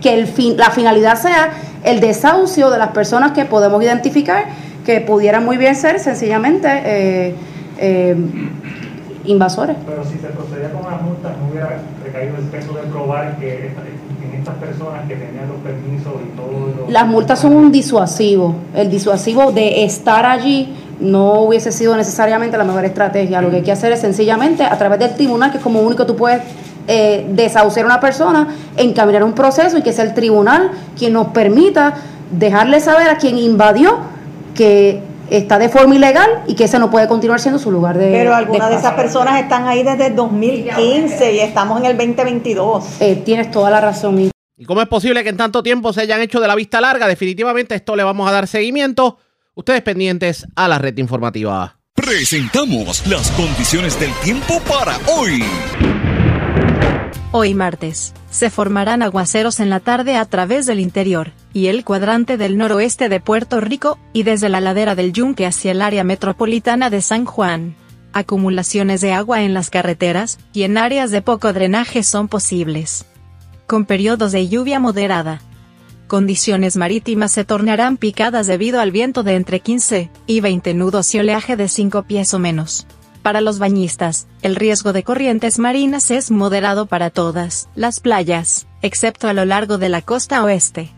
que 0.00 0.14
el 0.14 0.26
fin, 0.26 0.56
la 0.56 0.70
finalidad 0.70 1.20
sea 1.20 1.50
el 1.84 2.00
desahucio 2.00 2.70
de 2.70 2.78
las 2.78 2.88
personas 2.88 3.32
que 3.32 3.44
podemos 3.44 3.82
identificar 3.82 4.46
que 4.86 5.02
pudieran 5.02 5.44
muy 5.44 5.58
bien 5.58 5.76
ser 5.76 6.00
sencillamente 6.00 6.68
eh, 6.70 7.34
eh, 7.78 8.16
invasores. 9.24 9.76
Pero 9.86 10.04
si 10.04 10.18
se 10.18 10.28
procedía 10.28 10.70
con 10.72 10.90
las 10.90 11.02
multas, 11.02 11.32
no 11.38 11.50
hubiera 11.50 11.78
recaído 12.04 12.36
el 12.36 12.44
peso 12.44 12.72
de 12.74 12.82
probar 12.82 13.36
que 13.38 13.66
en 13.66 14.38
estas 14.38 14.54
personas 14.56 15.06
que 15.08 15.16
tenían 15.16 15.48
los 15.48 15.58
permisos 15.58 16.14
y 16.24 16.36
todo. 16.36 16.86
Las 16.88 17.06
multas 17.06 17.40
son 17.40 17.54
un 17.54 17.72
disuasivo. 17.72 18.54
El 18.74 18.90
disuasivo 18.90 19.52
de 19.52 19.84
estar 19.84 20.24
allí 20.24 20.74
no 21.00 21.42
hubiese 21.42 21.72
sido 21.72 21.96
necesariamente 21.96 22.56
la 22.56 22.64
mejor 22.64 22.84
estrategia. 22.84 23.42
Lo 23.42 23.50
que 23.50 23.56
hay 23.56 23.62
que 23.62 23.72
hacer 23.72 23.92
es 23.92 24.00
sencillamente 24.00 24.64
a 24.64 24.76
través 24.78 24.98
del 24.98 25.14
tribunal, 25.14 25.50
que 25.50 25.58
es 25.58 25.62
como 25.62 25.80
único 25.80 26.06
tú 26.06 26.16
puedes 26.16 26.42
eh, 26.88 27.26
desahuciar 27.30 27.84
a 27.84 27.88
una 27.88 28.00
persona, 28.00 28.48
encaminar 28.76 29.24
un 29.24 29.32
proceso 29.32 29.76
y 29.78 29.82
que 29.82 29.92
sea 29.92 30.04
el 30.04 30.14
tribunal 30.14 30.70
quien 30.96 31.12
nos 31.12 31.28
permita 31.28 31.94
dejarle 32.30 32.80
saber 32.80 33.08
a 33.08 33.16
quien 33.18 33.38
invadió 33.38 33.98
que 34.54 35.02
está 35.30 35.58
de 35.58 35.68
forma 35.68 35.94
ilegal 35.94 36.42
y 36.46 36.54
que 36.54 36.64
ese 36.64 36.78
no 36.78 36.90
puede 36.90 37.08
continuar 37.08 37.40
siendo 37.40 37.58
su 37.58 37.70
lugar 37.70 37.98
de 37.98 38.10
Pero 38.10 38.34
algunas 38.34 38.70
de, 38.70 38.76
esas 38.76 38.94
personas 38.94 39.40
están 39.40 39.66
ahí 39.66 39.82
desde 39.82 40.06
el 40.06 40.16
2015 40.16 41.32
y 41.32 41.40
estamos 41.40 41.78
en 41.80 41.86
el 41.86 41.96
2022. 41.96 43.00
Eh, 43.00 43.22
tienes 43.24 43.50
toda 43.50 43.70
la 43.70 43.80
razón. 43.80 44.30
¿Y 44.58 44.64
cómo 44.64 44.80
es 44.80 44.88
posible 44.88 45.22
que 45.22 45.28
en 45.28 45.36
tanto 45.36 45.62
tiempo 45.62 45.92
se 45.92 46.02
hayan 46.02 46.20
hecho 46.20 46.40
de 46.40 46.48
la 46.48 46.54
vista 46.54 46.80
larga? 46.80 47.06
Definitivamente 47.06 47.74
esto 47.74 47.94
le 47.96 48.04
vamos 48.04 48.28
a 48.28 48.32
dar 48.32 48.46
seguimiento. 48.46 49.18
Ustedes 49.54 49.82
pendientes 49.82 50.46
a 50.54 50.68
la 50.68 50.78
red 50.78 50.96
informativa. 50.98 51.78
Presentamos 51.94 53.06
las 53.06 53.30
condiciones 53.32 53.98
del 53.98 54.12
tiempo 54.22 54.60
para 54.68 54.98
hoy. 55.08 55.42
Hoy 57.32 57.54
martes, 57.54 58.14
se 58.30 58.50
formarán 58.50 59.02
aguaceros 59.02 59.60
en 59.60 59.70
la 59.70 59.80
tarde 59.80 60.16
a 60.16 60.24
través 60.24 60.66
del 60.66 60.80
interior 60.80 61.32
y 61.52 61.66
el 61.66 61.84
cuadrante 61.84 62.36
del 62.36 62.56
noroeste 62.56 63.08
de 63.08 63.20
Puerto 63.20 63.60
Rico, 63.60 63.98
y 64.12 64.22
desde 64.22 64.48
la 64.48 64.60
ladera 64.60 64.94
del 64.94 65.12
Yunque 65.12 65.46
hacia 65.46 65.72
el 65.72 65.82
área 65.82 66.04
metropolitana 66.04 66.90
de 66.90 67.02
San 67.02 67.24
Juan. 67.24 67.76
Acumulaciones 68.12 69.00
de 69.00 69.12
agua 69.12 69.42
en 69.42 69.54
las 69.54 69.70
carreteras 69.70 70.38
y 70.52 70.62
en 70.62 70.78
áreas 70.78 71.10
de 71.10 71.22
poco 71.22 71.52
drenaje 71.52 72.02
son 72.02 72.28
posibles. 72.28 73.04
Con 73.66 73.84
periodos 73.84 74.32
de 74.32 74.48
lluvia 74.48 74.80
moderada. 74.80 75.40
Condiciones 76.06 76.76
marítimas 76.76 77.32
se 77.32 77.44
tornarán 77.44 77.96
picadas 77.96 78.46
debido 78.46 78.80
al 78.80 78.92
viento 78.92 79.22
de 79.22 79.34
entre 79.34 79.60
15 79.60 80.10
y 80.26 80.40
20 80.40 80.74
nudos 80.74 81.14
y 81.14 81.18
oleaje 81.18 81.56
de 81.56 81.68
5 81.68 82.04
pies 82.04 82.32
o 82.32 82.38
menos. 82.38 82.86
Para 83.26 83.40
los 83.40 83.58
bañistas, 83.58 84.28
el 84.42 84.54
riesgo 84.54 84.92
de 84.92 85.02
corrientes 85.02 85.58
marinas 85.58 86.12
es 86.12 86.30
moderado 86.30 86.86
para 86.86 87.10
todas 87.10 87.68
las 87.74 87.98
playas, 87.98 88.68
excepto 88.82 89.26
a 89.26 89.32
lo 89.32 89.44
largo 89.44 89.78
de 89.78 89.88
la 89.88 90.00
costa 90.00 90.44
oeste. 90.44 90.92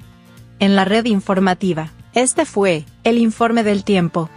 En 0.59 0.77
la 0.77 0.85
red 0.85 1.07
informativa, 1.07 1.91
este 2.13 2.45
fue 2.45 2.85
el 3.03 3.17
informe 3.17 3.65
del 3.65 3.83
tiempo. 3.83 4.29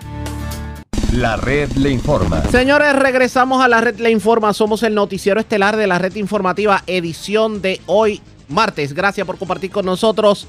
La 1.12 1.36
red 1.36 1.70
le 1.74 1.90
informa. 1.90 2.42
Señores, 2.44 2.96
regresamos 2.96 3.62
a 3.62 3.68
la 3.68 3.82
red 3.82 4.00
le 4.00 4.10
informa. 4.10 4.54
Somos 4.54 4.84
el 4.84 4.96
noticiero 4.96 5.42
estelar 5.42 5.76
de 5.76 5.88
la 5.88 6.00
red 6.00 6.16
informativa, 6.16 6.84
edición 6.88 7.62
de 7.62 7.82
hoy 7.88 8.22
martes. 8.48 8.94
Gracias 8.94 9.28
por 9.28 9.38
compartir 9.38 9.70
con 9.70 9.86
nosotros. 9.86 10.48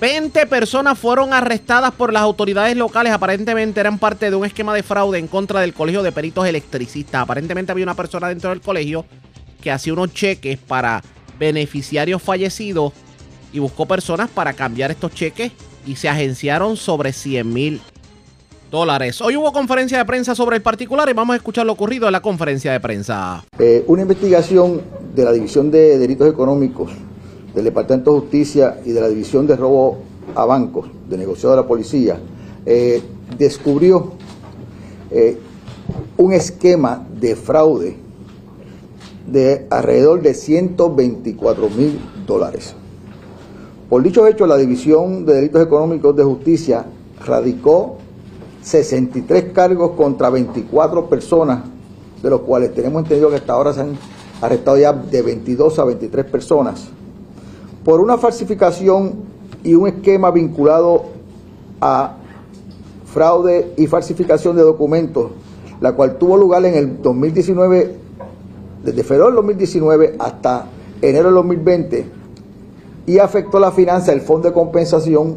20 0.00 0.46
personas 0.46 0.98
fueron 0.98 1.32
arrestadas 1.32 1.90
por 1.92 2.12
las 2.12 2.22
autoridades 2.22 2.76
locales. 2.76 3.12
Aparentemente 3.12 3.80
eran 3.80 3.98
parte 3.98 4.28
de 4.28 4.36
un 4.36 4.44
esquema 4.44 4.74
de 4.74 4.82
fraude 4.82 5.18
en 5.18 5.26
contra 5.26 5.60
del 5.60 5.72
Colegio 5.72 6.02
de 6.02 6.12
Peritos 6.12 6.46
Electricistas. 6.46 7.22
Aparentemente 7.22 7.72
había 7.72 7.84
una 7.84 7.94
persona 7.94 8.28
dentro 8.28 8.50
del 8.50 8.60
colegio 8.60 9.06
que 9.62 9.70
hacía 9.70 9.94
unos 9.94 10.12
cheques 10.12 10.58
para 10.58 11.02
beneficiarios 11.38 12.22
fallecidos 12.22 12.92
y 13.54 13.58
buscó 13.58 13.86
personas 13.86 14.28
para 14.28 14.52
cambiar 14.52 14.90
estos 14.90 15.14
cheques 15.14 15.52
y 15.86 15.96
se 15.96 16.10
agenciaron 16.10 16.76
sobre 16.76 17.14
100 17.14 17.52
mil 17.52 17.80
dólares. 18.70 19.22
Hoy 19.22 19.36
hubo 19.36 19.50
conferencia 19.50 19.96
de 19.96 20.04
prensa 20.04 20.34
sobre 20.34 20.56
el 20.56 20.62
particular 20.62 21.08
y 21.08 21.14
vamos 21.14 21.32
a 21.32 21.36
escuchar 21.38 21.64
lo 21.64 21.72
ocurrido 21.72 22.06
en 22.06 22.12
la 22.12 22.20
conferencia 22.20 22.70
de 22.70 22.80
prensa. 22.80 23.44
Eh, 23.58 23.82
una 23.86 24.02
investigación 24.02 24.82
de 25.14 25.24
la 25.24 25.32
División 25.32 25.70
de 25.70 25.96
Delitos 25.96 26.28
Económicos 26.28 26.90
del 27.56 27.64
Departamento 27.64 28.12
de 28.12 28.20
Justicia 28.20 28.80
y 28.84 28.92
de 28.92 29.00
la 29.00 29.08
División 29.08 29.46
de 29.46 29.56
Robo 29.56 29.96
a 30.34 30.44
Bancos, 30.44 30.88
de 31.08 31.16
negociado 31.16 31.56
de 31.56 31.62
la 31.62 31.66
policía, 31.66 32.18
eh, 32.66 33.02
descubrió 33.38 34.12
eh, 35.10 35.38
un 36.18 36.34
esquema 36.34 37.06
de 37.18 37.34
fraude 37.34 37.96
de 39.26 39.66
alrededor 39.70 40.20
de 40.20 40.34
124 40.34 41.70
mil 41.70 41.98
dólares. 42.26 42.74
Por 43.88 44.02
dichos 44.02 44.28
hechos, 44.28 44.46
la 44.46 44.58
División 44.58 45.24
de 45.24 45.36
Delitos 45.36 45.62
Económicos 45.62 46.14
de 46.14 46.24
Justicia 46.24 46.84
radicó 47.24 47.96
63 48.60 49.52
cargos 49.54 49.92
contra 49.92 50.28
24 50.28 51.08
personas, 51.08 51.64
de 52.22 52.28
los 52.28 52.42
cuales 52.42 52.74
tenemos 52.74 53.02
entendido 53.02 53.30
que 53.30 53.36
hasta 53.36 53.54
ahora 53.54 53.72
se 53.72 53.80
han 53.80 53.96
arrestado 54.42 54.76
ya 54.76 54.92
de 54.92 55.22
22 55.22 55.78
a 55.78 55.84
23 55.84 56.26
personas, 56.26 56.90
por 57.86 58.00
una 58.00 58.18
falsificación 58.18 59.12
y 59.62 59.76
un 59.76 59.86
esquema 59.86 60.32
vinculado 60.32 61.04
a 61.80 62.16
fraude 63.06 63.74
y 63.76 63.86
falsificación 63.86 64.56
de 64.56 64.62
documentos, 64.62 65.30
la 65.80 65.92
cual 65.92 66.18
tuvo 66.18 66.36
lugar 66.36 66.64
en 66.64 66.74
el 66.74 67.00
2019, 67.00 67.94
desde 68.82 69.04
febrero 69.04 69.26
del 69.26 69.36
2019 69.36 70.16
hasta 70.18 70.66
enero 71.00 71.26
del 71.26 71.34
2020, 71.36 72.06
y 73.06 73.18
afectó 73.20 73.60
la 73.60 73.70
finanza 73.70 74.10
del 74.10 74.20
Fondo 74.20 74.48
de 74.48 74.54
Compensación 74.54 75.36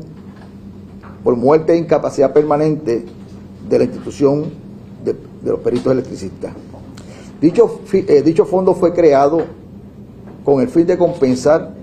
por 1.23 1.35
muerte 1.35 1.73
e 1.73 1.77
incapacidad 1.77 2.33
permanente 2.33 3.05
de 3.69 3.77
la 3.77 3.83
institución 3.83 4.45
de, 5.05 5.15
los 5.43 5.59
peritos 5.59 5.93
electricistas. 5.93 6.53
Dicho, 7.39 7.81
eh, 7.93 8.23
dicho 8.23 8.43
fondo 8.45 8.73
fue 8.73 8.91
creado 8.91 9.43
con 10.43 10.61
el 10.61 10.67
fin 10.67 10.87
de 10.87 10.97
compensar 10.97 11.77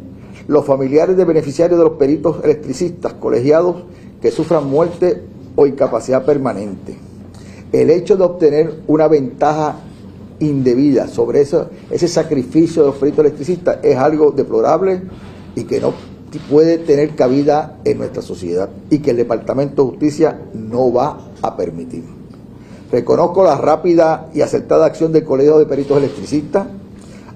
los 0.49 0.65
familiares 0.65 1.17
de 1.17 1.25
beneficiarios 1.25 1.79
de 1.79 1.85
los 1.85 1.95
peritos 1.95 2.43
electricistas 2.45 3.15
colegiados 3.15 3.85
que 4.21 4.31
sufran 4.31 4.69
muerte 4.69 5.23
o 5.57 5.67
incapacidad 5.67 6.25
permanente. 6.25 6.97
El 7.73 7.91
hecho 7.91 8.17
de 8.17 8.25
obtener 8.25 8.81
una 8.87 9.09
ventaja 9.09 9.77
indebida 10.39 11.09
sobre 11.09 11.41
eso, 11.41 11.71
ese 11.91 12.09
sacrificio 12.09 12.83
de 12.83 12.89
los 12.89 12.97
peritos 12.97 13.21
electricistas 13.25 13.79
es 13.83 13.97
algo 13.97 14.31
deplorable 14.31 15.03
y 15.55 15.65
que 15.65 15.81
no 15.81 15.95
puede 16.51 16.79
tener 16.79 17.15
cabida 17.15 17.79
en 17.85 17.99
nuestra 17.99 18.23
sociedad 18.23 18.69
y 18.91 18.99
que 18.99 19.13
el 19.13 19.17
Departamento 19.17 19.83
de 19.83 19.91
Justicia 19.91 20.41
no 20.53 20.93
va 20.93 21.19
a 21.43 21.57
permitir. 21.57 22.05
Reconozco 22.93 23.43
la 23.43 23.57
rápida 23.57 24.31
y 24.35 24.43
acertada 24.43 24.87
acción 24.87 25.13
del 25.13 25.25
Colegio 25.25 25.59
de 25.59 25.67
Peritos 25.67 25.99
Electricistas 25.99 26.67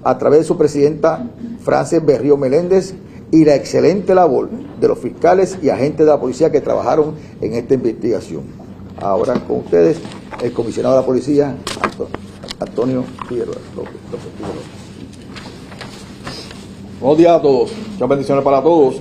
a 0.03 0.17
través 0.17 0.39
de 0.39 0.45
su 0.45 0.57
presidenta 0.57 1.27
Frances 1.63 2.03
Berrío 2.03 2.37
Meléndez 2.37 2.95
y 3.31 3.45
la 3.45 3.55
excelente 3.55 4.13
labor 4.13 4.49
de 4.49 4.87
los 4.87 4.99
fiscales 4.99 5.57
y 5.61 5.69
agentes 5.69 6.05
de 6.05 6.11
la 6.11 6.19
policía 6.19 6.51
que 6.51 6.61
trabajaron 6.61 7.13
en 7.39 7.53
esta 7.53 7.73
investigación. 7.73 8.43
Ahora 8.99 9.35
con 9.35 9.59
ustedes 9.59 9.99
el 10.41 10.51
comisionado 10.53 10.95
de 10.95 11.01
la 11.01 11.05
policía, 11.05 11.55
Antonio 12.59 13.03
Figueroa. 13.27 13.55
Buenos 16.99 17.17
días 17.17 17.31
a 17.31 17.41
todos, 17.41 17.71
muchas 17.93 18.09
bendiciones 18.09 18.43
para 18.43 18.61
todos. 18.61 18.95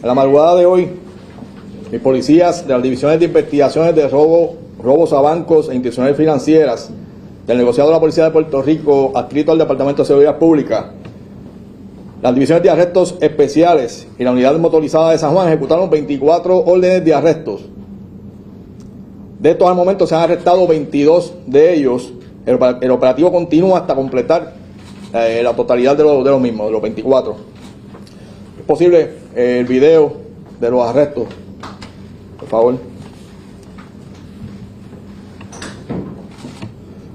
En 0.00 0.06
la 0.06 0.14
madrugada 0.14 0.56
de 0.56 0.66
hoy, 0.66 0.90
mis 1.90 2.00
policías 2.00 2.66
de 2.66 2.72
las 2.72 2.82
divisiones 2.82 3.18
de 3.18 3.26
investigaciones 3.26 3.94
de 3.94 4.08
robo, 4.08 4.56
robos 4.82 5.12
a 5.12 5.20
bancos 5.20 5.68
e 5.68 5.74
instituciones 5.74 6.16
financieras 6.16 6.90
del 7.46 7.58
negociado 7.58 7.90
de 7.90 7.94
la 7.94 8.00
Policía 8.00 8.24
de 8.24 8.30
Puerto 8.30 8.60
Rico, 8.62 9.12
adscrito 9.14 9.52
al 9.52 9.58
Departamento 9.58 10.02
de 10.02 10.06
Seguridad 10.06 10.38
Pública, 10.38 10.92
las 12.22 12.34
divisiones 12.34 12.62
de 12.62 12.70
arrestos 12.70 13.16
especiales 13.20 14.08
y 14.18 14.24
la 14.24 14.32
unidad 14.32 14.58
motorizada 14.58 15.12
de 15.12 15.18
San 15.18 15.32
Juan 15.32 15.48
ejecutaron 15.48 15.88
24 15.90 16.64
órdenes 16.64 17.04
de 17.04 17.14
arrestos. 17.14 17.60
De 19.38 19.50
estos 19.50 19.68
al 19.68 19.76
momento 19.76 20.06
se 20.06 20.14
han 20.14 20.22
arrestado 20.22 20.66
22 20.66 21.34
de 21.46 21.74
ellos. 21.74 22.12
El, 22.46 22.90
operativo 22.90 23.30
continúa 23.30 23.80
hasta 23.80 23.94
completar 23.94 24.54
eh, 25.12 25.40
la 25.44 25.54
totalidad 25.54 25.96
de, 25.96 26.04
los 26.04 26.40
mismos, 26.40 26.66
de 26.66 26.72
los 26.72 26.82
24. 26.82 27.36
Es 28.58 28.64
posible 28.64 29.10
eh, 29.34 29.58
el 29.60 29.66
video 29.66 30.14
de 30.58 30.70
los 30.70 30.82
arrestos, 30.82 31.26
por 32.38 32.48
favor. 32.48 32.95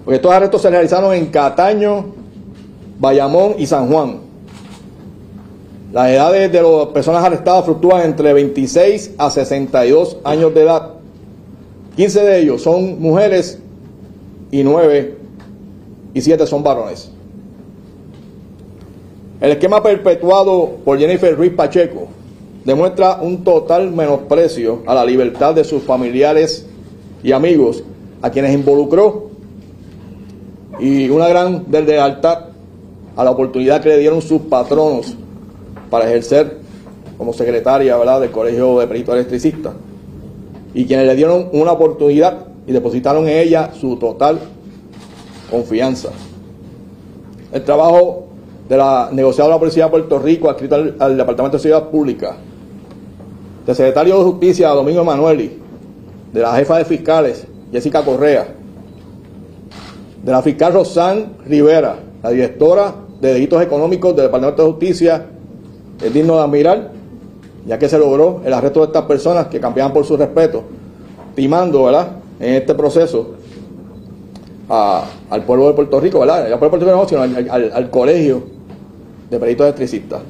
Porque 0.03 0.15
estos 0.15 0.31
arrestos 0.31 0.61
se 0.61 0.69
realizaron 0.69 1.13
en 1.13 1.27
Cataño, 1.27 2.05
Bayamón 2.99 3.55
y 3.57 3.65
San 3.65 3.87
Juan. 3.91 4.19
Las 5.91 6.09
edades 6.09 6.51
de 6.51 6.61
las 6.61 6.87
personas 6.87 7.23
arrestadas 7.23 7.65
fluctúan 7.65 8.03
entre 8.03 8.33
26 8.33 9.15
a 9.17 9.29
62 9.29 10.17
años 10.23 10.53
de 10.53 10.61
edad. 10.61 10.93
15 11.95 12.21
de 12.21 12.39
ellos 12.39 12.61
son 12.61 13.01
mujeres 13.01 13.59
y 14.51 14.63
9 14.63 15.17
y 16.13 16.21
7 16.21 16.47
son 16.47 16.63
varones. 16.63 17.11
El 19.41 19.51
esquema 19.51 19.81
perpetuado 19.81 20.77
por 20.85 20.99
Jennifer 20.99 21.35
Ruiz 21.35 21.53
Pacheco 21.53 22.07
demuestra 22.63 23.17
un 23.21 23.43
total 23.43 23.91
menosprecio 23.91 24.83
a 24.85 24.93
la 24.93 25.03
libertad 25.03 25.55
de 25.55 25.63
sus 25.63 25.83
familiares 25.83 26.67
y 27.23 27.31
amigos 27.31 27.83
a 28.21 28.29
quienes 28.29 28.53
involucró 28.53 29.30
y 30.81 31.09
una 31.09 31.27
gran 31.27 31.65
deslealtad 31.67 32.45
a 33.15 33.23
la 33.23 33.29
oportunidad 33.29 33.81
que 33.81 33.89
le 33.89 33.99
dieron 33.99 34.19
sus 34.21 34.41
patronos 34.41 35.15
para 35.91 36.05
ejercer 36.09 36.57
como 37.19 37.33
secretaria 37.33 37.95
¿verdad? 37.97 38.19
del 38.19 38.31
Colegio 38.31 38.79
de 38.79 38.87
Peritos 38.87 39.13
Electricistas 39.13 39.73
y 40.73 40.85
quienes 40.85 41.05
le 41.05 41.15
dieron 41.15 41.49
una 41.53 41.73
oportunidad 41.73 42.47
y 42.65 42.71
depositaron 42.71 43.27
en 43.27 43.37
ella 43.37 43.69
su 43.79 43.97
total 43.97 44.39
confianza. 45.51 46.09
El 47.51 47.63
trabajo 47.63 48.27
de 48.67 48.77
la 48.77 49.09
negociada 49.11 49.49
de 49.49 49.55
la 49.55 49.59
Policía 49.59 49.83
de 49.85 49.91
Puerto 49.91 50.17
Rico, 50.17 50.49
adscrito 50.49 50.75
al, 50.75 51.17
Departamento 51.17 51.57
de 51.57 51.61
Seguridad 51.61 51.89
Pública, 51.89 52.37
del 53.67 53.75
secretario 53.75 54.17
de 54.17 54.23
Justicia, 54.23 54.69
Domingo 54.69 55.01
Emanueli, 55.01 55.59
de 56.33 56.39
la 56.39 56.55
jefa 56.55 56.77
de 56.77 56.85
fiscales, 56.85 57.45
Jessica 57.71 58.03
Correa, 58.03 58.55
de 60.23 60.31
la 60.31 60.41
fiscal 60.41 60.73
Rosán 60.73 61.33
Rivera, 61.45 61.95
la 62.21 62.29
directora 62.29 62.93
de 63.19 63.33
Delitos 63.33 63.61
Económicos 63.61 64.15
del 64.15 64.25
Departamento 64.25 64.63
de 64.63 64.71
Justicia, 64.71 65.25
es 66.03 66.13
digno 66.13 66.35
de 66.35 66.41
admirar, 66.41 66.91
ya 67.65 67.77
que 67.77 67.87
se 67.87 67.97
logró 67.97 68.41
el 68.45 68.53
arresto 68.53 68.81
de 68.81 68.87
estas 68.87 69.03
personas 69.03 69.47
que 69.47 69.59
cambiaban 69.59 69.93
por 69.93 70.05
su 70.05 70.17
respeto, 70.17 70.63
timando, 71.35 71.85
¿verdad?, 71.85 72.07
en 72.39 72.55
este 72.55 72.73
proceso 72.73 73.35
al 74.67 75.43
pueblo 75.45 75.67
de 75.67 75.73
Puerto 75.73 75.99
Rico, 75.99 76.19
¿verdad? 76.21 76.45
Al 76.51 76.57
pueblo 76.57 76.65
de 76.65 76.69
Puerto 76.69 76.85
Rico 76.85 76.97
no, 76.97 77.07
sino 77.07 77.21
al 77.51 77.89
colegio 77.89 78.41
de 79.29 79.39
peritos 79.39 79.65
electricistas. 79.65 80.21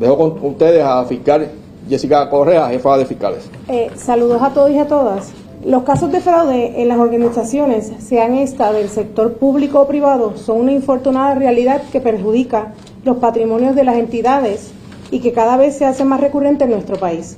Dejo 0.00 0.18
con 0.18 0.44
ustedes 0.44 0.84
a 0.84 1.04
fiscal 1.04 1.48
Jessica 1.88 2.28
Correa, 2.28 2.68
jefa 2.68 2.98
de 2.98 3.06
fiscales. 3.06 3.48
Eh, 3.68 3.90
saludos 3.94 4.42
a 4.42 4.50
todos 4.50 4.70
y 4.70 4.78
a 4.78 4.86
todas. 4.86 5.32
Los 5.64 5.84
casos 5.84 6.10
de 6.10 6.20
fraude 6.20 6.82
en 6.82 6.88
las 6.88 6.98
organizaciones, 6.98 7.92
sean 8.00 8.34
esta 8.34 8.72
del 8.72 8.88
sector 8.88 9.34
público 9.34 9.80
o 9.80 9.86
privado, 9.86 10.36
son 10.36 10.58
una 10.62 10.72
infortunada 10.72 11.36
realidad 11.36 11.82
que 11.92 12.00
perjudica 12.00 12.74
los 13.04 13.18
patrimonios 13.18 13.76
de 13.76 13.84
las 13.84 13.94
entidades 13.94 14.72
y 15.12 15.20
que 15.20 15.30
cada 15.30 15.56
vez 15.56 15.76
se 15.76 15.84
hace 15.84 16.04
más 16.04 16.20
recurrente 16.20 16.64
en 16.64 16.70
nuestro 16.70 16.96
país. 16.96 17.36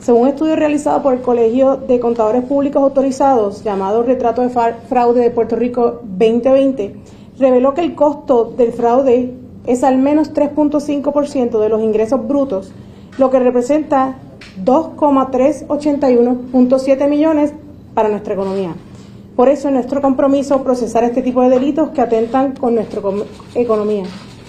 Según 0.00 0.22
un 0.22 0.28
estudio 0.28 0.56
realizado 0.56 1.02
por 1.02 1.12
el 1.12 1.20
Colegio 1.20 1.76
de 1.76 2.00
Contadores 2.00 2.42
Públicos 2.44 2.82
Autorizados, 2.82 3.62
llamado 3.62 4.02
Retrato 4.02 4.40
de 4.40 4.48
Fraude 4.48 5.20
de 5.20 5.30
Puerto 5.30 5.54
Rico 5.54 6.00
2020, 6.04 6.96
reveló 7.38 7.74
que 7.74 7.82
el 7.82 7.94
costo 7.94 8.46
del 8.56 8.72
fraude 8.72 9.34
es 9.66 9.84
al 9.84 9.98
menos 9.98 10.32
3.5% 10.32 11.60
de 11.60 11.68
los 11.68 11.82
ingresos 11.82 12.26
brutos, 12.26 12.72
lo 13.18 13.28
que 13.28 13.40
representa 13.40 14.16
2,381.7 14.64 17.08
millones 17.08 17.52
para 17.94 18.08
nuestra 18.08 18.34
economía. 18.34 18.74
Por 19.36 19.48
eso 19.48 19.68
es 19.68 19.74
nuestro 19.74 20.02
compromiso 20.02 20.64
procesar 20.64 21.04
este 21.04 21.22
tipo 21.22 21.40
de 21.42 21.50
delitos 21.50 21.90
que 21.90 22.00
atentan 22.00 22.56
con 22.56 22.74
nuestra 22.74 23.00
economía. 23.54 24.02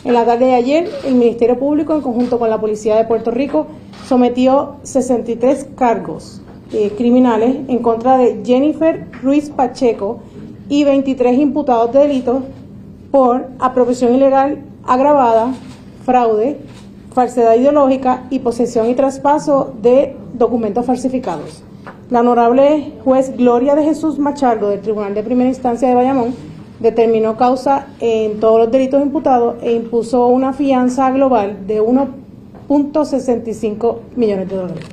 En 0.03 0.13
la 0.13 0.25
tarde 0.25 0.45
de 0.45 0.55
ayer, 0.55 0.89
el 1.05 1.13
Ministerio 1.15 1.59
Público, 1.59 1.93
en 1.93 2.01
conjunto 2.01 2.39
con 2.39 2.49
la 2.49 2.59
Policía 2.59 2.95
de 2.95 3.03
Puerto 3.03 3.29
Rico, 3.31 3.67
sometió 4.07 4.77
63 4.83 5.67
cargos 5.75 6.41
eh, 6.71 6.93
criminales 6.97 7.57
en 7.67 7.79
contra 7.79 8.17
de 8.17 8.41
Jennifer 8.45 9.07
Ruiz 9.21 9.49
Pacheco 9.49 10.19
y 10.69 10.85
23 10.85 11.37
imputados 11.37 11.91
de 11.91 11.99
delitos 11.99 12.43
por 13.11 13.49
apropiación 13.59 14.15
ilegal 14.15 14.59
agravada, 14.85 15.53
fraude, 16.05 16.57
falsedad 17.19 17.55
ideológica 17.55 18.23
y 18.29 18.39
posesión 18.39 18.89
y 18.89 18.95
traspaso 18.95 19.73
de 19.81 20.15
documentos 20.35 20.85
falsificados. 20.85 21.63
La 22.09 22.21
honorable 22.21 22.93
juez 23.03 23.35
Gloria 23.35 23.75
de 23.75 23.83
Jesús 23.83 24.19
Machardo 24.19 24.69
del 24.69 24.79
Tribunal 24.79 25.13
de 25.13 25.21
Primera 25.21 25.49
Instancia 25.49 25.89
de 25.89 25.95
Bayamón 25.95 26.33
determinó 26.79 27.35
causa 27.35 27.87
en 27.99 28.39
todos 28.39 28.57
los 28.57 28.71
delitos 28.71 29.01
imputados 29.01 29.55
e 29.61 29.73
impuso 29.73 30.27
una 30.27 30.53
fianza 30.53 31.11
global 31.11 31.67
de 31.67 31.81
1.65 31.81 33.97
millones 34.15 34.47
de 34.47 34.55
dólares. 34.55 34.85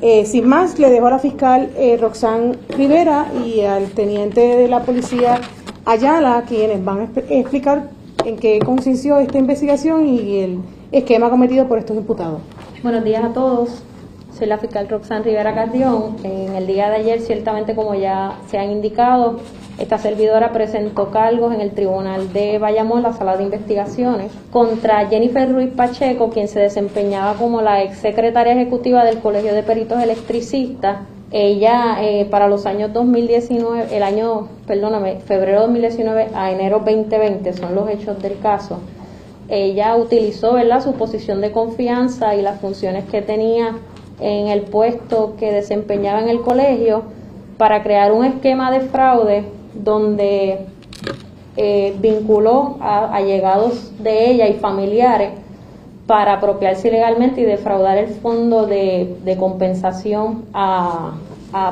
Eh, 0.00 0.24
sin 0.24 0.48
más, 0.48 0.78
le 0.78 0.88
dejo 0.88 1.08
a 1.08 1.10
la 1.10 1.18
fiscal 1.18 1.68
eh, 1.76 1.98
Roxanne 2.00 2.56
Rivera 2.70 3.30
y 3.44 3.60
al 3.60 3.90
teniente 3.90 4.40
de 4.40 4.68
la 4.68 4.84
policía 4.84 5.38
Ayala, 5.84 6.44
quienes 6.48 6.82
van 6.82 7.00
a 7.00 7.10
explicar 7.28 7.90
en 8.24 8.36
qué 8.36 8.58
consistió 8.58 9.18
esta 9.18 9.36
investigación 9.36 10.06
y 10.06 10.38
el 10.38 10.60
esquema 10.92 11.28
cometido 11.30 11.68
por 11.68 11.78
estos 11.78 11.96
imputados. 11.96 12.40
Buenos 12.82 13.04
días 13.04 13.24
a 13.24 13.32
todos. 13.32 13.82
Soy 14.36 14.46
la 14.46 14.58
fiscal 14.58 14.88
Roxanne 14.88 15.24
Rivera 15.24 15.54
Cardión. 15.54 16.16
En 16.22 16.54
el 16.54 16.66
día 16.66 16.88
de 16.90 16.96
ayer, 16.96 17.20
ciertamente, 17.20 17.74
como 17.74 17.94
ya 17.94 18.38
se 18.48 18.56
han 18.56 18.70
indicado, 18.70 19.40
esta 19.78 19.98
servidora 19.98 20.52
presentó 20.52 21.10
cargos 21.10 21.52
en 21.54 21.60
el 21.60 21.72
Tribunal 21.72 22.32
de 22.32 22.58
Bayamón, 22.58 23.02
la 23.02 23.12
sala 23.12 23.36
de 23.36 23.44
investigaciones, 23.44 24.30
contra 24.50 25.06
Jennifer 25.08 25.52
Ruiz 25.52 25.70
Pacheco, 25.74 26.30
quien 26.30 26.48
se 26.48 26.60
desempeñaba 26.60 27.34
como 27.34 27.62
la 27.62 27.82
ex 27.82 27.98
secretaria 27.98 28.52
ejecutiva 28.52 29.04
del 29.04 29.18
Colegio 29.18 29.54
de 29.54 29.62
Peritos 29.62 30.00
Electricistas. 30.02 30.98
Ella, 31.30 31.98
eh, 32.00 32.26
para 32.30 32.48
los 32.48 32.64
años 32.64 32.92
2019, 32.92 33.94
el 33.94 34.02
año, 34.02 34.48
perdóname, 34.66 35.16
febrero 35.16 35.62
2019 35.62 36.28
a 36.32 36.50
enero 36.52 36.78
2020, 36.78 37.52
son 37.52 37.74
los 37.74 37.90
hechos 37.90 38.22
del 38.22 38.38
caso. 38.38 38.78
Ella 39.48 39.96
utilizó, 39.96 40.54
¿verdad?, 40.54 40.82
su 40.82 40.92
posición 40.92 41.40
de 41.40 41.52
confianza 41.52 42.34
y 42.34 42.42
las 42.42 42.60
funciones 42.60 43.04
que 43.04 43.22
tenía 43.22 43.76
en 44.20 44.48
el 44.48 44.62
puesto 44.62 45.34
que 45.38 45.52
desempeñaba 45.52 46.20
en 46.20 46.28
el 46.28 46.40
colegio 46.40 47.04
para 47.56 47.82
crear 47.82 48.12
un 48.12 48.24
esquema 48.24 48.70
de 48.70 48.80
fraude 48.80 49.44
donde 49.74 50.66
eh, 51.56 51.96
vinculó 52.00 52.76
a 52.80 53.14
allegados 53.14 53.92
de 54.02 54.30
ella 54.30 54.48
y 54.48 54.54
familiares 54.54 55.30
para 56.06 56.34
apropiarse 56.34 56.88
ilegalmente 56.88 57.40
y 57.42 57.44
defraudar 57.44 57.98
el 57.98 58.08
fondo 58.08 58.66
de, 58.66 59.36
compensación 59.38 60.44
a, 60.54 61.14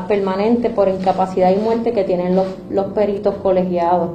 permanente 0.08 0.70
por 0.70 0.88
incapacidad 0.88 1.50
y 1.50 1.56
muerte 1.56 1.92
que 1.92 2.04
tienen 2.04 2.34
los, 2.34 2.46
los 2.70 2.86
peritos 2.86 3.34
colegiados. 3.36 4.10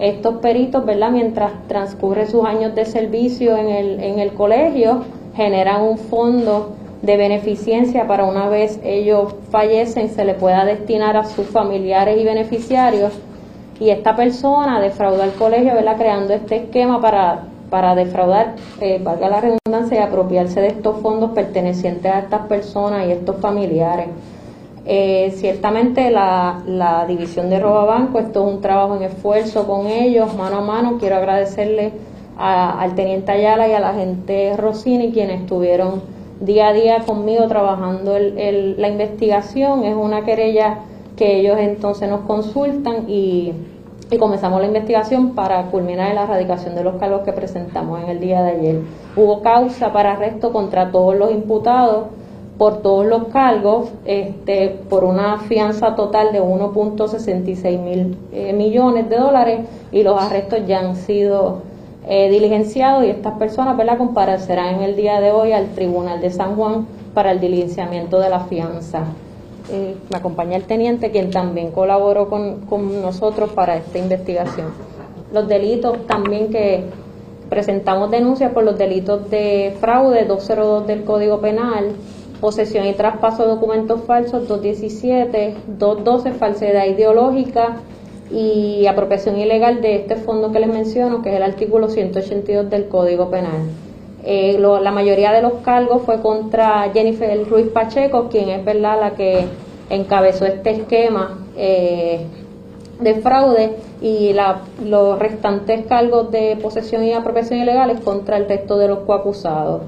Estos 0.00 0.36
peritos, 0.36 0.84
¿verdad? 0.86 1.10
Mientras 1.10 1.52
transcurre 1.66 2.26
sus 2.26 2.44
años 2.44 2.74
de 2.74 2.84
servicio 2.84 3.56
en 3.56 3.68
el, 3.68 4.00
en 4.00 4.18
el 4.18 4.32
colegio, 4.32 5.04
generan 5.34 5.82
un 5.82 5.98
fondo 5.98 6.76
de 7.02 7.16
beneficencia 7.16 8.06
para 8.06 8.24
una 8.24 8.48
vez 8.48 8.80
ellos 8.82 9.34
fallecen 9.50 10.08
se 10.08 10.24
le 10.24 10.34
pueda 10.34 10.64
destinar 10.64 11.16
a 11.16 11.24
sus 11.24 11.46
familiares 11.46 12.20
y 12.20 12.24
beneficiarios 12.24 13.12
y 13.80 13.90
esta 13.90 14.16
persona 14.16 14.80
defraudó 14.80 15.22
al 15.22 15.32
colegio, 15.34 15.74
¿verdad? 15.74 15.96
creando 15.96 16.34
este 16.34 16.56
esquema 16.56 17.00
para, 17.00 17.44
para 17.70 17.94
defraudar, 17.94 18.56
eh, 18.80 19.00
valga 19.02 19.28
la 19.28 19.40
redundancia, 19.40 20.00
y 20.00 20.02
apropiarse 20.02 20.60
de 20.60 20.68
estos 20.68 21.00
fondos 21.00 21.30
pertenecientes 21.30 22.10
a 22.10 22.18
estas 22.20 22.46
personas 22.48 23.06
y 23.06 23.12
estos 23.12 23.36
familiares. 23.36 24.08
Eh, 24.86 25.32
ciertamente 25.36 26.10
la, 26.10 26.62
la 26.66 27.04
división 27.06 27.50
de 27.50 27.60
Robabanco, 27.60 28.18
esto 28.18 28.46
es 28.46 28.54
un 28.54 28.60
trabajo 28.60 28.96
en 28.96 29.02
esfuerzo 29.02 29.66
con 29.66 29.86
ellos, 29.86 30.34
mano 30.36 30.58
a 30.58 30.60
mano. 30.62 30.98
Quiero 30.98 31.16
agradecerle 31.16 31.92
al 32.38 32.94
teniente 32.94 33.32
Ayala 33.32 33.68
y 33.68 33.72
a 33.72 33.80
la 33.80 33.94
gente 33.94 34.56
Rossini 34.56 35.10
quienes 35.10 35.40
estuvieron 35.40 36.02
día 36.40 36.68
a 36.68 36.72
día 36.72 37.00
conmigo 37.04 37.48
trabajando 37.48 38.16
el, 38.16 38.80
la 38.80 38.88
investigación. 38.88 39.84
Es 39.84 39.96
una 39.96 40.24
querella 40.24 40.78
que 41.16 41.40
ellos 41.40 41.56
entonces 41.58 42.08
nos 42.08 42.20
consultan 42.20 43.08
y, 43.08 43.52
y, 44.10 44.18
comenzamos 44.18 44.60
la 44.60 44.68
investigación 44.68 45.34
para 45.34 45.64
culminar 45.64 46.10
en 46.10 46.14
la 46.14 46.22
erradicación 46.22 46.76
de 46.76 46.84
los 46.84 46.94
cargos 46.94 47.22
que 47.22 47.32
presentamos 47.32 48.00
en 48.04 48.08
el 48.08 48.20
día 48.20 48.42
de 48.42 48.50
ayer. 48.52 48.80
Hubo 49.16 49.42
causa 49.42 49.92
para 49.92 50.12
arresto 50.12 50.52
contra 50.52 50.92
todos 50.92 51.16
los 51.16 51.32
imputados 51.32 52.06
por 52.58 52.82
todos 52.82 53.06
los 53.06 53.28
cargos, 53.28 53.90
este, 54.04 54.76
por 54.90 55.04
una 55.04 55.38
fianza 55.38 55.94
total 55.94 56.32
de 56.32 56.42
1.66 56.42 57.78
mil 57.78 58.18
eh, 58.32 58.52
millones 58.52 59.08
de 59.08 59.16
dólares 59.16 59.60
y 59.92 60.02
los 60.02 60.20
arrestos 60.20 60.66
ya 60.66 60.80
han 60.80 60.96
sido 60.96 61.62
eh, 62.08 62.28
diligenciado 62.28 63.04
y 63.04 63.10
estas 63.10 63.38
personas 63.38 63.76
¿verdad? 63.76 63.96
comparecerán 63.96 64.76
en 64.76 64.82
el 64.82 64.96
día 64.96 65.20
de 65.20 65.30
hoy 65.30 65.52
al 65.52 65.68
Tribunal 65.68 66.20
de 66.20 66.30
San 66.30 66.56
Juan 66.56 66.86
para 67.14 67.30
el 67.30 67.38
diligenciamiento 67.38 68.18
de 68.18 68.28
la 68.28 68.40
fianza. 68.40 69.04
Eh, 69.70 69.94
me 70.10 70.16
acompaña 70.16 70.56
el 70.56 70.64
teniente, 70.64 71.10
quien 71.12 71.30
también 71.30 71.70
colaboró 71.70 72.28
con, 72.28 72.60
con 72.62 73.02
nosotros 73.02 73.50
para 73.50 73.76
esta 73.76 73.98
investigación. 73.98 74.68
Los 75.32 75.46
delitos 75.46 76.06
también 76.06 76.50
que 76.50 76.84
presentamos 77.48 78.10
denuncias 78.10 78.52
por 78.52 78.64
los 78.64 78.76
delitos 78.78 79.30
de 79.30 79.76
fraude 79.80 80.24
202 80.24 80.86
del 80.86 81.04
Código 81.04 81.40
Penal, 81.40 81.92
posesión 82.40 82.86
y 82.86 82.94
traspaso 82.94 83.42
de 83.42 83.48
documentos 83.48 84.02
falsos 84.02 84.48
217, 84.48 85.56
212 85.78 86.32
falsedad 86.32 86.86
ideológica, 86.86 87.76
y 88.30 88.86
apropiación 88.86 89.38
ilegal 89.38 89.80
de 89.80 89.96
este 89.96 90.16
fondo 90.16 90.52
que 90.52 90.60
les 90.60 90.68
menciono, 90.68 91.22
que 91.22 91.30
es 91.30 91.36
el 91.36 91.42
artículo 91.42 91.88
182 91.88 92.68
del 92.70 92.88
Código 92.88 93.30
Penal. 93.30 93.62
Eh, 94.24 94.58
la 94.58 94.90
mayoría 94.90 95.32
de 95.32 95.42
los 95.42 95.54
cargos 95.64 96.02
fue 96.02 96.20
contra 96.20 96.90
Jennifer 96.92 97.48
Ruiz 97.48 97.68
Pacheco, 97.68 98.28
quien 98.28 98.50
es 98.50 98.64
verdad 98.64 99.00
la 99.00 99.10
que 99.12 99.46
encabezó 99.88 100.44
este 100.44 100.70
esquema 100.70 101.38
eh, 101.56 102.26
de 103.00 103.14
fraude 103.14 103.76
y 104.02 104.32
la, 104.34 104.62
los 104.84 105.18
restantes 105.18 105.86
cargos 105.86 106.30
de 106.30 106.58
posesión 106.60 107.04
y 107.04 107.12
apropiación 107.12 107.60
ilegales 107.60 108.00
contra 108.00 108.36
el 108.36 108.48
resto 108.48 108.76
de 108.76 108.88
los 108.88 108.98
coacusados. 109.00 109.82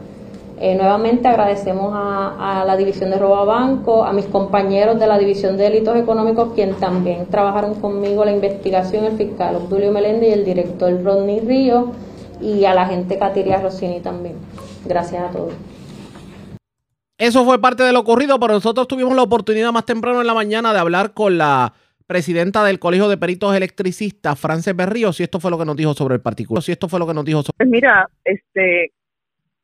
Eh, 0.62 0.74
nuevamente 0.74 1.26
agradecemos 1.26 1.90
a, 1.94 2.64
la 2.66 2.76
División 2.76 3.08
de 3.08 3.18
Roba 3.18 3.44
Banco, 3.44 4.04
a 4.04 4.12
mis 4.12 4.26
compañeros 4.26 5.00
de 5.00 5.06
la 5.06 5.18
División 5.18 5.56
de 5.56 5.64
Delitos 5.64 5.96
Económicos, 5.96 6.52
quien 6.52 6.74
también 6.74 7.24
trabajaron 7.30 7.80
conmigo 7.80 8.26
la 8.26 8.32
investigación, 8.32 9.06
el 9.06 9.16
fiscal 9.16 9.56
Obdulio 9.56 9.90
Meléndez 9.90 10.28
y 10.28 10.32
el 10.34 10.44
director 10.44 11.02
Rodney 11.02 11.40
Río, 11.40 11.92
y 12.42 12.66
a 12.66 12.74
la 12.74 12.86
gente 12.86 13.18
Catiria 13.18 13.58
Rossini 13.58 14.00
también. 14.00 14.34
Gracias 14.84 15.22
a 15.22 15.30
todos. 15.30 15.54
Eso 17.16 17.44
fue 17.46 17.58
parte 17.58 17.82
de 17.82 17.92
lo 17.92 18.00
ocurrido, 18.00 18.38
pero 18.38 18.52
nosotros 18.52 18.86
tuvimos 18.86 19.16
la 19.16 19.22
oportunidad 19.22 19.72
más 19.72 19.86
temprano 19.86 20.20
en 20.20 20.26
la 20.26 20.34
mañana 20.34 20.74
de 20.74 20.78
hablar 20.78 21.14
con 21.14 21.38
la 21.38 21.72
presidenta 22.06 22.64
del 22.64 22.78
Colegio 22.78 23.08
de 23.08 23.16
Peritos 23.16 23.56
Electricistas, 23.56 24.38
Frances 24.38 24.76
Berrío, 24.76 25.12
si 25.14 25.22
esto 25.22 25.40
fue 25.40 25.50
lo 25.50 25.58
que 25.58 25.64
nos 25.64 25.76
dijo 25.76 25.94
sobre 25.94 26.16
el 26.16 26.20
particular. 26.20 26.62
Si 26.62 26.72
esto 26.72 26.86
fue 26.86 26.98
lo 26.98 27.06
que 27.06 27.14
nos 27.14 27.24
dijo 27.24 27.42
sobre... 27.42 27.56
Pues 27.56 27.68
mira, 27.68 28.06
este, 28.24 28.92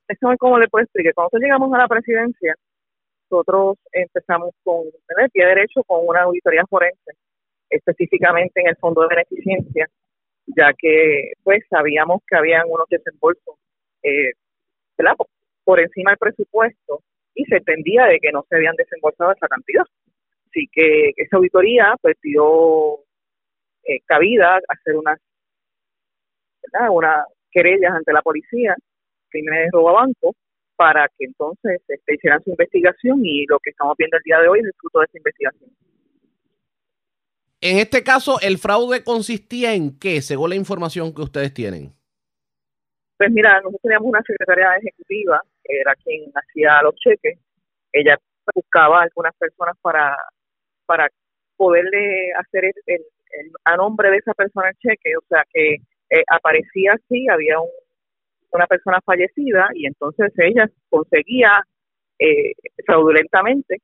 esto 0.08 0.32
es 0.32 0.38
como 0.38 0.58
le 0.58 0.68
puedo 0.68 0.84
explicar. 0.84 1.14
Cuando 1.14 1.38
llegamos 1.38 1.72
a 1.74 1.78
la 1.78 1.88
presidencia, 1.88 2.54
nosotros 3.30 3.78
empezamos 3.92 4.50
con 4.62 4.84
el 4.84 5.30
pie 5.30 5.46
derecho 5.46 5.82
con 5.84 6.06
una 6.06 6.22
auditoría 6.22 6.64
forense, 6.68 7.12
específicamente 7.68 8.60
en 8.60 8.68
el 8.68 8.76
Fondo 8.76 9.02
de 9.02 9.08
Beneficencia, 9.08 9.86
ya 10.46 10.72
que 10.78 11.32
pues 11.42 11.64
sabíamos 11.68 12.22
que 12.26 12.36
habían 12.36 12.64
unos 12.68 12.86
desembolsos 12.88 13.56
eh, 14.02 14.32
por 15.64 15.80
encima 15.80 16.12
del 16.12 16.18
presupuesto 16.18 17.00
y 17.34 17.44
se 17.44 17.56
entendía 17.56 18.06
de 18.06 18.18
que 18.20 18.32
no 18.32 18.44
se 18.48 18.56
habían 18.56 18.76
desembolsado 18.76 19.32
esa 19.32 19.48
cantidad. 19.48 19.84
Así 20.48 20.68
que 20.72 21.12
esa 21.16 21.36
auditoría 21.36 21.96
pues 22.00 22.16
pidió 22.20 22.98
eh, 23.82 24.00
cabida 24.06 24.54
a 24.54 24.60
hacer 24.68 24.96
unas, 24.96 25.18
una 26.90 27.24
querellas 27.50 27.92
ante 27.92 28.12
la 28.12 28.22
policía 28.22 28.76
crímenes 29.30 29.66
de 29.66 29.70
robo 29.72 29.90
a 29.90 30.04
banco 30.04 30.34
para 30.76 31.08
que 31.08 31.24
entonces 31.24 31.80
este, 31.88 32.14
hicieran 32.14 32.42
su 32.42 32.50
investigación 32.50 33.20
y 33.24 33.46
lo 33.46 33.58
que 33.58 33.70
estamos 33.70 33.94
viendo 33.96 34.16
el 34.16 34.22
día 34.22 34.38
de 34.40 34.48
hoy 34.48 34.60
es 34.60 34.66
el 34.66 34.74
fruto 34.78 35.00
de 35.00 35.06
esa 35.06 35.18
investigación. 35.18 35.70
En 37.60 37.78
este 37.78 38.04
caso, 38.04 38.38
¿el 38.42 38.58
fraude 38.58 39.02
consistía 39.02 39.74
en 39.74 39.98
qué, 39.98 40.20
según 40.20 40.50
la 40.50 40.56
información 40.56 41.14
que 41.14 41.22
ustedes 41.22 41.54
tienen? 41.54 41.94
Pues 43.16 43.30
mira, 43.30 43.56
nosotros 43.56 43.80
teníamos 43.82 44.08
una 44.08 44.22
secretaria 44.22 44.76
ejecutiva, 44.76 45.40
que 45.64 45.80
era 45.80 45.94
quien 45.96 46.30
hacía 46.34 46.82
los 46.82 46.94
cheques. 46.96 47.38
Ella 47.92 48.18
buscaba 48.54 49.00
a 49.00 49.02
algunas 49.04 49.34
personas 49.36 49.74
para, 49.80 50.16
para 50.84 51.08
poderle 51.56 52.30
hacer 52.34 52.72
el, 52.86 53.02
a 53.64 53.76
nombre 53.76 54.10
de 54.10 54.18
esa 54.18 54.34
persona 54.34 54.68
el 54.68 54.76
cheque. 54.76 55.16
O 55.16 55.24
sea 55.28 55.44
que 55.50 55.76
eh, 56.10 56.24
aparecía 56.28 56.92
así, 56.92 57.26
había 57.28 57.58
un 57.58 57.70
una 58.52 58.66
persona 58.66 59.00
fallecida 59.04 59.68
y 59.74 59.86
entonces 59.86 60.32
ella 60.38 60.68
conseguía 60.88 61.62
eh, 62.18 62.52
fraudulentamente 62.84 63.80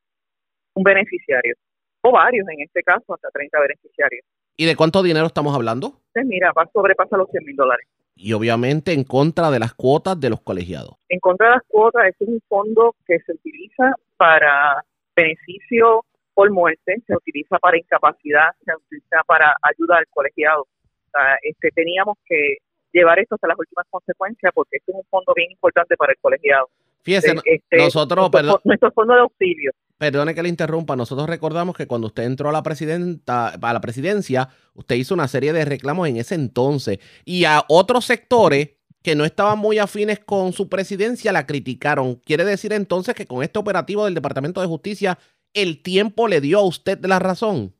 un 0.74 0.82
beneficiario, 0.82 1.55
o 2.01 2.12
varios 2.12 2.48
en 2.48 2.62
este 2.62 2.82
caso, 2.82 3.14
hasta 3.14 3.28
30 3.28 3.60
beneficiarios. 3.60 4.24
¿Y 4.56 4.66
de 4.66 4.76
cuánto 4.76 5.02
dinero 5.02 5.26
estamos 5.26 5.55
hablando? 5.55 6.01
Entonces, 6.09 6.26
mira, 6.26 6.52
va 6.52 6.68
sobrepasa 6.72 7.16
los 7.16 7.30
100 7.30 7.44
mil 7.44 7.56
dólares. 7.56 7.86
Y 8.14 8.32
obviamente 8.34 8.93
en 8.93 9.05
contra 9.05 9.51
de 9.51 9.59
las 9.59 9.74
cuotas 9.74 10.20
de 10.20 10.30
los 10.30 10.40
colegiados. 10.43 10.97
En 11.09 11.18
contra 11.20 11.48
de 11.48 11.52
las 11.55 11.62
cuotas, 11.66 12.06
este 12.09 12.24
es 12.24 12.30
un 12.30 12.40
fondo 12.48 12.94
que 13.06 13.18
se 13.20 13.32
utiliza 13.32 13.94
para 14.16 14.84
beneficio 15.16 16.05
por 16.34 16.51
muerte, 16.51 17.02
se 17.06 17.14
utiliza 17.14 17.59
para 17.59 17.78
incapacidad, 17.78 18.51
se 18.64 18.74
utiliza 18.74 19.22
para 19.26 19.55
ayuda 19.62 19.98
al 19.98 20.06
colegiado. 20.09 20.62
O 20.62 21.10
sea, 21.10 21.36
este, 21.43 21.70
teníamos 21.70 22.16
que 22.26 22.59
llevar 22.93 23.19
esto 23.19 23.35
hasta 23.35 23.48
las 23.48 23.59
últimas 23.59 23.86
consecuencias 23.90 24.52
porque 24.55 24.77
este 24.77 24.93
es 24.93 24.97
un 24.98 25.05
fondo 25.10 25.32
bien 25.35 25.51
importante 25.51 25.97
para 25.97 26.12
el 26.12 26.19
colegiado. 26.20 26.69
Fíjese, 27.02 27.35
Este, 27.44 27.78
nosotros, 27.78 28.31
perdón, 28.31 28.60
nuestro 28.64 28.93
fondo 28.93 29.14
de 29.14 29.20
auxilio. 29.20 29.73
perdone 29.98 30.35
que 30.35 30.43
le 30.43 30.48
interrumpa, 30.48 30.94
nosotros 30.94 31.28
recordamos 31.28 31.77
que 31.77 31.86
cuando 31.86 32.06
usted 32.06 32.23
entró 32.24 32.48
a 32.48 32.52
la 32.52 32.62
presidenta, 32.62 33.48
a 33.48 33.73
la 33.73 33.81
presidencia, 33.81 34.48
usted 34.74 34.94
hizo 34.97 35.14
una 35.14 35.27
serie 35.27 35.52
de 35.52 35.64
reclamos 35.64 36.09
en 36.09 36.16
ese 36.16 36.36
entonces 36.36 36.98
y 37.24 37.44
a 37.44 37.62
otros 37.69 38.05
sectores 38.05 38.77
que 39.02 39.16
no 39.16 39.24
estaban 39.24 39.59
muy 39.59 39.78
afines 39.78 40.20
con 40.20 40.52
su 40.52 40.69
presidencia 40.69 41.32
la 41.32 41.44
criticaron. 41.44 42.16
¿Quiere 42.16 42.44
decir 42.44 42.73
entonces 42.73 43.16
que 43.16 43.27
con 43.27 43.43
este 43.43 43.59
operativo 43.59 44.05
del 44.05 44.14
Departamento 44.14 44.60
de 44.60 44.69
Justicia 44.69 45.19
el 45.55 45.82
tiempo 45.82 46.28
le 46.28 46.40
dio 46.40 46.60
a 46.60 46.64
usted 46.66 47.05
la 47.05 47.19
razón? 47.19 47.74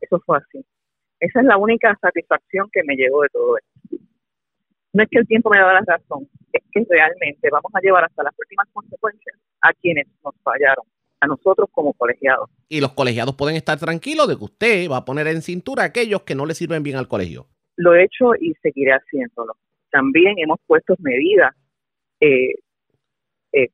Eso 0.00 0.20
fue 0.24 0.38
así. 0.38 0.64
Esa 1.18 1.40
es 1.40 1.46
la 1.46 1.56
única 1.58 1.96
satisfacción 2.00 2.68
que 2.72 2.82
me 2.84 2.94
llegó 2.94 3.22
de 3.22 3.28
todo 3.30 3.58
esto. 3.58 3.69
No 4.92 5.02
es 5.02 5.08
que 5.08 5.18
el 5.18 5.26
tiempo 5.26 5.50
me 5.50 5.58
daba 5.58 5.74
la 5.74 5.82
razón, 5.86 6.28
es 6.52 6.62
que 6.72 6.84
realmente 6.88 7.48
vamos 7.50 7.70
a 7.74 7.80
llevar 7.80 8.04
hasta 8.04 8.22
las 8.24 8.34
últimas 8.36 8.66
consecuencias 8.72 9.36
a 9.60 9.72
quienes 9.74 10.06
nos 10.24 10.34
fallaron, 10.42 10.84
a 11.20 11.26
nosotros 11.26 11.68
como 11.70 11.92
colegiados. 11.92 12.50
Y 12.68 12.80
los 12.80 12.92
colegiados 12.92 13.36
pueden 13.36 13.56
estar 13.56 13.78
tranquilos 13.78 14.26
de 14.28 14.36
que 14.36 14.44
usted 14.44 14.90
va 14.90 14.98
a 14.98 15.04
poner 15.04 15.28
en 15.28 15.42
cintura 15.42 15.84
a 15.84 15.86
aquellos 15.86 16.22
que 16.22 16.34
no 16.34 16.46
le 16.46 16.54
sirven 16.54 16.82
bien 16.82 16.96
al 16.96 17.08
colegio. 17.08 17.46
Lo 17.76 17.94
he 17.94 18.04
hecho 18.04 18.34
y 18.40 18.54
seguiré 18.62 18.92
haciéndolo. 18.92 19.54
También 19.90 20.34
hemos 20.38 20.58
puesto 20.66 20.94
medidas 20.98 21.54
eh, 22.20 22.54
eh, 23.52 23.70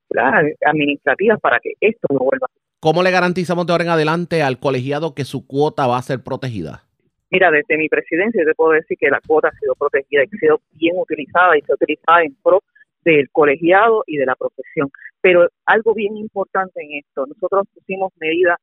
administrativas 0.67 1.41
para 1.41 1.59
que 1.61 1.73
esto 1.81 2.07
no 2.11 2.19
vuelva 2.21 2.47
a 2.47 2.57
¿Cómo 2.87 3.03
le 3.03 3.11
garantizamos 3.11 3.67
de 3.67 3.73
ahora 3.73 3.85
en 3.85 3.91
adelante 3.91 4.43
al 4.43 4.61
colegiado 4.61 5.15
que 5.15 5.25
su 5.25 5.47
cuota 5.47 5.87
va 5.87 5.99
a 5.99 6.03
ser 6.03 6.23
protegida? 6.23 6.86
Mira, 7.31 7.51
desde 7.51 7.77
mi 7.77 7.89
presidencia 7.89 8.45
te 8.45 8.55
puedo 8.55 8.73
decir 8.73 8.97
que 8.99 9.11
la 9.11 9.21
cuota 9.27 9.49
ha 9.49 9.59
sido 9.59 9.75
protegida 9.75 10.23
y 10.23 10.37
ha 10.37 10.39
sido 10.39 10.61
bien 10.73 10.95
utilizada 10.97 11.57
y 11.57 11.63
se 11.63 11.73
ha 11.73 11.75
utilizado 11.75 12.21
en 12.21 12.37
pro 12.43 12.63
del 13.05 13.29
colegiado 13.31 14.05
y 14.07 14.17
de 14.17 14.27
la 14.27 14.37
profesión. 14.37 14.91
Pero 15.21 15.49
algo 15.65 15.95
bien 15.95 16.17
importante 16.17 16.83
en 16.83 16.99
esto, 16.99 17.27
nosotros 17.27 17.67
pusimos 17.75 18.13
medidas, 18.21 18.59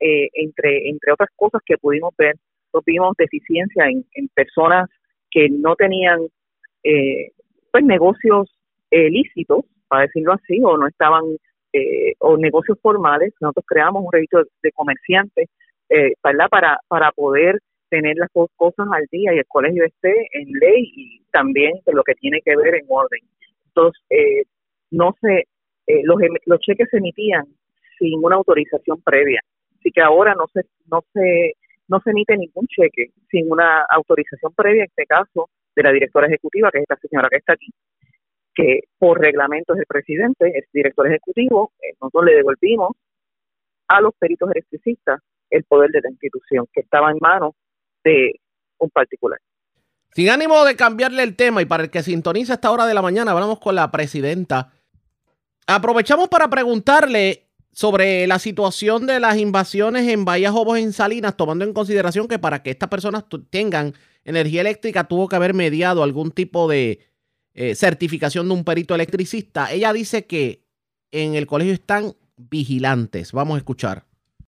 eh, 0.00 0.28
entre, 0.34 0.88
entre 0.88 1.12
otras 1.12 1.28
cosas 1.36 1.60
que 1.64 1.78
pudimos 1.78 2.14
ver, 2.16 2.34
nos 2.72 2.84
vimos 2.84 3.14
deficiencia 3.16 3.86
en, 3.86 4.04
en 4.14 4.28
personas 4.28 4.88
que 5.30 5.48
no 5.48 5.76
tenían 5.76 6.20
eh, 6.82 7.30
pues 7.70 7.84
negocios 7.84 8.52
eh, 8.90 9.10
lícitos, 9.10 9.64
para 9.88 10.02
decirlo 10.02 10.32
así, 10.32 10.60
o 10.62 10.76
no 10.76 10.86
estaban, 10.86 11.22
eh, 11.72 12.14
o 12.18 12.36
negocios 12.36 12.78
formales. 12.80 13.32
Nosotros 13.40 13.64
creamos 13.66 14.04
un 14.04 14.12
registro 14.12 14.44
de, 14.44 14.50
de 14.62 14.72
comerciantes, 14.72 15.48
eh, 15.88 16.14
¿verdad? 16.22 16.48
Para, 16.48 16.78
para 16.88 17.12
poder 17.12 17.58
tener 17.90 18.16
las 18.16 18.30
dos 18.34 18.48
cosas 18.56 18.86
al 18.92 19.06
día 19.10 19.34
y 19.34 19.38
el 19.38 19.46
colegio 19.46 19.84
esté 19.84 20.14
en 20.32 20.48
ley 20.60 20.90
y 20.94 21.22
también 21.32 21.72
de 21.84 21.92
lo 21.92 22.02
que 22.02 22.14
tiene 22.14 22.40
que 22.42 22.56
ver 22.56 22.76
en 22.76 22.86
orden. 22.88 23.20
Entonces, 23.66 24.02
eh, 24.10 24.44
no 24.90 25.14
se, 25.20 25.46
eh, 25.86 26.02
los, 26.04 26.20
em- 26.22 26.40
los 26.46 26.60
cheques 26.60 26.88
se 26.90 26.98
emitían 26.98 27.44
sin 27.98 28.24
una 28.24 28.36
autorización 28.36 29.02
previa, 29.02 29.40
así 29.78 29.90
que 29.90 30.00
ahora 30.00 30.34
no 30.34 30.46
se, 30.52 30.62
no 30.90 31.04
se, 31.12 31.54
no 31.88 32.00
se 32.00 32.10
emite 32.10 32.36
ningún 32.36 32.66
cheque 32.66 33.10
sin 33.30 33.50
una 33.52 33.84
autorización 33.90 34.54
previa, 34.54 34.84
en 34.84 34.88
este 34.88 35.06
caso 35.06 35.50
de 35.76 35.82
la 35.82 35.92
directora 35.92 36.26
ejecutiva, 36.26 36.70
que 36.70 36.78
es 36.78 36.82
esta 36.88 36.96
señora 36.96 37.28
que 37.28 37.36
está 37.36 37.52
aquí, 37.52 37.70
que 38.54 38.80
por 38.98 39.20
reglamento 39.20 39.74
es 39.74 39.80
el 39.80 39.86
presidente, 39.86 40.50
es 40.54 40.64
director 40.72 41.06
ejecutivo, 41.06 41.72
eh, 41.82 41.94
nosotros 42.00 42.24
le 42.26 42.34
devolvimos 42.36 42.92
a 43.88 44.00
los 44.00 44.14
peritos 44.18 44.50
electricistas 44.50 45.20
el 45.50 45.64
poder 45.64 45.90
de 45.90 46.00
la 46.00 46.10
institución, 46.10 46.66
que 46.72 46.80
estaba 46.80 47.10
en 47.10 47.18
manos 47.20 47.54
de 48.04 48.40
un 48.78 48.90
particular. 48.90 49.38
Sin 50.12 50.28
ánimo 50.28 50.64
de 50.64 50.74
cambiarle 50.76 51.22
el 51.22 51.36
tema 51.36 51.62
y 51.62 51.66
para 51.66 51.84
el 51.84 51.90
que 51.90 52.02
sintoniza 52.02 52.54
esta 52.54 52.70
hora 52.70 52.86
de 52.86 52.94
la 52.94 53.02
mañana, 53.02 53.30
hablamos 53.30 53.60
con 53.60 53.74
la 53.74 53.90
presidenta. 53.90 54.72
Aprovechamos 55.66 56.28
para 56.28 56.50
preguntarle 56.50 57.46
sobre 57.72 58.26
la 58.26 58.38
situación 58.40 59.06
de 59.06 59.20
las 59.20 59.38
invasiones 59.38 60.08
en 60.08 60.24
Bahía 60.24 60.50
Jobos 60.50 60.78
en 60.78 60.92
Salinas, 60.92 61.36
tomando 61.36 61.64
en 61.64 61.72
consideración 61.72 62.26
que 62.26 62.38
para 62.38 62.62
que 62.62 62.70
estas 62.70 62.88
personas 62.88 63.24
tengan 63.50 63.94
energía 64.24 64.62
eléctrica 64.62 65.04
tuvo 65.04 65.28
que 65.28 65.36
haber 65.36 65.54
mediado 65.54 66.02
algún 66.02 66.32
tipo 66.32 66.68
de 66.68 67.06
eh, 67.54 67.74
certificación 67.74 68.48
de 68.48 68.54
un 68.54 68.64
perito 68.64 68.94
electricista. 68.94 69.72
Ella 69.72 69.92
dice 69.92 70.26
que 70.26 70.64
en 71.12 71.36
el 71.36 71.46
colegio 71.46 71.72
están 71.72 72.14
vigilantes. 72.36 73.32
Vamos 73.32 73.54
a 73.54 73.58
escuchar. 73.58 74.06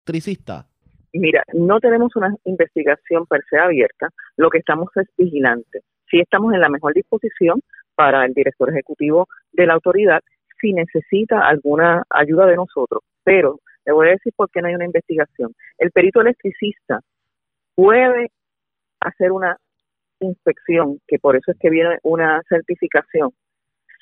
Electricista. 0.07 0.68
Mira, 1.13 1.43
no 1.55 1.81
tenemos 1.81 2.15
una 2.17 2.35
investigación 2.45 3.27
per 3.27 3.43
se 3.49 3.59
abierta, 3.59 4.09
lo 4.37 4.51
que 4.51 4.59
estamos 4.59 4.89
es 4.97 5.07
vigilantes. 5.17 5.83
Sí 6.11 6.21
estamos 6.21 6.53
en 6.55 6.61
la 6.61 6.69
mejor 6.69 6.95
disposición 6.95 7.61
para 7.95 8.25
el 8.25 8.35
director 8.35 8.71
ejecutivo 8.71 9.27
de 9.53 9.67
la 9.67 9.75
autoridad 9.75 10.21
si 10.61 10.73
necesita 10.73 11.47
alguna 11.47 12.03
ayuda 12.11 12.47
de 12.47 12.57
nosotros. 12.57 13.03
Pero 13.25 13.61
le 13.87 13.93
voy 13.93 14.09
a 14.09 14.13
decir 14.13 14.33
por 14.37 14.51
qué 14.51 14.61
no 14.61 14.69
hay 14.69 14.75
una 14.75 14.85
investigación. 14.85 15.55
El 15.79 15.91
perito 15.91 16.21
electricista 16.21 17.01
puede 17.75 18.31
hacer 19.01 19.33
una 19.33 19.57
inspección, 20.21 21.01
que 21.07 21.19
por 21.19 21.37
eso 21.37 21.53
es 21.53 21.59
que 21.59 21.71
viene 21.71 21.99
una 22.03 22.43
certificación, 22.49 23.31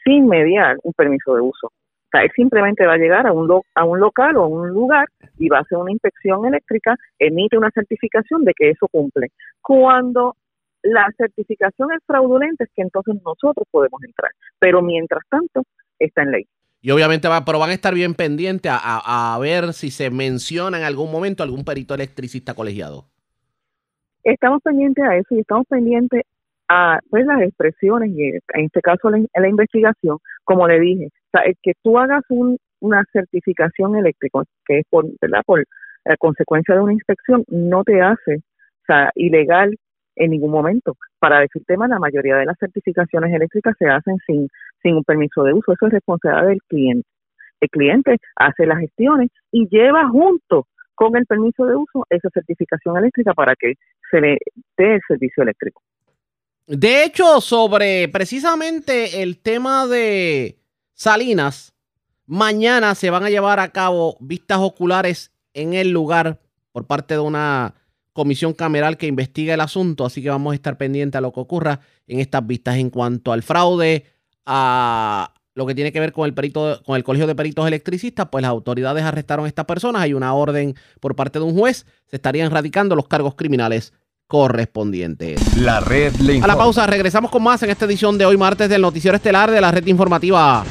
sin 0.04 0.26
mediar 0.26 0.76
un 0.82 0.92
permiso 0.92 1.34
de 1.34 1.42
uso. 1.42 1.72
Sea, 2.16 2.24
él 2.24 2.30
simplemente 2.34 2.86
va 2.86 2.94
a 2.94 2.98
llegar 2.98 3.26
a 3.26 3.32
un, 3.32 3.46
lo- 3.46 3.64
a 3.74 3.84
un 3.84 4.00
local 4.00 4.36
o 4.36 4.44
a 4.44 4.46
un 4.48 4.70
lugar 4.70 5.06
y 5.38 5.48
va 5.48 5.58
a 5.58 5.60
hacer 5.60 5.76
una 5.78 5.92
inspección 5.92 6.46
eléctrica, 6.46 6.96
emite 7.18 7.58
una 7.58 7.70
certificación 7.70 8.44
de 8.44 8.52
que 8.56 8.70
eso 8.70 8.88
cumple. 8.88 9.28
Cuando 9.60 10.34
la 10.82 11.06
certificación 11.16 11.92
es 11.92 11.98
fraudulenta, 12.06 12.64
es 12.64 12.70
que 12.74 12.82
entonces 12.82 13.16
nosotros 13.24 13.66
podemos 13.70 14.02
entrar. 14.04 14.30
Pero 14.58 14.80
mientras 14.82 15.22
tanto, 15.28 15.62
está 15.98 16.22
en 16.22 16.30
ley. 16.30 16.46
Y 16.80 16.90
obviamente 16.90 17.26
va, 17.28 17.44
pero 17.44 17.58
van 17.58 17.70
a 17.70 17.74
estar 17.74 17.92
bien 17.94 18.14
pendientes 18.14 18.70
a, 18.72 18.78
a- 18.82 19.34
a 19.34 19.38
ver 19.38 19.72
si 19.72 19.90
se 19.90 20.10
menciona 20.10 20.78
en 20.78 20.84
algún 20.84 21.10
momento 21.10 21.42
algún 21.42 21.64
perito 21.64 21.94
electricista 21.94 22.54
colegiado. 22.54 23.06
Estamos 24.24 24.62
pendientes 24.62 25.04
a 25.04 25.16
eso 25.16 25.34
y 25.34 25.40
estamos 25.40 25.66
pendientes 25.68 26.22
a 26.68 26.98
pues 27.10 27.24
las 27.26 27.42
expresiones 27.42 28.10
y 28.10 28.22
en 28.30 28.64
este 28.64 28.80
caso 28.80 29.08
la, 29.10 29.18
la 29.34 29.48
investigación, 29.48 30.18
como 30.44 30.66
le 30.66 30.80
dije, 30.80 31.08
sea, 31.36 31.46
el 31.46 31.54
que 31.62 31.72
tú 31.82 31.98
hagas 31.98 32.22
un, 32.28 32.58
una 32.80 33.04
certificación 33.12 33.96
eléctrica, 33.96 34.42
que 34.66 34.80
es 34.80 34.86
por, 34.88 35.06
¿verdad? 35.20 35.42
por 35.44 35.64
consecuencia 36.18 36.74
de 36.74 36.80
una 36.80 36.92
inspección, 36.92 37.44
no 37.48 37.82
te 37.82 38.00
hace 38.00 38.42
ilegal 39.14 39.76
en 40.16 40.30
ningún 40.30 40.50
momento. 40.50 40.96
Para 41.18 41.40
decirte 41.40 41.76
más, 41.76 41.90
la 41.90 41.98
mayoría 41.98 42.36
de 42.36 42.46
las 42.46 42.58
certificaciones 42.58 43.34
eléctricas 43.34 43.74
se 43.78 43.86
hacen 43.86 44.16
sin, 44.26 44.48
sin 44.82 44.96
un 44.96 45.04
permiso 45.04 45.42
de 45.42 45.52
uso, 45.52 45.72
eso 45.72 45.86
es 45.86 45.92
responsabilidad 45.92 46.48
del 46.48 46.62
cliente. 46.68 47.08
El 47.60 47.70
cliente 47.70 48.16
hace 48.36 48.66
las 48.66 48.78
gestiones 48.78 49.30
y 49.50 49.66
lleva 49.68 50.08
junto 50.08 50.66
con 50.94 51.16
el 51.16 51.26
permiso 51.26 51.66
de 51.66 51.76
uso 51.76 52.06
esa 52.10 52.28
certificación 52.30 52.96
eléctrica 52.96 53.34
para 53.34 53.54
que 53.58 53.74
se 54.10 54.20
le 54.20 54.38
dé 54.76 54.94
el 54.94 55.00
servicio 55.06 55.42
eléctrico. 55.42 55.82
De 56.66 57.04
hecho, 57.04 57.40
sobre 57.40 58.08
precisamente 58.08 59.22
el 59.22 59.40
tema 59.40 59.86
de 59.86 60.56
Salinas, 60.96 61.74
mañana 62.24 62.94
se 62.94 63.10
van 63.10 63.22
a 63.22 63.28
llevar 63.28 63.60
a 63.60 63.68
cabo 63.68 64.16
vistas 64.18 64.58
oculares 64.60 65.30
en 65.52 65.74
el 65.74 65.90
lugar 65.90 66.40
por 66.72 66.86
parte 66.86 67.12
de 67.12 67.20
una 67.20 67.74
comisión 68.14 68.54
cameral 68.54 68.96
que 68.96 69.06
investiga 69.06 69.52
el 69.52 69.60
asunto, 69.60 70.06
así 70.06 70.22
que 70.22 70.30
vamos 70.30 70.52
a 70.52 70.54
estar 70.54 70.78
pendientes 70.78 71.18
a 71.18 71.20
lo 71.20 71.34
que 71.34 71.40
ocurra 71.40 71.80
en 72.06 72.18
estas 72.18 72.46
vistas 72.46 72.76
en 72.76 72.88
cuanto 72.88 73.30
al 73.32 73.42
fraude, 73.42 74.06
a 74.46 75.34
lo 75.54 75.66
que 75.66 75.74
tiene 75.74 75.92
que 75.92 76.00
ver 76.00 76.12
con 76.12 76.24
el 76.24 76.32
perito, 76.32 76.80
con 76.86 76.96
el 76.96 77.04
colegio 77.04 77.26
de 77.26 77.34
peritos 77.34 77.66
electricistas, 77.66 78.28
pues 78.30 78.40
las 78.40 78.50
autoridades 78.50 79.04
arrestaron 79.04 79.44
a 79.44 79.48
estas 79.48 79.66
personas, 79.66 80.00
hay 80.00 80.14
una 80.14 80.32
orden 80.32 80.76
por 81.00 81.14
parte 81.14 81.38
de 81.38 81.44
un 81.44 81.54
juez, 81.54 81.84
se 82.06 82.16
estarían 82.16 82.50
radicando 82.50 82.96
los 82.96 83.06
cargos 83.06 83.34
criminales 83.34 83.92
correspondientes. 84.26 85.58
La 85.58 85.80
red 85.80 86.14
le 86.16 86.40
A 86.40 86.46
la 86.46 86.56
pausa, 86.56 86.86
regresamos 86.86 87.30
con 87.30 87.42
más 87.42 87.62
en 87.62 87.68
esta 87.68 87.84
edición 87.84 88.16
de 88.16 88.24
hoy 88.24 88.38
martes 88.38 88.70
del 88.70 88.80
Noticiero 88.80 89.14
Estelar 89.14 89.50
de 89.50 89.60
la 89.60 89.70
Red 89.70 89.86
Informativa. 89.86 90.64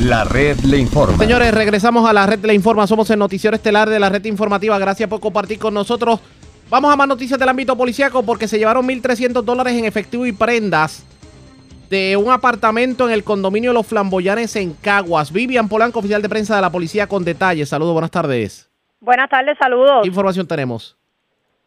La 0.00 0.22
red 0.22 0.56
le 0.60 0.78
informa. 0.78 1.18
Señores, 1.18 1.52
regresamos 1.52 2.08
a 2.08 2.12
la 2.12 2.24
Red 2.24 2.44
Le 2.44 2.54
Informa. 2.54 2.86
Somos 2.86 3.10
el 3.10 3.18
Noticiero 3.18 3.56
Estelar 3.56 3.88
de 3.88 3.98
la 3.98 4.08
Red 4.08 4.26
Informativa. 4.26 4.78
Gracias 4.78 5.08
por 5.08 5.18
compartir 5.18 5.58
con 5.58 5.74
nosotros. 5.74 6.20
Vamos 6.70 6.92
a 6.92 6.96
más 6.96 7.08
noticias 7.08 7.36
del 7.36 7.48
ámbito 7.48 7.76
policíaco 7.76 8.22
porque 8.22 8.46
se 8.46 8.58
llevaron 8.58 8.86
1.300 8.86 9.42
dólares 9.42 9.74
en 9.74 9.86
efectivo 9.86 10.24
y 10.24 10.30
prendas 10.30 11.04
de 11.90 12.16
un 12.16 12.30
apartamento 12.30 13.08
en 13.08 13.12
el 13.12 13.24
condominio 13.24 13.72
Los 13.72 13.88
Flamboyanes 13.88 14.54
en 14.54 14.72
Caguas. 14.74 15.32
Vivian 15.32 15.68
Polanco, 15.68 15.98
oficial 15.98 16.22
de 16.22 16.28
prensa 16.28 16.54
de 16.54 16.62
la 16.62 16.70
policía 16.70 17.08
con 17.08 17.24
detalles. 17.24 17.68
Saludos, 17.68 17.92
buenas 17.92 18.12
tardes. 18.12 18.70
Buenas 19.00 19.28
tardes, 19.28 19.56
saludos. 19.58 20.02
¿Qué 20.02 20.08
información 20.08 20.46
tenemos? 20.46 20.96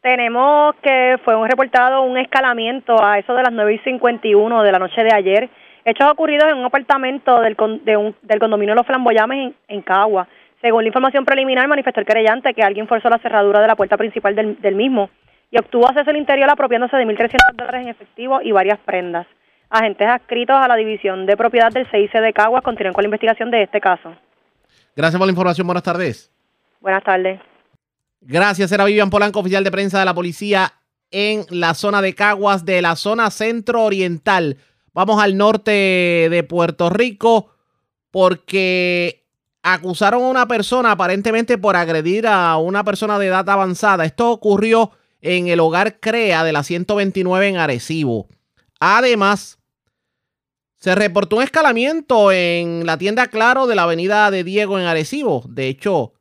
Tenemos 0.02 0.74
que 0.82 1.18
fue 1.26 1.36
un 1.36 1.50
reportado 1.50 2.04
un 2.04 2.18
escalamiento 2.18 3.04
a 3.04 3.20
eso 3.20 3.34
de 3.34 3.44
las 3.44 3.52
9 3.52 3.74
y 3.74 3.80
51 3.80 4.64
de 4.64 4.72
la 4.72 4.80
noche 4.80 5.04
de 5.04 5.14
ayer. 5.14 5.50
Hechos 5.86 6.08
ocurridos 6.12 6.50
en 6.52 6.58
un 6.58 6.66
apartamento 6.66 7.40
del, 7.42 7.56
con- 7.56 7.84
de 7.86 7.98
un- 7.98 8.16
del 8.22 8.40
condominio 8.40 8.76
Los 8.76 8.86
Flamboyames 8.86 9.48
en, 9.48 9.56
en 9.68 9.82
Cagua. 9.82 10.28
Según 10.62 10.84
la 10.84 10.88
información 10.90 11.26
preliminar, 11.26 11.68
manifestó 11.68 12.00
el 12.00 12.06
querellante 12.06 12.54
que 12.54 12.62
alguien 12.62 12.88
forzó 12.88 13.10
la 13.10 13.18
cerradura 13.18 13.62
de 13.62 13.68
la 13.68 13.76
puerta 13.76 13.98
principal 13.98 14.36
del, 14.36 14.62
del 14.62 14.76
mismo 14.76 15.10
y 15.50 15.58
obtuvo 15.58 15.88
acceso 15.88 16.10
al 16.12 16.18
interior 16.18 16.50
apropiándose 16.50 16.96
de 16.98 17.06
1.300 17.06 17.38
dólares 17.56 17.82
en 17.82 17.88
efectivo 17.90 18.40
y 18.44 18.52
varias 18.52 18.80
prendas. 18.80 19.26
Agentes 19.70 20.08
adscritos 20.08 20.56
a 20.56 20.68
la 20.68 20.76
División 20.76 21.26
de 21.26 21.36
Propiedad 21.36 21.72
del 21.72 21.90
CIC 21.90 22.12
de 22.14 22.34
Caguas 22.34 22.62
continúan 22.62 22.94
con 22.94 23.04
la 23.04 23.08
investigación 23.08 23.50
de 23.50 23.64
este 23.64 23.82
caso. 23.82 24.14
Gracias 24.96 25.18
por 25.18 25.26
la 25.26 25.32
información, 25.32 25.66
buenas 25.66 25.84
tardes. 25.84 26.32
Buenas 26.80 27.04
tardes. 27.04 27.40
Gracias, 28.22 28.72
era 28.72 28.86
Vivian 28.86 29.10
Polanco, 29.10 29.40
oficial 29.40 29.64
de 29.64 29.72
prensa 29.72 29.98
de 30.00 30.06
la 30.06 30.14
policía 30.14 30.74
en 31.10 31.44
la 31.50 31.74
zona 31.74 32.02
de 32.02 32.14
Caguas, 32.14 32.64
de 32.66 32.82
la 32.82 32.96
zona 32.96 33.32
centro-oriental. 33.32 34.58
Vamos 34.94 35.22
al 35.22 35.38
norte 35.38 36.28
de 36.30 36.44
Puerto 36.44 36.90
Rico 36.90 37.52
porque 38.12 39.26
acusaron 39.64 40.24
a 40.24 40.28
una 40.28 40.48
persona 40.48 40.92
aparentemente 40.92 41.58
por 41.58 41.76
agredir 41.76 42.28
a 42.28 42.58
una 42.58 42.84
persona 42.84 43.18
de 43.18 43.28
edad 43.28 43.50
avanzada. 43.50 44.06
Esto 44.06 44.32
ocurrió 44.32 44.92
en 45.22 45.48
el 45.48 45.60
hogar 45.60 46.00
CREA 46.00 46.44
de 46.44 46.52
la 46.52 46.64
129 46.64 47.48
en 47.48 47.58
Arecibo. 47.58 48.28
Además, 48.80 49.60
se 50.78 50.96
reportó 50.96 51.38
un 51.38 51.44
escalamiento 51.44 52.32
en 52.32 52.86
la 52.86 52.98
tienda 52.98 53.28
Claro 53.28 53.68
de 53.68 53.76
la 53.76 53.84
avenida 53.84 54.32
de 54.32 54.44
Diego 54.44 54.80
en 54.80 54.86
Arecibo. 54.86 55.44
De 55.48 55.68
hecho, 55.68 56.14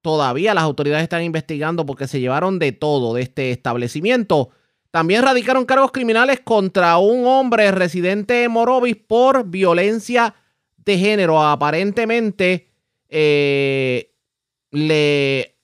todavía 0.00 0.54
las 0.54 0.62
autoridades 0.64 1.02
están 1.02 1.24
investigando 1.24 1.84
porque 1.84 2.06
se 2.06 2.20
llevaron 2.20 2.58
de 2.60 2.72
todo 2.72 3.14
de 3.14 3.22
este 3.22 3.50
establecimiento. 3.50 4.50
También 4.94 5.24
radicaron 5.24 5.64
cargos 5.64 5.90
criminales 5.90 6.38
contra 6.38 6.98
un 6.98 7.26
hombre 7.26 7.72
residente 7.72 8.44
en 8.44 8.52
Morovis 8.52 8.94
por 8.94 9.44
violencia 9.44 10.36
de 10.76 10.96
género. 10.96 11.42
Aparentemente 11.42 12.68
eh, 13.08 14.12
le, 14.70 15.56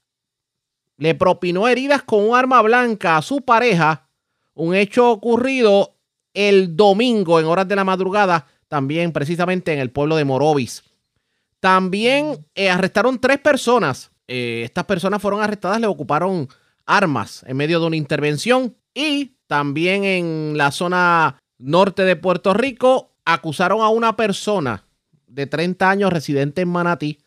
le 0.96 1.14
propinó 1.14 1.68
heridas 1.68 2.02
con 2.02 2.28
un 2.28 2.34
arma 2.34 2.60
blanca 2.60 3.18
a 3.18 3.22
su 3.22 3.42
pareja. 3.42 4.08
Un 4.54 4.74
hecho 4.74 5.08
ocurrido 5.08 5.94
el 6.34 6.74
domingo 6.74 7.38
en 7.38 7.46
horas 7.46 7.68
de 7.68 7.76
la 7.76 7.84
madrugada, 7.84 8.48
también 8.66 9.12
precisamente 9.12 9.72
en 9.72 9.78
el 9.78 9.92
pueblo 9.92 10.16
de 10.16 10.24
Morovis. 10.24 10.82
También 11.60 12.44
eh, 12.56 12.68
arrestaron 12.68 13.20
tres 13.20 13.38
personas. 13.38 14.10
Eh, 14.26 14.62
estas 14.64 14.86
personas 14.86 15.22
fueron 15.22 15.40
arrestadas, 15.40 15.80
le 15.80 15.86
ocuparon 15.86 16.48
armas 16.84 17.44
en 17.46 17.56
medio 17.56 17.78
de 17.78 17.86
una 17.86 17.96
intervención. 17.96 18.74
Y 18.94 19.36
también 19.46 20.04
en 20.04 20.56
la 20.56 20.70
zona 20.70 21.38
norte 21.58 22.04
de 22.04 22.16
Puerto 22.16 22.54
Rico 22.54 23.12
acusaron 23.24 23.82
a 23.82 23.88
una 23.88 24.16
persona 24.16 24.84
de 25.26 25.46
30 25.46 25.88
años 25.88 26.12
residente 26.12 26.62
en 26.62 26.68
Manatí. 26.68 27.18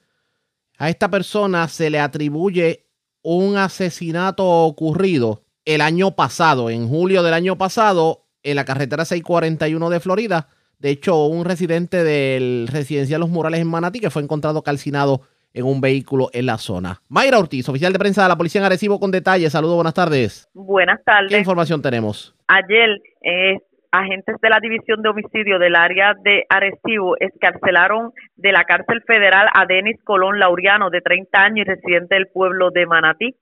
A 0.78 0.90
esta 0.90 1.10
persona 1.10 1.68
se 1.68 1.90
le 1.90 2.00
atribuye 2.00 2.88
un 3.22 3.58
asesinato 3.58 4.46
ocurrido 4.46 5.44
el 5.66 5.82
año 5.82 6.16
pasado, 6.16 6.70
en 6.70 6.90
julio 6.90 7.24
del 7.24 7.34
año 7.34 7.58
pasado, 7.58 8.26
en 8.44 8.58
la 8.58 8.66
carretera 8.66 9.06
641 9.06 9.90
de 9.90 10.00
Florida. 10.00 10.50
De 10.80 10.90
hecho, 10.90 11.26
un 11.26 11.46
residente 11.46 12.04
del 12.04 12.68
residencial 12.68 13.22
Los 13.22 13.30
Murales 13.30 13.62
en 13.62 13.68
Manatí 13.68 14.02
que 14.02 14.10
fue 14.10 14.22
encontrado 14.22 14.64
calcinado 14.64 15.22
en 15.54 15.66
un 15.66 15.82
vehículo 15.82 16.30
en 16.34 16.46
la 16.46 16.58
zona. 16.58 17.02
Mayra 17.10 17.40
Ortiz, 17.40 17.70
oficial 17.70 17.94
de 17.94 18.00
prensa 18.00 18.24
de 18.24 18.30
la 18.30 18.38
Policía 18.38 18.60
en 18.60 18.66
Arecibo 18.66 19.00
con 19.00 19.12
detalles. 19.12 19.52
Saludos, 19.52 19.76
buenas 19.76 19.94
tardes. 19.94 20.50
Buenas 20.54 21.04
tardes. 21.04 21.32
¿Qué 21.32 21.38
información 21.38 21.82
tenemos? 21.82 22.36
Ayer, 22.48 23.00
eh, 23.22 23.60
agentes 23.92 24.36
de 24.42 24.50
la 24.50 24.60
División 24.60 25.02
de 25.04 25.10
Homicidio 25.10 25.60
del 25.60 25.76
área 25.76 26.14
de 26.24 26.46
Arecibo 26.50 27.16
escarcelaron 27.20 28.12
de 28.36 28.52
la 28.52 28.64
cárcel 28.64 29.04
federal 29.06 29.48
a 29.54 29.66
Denis 29.66 30.00
Colón 30.04 30.40
Laureano, 30.40 30.90
de 30.90 31.02
30 31.02 31.40
años 31.40 31.68
y 31.68 31.70
residente 31.70 32.16
del 32.16 32.28
pueblo 32.28 32.72
de 32.72 32.88
Manatí. 32.88 33.36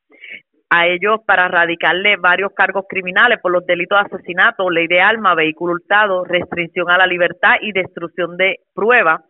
A 0.70 0.88
ellos 0.88 1.20
para 1.26 1.50
radicarle 1.50 2.16
varios 2.16 2.54
cargos 2.54 2.86
criminales 2.88 3.40
por 3.42 3.52
los 3.52 3.66
delitos 3.66 3.98
de 4.00 4.16
asesinato, 4.16 4.70
ley 4.70 4.88
de 4.88 5.02
arma, 5.02 5.36
vehículo 5.36 5.74
hurtado, 5.74 6.24
restricción 6.24 6.90
a 6.90 6.98
la 6.98 7.08
libertad 7.08 7.56
y 7.62 7.74
destrucción 7.74 8.38
de 8.38 8.60
pruebas. 8.74 9.22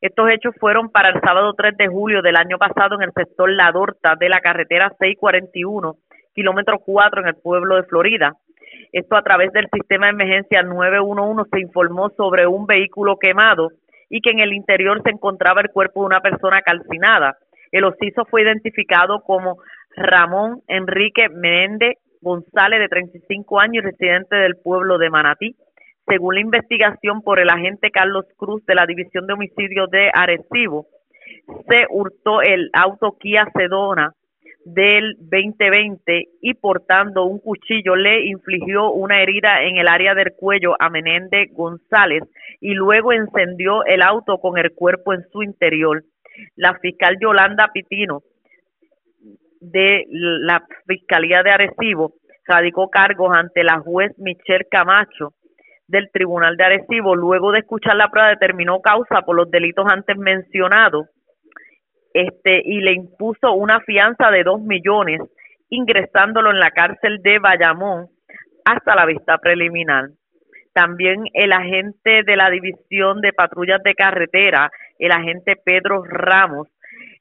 Estos 0.00 0.30
hechos 0.30 0.54
fueron 0.60 0.90
para 0.90 1.08
el 1.08 1.20
sábado 1.20 1.54
3 1.54 1.76
de 1.76 1.88
julio 1.88 2.22
del 2.22 2.36
año 2.36 2.56
pasado 2.56 2.94
en 2.94 3.02
el 3.02 3.12
sector 3.12 3.50
La 3.50 3.72
Dorta 3.72 4.14
de 4.14 4.28
la 4.28 4.40
carretera 4.40 4.92
641, 4.98 5.96
kilómetro 6.34 6.78
4 6.78 7.22
en 7.22 7.28
el 7.28 7.34
pueblo 7.34 7.76
de 7.76 7.82
Florida. 7.82 8.36
Esto 8.92 9.16
a 9.16 9.22
través 9.22 9.52
del 9.52 9.68
sistema 9.72 10.06
de 10.06 10.12
emergencia 10.12 10.62
911 10.62 11.50
se 11.50 11.60
informó 11.60 12.10
sobre 12.10 12.46
un 12.46 12.66
vehículo 12.66 13.16
quemado 13.18 13.70
y 14.08 14.20
que 14.20 14.30
en 14.30 14.38
el 14.38 14.52
interior 14.52 15.02
se 15.02 15.10
encontraba 15.10 15.62
el 15.62 15.70
cuerpo 15.70 16.00
de 16.00 16.06
una 16.06 16.20
persona 16.20 16.62
calcinada. 16.62 17.36
El 17.72 17.84
ociso 17.84 18.24
fue 18.24 18.42
identificado 18.42 19.20
como 19.22 19.58
Ramón 19.96 20.62
Enrique 20.68 21.28
Menéndez 21.28 21.96
González, 22.20 22.80
de 22.80 22.88
35 22.88 23.60
años 23.60 23.82
y 23.82 23.86
residente 23.86 24.36
del 24.36 24.56
pueblo 24.56 24.98
de 24.98 25.10
Manatí. 25.10 25.56
Según 26.08 26.34
la 26.34 26.40
investigación 26.40 27.22
por 27.22 27.38
el 27.38 27.50
agente 27.50 27.90
Carlos 27.90 28.24
Cruz 28.36 28.64
de 28.66 28.74
la 28.74 28.86
División 28.86 29.26
de 29.26 29.34
Homicidios 29.34 29.90
de 29.90 30.10
Arecibo, 30.12 30.86
se 31.68 31.86
hurtó 31.90 32.40
el 32.40 32.70
auto 32.72 33.16
Kia 33.18 33.46
Sedona 33.54 34.14
del 34.64 35.16
2020 35.18 36.28
y 36.40 36.54
portando 36.54 37.24
un 37.24 37.38
cuchillo 37.38 37.94
le 37.94 38.26
infligió 38.26 38.90
una 38.90 39.22
herida 39.22 39.62
en 39.62 39.76
el 39.76 39.88
área 39.88 40.14
del 40.14 40.32
cuello 40.34 40.74
a 40.78 40.88
Menéndez 40.88 41.50
González 41.52 42.22
y 42.60 42.74
luego 42.74 43.12
encendió 43.12 43.84
el 43.84 44.02
auto 44.02 44.38
con 44.38 44.58
el 44.58 44.72
cuerpo 44.74 45.12
en 45.12 45.22
su 45.30 45.42
interior. 45.42 46.04
La 46.56 46.78
fiscal 46.78 47.16
Yolanda 47.20 47.68
Pitino 47.72 48.22
de 49.60 50.04
la 50.08 50.64
Fiscalía 50.86 51.42
de 51.42 51.50
Arecibo 51.50 52.14
radicó 52.46 52.88
cargos 52.88 53.30
ante 53.34 53.62
la 53.64 53.80
juez 53.80 54.12
Michelle 54.18 54.66
Camacho 54.70 55.34
del 55.88 56.10
Tribunal 56.12 56.56
de 56.56 56.64
Arecibo. 56.64 57.16
Luego 57.16 57.50
de 57.50 57.60
escuchar 57.60 57.96
la 57.96 58.10
prueba 58.10 58.28
determinó 58.28 58.80
causa 58.80 59.22
por 59.22 59.36
los 59.36 59.50
delitos 59.50 59.86
antes 59.88 60.16
mencionados 60.16 61.06
este 62.14 62.62
y 62.64 62.80
le 62.80 62.92
impuso 62.92 63.52
una 63.52 63.80
fianza 63.80 64.30
de 64.30 64.42
dos 64.42 64.60
millones, 64.60 65.20
ingresándolo 65.68 66.50
en 66.50 66.58
la 66.58 66.70
cárcel 66.70 67.20
de 67.22 67.38
Bayamón 67.38 68.08
hasta 68.64 68.94
la 68.94 69.06
vista 69.06 69.38
preliminar. 69.38 70.10
También 70.72 71.24
el 71.32 71.52
agente 71.52 72.22
de 72.24 72.36
la 72.36 72.50
División 72.50 73.20
de 73.20 73.32
Patrullas 73.32 73.82
de 73.82 73.94
Carretera, 73.94 74.70
el 74.98 75.12
agente 75.12 75.56
Pedro 75.62 76.02
Ramos, 76.04 76.68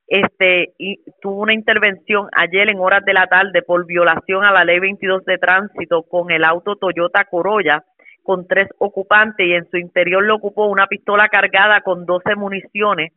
este 0.08 0.74
tuvo 1.22 1.42
una 1.42 1.54
intervención 1.54 2.30
ayer 2.32 2.70
en 2.70 2.80
horas 2.80 3.04
de 3.04 3.14
la 3.14 3.28
tarde 3.28 3.62
por 3.62 3.86
violación 3.86 4.46
a 4.46 4.54
la 4.54 4.64
ley 4.64 4.80
22 4.80 5.26
de 5.26 5.38
tránsito 5.38 6.04
con 6.04 6.32
el 6.32 6.46
auto 6.46 6.78
Toyota 6.78 7.26
Corolla 7.26 7.84
con 8.28 8.46
tres 8.46 8.68
ocupantes 8.78 9.48
y 9.48 9.54
en 9.54 9.70
su 9.72 9.78
interior 9.78 10.22
le 10.22 10.34
ocupó 10.34 10.66
una 10.66 10.88
pistola 10.88 11.30
cargada 11.30 11.80
con 11.80 12.06
12 12.06 12.36
municiones 12.36 13.14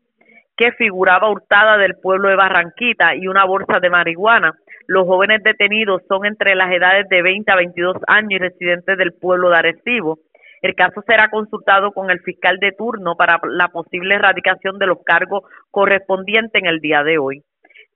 que 0.56 0.70
figuraba 0.70 1.28
hurtada 1.28 1.78
del 1.78 1.96
pueblo 1.96 2.28
de 2.28 2.36
Barranquita 2.36 3.16
y 3.16 3.26
una 3.26 3.44
bolsa 3.44 3.80
de 3.80 3.90
marihuana. 3.90 4.54
Los 4.86 5.08
jóvenes 5.08 5.42
detenidos 5.42 6.02
son 6.06 6.26
entre 6.26 6.54
las 6.54 6.70
edades 6.70 7.08
de 7.08 7.22
20 7.22 7.50
a 7.50 7.56
22 7.56 7.96
años 8.06 8.30
y 8.30 8.38
residentes 8.38 8.96
del 8.98 9.12
pueblo 9.12 9.50
de 9.50 9.56
Arecibo. 9.56 10.20
El 10.62 10.76
caso 10.76 11.02
será 11.04 11.28
consultado 11.28 11.90
con 11.90 12.08
el 12.12 12.20
fiscal 12.20 12.58
de 12.58 12.70
turno 12.70 13.16
para 13.16 13.40
la 13.48 13.66
posible 13.66 14.14
erradicación 14.14 14.78
de 14.78 14.86
los 14.86 14.98
cargos 15.04 15.42
correspondientes 15.72 16.62
en 16.62 16.68
el 16.68 16.78
día 16.78 17.02
de 17.02 17.18
hoy. 17.18 17.42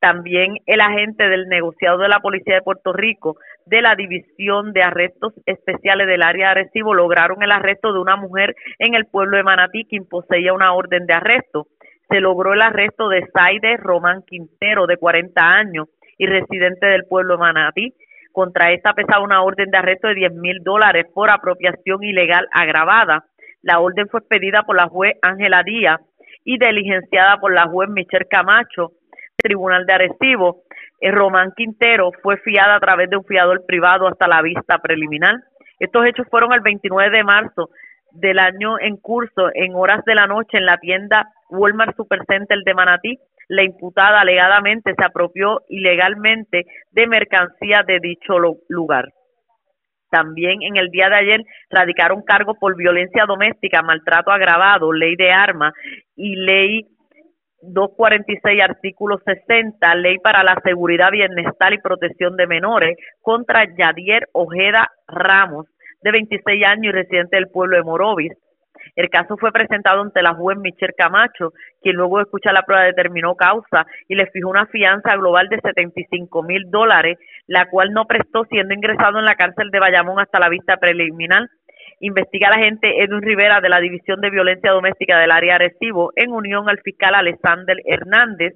También 0.04 0.58
el 0.66 0.82
agente 0.82 1.30
del 1.30 1.48
negociado 1.48 1.96
de 1.96 2.08
la 2.08 2.20
Policía 2.20 2.56
de 2.56 2.60
Puerto 2.60 2.92
Rico 2.92 3.38
de 3.64 3.80
la 3.80 3.94
División 3.94 4.74
de 4.74 4.82
Arrestos 4.82 5.32
Especiales 5.46 6.06
del 6.06 6.22
área 6.22 6.48
de 6.48 6.60
Arecibo 6.60 6.92
lograron 6.92 7.42
el 7.42 7.50
arresto 7.50 7.90
de 7.90 8.00
una 8.00 8.16
mujer 8.16 8.54
en 8.78 8.94
el 8.94 9.06
pueblo 9.06 9.38
de 9.38 9.44
Manatí 9.44 9.86
quien 9.86 10.06
poseía 10.06 10.52
una 10.52 10.74
orden 10.74 11.06
de 11.06 11.14
arresto. 11.14 11.68
Se 12.10 12.20
logró 12.20 12.52
el 12.52 12.60
arresto 12.60 13.08
de 13.08 13.26
Saide 13.32 13.78
Román 13.78 14.20
Quintero, 14.26 14.86
de 14.86 14.98
40 14.98 15.40
años 15.42 15.88
y 16.18 16.26
residente 16.26 16.84
del 16.84 17.06
pueblo 17.06 17.36
de 17.36 17.40
Manatí. 17.40 17.94
Contra 18.30 18.72
esta 18.72 18.92
pesaba 18.92 19.24
una 19.24 19.42
orden 19.42 19.70
de 19.70 19.78
arresto 19.78 20.08
de 20.08 20.16
10 20.16 20.34
mil 20.34 20.58
dólares 20.62 21.06
por 21.14 21.30
apropiación 21.30 22.04
ilegal 22.04 22.46
agravada. 22.52 23.24
La 23.62 23.80
orden 23.80 24.06
fue 24.10 24.20
pedida 24.20 24.64
por 24.64 24.76
la 24.76 24.86
juez 24.86 25.14
Ángela 25.22 25.62
Díaz 25.62 25.98
y 26.44 26.58
diligenciada 26.58 27.38
por 27.38 27.54
la 27.54 27.66
juez 27.68 27.88
Michelle 27.88 28.26
Camacho, 28.26 28.92
Tribunal 29.44 29.84
de 29.84 29.92
Arecibo. 29.92 30.62
eh, 31.00 31.10
Román 31.10 31.52
Quintero 31.54 32.10
fue 32.22 32.38
fiada 32.38 32.76
a 32.76 32.80
través 32.80 33.10
de 33.10 33.18
un 33.18 33.24
fiador 33.24 33.66
privado 33.66 34.08
hasta 34.08 34.26
la 34.26 34.40
vista 34.40 34.78
preliminar. 34.78 35.36
Estos 35.78 36.06
hechos 36.06 36.26
fueron 36.30 36.54
el 36.54 36.60
29 36.60 37.14
de 37.14 37.24
marzo 37.24 37.68
del 38.12 38.38
año 38.38 38.78
en 38.80 38.96
curso, 38.96 39.50
en 39.52 39.74
horas 39.74 40.02
de 40.06 40.14
la 40.14 40.26
noche, 40.26 40.56
en 40.56 40.64
la 40.64 40.78
tienda 40.78 41.28
Walmart 41.50 41.94
Supercenter 41.94 42.58
de 42.64 42.74
Manatí. 42.74 43.18
La 43.48 43.62
imputada 43.62 44.22
alegadamente 44.22 44.94
se 44.96 45.04
apropió 45.04 45.60
ilegalmente 45.68 46.64
de 46.92 47.06
mercancía 47.06 47.82
de 47.86 47.98
dicho 48.00 48.38
lugar. 48.68 49.12
También 50.10 50.62
en 50.62 50.76
el 50.76 50.88
día 50.90 51.10
de 51.10 51.16
ayer 51.16 51.40
radicaron 51.68 52.22
cargos 52.22 52.56
por 52.58 52.76
violencia 52.76 53.26
doméstica, 53.26 53.82
maltrato 53.82 54.30
agravado, 54.30 54.92
ley 54.92 55.16
de 55.16 55.32
armas 55.32 55.74
y 56.16 56.36
ley 56.36 56.86
246, 57.72 58.62
artículo 58.62 59.18
60, 59.24 59.94
ley 59.96 60.18
para 60.18 60.42
la 60.42 60.60
seguridad, 60.64 61.10
bienestar 61.10 61.72
y 61.72 61.78
protección 61.78 62.36
de 62.36 62.46
menores, 62.46 62.96
contra 63.20 63.64
Yadier 63.76 64.28
Ojeda 64.32 64.90
Ramos, 65.06 65.66
de 66.02 66.12
26 66.12 66.64
años 66.64 66.84
y 66.84 66.92
residente 66.92 67.36
del 67.36 67.48
pueblo 67.48 67.76
de 67.76 67.82
Morovis. 67.82 68.32
El 68.96 69.08
caso 69.08 69.36
fue 69.38 69.50
presentado 69.50 70.02
ante 70.02 70.22
la 70.22 70.34
juez 70.34 70.58
Michelle 70.58 70.94
Camacho, 70.96 71.52
quien 71.82 71.96
luego 71.96 72.18
de 72.18 72.24
escuchar 72.24 72.52
la 72.52 72.62
prueba 72.62 72.84
determinó 72.84 73.34
causa 73.34 73.86
y 74.08 74.14
le 74.14 74.26
fijó 74.26 74.50
una 74.50 74.66
fianza 74.66 75.16
global 75.16 75.48
de 75.48 75.60
75 75.60 76.42
mil 76.42 76.70
dólares, 76.70 77.18
la 77.46 77.68
cual 77.70 77.92
no 77.92 78.04
prestó 78.06 78.44
siendo 78.44 78.74
ingresado 78.74 79.18
en 79.18 79.24
la 79.24 79.36
cárcel 79.36 79.70
de 79.70 79.80
Bayamón 79.80 80.20
hasta 80.20 80.38
la 80.38 80.48
vista 80.48 80.76
preliminar. 80.76 81.48
Investiga 82.04 82.50
la 82.50 82.56
agente 82.56 83.02
Edwin 83.02 83.22
Rivera 83.22 83.62
de 83.62 83.70
la 83.70 83.80
División 83.80 84.20
de 84.20 84.28
Violencia 84.28 84.72
Doméstica 84.72 85.18
del 85.18 85.30
área 85.30 85.54
Arecibo 85.54 86.12
en 86.16 86.32
unión 86.32 86.68
al 86.68 86.78
fiscal 86.80 87.14
Alexander 87.14 87.78
Hernández. 87.82 88.52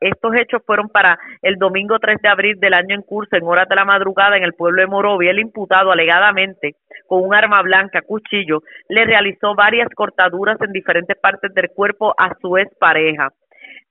Estos 0.00 0.36
hechos 0.36 0.62
fueron 0.64 0.88
para 0.88 1.18
el 1.42 1.56
domingo 1.56 1.98
3 1.98 2.22
de 2.22 2.28
abril 2.28 2.60
del 2.60 2.74
año 2.74 2.94
en 2.94 3.02
curso, 3.02 3.34
en 3.34 3.42
horas 3.42 3.68
de 3.68 3.74
la 3.74 3.84
madrugada, 3.84 4.36
en 4.36 4.44
el 4.44 4.52
pueblo 4.52 4.82
de 4.82 4.86
Morovia. 4.86 5.32
El 5.32 5.40
imputado, 5.40 5.90
alegadamente, 5.90 6.76
con 7.08 7.24
un 7.24 7.34
arma 7.34 7.60
blanca, 7.62 8.02
cuchillo, 8.02 8.62
le 8.88 9.04
realizó 9.04 9.56
varias 9.56 9.88
cortaduras 9.92 10.56
en 10.60 10.70
diferentes 10.70 11.18
partes 11.18 11.52
del 11.52 11.70
cuerpo 11.70 12.14
a 12.16 12.36
su 12.40 12.56
expareja. 12.56 13.30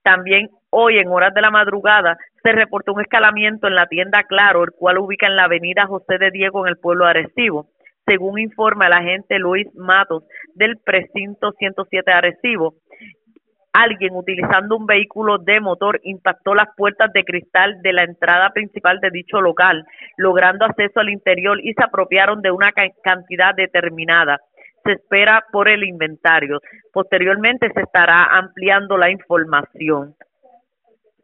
También 0.02 0.48
hoy, 0.70 0.96
en 0.96 1.08
horas 1.08 1.34
de 1.34 1.42
la 1.42 1.50
madrugada, 1.50 2.16
se 2.42 2.52
reportó 2.52 2.94
un 2.94 3.02
escalamiento 3.02 3.66
en 3.66 3.74
la 3.74 3.84
tienda 3.88 4.22
Claro, 4.22 4.64
el 4.64 4.70
cual 4.70 4.96
ubica 4.96 5.26
en 5.26 5.36
la 5.36 5.44
avenida 5.44 5.84
José 5.84 6.16
de 6.16 6.30
Diego 6.30 6.64
en 6.64 6.70
el 6.70 6.78
pueblo 6.78 7.04
de 7.04 7.10
Arecibo 7.10 7.66
según 8.10 8.40
informa 8.40 8.88
el 8.88 8.92
agente 8.92 9.38
Luis 9.38 9.68
Matos 9.76 10.24
del 10.54 10.78
precinto 10.78 11.52
107 11.52 12.10
de 12.10 12.12
Arecibo. 12.12 12.74
Alguien 13.72 14.16
utilizando 14.16 14.76
un 14.76 14.84
vehículo 14.84 15.38
de 15.38 15.60
motor 15.60 16.00
impactó 16.02 16.56
las 16.56 16.66
puertas 16.76 17.12
de 17.12 17.22
cristal 17.22 17.80
de 17.82 17.92
la 17.92 18.02
entrada 18.02 18.50
principal 18.50 18.98
de 18.98 19.10
dicho 19.12 19.40
local, 19.40 19.84
logrando 20.16 20.64
acceso 20.64 20.98
al 20.98 21.10
interior 21.10 21.60
y 21.62 21.72
se 21.72 21.84
apropiaron 21.84 22.42
de 22.42 22.50
una 22.50 22.72
cantidad 22.72 23.54
determinada. 23.54 24.40
Se 24.82 24.92
espera 24.92 25.44
por 25.52 25.68
el 25.68 25.84
inventario. 25.84 26.58
Posteriormente 26.92 27.70
se 27.72 27.82
estará 27.82 28.24
ampliando 28.24 28.96
la 28.96 29.10
información. 29.10 30.16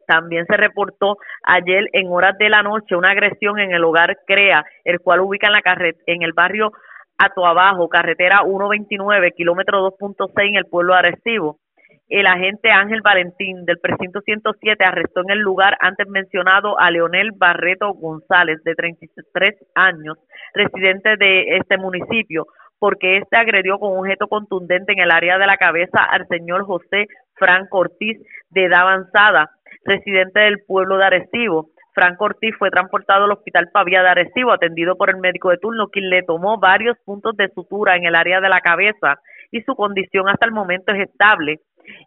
También 0.07 0.45
se 0.47 0.55
reportó 0.55 1.17
ayer 1.43 1.89
en 1.91 2.07
horas 2.07 2.37
de 2.37 2.49
la 2.49 2.63
noche 2.63 2.95
una 2.95 3.11
agresión 3.11 3.59
en 3.59 3.73
el 3.73 3.83
hogar 3.83 4.17
CREA, 4.25 4.65
el 4.85 5.01
cual 5.01 5.19
ubica 5.19 5.47
en, 5.47 5.53
la 5.53 5.93
en 6.07 6.23
el 6.23 6.31
barrio 6.33 6.71
Atoabajo, 7.17 7.89
carretera 7.89 8.41
129, 8.43 9.33
kilómetro 9.33 9.85
2.6 9.99 10.31
en 10.49 10.55
el 10.55 10.65
pueblo 10.65 10.93
de 10.93 10.99
Arecibo. 10.99 11.59
El 12.07 12.25
agente 12.25 12.71
Ángel 12.71 13.01
Valentín 13.01 13.65
del 13.65 13.79
precinto 13.79 14.21
107 14.21 14.81
arrestó 14.85 15.21
en 15.21 15.31
el 15.31 15.39
lugar 15.39 15.77
antes 15.81 16.07
mencionado 16.07 16.79
a 16.79 16.89
Leonel 16.89 17.31
Barreto 17.35 17.93
González, 17.93 18.63
de 18.63 18.75
33 18.75 19.55
años, 19.75 20.17
residente 20.53 21.17
de 21.17 21.57
este 21.57 21.77
municipio, 21.77 22.45
porque 22.79 23.17
este 23.17 23.37
agredió 23.37 23.79
con 23.79 23.91
un 23.91 23.99
objeto 23.99 24.27
contundente 24.27 24.93
en 24.93 24.99
el 24.99 25.11
área 25.11 25.37
de 25.37 25.47
la 25.47 25.57
cabeza 25.57 26.03
al 26.03 26.27
señor 26.27 26.65
José 26.65 27.07
Franco 27.35 27.79
Ortiz, 27.79 28.19
de 28.49 28.65
edad 28.65 28.81
avanzada, 28.81 29.51
residente 29.83 30.39
del 30.41 30.59
pueblo 30.65 30.97
de 30.97 31.05
Arecibo. 31.05 31.69
Franco 31.93 32.25
Ortiz 32.25 32.55
fue 32.59 32.69
transportado 32.69 33.25
al 33.25 33.31
Hospital 33.31 33.69
Pavía 33.73 34.03
de 34.03 34.09
Arecibo, 34.09 34.51
atendido 34.51 34.95
por 34.95 35.09
el 35.09 35.17
médico 35.17 35.49
de 35.49 35.57
turno, 35.57 35.87
quien 35.87 36.09
le 36.09 36.23
tomó 36.23 36.59
varios 36.59 36.97
puntos 37.05 37.35
de 37.37 37.49
sutura 37.49 37.95
en 37.95 38.05
el 38.05 38.15
área 38.15 38.39
de 38.39 38.49
la 38.49 38.61
cabeza 38.61 39.19
y 39.51 39.61
su 39.61 39.75
condición 39.75 40.29
hasta 40.29 40.45
el 40.45 40.51
momento 40.51 40.93
es 40.93 41.09
estable. 41.09 41.59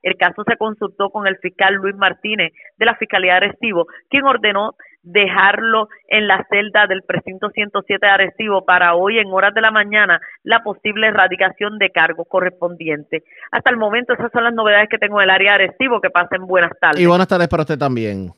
El 0.03 0.17
caso 0.17 0.45
se 0.47 0.57
consultó 0.57 1.11
con 1.11 1.27
el 1.27 1.39
fiscal 1.39 1.75
Luis 1.75 1.97
Martínez 1.97 2.53
de 2.77 2.87
la 2.87 2.97
Fiscalía 2.97 3.33
de 3.33 3.47
Arecibo, 3.47 3.87
quien 4.09 4.25
ordenó 4.25 4.75
dejarlo 5.03 5.89
en 6.09 6.27
la 6.29 6.47
celda 6.51 6.87
del 6.87 7.03
precinto 7.03 7.51
107 7.51 8.05
de 8.05 8.13
Arecibo 8.13 8.65
para 8.65 8.95
hoy 8.95 9.19
en 9.19 9.29
horas 9.29 9.55
de 9.55 9.61
la 9.61 9.71
mañana 9.71 10.21
la 10.43 10.63
posible 10.63 11.09
erradicación 11.09 11.79
de 11.79 11.91
cargos 11.91 12.27
correspondientes. 12.29 13.23
Hasta 13.51 13.71
el 13.71 13.77
momento 13.77 14.13
esas 14.13 14.31
son 14.33 14.45
las 14.45 14.55
novedades 14.55 14.89
que 14.91 14.99
tengo 14.99 15.21
en 15.21 15.25
el 15.25 15.31
área 15.31 15.57
de 15.57 15.65
Arecibo. 15.65 16.01
Que 16.01 16.11
pasen 16.11 16.47
buenas 16.47 16.73
tardes. 16.81 17.01
Y 17.01 17.07
buenas 17.07 17.29
tardes 17.29 17.49
para 17.49 17.63
usted 17.63 17.79
también. 17.79 18.33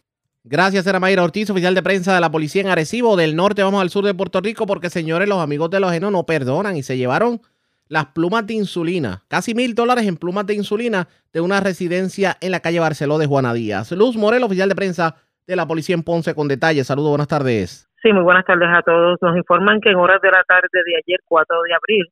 Gracias, 0.45 0.87
era 0.87 0.99
Mayra 0.99 1.23
Ortiz, 1.23 1.51
oficial 1.51 1.75
de 1.75 1.83
prensa 1.83 2.15
de 2.15 2.21
la 2.21 2.31
policía 2.31 2.63
en 2.63 2.69
Arecibo. 2.69 3.17
Del 3.17 3.37
norte 3.37 3.63
vamos 3.63 3.81
al 3.81 3.91
sur 3.91 4.05
de 4.05 4.15
Puerto 4.15 4.41
Rico 4.41 4.67
porque, 4.67 4.91
señores, 4.91 5.29
los 5.29 5.39
amigos 5.39 5.71
de 5.71 5.79
los 5.79 5.91
ajeno 5.91 6.11
no 6.11 6.27
perdonan 6.27 6.77
y 6.77 6.83
se 6.83 6.97
llevaron 6.97 7.41
las 7.89 8.07
plumas 8.07 8.47
de 8.47 8.55
insulina, 8.55 9.23
casi 9.29 9.55
mil 9.55 9.75
dólares 9.75 10.07
en 10.07 10.17
plumas 10.17 10.47
de 10.47 10.55
insulina 10.55 11.09
de 11.33 11.43
una 11.43 11.61
residencia 11.61 12.39
en 12.41 12.51
la 12.51 12.61
calle 12.61 12.81
Barceló 12.81 13.19
de 13.19 13.27
Juana 13.27 13.53
Díaz. 13.53 13.93
Luz 13.93 14.17
Morel, 14.17 14.43
oficial 14.43 14.69
de 14.69 14.75
prensa 14.75 15.17
de 15.47 15.57
la 15.57 15.67
policía 15.67 15.95
en 15.95 16.03
Ponce 16.03 16.35
con 16.35 16.49
detalles. 16.49 16.87
Saludos, 16.87 17.11
buenas 17.11 17.29
tardes. 17.29 17.89
Sí, 18.03 18.13
muy 18.13 18.23
buenas 18.23 18.45
tardes 18.45 18.69
a 18.69 18.83
todos. 18.83 19.19
Nos 19.21 19.37
informan 19.37 19.81
que 19.81 19.91
en 19.91 19.97
horas 19.97 20.21
de 20.21 20.31
la 20.31 20.43
tarde 20.45 20.69
de 20.73 20.97
ayer, 20.97 21.21
4 21.25 21.63
de 21.63 21.75
abril, 21.75 22.07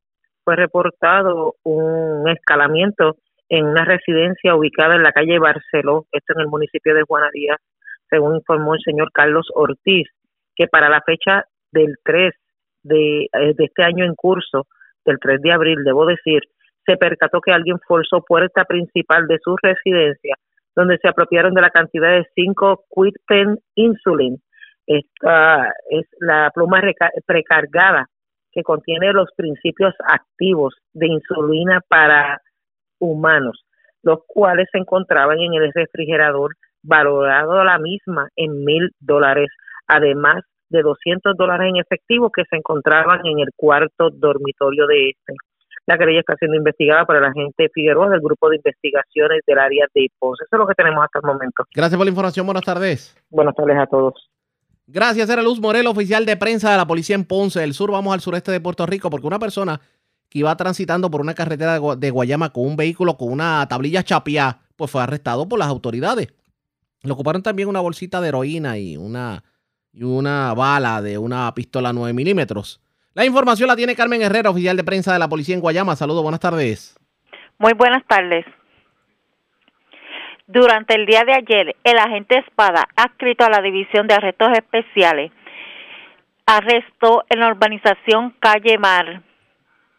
fue 0.45 0.57
reportado 0.57 1.55
un 1.65 2.29
escalamiento 2.29 3.17
en 3.49 3.67
una 3.67 3.85
residencia 3.85 4.55
ubicada 4.55 4.95
en 4.95 5.03
la 5.03 5.13
calle 5.13 5.39
Barceló, 5.39 6.07
esto 6.13 6.33
en 6.35 6.41
el 6.43 6.47
municipio 6.47 6.95
de 6.95 7.03
Juana 7.03 7.29
Díaz, 7.33 7.59
según 8.09 8.37
informó 8.37 8.75
el 8.75 8.81
señor 8.81 9.11
Carlos 9.13 9.49
Ortiz, 9.55 10.09
que 10.55 10.67
para 10.69 10.89
la 10.89 11.01
fecha 11.03 11.45
del 11.73 11.97
3 12.05 12.33
de, 12.85 13.23
eh, 13.25 13.55
de 13.57 13.65
este 13.65 13.83
año 13.83 14.05
en 14.05 14.15
curso, 14.15 14.67
del 15.05 15.19
3 15.21 15.41
de 15.43 15.53
abril, 15.53 15.85
debo 15.85 16.07
decir, 16.07 16.43
se 16.87 16.97
percató 16.97 17.41
que 17.41 17.53
alguien 17.53 17.79
forzó 17.87 18.23
puerta 18.23 18.65
principal 18.65 19.27
de 19.27 19.39
su 19.43 19.57
residencia 19.61 20.37
donde 20.75 20.99
se 20.99 21.09
apropiaron 21.09 21.55
de 21.55 21.63
la 21.63 21.71
cantidad 21.71 22.11
de 22.11 22.27
5 22.35 22.85
pen 23.27 23.59
Insulin. 23.75 24.41
Esta 24.87 25.73
es 25.91 26.07
la 26.21 26.51
pluma 26.55 26.81
precargada 27.27 28.09
que 28.53 28.63
contiene 28.63 29.13
los 29.13 29.31
principios 29.37 29.95
activos 30.05 30.75
de 30.93 31.07
insulina 31.07 31.81
para 31.87 32.41
humanos, 32.99 33.65
los 34.03 34.21
cuales 34.27 34.69
se 34.73 34.79
encontraban 34.79 35.39
en 35.39 35.55
el 35.55 35.73
refrigerador 35.73 36.55
valorado 36.83 37.63
la 37.65 37.79
misma 37.79 38.29
en 38.37 38.65
mil 38.65 38.91
dólares, 38.99 39.49
además 39.87 40.43
de 40.71 40.83
200 40.83 41.37
dólares 41.37 41.69
en 41.69 41.77
efectivo 41.77 42.31
que 42.31 42.45
se 42.49 42.57
encontraban 42.57 43.25
en 43.27 43.41
el 43.41 43.49
cuarto 43.57 44.11
dormitorio 44.11 44.87
de 44.87 45.11
este. 45.11 45.35
La 45.91 45.99
querella 45.99 46.21
está 46.21 46.37
siendo 46.37 46.57
investigada 46.57 47.05
por 47.05 47.17
el 47.17 47.25
agente 47.25 47.69
Figueroa 47.75 48.11
del 48.11 48.21
Grupo 48.21 48.49
de 48.49 48.59
Investigaciones 48.59 49.41
del 49.45 49.59
área 49.59 49.87
de 49.93 50.07
Ponce. 50.21 50.45
Eso 50.45 50.55
es 50.55 50.59
lo 50.61 50.69
que 50.69 50.75
tenemos 50.77 51.03
hasta 51.03 51.19
el 51.19 51.27
momento. 51.27 51.65
Gracias 51.75 51.97
por 51.97 52.07
la 52.07 52.11
información. 52.11 52.47
Buenas 52.47 52.63
tardes. 52.63 53.17
Buenas 53.29 53.57
tardes 53.57 53.77
a 53.77 53.87
todos. 53.89 54.31
Gracias, 54.87 55.29
era 55.29 55.43
Luz 55.43 55.61
Morel, 55.61 55.89
oficial 55.89 56.25
de 56.27 56.37
prensa 56.37 56.71
de 56.71 56.77
la 56.77 56.87
policía 56.87 57.17
en 57.17 57.25
Ponce 57.25 57.59
del 57.59 57.75
Sur. 57.75 57.91
Vamos 57.91 58.15
al 58.15 58.21
sureste 58.21 58.53
de 58.53 58.61
Puerto 58.61 58.87
Rico 58.87 59.11
porque 59.11 59.27
una 59.27 59.41
persona 59.41 59.81
que 60.29 60.39
iba 60.39 60.57
transitando 60.57 61.11
por 61.11 61.23
una 61.23 61.35
carretera 61.35 61.81
de 61.97 62.11
Guayama 62.13 62.53
con 62.53 62.69
un 62.69 62.77
vehículo 62.77 63.17
con 63.17 63.33
una 63.33 63.67
tablilla 63.69 64.05
chapia, 64.05 64.61
pues 64.77 64.93
fue 64.93 65.03
arrestado 65.03 65.49
por 65.49 65.59
las 65.59 65.67
autoridades. 65.67 66.29
Le 67.03 67.11
ocuparon 67.11 67.43
también 67.43 67.69
una 67.69 67.81
bolsita 67.81 68.21
de 68.21 68.29
heroína 68.29 68.79
y 68.79 68.97
una, 68.97 69.43
y 69.93 70.05
una 70.05 70.55
bala 70.55 71.03
de 71.03 71.19
una 71.19 71.53
pistola 71.53 71.93
9 71.93 72.13
milímetros. 72.13 72.81
La 73.13 73.25
información 73.25 73.67
la 73.67 73.75
tiene 73.75 73.97
Carmen 73.97 74.23
Herrera, 74.23 74.51
oficial 74.51 74.77
de 74.77 74.85
prensa 74.85 75.13
de 75.13 75.19
la 75.19 75.29
policía 75.29 75.57
en 75.57 75.61
Guayama. 75.61 75.97
Saludos, 75.97 76.23
buenas 76.23 76.39
tardes. 76.39 76.97
Muy 77.59 77.73
buenas 77.73 78.05
tardes. 78.07 78.47
Durante 80.47 80.95
el 80.95 81.07
día 81.07 81.25
de 81.25 81.33
ayer, 81.33 81.77
el 81.83 81.99
agente 81.99 82.39
Espada, 82.39 82.89
adscrito 82.95 83.45
a 83.45 83.51
la 83.51 83.61
División 83.61 84.07
de 84.07 84.15
Arrestos 84.15 84.51
Especiales, 84.53 85.33
arrestó 86.47 87.25
en 87.29 87.41
la 87.41 87.49
urbanización 87.49 88.35
Calle 88.39 88.79
Mar, 88.79 89.23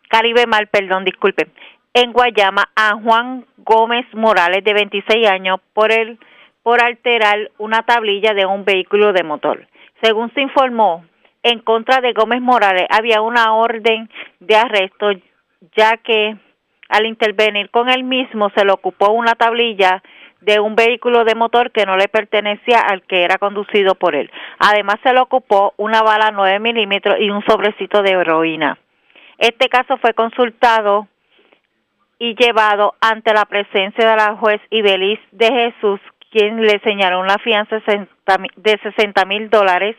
Caribe 0.10 0.46
Mar, 0.48 0.70
perdón, 0.70 1.04
disculpe, 1.04 1.50
en 1.94 2.14
Guayama 2.14 2.70
a 2.76 2.96
Juan 2.96 3.46
Gómez 3.58 4.06
Morales, 4.14 4.64
de 4.64 4.74
26 4.74 5.28
años, 5.28 5.60
por, 5.74 5.92
el, 5.92 6.18
por 6.64 6.82
alterar 6.82 7.52
una 7.58 7.84
tablilla 7.84 8.34
de 8.34 8.46
un 8.46 8.64
vehículo 8.64 9.12
de 9.12 9.24
motor. 9.24 9.68
Según 10.02 10.34
se 10.34 10.42
informó, 10.42 11.06
en 11.44 11.60
contra 11.60 12.02
de 12.02 12.14
Gómez 12.14 12.42
Morales 12.42 12.88
había 12.90 13.22
una 13.22 13.54
orden 13.54 14.10
de 14.40 14.56
arresto, 14.56 15.12
ya 15.76 15.98
que 15.98 16.36
al 16.90 17.06
intervenir 17.06 17.70
con 17.70 17.90
él 17.90 18.04
mismo 18.04 18.50
se 18.56 18.66
le 18.66 18.72
ocupó 18.72 19.12
una 19.12 19.36
tablilla 19.36 20.04
de 20.42 20.60
un 20.60 20.76
vehículo 20.76 21.24
de 21.24 21.36
motor 21.36 21.72
que 21.72 21.86
no 21.86 21.96
le 21.96 22.08
pertenecía 22.08 22.82
al 22.82 23.04
que 23.04 23.24
era 23.24 23.38
conducido 23.38 23.96
por 23.96 24.16
él. 24.16 24.30
Además 24.60 24.96
se 25.04 25.14
le 25.14 25.20
ocupó 25.20 25.74
una 25.78 26.02
bala 26.02 26.32
9 26.32 26.60
milímetros 26.60 27.18
y 27.20 27.30
un 27.30 27.44
sobrecito 27.46 28.02
de 28.02 28.12
heroína. 28.12 28.78
Este 29.38 29.70
caso 29.70 29.98
fue 29.98 30.14
consultado 30.14 31.08
y 32.20 32.36
llevado 32.36 32.96
ante 33.02 33.34
la 33.34 33.46
presencia 33.46 34.10
de 34.10 34.16
la 34.16 34.36
juez 34.36 34.62
Ibeliz 34.70 35.20
de 35.32 35.48
Jesús, 35.48 36.00
quien 36.32 36.62
le 36.62 36.80
señaló 36.80 37.20
una 37.20 37.38
fianza 37.40 37.78
de 37.78 38.80
60 38.84 39.26
mil 39.26 39.50
dólares, 39.50 39.96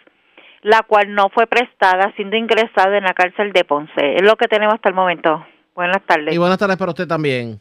la 0.63 0.83
cual 0.83 1.13
no 1.15 1.29
fue 1.31 1.47
prestada, 1.47 2.13
siendo 2.17 2.37
ingresado 2.37 2.95
en 2.95 3.05
la 3.05 3.15
cárcel 3.15 3.53
de 3.53 3.65
Ponce. 3.65 4.17
Es 4.17 4.23
lo 4.23 4.37
que 4.37 4.47
tenemos 4.47 4.75
hasta 4.75 4.89
el 4.89 4.95
momento. 4.95 5.45
Buenas 5.75 6.05
tardes. 6.07 6.35
Y 6.35 6.39
buenas 6.39 6.59
tardes 6.59 6.77
para 6.77 6.93
usted 6.93 7.07
también. 7.07 7.61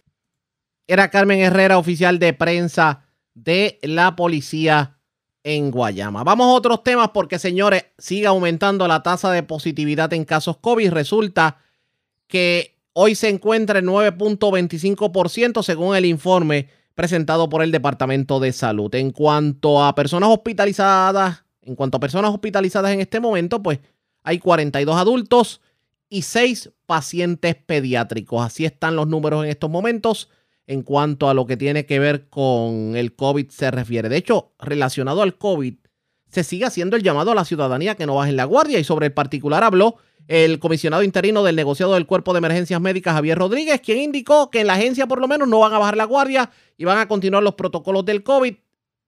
Era 0.88 1.10
Carmen 1.10 1.40
Herrera, 1.40 1.78
oficial 1.78 2.20
de 2.20 2.34
prensa 2.34 3.06
de 3.34 3.80
la 3.82 4.16
policía 4.16 4.98
en 5.44 5.72
Guayama. 5.72 6.24
Vamos 6.24 6.48
a 6.48 6.52
otros 6.52 6.84
temas 6.84 7.10
porque, 7.10 7.40
señores, 7.40 7.86
sigue 7.98 8.28
aumentando 8.28 8.88
la 8.88 9.02
tasa 9.02 9.32
de 9.32 9.44
positividad 9.44 10.14
en 10.14 10.26
casos 10.26 10.58
COVID. 10.58 10.92
Resulta 10.92 11.58
que 12.28 12.78
hoy 12.94 13.16
se 13.16 13.30
encuentra 13.30 13.80
en 13.80 13.88
9.25% 13.88 15.64
según 15.64 15.96
el 15.96 16.06
informe 16.06 16.68
presentado 16.94 17.50
por 17.50 17.64
el 17.64 17.72
Departamento 17.72 18.40
de 18.40 18.52
Salud. 18.52 18.94
En 18.94 19.12
cuanto 19.12 19.84
a 19.84 19.96
personas 19.96 20.30
hospitalizadas, 20.30 21.46
en 21.62 21.76
cuanto 21.76 21.98
a 21.98 22.00
personas 22.00 22.32
hospitalizadas 22.32 22.92
en 22.92 23.02
este 23.02 23.20
momento, 23.20 23.62
pues 23.62 23.80
hay 24.24 24.40
42 24.40 24.96
adultos 24.96 25.62
y 26.10 26.24
6 26.24 26.72
pacientes 26.86 27.56
pediátricos. 27.56 28.44
Así 28.44 28.66
están 28.66 28.96
los 28.96 29.08
números 29.08 29.44
en 29.44 29.50
estos 29.50 29.70
momentos 29.70 30.30
en 30.68 30.84
cuanto 30.84 31.30
a 31.30 31.34
lo 31.34 31.46
que 31.46 31.58
tiene 31.58 31.86
que 31.86 32.00
ver 32.00 32.30
con 32.30 32.96
el 32.96 33.16
COVID 33.16 33.50
se 33.50 33.72
refiere. 33.72 34.10
De 34.10 34.18
hecho, 34.18 34.54
relacionado 34.60 35.22
al 35.22 35.38
COVID, 35.38 35.76
se 36.30 36.44
sigue 36.44 36.66
haciendo 36.66 36.96
el 36.96 37.04
llamado 37.04 37.32
a 37.32 37.36
la 37.36 37.46
ciudadanía 37.46 37.96
que 37.96 38.06
no 38.06 38.16
bajen 38.16 38.38
la 38.38 38.46
guardia 38.46 38.80
y 38.80 38.84
sobre 38.84 39.08
el 39.08 39.14
particular 39.14 39.64
habló 39.64 39.98
el 40.28 40.60
comisionado 40.60 41.04
interino 41.04 41.44
del 41.44 41.56
negociado 41.56 41.94
del 41.96 42.06
Cuerpo 42.06 42.32
de 42.32 42.38
Emergencias 42.38 42.80
Médicas, 42.80 43.16
Javier 43.16 43.38
Rodríguez, 43.38 43.82
quien 43.82 43.98
indicó 43.98 44.50
que 44.50 44.62
en 44.62 44.68
la 44.68 44.76
agencia 44.76 45.08
por 45.08 45.20
lo 45.20 45.28
menos 45.28 45.48
no 45.48 45.60
van 45.60 45.74
a 45.74 45.80
bajar 45.80 45.98
la 45.98 46.06
guardia 46.06 46.52
y 46.78 46.86
van 46.86 47.00
a 47.00 47.08
continuar 47.08 47.44
los 47.44 47.56
protocolos 47.56 48.06
del 48.06 48.24
COVID. 48.24 48.56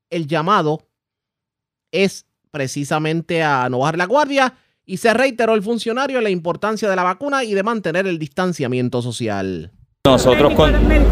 El 0.09 0.27
llamado 0.27 0.87
es 1.91 2.25
precisamente 2.53 3.41
a 3.41 3.67
no 3.67 3.79
bajar 3.79 3.97
la 3.97 4.05
guardia 4.05 4.53
y 4.85 4.97
se 4.97 5.11
reiteró 5.11 5.55
el 5.55 5.63
funcionario 5.63 6.21
la 6.21 6.29
importancia 6.29 6.87
de 6.87 6.95
la 6.95 7.01
vacuna 7.01 7.43
y 7.43 7.55
de 7.55 7.63
mantener 7.63 8.05
el 8.05 8.19
distanciamiento 8.19 9.01
social. 9.01 9.71
Nosotros, 10.05 10.53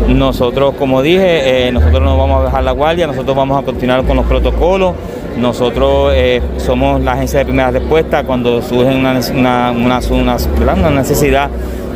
nosotros 0.07 0.76
como 0.76 1.01
dije, 1.01 1.68
eh, 1.68 1.72
nosotros 1.72 2.03
no 2.03 2.15
vamos 2.15 2.41
a 2.41 2.43
bajar 2.43 2.63
la 2.63 2.73
guardia, 2.73 3.07
nosotros 3.07 3.35
vamos 3.35 3.59
a 3.59 3.65
continuar 3.65 4.05
con 4.05 4.18
los 4.18 4.26
protocolos. 4.27 4.93
Nosotros 5.38 6.13
eh, 6.13 6.43
somos 6.57 7.01
la 7.01 7.13
agencia 7.13 7.39
de 7.39 7.45
primera 7.45 7.72
respuesta 7.72 8.23
cuando 8.23 8.61
surge 8.61 8.93
una, 8.93 9.19
una, 9.31 10.89
necesidad 10.91 11.49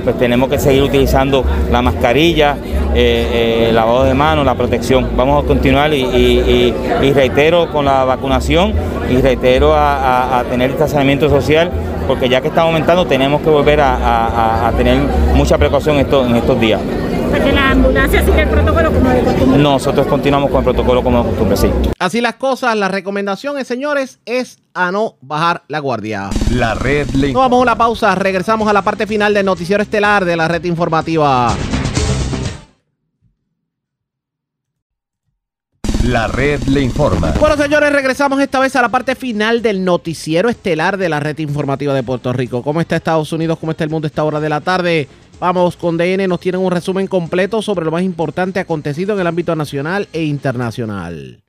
pues 0.05 0.17
tenemos 0.17 0.49
que 0.49 0.57
seguir 0.57 0.83
utilizando 0.83 1.43
la 1.69 1.81
mascarilla, 1.81 2.55
eh, 2.95 3.65
el 3.69 3.75
lavado 3.75 4.05
de 4.05 4.13
manos, 4.13 4.45
la 4.45 4.55
protección. 4.55 5.09
Vamos 5.17 5.43
a 5.43 5.47
continuar 5.47 5.93
y, 5.93 6.73
reitero 7.13 7.69
con 7.71 7.83
la 7.85 8.05
vacunación 8.05 8.73
y 9.09 9.17
reitero 9.17 9.73
a, 9.73 10.39
a 10.39 10.43
tener 10.45 10.69
distanciamiento 10.69 11.29
social 11.29 11.69
porque 12.07 12.29
ya 12.29 12.41
que 12.41 12.47
está 12.47 12.61
aumentando 12.61 13.05
tenemos 13.05 13.41
que 13.41 13.49
volver 13.49 13.81
a, 13.81 14.71
tener 14.77 14.97
mucha 15.33 15.57
precaución 15.57 15.97
en 15.97 16.35
estos 16.35 16.59
días. 16.59 16.81
Porque 17.31 17.51
la 17.51 17.71
ambulancia 17.71 18.23
sigue 18.23 18.41
el 18.41 18.49
protocolo 18.49 18.91
como 18.91 19.09
de 19.09 19.21
costumbre. 19.21 19.61
Nosotros 19.61 20.07
continuamos 20.07 20.49
con 20.49 20.59
el 20.59 20.63
protocolo 20.63 21.03
como 21.03 21.23
de 21.23 21.29
costumbre, 21.29 21.57
sí. 21.57 21.71
Así 21.99 22.21
las 22.21 22.35
cosas, 22.35 22.75
la 22.77 22.87
recomendación, 22.87 23.63
señores, 23.65 24.19
es 24.25 24.59
a 24.75 24.91
no 24.91 25.17
bajar 25.21 25.63
la 25.69 25.79
guardia. 25.79 26.29
La 26.51 26.75
red 26.75 27.09
le... 27.11 27.33
Vamos 27.33 27.59
a 27.59 27.61
una 27.61 27.75
pausa, 27.75 28.13
regresamos 28.13 28.67
a 28.67 28.73
la 28.73 28.83
parte 28.83 29.07
final 29.07 29.33
del 29.33 29.45
noticiero 29.45 29.81
estelar 29.81 30.25
de 30.25 30.35
la 30.35 30.47
red 30.47 30.63
informativa. 30.65 31.55
La 36.03 36.27
red 36.27 36.61
le 36.63 36.81
informa. 36.81 37.31
Bueno, 37.39 37.57
señores, 37.57 37.91
regresamos 37.91 38.39
esta 38.39 38.59
vez 38.59 38.75
a 38.75 38.81
la 38.81 38.89
parte 38.89 39.15
final 39.15 39.63
del 39.63 39.83
noticiero 39.83 40.49
estelar 40.49 40.97
de 40.97 41.09
la 41.09 41.19
red 41.19 41.39
informativa 41.39 41.95
de 41.95 42.03
Puerto 42.03 42.31
Rico. 42.31 42.61
¿Cómo 42.61 42.79
está 42.79 42.97
Estados 42.97 43.31
Unidos? 43.33 43.57
¿Cómo 43.57 43.71
está 43.71 43.85
el 43.85 43.89
mundo 43.89 44.05
a 44.05 44.09
esta 44.09 44.23
hora 44.23 44.39
de 44.39 44.49
la 44.49 44.61
tarde? 44.61 45.07
Vamos 45.39 45.75
con 45.75 45.97
DN, 45.97 46.27
nos 46.27 46.39
tienen 46.39 46.61
un 46.61 46.71
resumen 46.71 47.07
completo 47.07 47.61
sobre 47.61 47.85
lo 47.85 47.91
más 47.91 48.03
importante 48.03 48.59
acontecido 48.59 49.15
en 49.15 49.21
el 49.21 49.27
ámbito 49.27 49.55
nacional 49.55 50.07
e 50.13 50.23
internacional. 50.23 51.44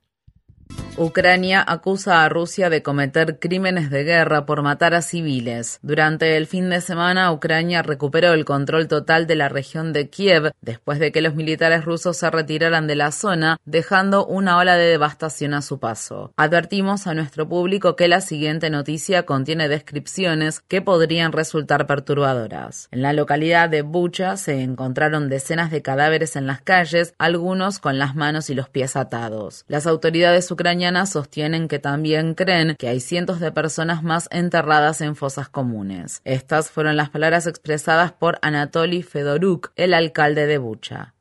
Ucrania 0.97 1.63
acusa 1.65 2.23
a 2.23 2.29
Rusia 2.29 2.71
de 2.71 2.81
cometer 2.81 3.37
crímenes 3.37 3.91
de 3.91 4.03
guerra 4.03 4.47
por 4.47 4.63
matar 4.63 4.95
a 4.95 5.03
civiles. 5.03 5.79
Durante 5.83 6.37
el 6.37 6.47
fin 6.47 6.71
de 6.71 6.81
semana, 6.81 7.31
Ucrania 7.31 7.83
recuperó 7.83 8.33
el 8.33 8.45
control 8.45 8.87
total 8.87 9.27
de 9.27 9.35
la 9.35 9.47
región 9.47 9.93
de 9.93 10.09
Kiev 10.09 10.51
después 10.61 10.97
de 10.97 11.11
que 11.11 11.21
los 11.21 11.35
militares 11.35 11.85
rusos 11.85 12.17
se 12.17 12.31
retiraran 12.31 12.87
de 12.87 12.95
la 12.95 13.11
zona, 13.11 13.57
dejando 13.65 14.25
una 14.25 14.57
ola 14.57 14.75
de 14.75 14.85
devastación 14.85 15.53
a 15.53 15.61
su 15.61 15.79
paso. 15.79 16.33
Advertimos 16.35 17.05
a 17.05 17.13
nuestro 17.13 17.47
público 17.47 17.95
que 17.95 18.07
la 18.07 18.21
siguiente 18.21 18.71
noticia 18.71 19.23
contiene 19.23 19.69
descripciones 19.69 20.61
que 20.61 20.81
podrían 20.81 21.31
resultar 21.31 21.85
perturbadoras. 21.85 22.87
En 22.91 23.03
la 23.03 23.13
localidad 23.13 23.69
de 23.69 23.83
Bucha 23.83 24.35
se 24.37 24.61
encontraron 24.63 25.29
decenas 25.29 25.69
de 25.69 25.83
cadáveres 25.83 26.35
en 26.35 26.47
las 26.47 26.61
calles, 26.61 27.13
algunos 27.19 27.77
con 27.77 27.99
las 27.99 28.15
manos 28.15 28.49
y 28.49 28.55
los 28.55 28.67
pies 28.69 28.95
atados. 28.95 29.63
Las 29.67 29.85
autoridades 29.85 30.45
ucranianas 30.57 31.11
sostienen 31.11 31.67
que 31.67 31.77
también 31.77 32.33
creen 32.33 32.75
que 32.79 32.87
hay 32.87 32.99
cientos 32.99 33.39
de 33.39 33.51
personas 33.51 34.01
más 34.01 34.27
enterradas 34.31 35.01
en 35.01 35.15
fosas 35.15 35.49
comunes. 35.49 36.21
Estas 36.25 36.71
fueron 36.71 36.97
las 36.97 37.11
palabras 37.11 37.45
expresadas 37.45 38.11
por 38.11 38.39
Anatoly 38.41 39.03
Fedoruk, 39.03 39.71
el 39.75 39.93
alcalde 39.93 40.47
de 40.47 40.57
Bucha. 40.57 41.13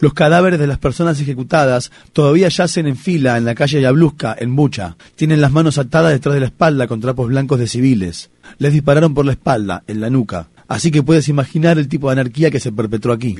Los 0.00 0.14
cadáveres 0.14 0.58
de 0.58 0.66
las 0.66 0.78
personas 0.78 1.20
ejecutadas 1.20 1.92
todavía 2.12 2.48
yacen 2.48 2.88
en 2.88 2.96
fila 2.96 3.38
en 3.38 3.44
la 3.44 3.54
calle 3.54 3.80
Yabluska, 3.80 4.34
en 4.36 4.56
Bucha. 4.56 4.96
Tienen 5.14 5.40
las 5.40 5.52
manos 5.52 5.78
atadas 5.78 6.10
detrás 6.10 6.34
de 6.34 6.40
la 6.40 6.46
espalda 6.46 6.88
con 6.88 7.00
trapos 7.00 7.28
blancos 7.28 7.60
de 7.60 7.68
civiles. 7.68 8.30
Les 8.58 8.72
dispararon 8.72 9.14
por 9.14 9.24
la 9.24 9.32
espalda, 9.32 9.84
en 9.86 10.00
la 10.00 10.10
nuca. 10.10 10.48
Así 10.72 10.90
que 10.90 11.02
puedes 11.02 11.28
imaginar 11.28 11.76
el 11.76 11.86
tipo 11.86 12.08
de 12.08 12.12
anarquía 12.12 12.50
que 12.50 12.58
se 12.58 12.72
perpetró 12.72 13.12
aquí. 13.12 13.36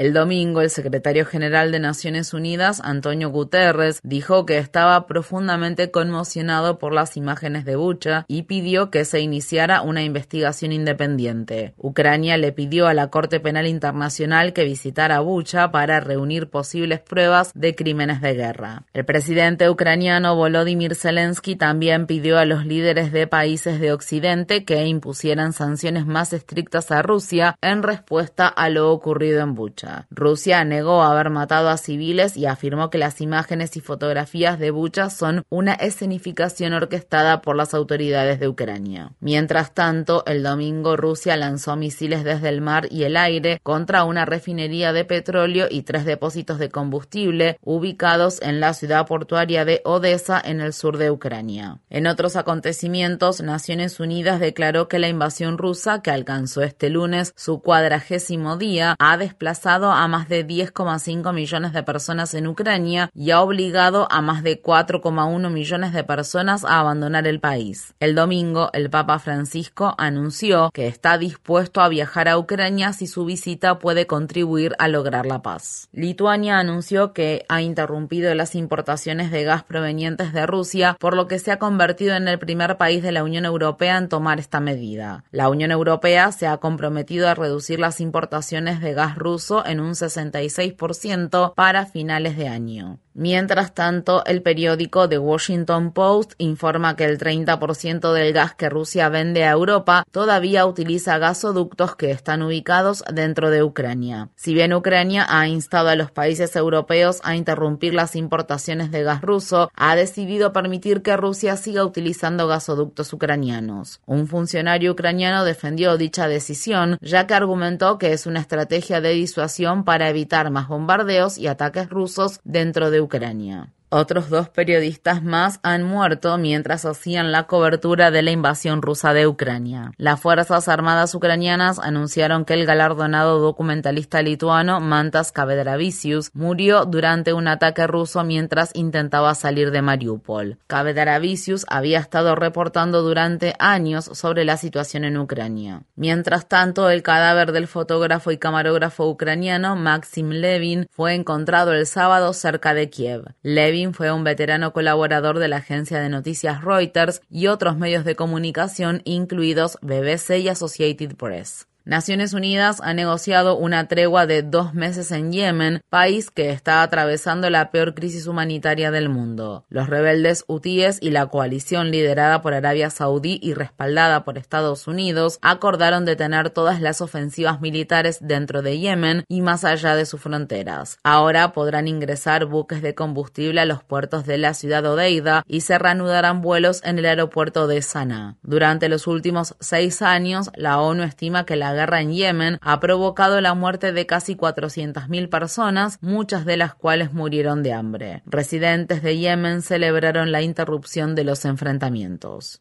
El 0.00 0.14
domingo, 0.14 0.62
el 0.62 0.70
secretario 0.70 1.26
general 1.26 1.72
de 1.72 1.78
Naciones 1.78 2.32
Unidas, 2.32 2.80
Antonio 2.82 3.28
Guterres, 3.28 4.00
dijo 4.02 4.46
que 4.46 4.56
estaba 4.56 5.06
profundamente 5.06 5.90
conmocionado 5.90 6.78
por 6.78 6.94
las 6.94 7.18
imágenes 7.18 7.66
de 7.66 7.76
Bucha 7.76 8.24
y 8.26 8.44
pidió 8.44 8.90
que 8.90 9.04
se 9.04 9.20
iniciara 9.20 9.82
una 9.82 10.02
investigación 10.02 10.72
independiente. 10.72 11.74
Ucrania 11.76 12.38
le 12.38 12.50
pidió 12.50 12.86
a 12.86 12.94
la 12.94 13.08
Corte 13.08 13.40
Penal 13.40 13.66
Internacional 13.66 14.54
que 14.54 14.64
visitara 14.64 15.20
Bucha 15.20 15.70
para 15.70 16.00
reunir 16.00 16.48
posibles 16.48 17.00
pruebas 17.00 17.52
de 17.54 17.74
crímenes 17.74 18.22
de 18.22 18.32
guerra. 18.32 18.84
El 18.94 19.04
presidente 19.04 19.68
ucraniano 19.68 20.34
Volodymyr 20.34 20.94
Zelensky 20.94 21.56
también 21.56 22.06
pidió 22.06 22.38
a 22.38 22.46
los 22.46 22.64
líderes 22.64 23.12
de 23.12 23.26
países 23.26 23.78
de 23.80 23.92
Occidente 23.92 24.64
que 24.64 24.82
impusieran 24.86 25.52
sanciones 25.52 26.06
más 26.06 26.32
estrictas 26.32 26.90
a 26.90 27.02
Rusia 27.02 27.54
en 27.60 27.82
respuesta 27.82 28.48
a 28.48 28.70
lo 28.70 28.90
ocurrido 28.92 29.42
en 29.42 29.54
Bucha. 29.54 29.89
Rusia 30.10 30.64
negó 30.64 31.02
haber 31.02 31.30
matado 31.30 31.68
a 31.68 31.76
civiles 31.76 32.36
y 32.36 32.46
afirmó 32.46 32.90
que 32.90 32.98
las 32.98 33.20
imágenes 33.20 33.76
y 33.76 33.80
fotografías 33.80 34.58
de 34.58 34.70
Bucha 34.70 35.10
son 35.10 35.44
una 35.48 35.74
escenificación 35.74 36.72
orquestada 36.72 37.40
por 37.42 37.56
las 37.56 37.74
autoridades 37.74 38.40
de 38.40 38.48
Ucrania. 38.48 39.12
Mientras 39.20 39.74
tanto, 39.74 40.24
el 40.26 40.42
domingo 40.42 40.96
Rusia 40.96 41.36
lanzó 41.36 41.76
misiles 41.76 42.24
desde 42.24 42.48
el 42.48 42.60
mar 42.60 42.88
y 42.90 43.04
el 43.04 43.16
aire 43.16 43.60
contra 43.62 44.04
una 44.04 44.24
refinería 44.24 44.92
de 44.92 45.04
petróleo 45.04 45.66
y 45.70 45.82
tres 45.82 46.04
depósitos 46.04 46.58
de 46.58 46.68
combustible 46.70 47.58
ubicados 47.62 48.40
en 48.42 48.60
la 48.60 48.74
ciudad 48.74 49.06
portuaria 49.06 49.64
de 49.64 49.80
Odessa 49.84 50.40
en 50.44 50.60
el 50.60 50.72
sur 50.72 50.98
de 50.98 51.10
Ucrania. 51.10 51.78
En 51.88 52.06
otros 52.06 52.36
acontecimientos, 52.36 53.40
Naciones 53.40 54.00
Unidas 54.00 54.40
declaró 54.40 54.88
que 54.88 54.98
la 54.98 55.08
invasión 55.08 55.58
rusa, 55.58 56.02
que 56.02 56.10
alcanzó 56.10 56.62
este 56.62 56.90
lunes 56.90 57.32
su 57.36 57.60
cuadragésimo 57.60 58.56
día, 58.56 58.94
ha 58.98 59.16
desplazado 59.16 59.69
a 59.70 60.08
más 60.08 60.28
de 60.28 60.44
10,5 60.44 61.32
millones 61.32 61.72
de 61.72 61.84
personas 61.84 62.34
en 62.34 62.48
Ucrania 62.48 63.08
y 63.14 63.30
ha 63.30 63.40
obligado 63.40 64.08
a 64.10 64.20
más 64.20 64.42
de 64.42 64.60
4,1 64.60 65.48
millones 65.48 65.92
de 65.92 66.02
personas 66.02 66.64
a 66.64 66.80
abandonar 66.80 67.28
el 67.28 67.38
país. 67.38 67.94
El 68.00 68.16
domingo, 68.16 68.70
el 68.72 68.90
Papa 68.90 69.20
Francisco 69.20 69.94
anunció 69.96 70.70
que 70.74 70.88
está 70.88 71.18
dispuesto 71.18 71.82
a 71.82 71.88
viajar 71.88 72.26
a 72.28 72.36
Ucrania 72.36 72.92
si 72.92 73.06
su 73.06 73.24
visita 73.24 73.78
puede 73.78 74.08
contribuir 74.08 74.74
a 74.80 74.88
lograr 74.88 75.24
la 75.24 75.40
paz. 75.40 75.88
Lituania 75.92 76.58
anunció 76.58 77.12
que 77.12 77.44
ha 77.48 77.62
interrumpido 77.62 78.34
las 78.34 78.56
importaciones 78.56 79.30
de 79.30 79.44
gas 79.44 79.62
provenientes 79.62 80.32
de 80.32 80.46
Rusia, 80.46 80.96
por 80.98 81.14
lo 81.14 81.28
que 81.28 81.38
se 81.38 81.52
ha 81.52 81.60
convertido 81.60 82.16
en 82.16 82.26
el 82.26 82.40
primer 82.40 82.76
país 82.76 83.04
de 83.04 83.12
la 83.12 83.22
Unión 83.22 83.44
Europea 83.44 83.98
en 83.98 84.08
tomar 84.08 84.40
esta 84.40 84.58
medida. 84.58 85.22
La 85.30 85.48
Unión 85.48 85.70
Europea 85.70 86.32
se 86.32 86.48
ha 86.48 86.56
comprometido 86.56 87.28
a 87.28 87.36
reducir 87.36 87.78
las 87.78 88.00
importaciones 88.00 88.80
de 88.80 88.94
gas 88.94 89.16
ruso 89.16 89.59
en 89.66 89.80
un 89.80 89.92
66% 89.92 91.54
para 91.54 91.86
finales 91.86 92.36
de 92.36 92.48
año. 92.48 92.98
Mientras 93.14 93.74
tanto, 93.74 94.24
el 94.24 94.40
periódico 94.40 95.08
The 95.08 95.18
Washington 95.18 95.92
Post 95.92 96.34
informa 96.38 96.94
que 96.94 97.04
el 97.04 97.18
30% 97.18 98.12
del 98.12 98.32
gas 98.32 98.54
que 98.54 98.68
Rusia 98.68 99.08
vende 99.08 99.44
a 99.44 99.50
Europa 99.50 100.04
todavía 100.12 100.64
utiliza 100.64 101.18
gasoductos 101.18 101.96
que 101.96 102.12
están 102.12 102.42
ubicados 102.42 103.02
dentro 103.12 103.50
de 103.50 103.64
Ucrania. 103.64 104.28
Si 104.36 104.54
bien 104.54 104.72
Ucrania 104.72 105.26
ha 105.28 105.48
instado 105.48 105.88
a 105.88 105.96
los 105.96 106.12
países 106.12 106.54
europeos 106.54 107.20
a 107.24 107.34
interrumpir 107.34 107.94
las 107.94 108.14
importaciones 108.14 108.92
de 108.92 109.02
gas 109.02 109.22
ruso, 109.22 109.70
ha 109.74 109.96
decidido 109.96 110.52
permitir 110.52 111.02
que 111.02 111.16
Rusia 111.16 111.56
siga 111.56 111.84
utilizando 111.84 112.46
gasoductos 112.46 113.12
ucranianos. 113.12 114.00
Un 114.06 114.28
funcionario 114.28 114.92
ucraniano 114.92 115.44
defendió 115.44 115.96
dicha 115.96 116.28
decisión, 116.28 116.96
ya 117.00 117.26
que 117.26 117.34
argumentó 117.34 117.98
que 117.98 118.12
es 118.12 118.26
una 118.26 118.40
estrategia 118.40 119.00
de 119.00 119.10
disuasión 119.10 119.84
para 119.84 120.08
evitar 120.08 120.50
más 120.50 120.68
bombardeos 120.68 121.38
y 121.38 121.48
ataques 121.48 121.88
rusos 121.88 122.40
dentro 122.44 122.90
de 122.90 122.99
Ucrania. 123.00 123.72
Otros 123.92 124.30
dos 124.30 124.48
periodistas 124.48 125.20
más 125.24 125.58
han 125.64 125.82
muerto 125.82 126.38
mientras 126.38 126.84
hacían 126.84 127.32
la 127.32 127.48
cobertura 127.48 128.12
de 128.12 128.22
la 128.22 128.30
invasión 128.30 128.82
rusa 128.82 129.12
de 129.12 129.26
Ucrania. 129.26 129.90
Las 129.96 130.20
Fuerzas 130.20 130.68
Armadas 130.68 131.12
ucranianas 131.16 131.80
anunciaron 131.80 132.44
que 132.44 132.54
el 132.54 132.66
galardonado 132.66 133.40
documentalista 133.40 134.22
lituano 134.22 134.78
Mantas 134.78 135.32
Kavedravicius 135.32 136.30
murió 136.34 136.84
durante 136.84 137.32
un 137.32 137.48
ataque 137.48 137.88
ruso 137.88 138.22
mientras 138.22 138.70
intentaba 138.74 139.34
salir 139.34 139.72
de 139.72 139.82
Mariupol. 139.82 140.58
Kavedravicius 140.68 141.66
había 141.68 141.98
estado 141.98 142.36
reportando 142.36 143.02
durante 143.02 143.56
años 143.58 144.04
sobre 144.04 144.44
la 144.44 144.56
situación 144.56 145.02
en 145.02 145.18
Ucrania. 145.18 145.82
Mientras 145.96 146.46
tanto, 146.46 146.90
el 146.90 147.02
cadáver 147.02 147.50
del 147.50 147.66
fotógrafo 147.66 148.30
y 148.30 148.38
camarógrafo 148.38 149.08
ucraniano 149.08 149.74
Maxim 149.74 150.28
Levin 150.30 150.86
fue 150.92 151.16
encontrado 151.16 151.72
el 151.72 151.86
sábado 151.86 152.32
cerca 152.34 152.72
de 152.72 152.88
Kiev. 152.88 153.34
Levin 153.42 153.79
fue 153.88 154.12
un 154.12 154.24
veterano 154.24 154.72
colaborador 154.72 155.38
de 155.38 155.48
la 155.48 155.56
agencia 155.56 156.00
de 156.00 156.08
noticias 156.08 156.62
Reuters 156.62 157.22
y 157.30 157.46
otros 157.46 157.76
medios 157.76 158.04
de 158.04 158.16
comunicación, 158.16 159.02
incluidos 159.04 159.78
BBC 159.82 160.38
y 160.38 160.48
Associated 160.48 161.16
Press. 161.16 161.69
Naciones 161.84 162.34
Unidas 162.34 162.80
ha 162.82 162.92
negociado 162.94 163.56
una 163.56 163.88
tregua 163.88 164.26
de 164.26 164.42
dos 164.42 164.74
meses 164.74 165.10
en 165.12 165.32
Yemen, 165.32 165.80
país 165.88 166.30
que 166.30 166.50
está 166.50 166.82
atravesando 166.82 167.48
la 167.48 167.70
peor 167.70 167.94
crisis 167.94 168.26
humanitaria 168.26 168.90
del 168.90 169.08
mundo. 169.08 169.64
Los 169.70 169.88
rebeldes 169.88 170.44
hutíes 170.46 170.98
y 171.00 171.10
la 171.10 171.26
coalición 171.26 171.90
liderada 171.90 172.42
por 172.42 172.54
Arabia 172.54 172.90
Saudí 172.90 173.40
y 173.42 173.54
respaldada 173.54 174.24
por 174.24 174.36
Estados 174.36 174.86
Unidos 174.86 175.38
acordaron 175.42 176.04
detener 176.04 176.50
todas 176.50 176.80
las 176.80 177.00
ofensivas 177.00 177.60
militares 177.60 178.18
dentro 178.20 178.62
de 178.62 178.78
Yemen 178.78 179.24
y 179.28 179.40
más 179.40 179.64
allá 179.64 179.96
de 179.96 180.06
sus 180.06 180.20
fronteras. 180.20 180.98
Ahora 181.02 181.52
podrán 181.52 181.88
ingresar 181.88 182.44
buques 182.44 182.82
de 182.82 182.94
combustible 182.94 183.60
a 183.60 183.64
los 183.64 183.82
puertos 183.82 184.26
de 184.26 184.38
la 184.38 184.54
ciudad 184.54 184.84
Odeida 184.84 185.42
y 185.46 185.62
se 185.62 185.78
reanudarán 185.78 186.42
vuelos 186.42 186.82
en 186.84 186.98
el 186.98 187.06
aeropuerto 187.06 187.66
de 187.66 187.82
Sanaa. 187.82 188.36
Durante 188.42 188.88
los 188.88 189.06
últimos 189.06 189.56
seis 189.60 190.02
años, 190.02 190.50
la 190.54 190.80
ONU 190.80 191.02
estima 191.02 191.46
que 191.46 191.56
la 191.56 191.69
la 191.70 191.76
guerra 191.76 192.00
en 192.00 192.12
Yemen 192.12 192.58
ha 192.62 192.80
provocado 192.80 193.40
la 193.40 193.54
muerte 193.54 193.92
de 193.92 194.04
casi 194.04 194.34
400.000 194.34 195.28
personas, 195.28 195.98
muchas 196.00 196.44
de 196.44 196.56
las 196.56 196.74
cuales 196.74 197.12
murieron 197.12 197.62
de 197.62 197.72
hambre. 197.72 198.22
Residentes 198.26 199.02
de 199.02 199.18
Yemen 199.18 199.62
celebraron 199.62 200.32
la 200.32 200.42
interrupción 200.42 201.14
de 201.14 201.22
los 201.22 201.44
enfrentamientos. 201.44 202.60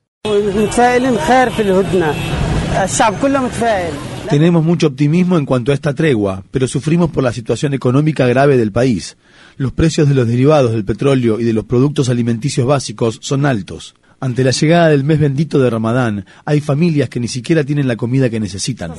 Tenemos 4.29 4.63
mucho 4.63 4.87
optimismo 4.87 5.39
en 5.39 5.45
cuanto 5.47 5.71
a 5.71 5.73
esta 5.73 5.95
tregua, 5.95 6.43
pero 6.51 6.67
sufrimos 6.67 7.09
por 7.09 7.23
la 7.23 7.33
situación 7.33 7.73
económica 7.73 8.27
grave 8.27 8.57
del 8.57 8.71
país. 8.71 9.17
Los 9.57 9.71
precios 9.71 10.07
de 10.07 10.13
los 10.13 10.27
derivados 10.27 10.71
del 10.71 10.85
petróleo 10.85 11.39
y 11.39 11.45
de 11.45 11.53
los 11.53 11.65
productos 11.65 12.09
alimenticios 12.09 12.67
básicos 12.67 13.17
son 13.21 13.47
altos. 13.47 13.95
Ante 14.21 14.43
la 14.43 14.51
llegada 14.51 14.89
del 14.89 15.03
mes 15.03 15.19
bendito 15.19 15.59
de 15.59 15.69
Ramadán, 15.69 16.25
hay 16.43 16.59
familias 16.59 17.09
que 17.09 17.19
ni 17.19 17.27
siquiera 17.27 17.63
tienen 17.63 17.87
la 17.87 17.95
comida 17.95 18.29
que 18.29 18.39
necesitan. 18.39 18.93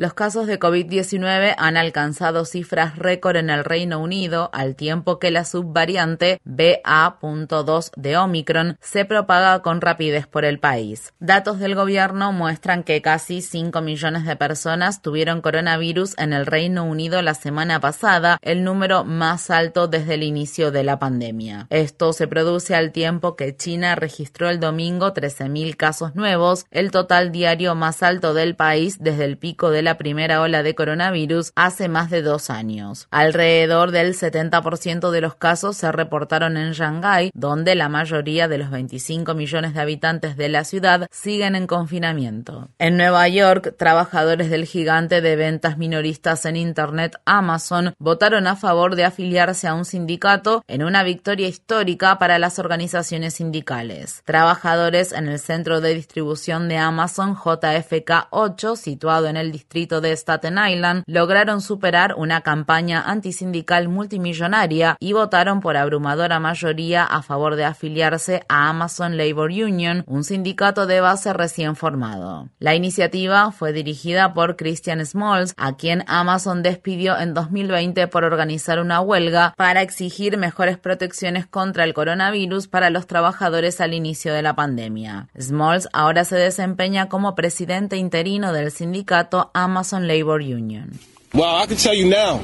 Los 0.00 0.14
casos 0.14 0.46
de 0.46 0.58
COVID-19 0.58 1.54
han 1.58 1.76
alcanzado 1.76 2.46
cifras 2.46 2.96
récord 2.96 3.36
en 3.36 3.50
el 3.50 3.64
Reino 3.64 3.98
Unido 3.98 4.48
al 4.54 4.74
tiempo 4.74 5.18
que 5.18 5.30
la 5.30 5.44
subvariante 5.44 6.40
BA.2 6.44 7.90
de 7.96 8.16
Omicron 8.16 8.78
se 8.80 9.04
propaga 9.04 9.60
con 9.60 9.82
rapidez 9.82 10.26
por 10.26 10.46
el 10.46 10.58
país. 10.58 11.12
Datos 11.20 11.58
del 11.58 11.74
gobierno 11.74 12.32
muestran 12.32 12.82
que 12.82 13.02
casi 13.02 13.42
5 13.42 13.82
millones 13.82 14.24
de 14.24 14.36
personas 14.36 15.02
tuvieron 15.02 15.42
coronavirus 15.42 16.16
en 16.16 16.32
el 16.32 16.46
Reino 16.46 16.84
Unido 16.84 17.20
la 17.20 17.34
semana 17.34 17.78
pasada, 17.78 18.38
el 18.40 18.64
número 18.64 19.04
más 19.04 19.50
alto 19.50 19.86
desde 19.86 20.14
el 20.14 20.22
inicio 20.22 20.70
de 20.70 20.82
la 20.82 20.98
pandemia. 20.98 21.66
Esto 21.68 22.14
se 22.14 22.26
produce 22.26 22.74
al 22.74 22.92
tiempo 22.92 23.36
que 23.36 23.54
China 23.54 23.96
registró 23.96 24.48
el 24.48 24.60
domingo 24.60 25.12
13.000 25.12 25.76
casos 25.76 26.14
nuevos, 26.14 26.64
el 26.70 26.90
total 26.90 27.32
diario 27.32 27.74
más 27.74 28.02
alto 28.02 28.32
del 28.32 28.56
país 28.56 28.96
desde 28.98 29.26
el 29.26 29.36
pico 29.36 29.68
de 29.68 29.82
la 29.82 29.89
primera 29.98 30.40
ola 30.40 30.62
de 30.62 30.74
coronavirus 30.74 31.52
hace 31.54 31.88
más 31.88 32.10
de 32.10 32.22
dos 32.22 32.50
años. 32.50 33.08
Alrededor 33.10 33.90
del 33.90 34.14
70% 34.14 35.10
de 35.10 35.20
los 35.20 35.34
casos 35.34 35.76
se 35.76 35.90
reportaron 35.92 36.56
en 36.56 36.72
Shanghái, 36.72 37.30
donde 37.34 37.74
la 37.74 37.88
mayoría 37.88 38.48
de 38.48 38.58
los 38.58 38.70
25 38.70 39.34
millones 39.34 39.74
de 39.74 39.80
habitantes 39.80 40.36
de 40.36 40.48
la 40.48 40.64
ciudad 40.64 41.06
siguen 41.10 41.54
en 41.56 41.66
confinamiento. 41.66 42.68
En 42.78 42.96
Nueva 42.96 43.28
York, 43.28 43.74
trabajadores 43.76 44.50
del 44.50 44.64
gigante 44.64 45.20
de 45.20 45.36
ventas 45.36 45.78
minoristas 45.78 46.44
en 46.46 46.56
Internet 46.56 47.16
Amazon 47.24 47.94
votaron 47.98 48.46
a 48.46 48.56
favor 48.56 48.96
de 48.96 49.04
afiliarse 49.04 49.66
a 49.66 49.74
un 49.74 49.84
sindicato 49.84 50.62
en 50.68 50.82
una 50.82 51.02
victoria 51.02 51.48
histórica 51.48 52.18
para 52.18 52.38
las 52.38 52.58
organizaciones 52.58 53.34
sindicales. 53.34 54.22
Trabajadores 54.24 55.12
en 55.12 55.28
el 55.28 55.38
centro 55.38 55.80
de 55.80 55.94
distribución 55.94 56.68
de 56.68 56.78
Amazon 56.78 57.34
JFK 57.34 58.28
8, 58.30 58.76
situado 58.76 59.26
en 59.26 59.36
el 59.36 59.52
distrito 59.52 59.79
de 59.88 60.14
Staten 60.14 60.58
Island 60.58 61.04
lograron 61.06 61.62
superar 61.62 62.14
una 62.16 62.42
campaña 62.42 63.02
antisindical 63.06 63.88
multimillonaria 63.88 64.96
y 65.00 65.14
votaron 65.14 65.60
por 65.60 65.78
abrumadora 65.78 66.38
mayoría 66.38 67.04
a 67.04 67.22
favor 67.22 67.56
de 67.56 67.64
afiliarse 67.64 68.44
a 68.48 68.68
Amazon 68.68 69.16
Labor 69.16 69.50
Union, 69.50 70.04
un 70.06 70.22
sindicato 70.22 70.86
de 70.86 71.00
base 71.00 71.32
recién 71.32 71.76
formado. 71.76 72.50
La 72.58 72.74
iniciativa 72.74 73.50
fue 73.52 73.72
dirigida 73.72 74.34
por 74.34 74.56
Christian 74.56 75.04
Smalls, 75.04 75.54
a 75.56 75.76
quien 75.76 76.04
Amazon 76.06 76.62
despidió 76.62 77.18
en 77.18 77.32
2020 77.32 78.06
por 78.08 78.24
organizar 78.24 78.80
una 78.80 79.00
huelga 79.00 79.54
para 79.56 79.80
exigir 79.80 80.36
mejores 80.36 80.76
protecciones 80.76 81.46
contra 81.46 81.84
el 81.84 81.94
coronavirus 81.94 82.68
para 82.68 82.90
los 82.90 83.06
trabajadores 83.06 83.80
al 83.80 83.94
inicio 83.94 84.34
de 84.34 84.42
la 84.42 84.54
pandemia. 84.54 85.28
Smalls 85.40 85.88
ahora 85.94 86.24
se 86.24 86.36
desempeña 86.36 87.08
como 87.08 87.34
presidente 87.34 87.96
interino 87.96 88.52
del 88.52 88.70
sindicato 88.70 89.50
Amazon 89.54 89.69
Amazon 89.70 90.06
Labor 90.08 90.40
Union. 90.40 90.98
Well, 91.32 91.54
I 91.62 91.66
can 91.66 91.76
tell 91.76 91.94
you 91.94 92.08
now, 92.10 92.40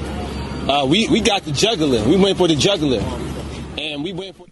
uh, 0.69 0.85
we, 0.85 1.09
we 1.09 1.19
got 1.19 1.43
the 1.43 1.51
juggler. 1.51 2.01
We 2.07 2.15
went 2.15 2.37
for 2.37 2.47
the 2.47 2.55
juggler. 2.55 3.03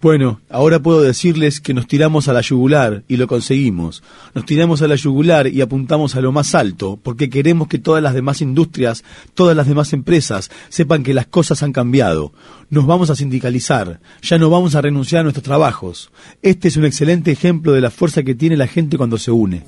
Bueno, 0.01 0.39
ahora 0.49 0.79
puedo 0.79 1.01
decirles 1.01 1.59
que 1.59 1.73
nos 1.73 1.87
tiramos 1.87 2.27
a 2.27 2.33
la 2.33 2.41
yugular 2.41 3.03
y 3.07 3.17
lo 3.17 3.27
conseguimos. 3.27 4.03
Nos 4.33 4.45
tiramos 4.45 4.81
a 4.81 4.87
la 4.87 4.95
yugular 4.95 5.47
y 5.47 5.61
apuntamos 5.61 6.15
a 6.15 6.21
lo 6.21 6.31
más 6.31 6.53
alto, 6.55 6.99
porque 7.01 7.29
queremos 7.29 7.67
que 7.67 7.79
todas 7.79 8.03
las 8.03 8.13
demás 8.13 8.41
industrias, 8.41 9.03
todas 9.33 9.55
las 9.55 9.67
demás 9.67 9.93
empresas 9.93 10.51
sepan 10.69 11.03
que 11.03 11.13
las 11.13 11.27
cosas 11.27 11.63
han 11.63 11.73
cambiado. 11.73 12.33
Nos 12.75 12.85
vamos 12.85 13.09
a 13.09 13.15
sindicalizar, 13.15 14.01
ya 14.21 14.37
no 14.37 14.49
vamos 14.49 14.75
a 14.75 14.81
renunciar 14.81 15.21
a 15.21 15.23
nuestros 15.23 15.45
trabajos. 15.45 16.11
Este 16.41 16.67
es 16.67 16.75
un 16.75 16.83
excelente 16.83 17.31
ejemplo 17.31 17.71
de 17.71 17.79
la 17.79 17.89
fuerza 17.89 18.21
que 18.21 18.35
tiene 18.35 18.57
la 18.57 18.67
gente 18.67 18.97
cuando 18.97 19.17
se 19.17 19.31
une. 19.31 19.63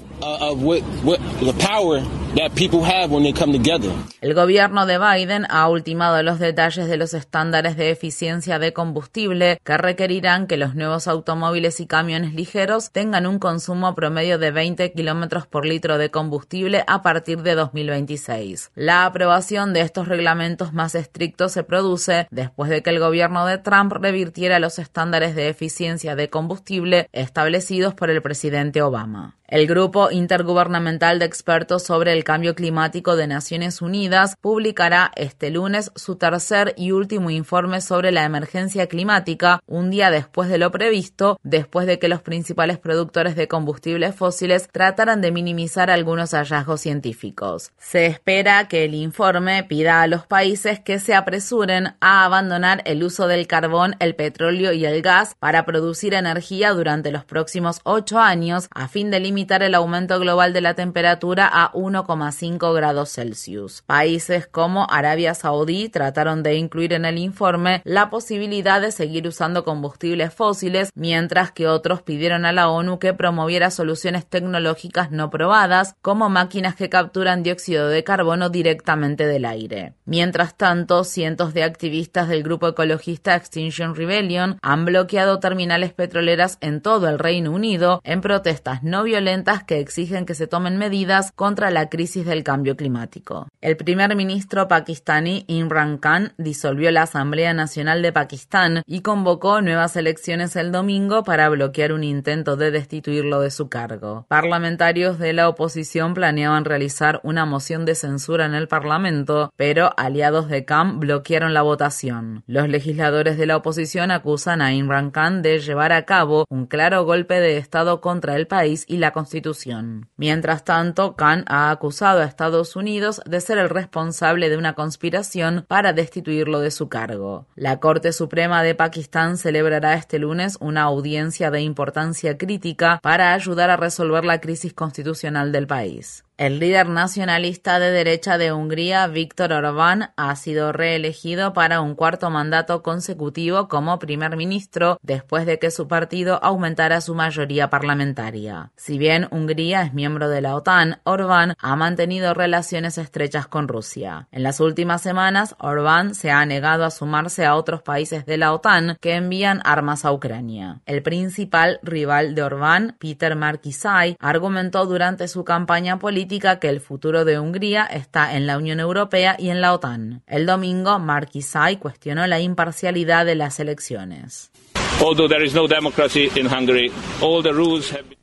El 4.22 4.34
gobierno 4.34 4.86
de 4.86 4.98
Biden 5.00 5.46
ha 5.50 5.70
ultimado 5.70 6.22
los 6.22 6.40
detalles 6.40 6.88
de 6.90 6.98
los 6.98 7.14
estándares 7.14 7.78
de 7.78 7.92
eficiencia 7.92 8.60
de 8.60 8.74
combustible 8.74 9.60
que 9.64 9.78
requerirán 9.78 10.48
que 10.48 10.58
los 10.58 10.76
nuevos 10.76 11.08
automóviles 11.08 11.80
y 11.80 11.88
camiones 11.88 12.34
ligeros 12.34 12.92
tengan 12.92 13.26
un 13.26 13.40
consumo 13.40 13.96
promedio 13.96 14.38
de 14.38 14.52
20 14.52 14.92
kilómetros 14.92 15.48
por 15.48 15.66
litro 15.66 15.98
de 15.98 16.12
combustible 16.12 16.84
a 16.88 17.02
partir 17.02 17.42
de 17.42 17.56
2026. 17.56 18.72
La 18.76 19.06
aprobación 19.06 19.74
de 19.74 19.82
estos 19.82 20.10
reglamentos 20.10 20.74
más 20.74 20.94
estrictos 20.94 21.54
se 21.54 21.64
produce 21.64 22.28
después 22.32 22.70
de 22.70 22.84
que 22.84 22.90
el 22.90 22.97
gobierno 23.00 23.46
de 23.46 23.58
Trump 23.58 23.92
revirtiera 23.94 24.60
los 24.60 24.80
estándares 24.80 25.36
de 25.36 25.50
eficiencia 25.50 26.16
de 26.16 26.30
combustible 26.30 27.10
establecidos 27.12 27.94
por 27.94 28.10
el 28.10 28.22
presidente 28.22 28.82
Obama. 28.82 29.38
El 29.48 29.66
Grupo 29.66 30.12
Intergubernamental 30.12 31.20
de 31.20 31.26
Expertos 31.26 31.84
sobre 31.84 32.12
el 32.12 32.26
Cambio 32.26 32.54
Climático 32.54 33.16
de 33.16 33.28
Naciones 33.28 33.82
Unidas 33.82 34.36
publicará 34.42 35.14
este 35.16 35.52
lunes 35.52 35.90
su 35.96 36.18
tercer 36.18 36.74
y 36.76 36.92
último 36.92 37.30
informe 37.30 37.80
sobre 37.80 38.12
la 38.12 38.26
emergencia 38.26 38.88
climática, 38.88 39.62
un 39.66 39.90
día 39.90 40.12
después 40.12 40.50
de 40.50 40.58
lo 40.58 40.70
previsto, 40.70 41.40
después 41.44 41.88
de 41.88 41.98
que 41.98 42.10
los 42.10 42.22
principales 42.22 42.78
productores 42.78 43.38
de 43.38 43.48
combustibles 43.48 44.16
fósiles 44.16 44.68
trataran 44.70 45.22
de 45.22 45.32
minimizar 45.32 45.90
algunos 45.90 46.32
hallazgos 46.32 46.82
científicos. 46.82 47.72
Se 47.78 48.06
espera 48.06 48.68
que 48.68 48.84
el 48.84 48.96
informe 48.96 49.64
pida 49.64 50.02
a 50.02 50.08
los 50.08 50.28
países 50.28 50.82
que 50.82 51.00
se 51.00 51.16
apresuren 51.16 51.96
a 52.02 52.26
abandonar 52.26 52.77
el 52.86 53.04
uso 53.04 53.28
del 53.28 53.48
carbón, 53.48 53.96
el 54.00 54.16
petróleo 54.16 54.74
y 54.74 54.86
el 54.86 55.02
gas 55.02 55.36
para 55.40 55.66
producir 55.66 56.14
energía 56.14 56.74
durante 56.74 57.12
los 57.12 57.26
próximos 57.26 57.80
ocho 57.84 58.20
años 58.20 58.68
a 58.74 58.88
fin 58.88 59.12
de 59.12 59.20
limitar 59.20 59.64
el 59.64 59.76
aumento 59.76 60.20
global 60.20 60.54
de 60.54 60.62
la 60.62 60.74
temperatura 60.74 61.50
a 61.52 61.72
1,5 61.74 62.74
grados 62.74 63.12
Celsius. 63.12 63.84
Países 63.86 64.48
como 64.48 64.88
Arabia 64.90 65.34
Saudí 65.34 65.90
trataron 65.90 66.44
de 66.44 66.56
incluir 66.56 66.94
en 66.94 67.06
el 67.06 67.18
informe 67.18 67.82
la 67.84 68.10
posibilidad 68.10 68.82
de 68.82 68.92
seguir 68.92 69.28
usando 69.28 69.64
combustibles 69.64 70.34
fósiles, 70.34 70.92
mientras 70.96 71.52
que 71.52 71.68
otros 71.68 72.02
pidieron 72.02 72.46
a 72.46 72.52
la 72.52 72.70
ONU 72.70 73.00
que 73.00 73.14
promoviera 73.14 73.72
soluciones 73.72 74.26
tecnológicas 74.26 75.12
no 75.12 75.30
probadas, 75.30 75.96
como 76.02 76.30
máquinas 76.30 76.76
que 76.76 76.90
capturan 76.90 77.44
dióxido 77.44 77.88
de 77.90 78.04
carbono 78.04 78.50
directamente 78.50 79.26
del 79.26 79.46
aire. 79.46 79.94
Mientras 80.06 80.56
tanto, 80.56 81.04
cientos 81.04 81.54
de 81.54 81.64
activistas 81.64 82.28
del 82.28 82.44
grupo 82.44 82.67
ecologista 82.68 83.36
Extinction 83.36 83.96
Rebellion 83.96 84.58
han 84.62 84.86
bloqueado 84.86 85.40
terminales 85.40 85.94
petroleras 85.94 86.58
en 86.62 86.82
todo 86.82 87.08
el 87.10 87.20
Reino 87.20 87.52
Unido 87.52 88.02
en 88.04 88.22
protestas 88.22 88.84
no 88.84 89.04
violentas 89.04 89.64
que 89.64 89.80
exigen 89.80 90.26
que 90.26 90.36
se 90.36 90.48
tomen 90.48 90.78
medidas 90.78 91.32
contra 91.32 91.72
la 91.72 91.90
crisis 91.90 92.26
del 92.26 92.44
cambio 92.44 92.76
climático. 92.76 93.48
El 93.62 93.78
primer 93.78 94.16
ministro 94.16 94.68
pakistaní 94.68 95.46
Imran 95.48 95.98
Khan 95.98 96.34
disolvió 96.38 96.92
la 96.92 97.04
Asamblea 97.04 97.54
Nacional 97.54 98.02
de 98.02 98.14
Pakistán 98.14 98.82
y 98.86 99.02
convocó 99.02 99.62
nuevas 99.62 99.96
elecciones 99.96 100.56
el 100.56 100.72
domingo 100.72 101.24
para 101.24 101.50
bloquear 101.50 101.92
un 101.92 102.04
intento 102.04 102.56
de 102.56 102.72
destituirlo 102.72 103.42
de 103.42 103.52
su 103.52 103.70
cargo. 103.70 104.26
Parlamentarios 104.28 105.20
de 105.20 105.34
la 105.34 105.50
oposición 105.50 106.14
planeaban 106.14 106.66
realizar 106.66 107.20
una 107.24 107.46
moción 107.46 107.86
de 107.86 107.96
censura 107.96 108.46
en 108.46 108.54
el 108.54 108.68
Parlamento, 108.68 109.52
pero 109.56 109.92
aliados 109.98 110.48
de 110.50 110.66
Khan 110.66 111.00
bloquearon 111.00 111.54
la 111.54 111.62
votación. 111.62 112.44
Los 112.58 112.70
legisladores 112.70 113.38
de 113.38 113.46
la 113.46 113.56
oposición 113.56 114.10
acusan 114.10 114.64
a 114.64 114.74
Imran 114.74 115.12
Khan 115.12 115.44
de 115.44 115.60
llevar 115.60 115.94
a 115.94 116.06
cabo 116.06 116.48
un 116.50 116.66
claro 116.66 117.06
golpe 117.06 117.40
de 117.40 117.58
Estado 117.58 118.02
contra 118.02 118.36
el 118.36 118.48
país 118.48 118.84
y 118.88 118.98
la 118.98 119.12
Constitución. 119.12 120.10
Mientras 120.18 120.66
tanto, 120.66 121.16
Khan 121.16 121.46
ha 121.48 121.70
acusado 121.70 122.20
a 122.20 122.26
Estados 122.26 122.76
Unidos 122.76 123.22
de 123.28 123.42
ser 123.42 123.60
el 123.60 123.70
responsable 123.70 124.50
de 124.50 124.58
una 124.58 124.74
conspiración 124.74 125.66
para 125.68 125.94
destituirlo 125.94 126.60
de 126.60 126.72
su 126.72 126.90
cargo. 126.90 127.46
La 127.54 127.80
Corte 127.80 128.12
Suprema 128.12 128.64
de 128.64 128.74
Pakistán 128.74 129.38
celebrará 129.38 129.94
este 129.94 130.18
lunes 130.18 130.58
una 130.60 130.82
audiencia 130.82 131.52
de 131.52 131.62
importancia 131.62 132.40
crítica 132.40 133.00
para 133.04 133.36
ayudar 133.36 133.70
a 133.70 133.78
resolver 133.78 134.26
la 134.26 134.42
crisis 134.42 134.74
constitucional 134.74 135.52
del 135.52 135.68
país. 135.68 136.24
El 136.38 136.60
líder 136.60 136.88
nacionalista 136.88 137.80
de 137.80 137.90
derecha 137.90 138.38
de 138.38 138.54
Hungría, 138.54 139.08
Víctor 139.08 139.54
Orbán, 139.54 140.12
ha 140.18 140.36
sido 140.36 140.72
reelegido 140.72 141.52
para 141.54 141.82
un 141.82 141.96
cuarto 141.96 142.30
mandato 142.30 142.84
consecutivo 142.84 143.68
como 143.68 143.98
primer 143.98 144.38
ministro 144.38 145.00
después 145.02 145.48
de 145.48 145.58
que 145.58 145.72
su 145.72 145.88
partido 145.88 146.40
aumentara 146.44 147.02
su 147.02 147.16
mayoría 147.16 147.72
parlamentaria. 147.72 148.72
Si 148.76 149.00
bien 149.00 149.28
Hungría 149.32 149.82
es 149.82 149.96
miembro 149.96 150.30
de 150.30 150.42
la 150.42 150.56
OTAN, 150.56 151.00
Orbán 151.06 151.56
ha 151.58 151.76
mantenido 151.76 152.36
relaciones 152.36 153.00
estrechas 153.00 153.48
con 153.48 153.68
Rusia. 153.68 154.28
En 154.32 154.44
las 154.44 154.60
últimas 154.60 155.02
semanas, 155.02 155.56
Orbán 155.58 156.14
se 156.14 156.30
ha 156.30 156.46
negado 156.46 156.86
a 156.86 156.92
sumarse 156.92 157.48
a 157.48 157.56
otros 157.56 157.82
países 157.82 158.28
de 158.28 158.38
la 158.38 158.54
OTAN 158.54 159.00
que 159.02 159.16
envían 159.16 159.60
armas 159.66 160.06
a 160.06 160.12
Ucrania. 160.12 160.82
El 160.86 161.02
principal 161.02 161.80
rival 161.82 162.36
de 162.36 162.44
Orbán, 162.44 162.96
Peter 163.00 163.36
Markizai, 163.36 164.18
argumentó 164.20 164.86
durante 164.86 165.28
su 165.28 165.44
campaña 165.44 165.98
política 165.98 166.27
que 166.28 166.70
el 166.70 166.82
futuro 166.82 167.26
de 167.26 167.40
Hungría 167.40 167.86
está 167.86 168.36
en 168.36 168.48
la 168.48 168.58
Unión 168.58 168.80
Europea 168.80 169.36
y 169.40 169.50
en 169.50 169.62
la 169.62 169.74
OTAN. 169.74 170.24
El 170.28 170.46
domingo, 170.46 171.00
Markizai 171.00 171.80
cuestionó 171.80 172.28
la 172.28 172.40
imparcialidad 172.40 173.26
de 173.26 173.36
las 173.36 173.60
elecciones. 173.60 174.52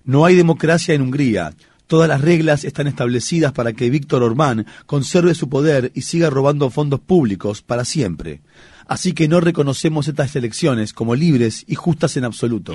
No 0.04 0.24
hay 0.24 0.34
democracia 0.34 0.94
en 0.94 1.02
Hungría. 1.02 1.52
Todas 1.86 2.08
las 2.08 2.20
reglas 2.20 2.64
están 2.64 2.86
establecidas 2.86 3.52
para 3.52 3.72
que 3.72 3.90
Víctor 3.90 4.22
Orbán 4.22 4.66
conserve 4.86 5.34
su 5.34 5.48
poder 5.48 5.90
y 5.94 6.02
siga 6.02 6.30
robando 6.30 6.68
fondos 6.70 7.00
públicos 7.00 7.62
para 7.62 7.84
siempre. 7.84 8.40
Así 8.86 9.14
que 9.14 9.28
no 9.28 9.40
reconocemos 9.40 10.08
estas 10.08 10.36
elecciones 10.36 10.92
como 10.92 11.14
libres 11.14 11.64
y 11.66 11.74
justas 11.74 12.16
en 12.16 12.24
absoluto. 12.24 12.74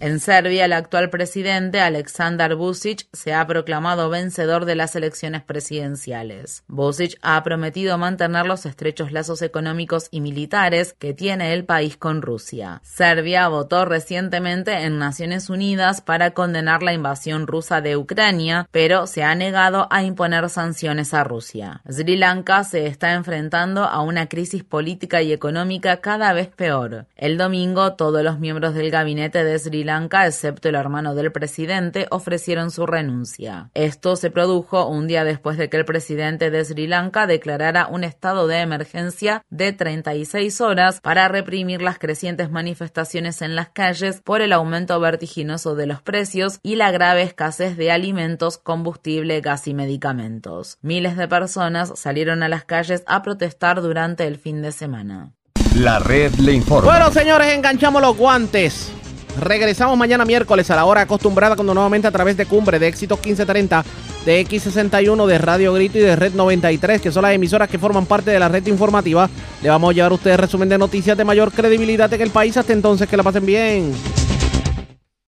En 0.00 0.20
Serbia, 0.20 0.66
el 0.66 0.74
actual 0.74 1.10
presidente 1.10 1.80
Aleksandar 1.80 2.54
Vucic 2.54 3.08
se 3.12 3.34
ha 3.34 3.44
proclamado 3.48 4.08
vencedor 4.08 4.64
de 4.64 4.76
las 4.76 4.94
elecciones 4.94 5.42
presidenciales. 5.42 6.62
Vucic 6.68 7.18
ha 7.20 7.42
prometido 7.42 7.98
mantener 7.98 8.46
los 8.46 8.64
estrechos 8.64 9.10
lazos 9.10 9.42
económicos 9.42 10.06
y 10.12 10.20
militares 10.20 10.94
que 11.00 11.14
tiene 11.14 11.52
el 11.52 11.64
país 11.64 11.96
con 11.96 12.22
Rusia. 12.22 12.80
Serbia 12.84 13.48
votó 13.48 13.86
recientemente 13.86 14.84
en 14.84 15.00
Naciones 15.00 15.50
Unidas 15.50 16.00
para 16.00 16.30
condenar 16.30 16.84
la 16.84 16.92
invasión 16.92 17.48
rusa 17.48 17.80
de 17.80 17.96
Ucrania, 17.96 18.68
pero 18.70 19.08
se 19.08 19.24
ha 19.24 19.34
negado 19.34 19.88
a 19.90 20.04
imponer 20.04 20.48
sanciones 20.48 21.12
a 21.12 21.24
Rusia. 21.24 21.82
Sri 21.90 22.16
Lanka 22.16 22.62
se 22.62 22.86
está 22.86 23.14
enfrentando 23.14 23.82
a 23.82 24.00
una 24.02 24.28
crisis 24.28 24.62
política 24.62 25.22
y 25.22 25.32
económica 25.32 25.96
cada 25.96 26.32
vez 26.32 26.46
peor. 26.46 27.06
El 27.16 27.36
domingo, 27.36 27.94
todos 27.94 28.22
los 28.22 28.38
miembros 28.38 28.74
del 28.74 28.92
gabinete 28.92 29.42
de 29.42 29.58
Sri 29.58 29.87
Lanka, 29.88 30.26
excepto 30.26 30.68
el 30.68 30.74
hermano 30.74 31.14
del 31.14 31.32
presidente, 31.32 32.06
ofrecieron 32.10 32.70
su 32.70 32.86
renuncia. 32.86 33.70
Esto 33.72 34.16
se 34.16 34.30
produjo 34.30 34.86
un 34.86 35.08
día 35.08 35.24
después 35.24 35.56
de 35.56 35.70
que 35.70 35.78
el 35.78 35.86
presidente 35.86 36.50
de 36.50 36.62
Sri 36.62 36.86
Lanka 36.86 37.26
declarara 37.26 37.86
un 37.86 38.04
estado 38.04 38.46
de 38.46 38.60
emergencia 38.60 39.42
de 39.48 39.72
36 39.72 40.60
horas 40.60 41.00
para 41.00 41.28
reprimir 41.28 41.80
las 41.80 41.98
crecientes 41.98 42.50
manifestaciones 42.50 43.40
en 43.40 43.56
las 43.56 43.70
calles 43.70 44.20
por 44.20 44.42
el 44.42 44.52
aumento 44.52 45.00
vertiginoso 45.00 45.74
de 45.74 45.86
los 45.86 46.02
precios 46.02 46.60
y 46.62 46.76
la 46.76 46.90
grave 46.90 47.22
escasez 47.22 47.78
de 47.78 47.90
alimentos, 47.90 48.58
combustible, 48.58 49.40
gas 49.40 49.66
y 49.68 49.72
medicamentos. 49.72 50.76
Miles 50.82 51.16
de 51.16 51.28
personas 51.28 51.94
salieron 51.96 52.42
a 52.42 52.50
las 52.50 52.64
calles 52.64 53.04
a 53.06 53.22
protestar 53.22 53.80
durante 53.80 54.26
el 54.26 54.36
fin 54.36 54.60
de 54.60 54.72
semana. 54.72 55.32
La 55.74 55.98
red 55.98 56.34
le 56.34 56.52
informa. 56.52 56.90
Bueno, 56.90 57.10
señores, 57.10 57.54
enganchamos 57.54 58.02
los 58.02 58.16
guantes. 58.16 58.92
Regresamos 59.40 59.96
mañana 59.96 60.24
miércoles 60.24 60.70
a 60.70 60.76
la 60.76 60.84
hora 60.84 61.02
acostumbrada 61.02 61.54
cuando 61.54 61.72
nuevamente 61.72 62.08
a 62.08 62.10
través 62.10 62.36
de 62.36 62.46
Cumbre 62.46 62.78
de 62.78 62.88
Éxitos 62.88 63.18
1530, 63.18 63.84
de 64.26 64.46
X61, 64.46 65.26
de 65.26 65.38
Radio 65.38 65.72
Grito 65.74 65.98
y 65.98 66.00
de 66.00 66.16
Red 66.16 66.34
93, 66.34 67.00
que 67.00 67.12
son 67.12 67.22
las 67.22 67.32
emisoras 67.32 67.68
que 67.68 67.78
forman 67.78 68.06
parte 68.06 68.30
de 68.30 68.38
la 68.38 68.48
red 68.48 68.66
informativa, 68.66 69.30
le 69.62 69.68
vamos 69.68 69.90
a 69.90 69.94
llevar 69.94 70.12
a 70.12 70.14
ustedes 70.16 70.40
resumen 70.40 70.68
de 70.68 70.78
noticias 70.78 71.16
de 71.16 71.24
mayor 71.24 71.52
credibilidad 71.52 72.12
en 72.12 72.20
el 72.20 72.30
país. 72.30 72.56
Hasta 72.56 72.72
entonces, 72.72 73.08
que 73.08 73.16
la 73.16 73.22
pasen 73.22 73.46
bien. 73.46 73.92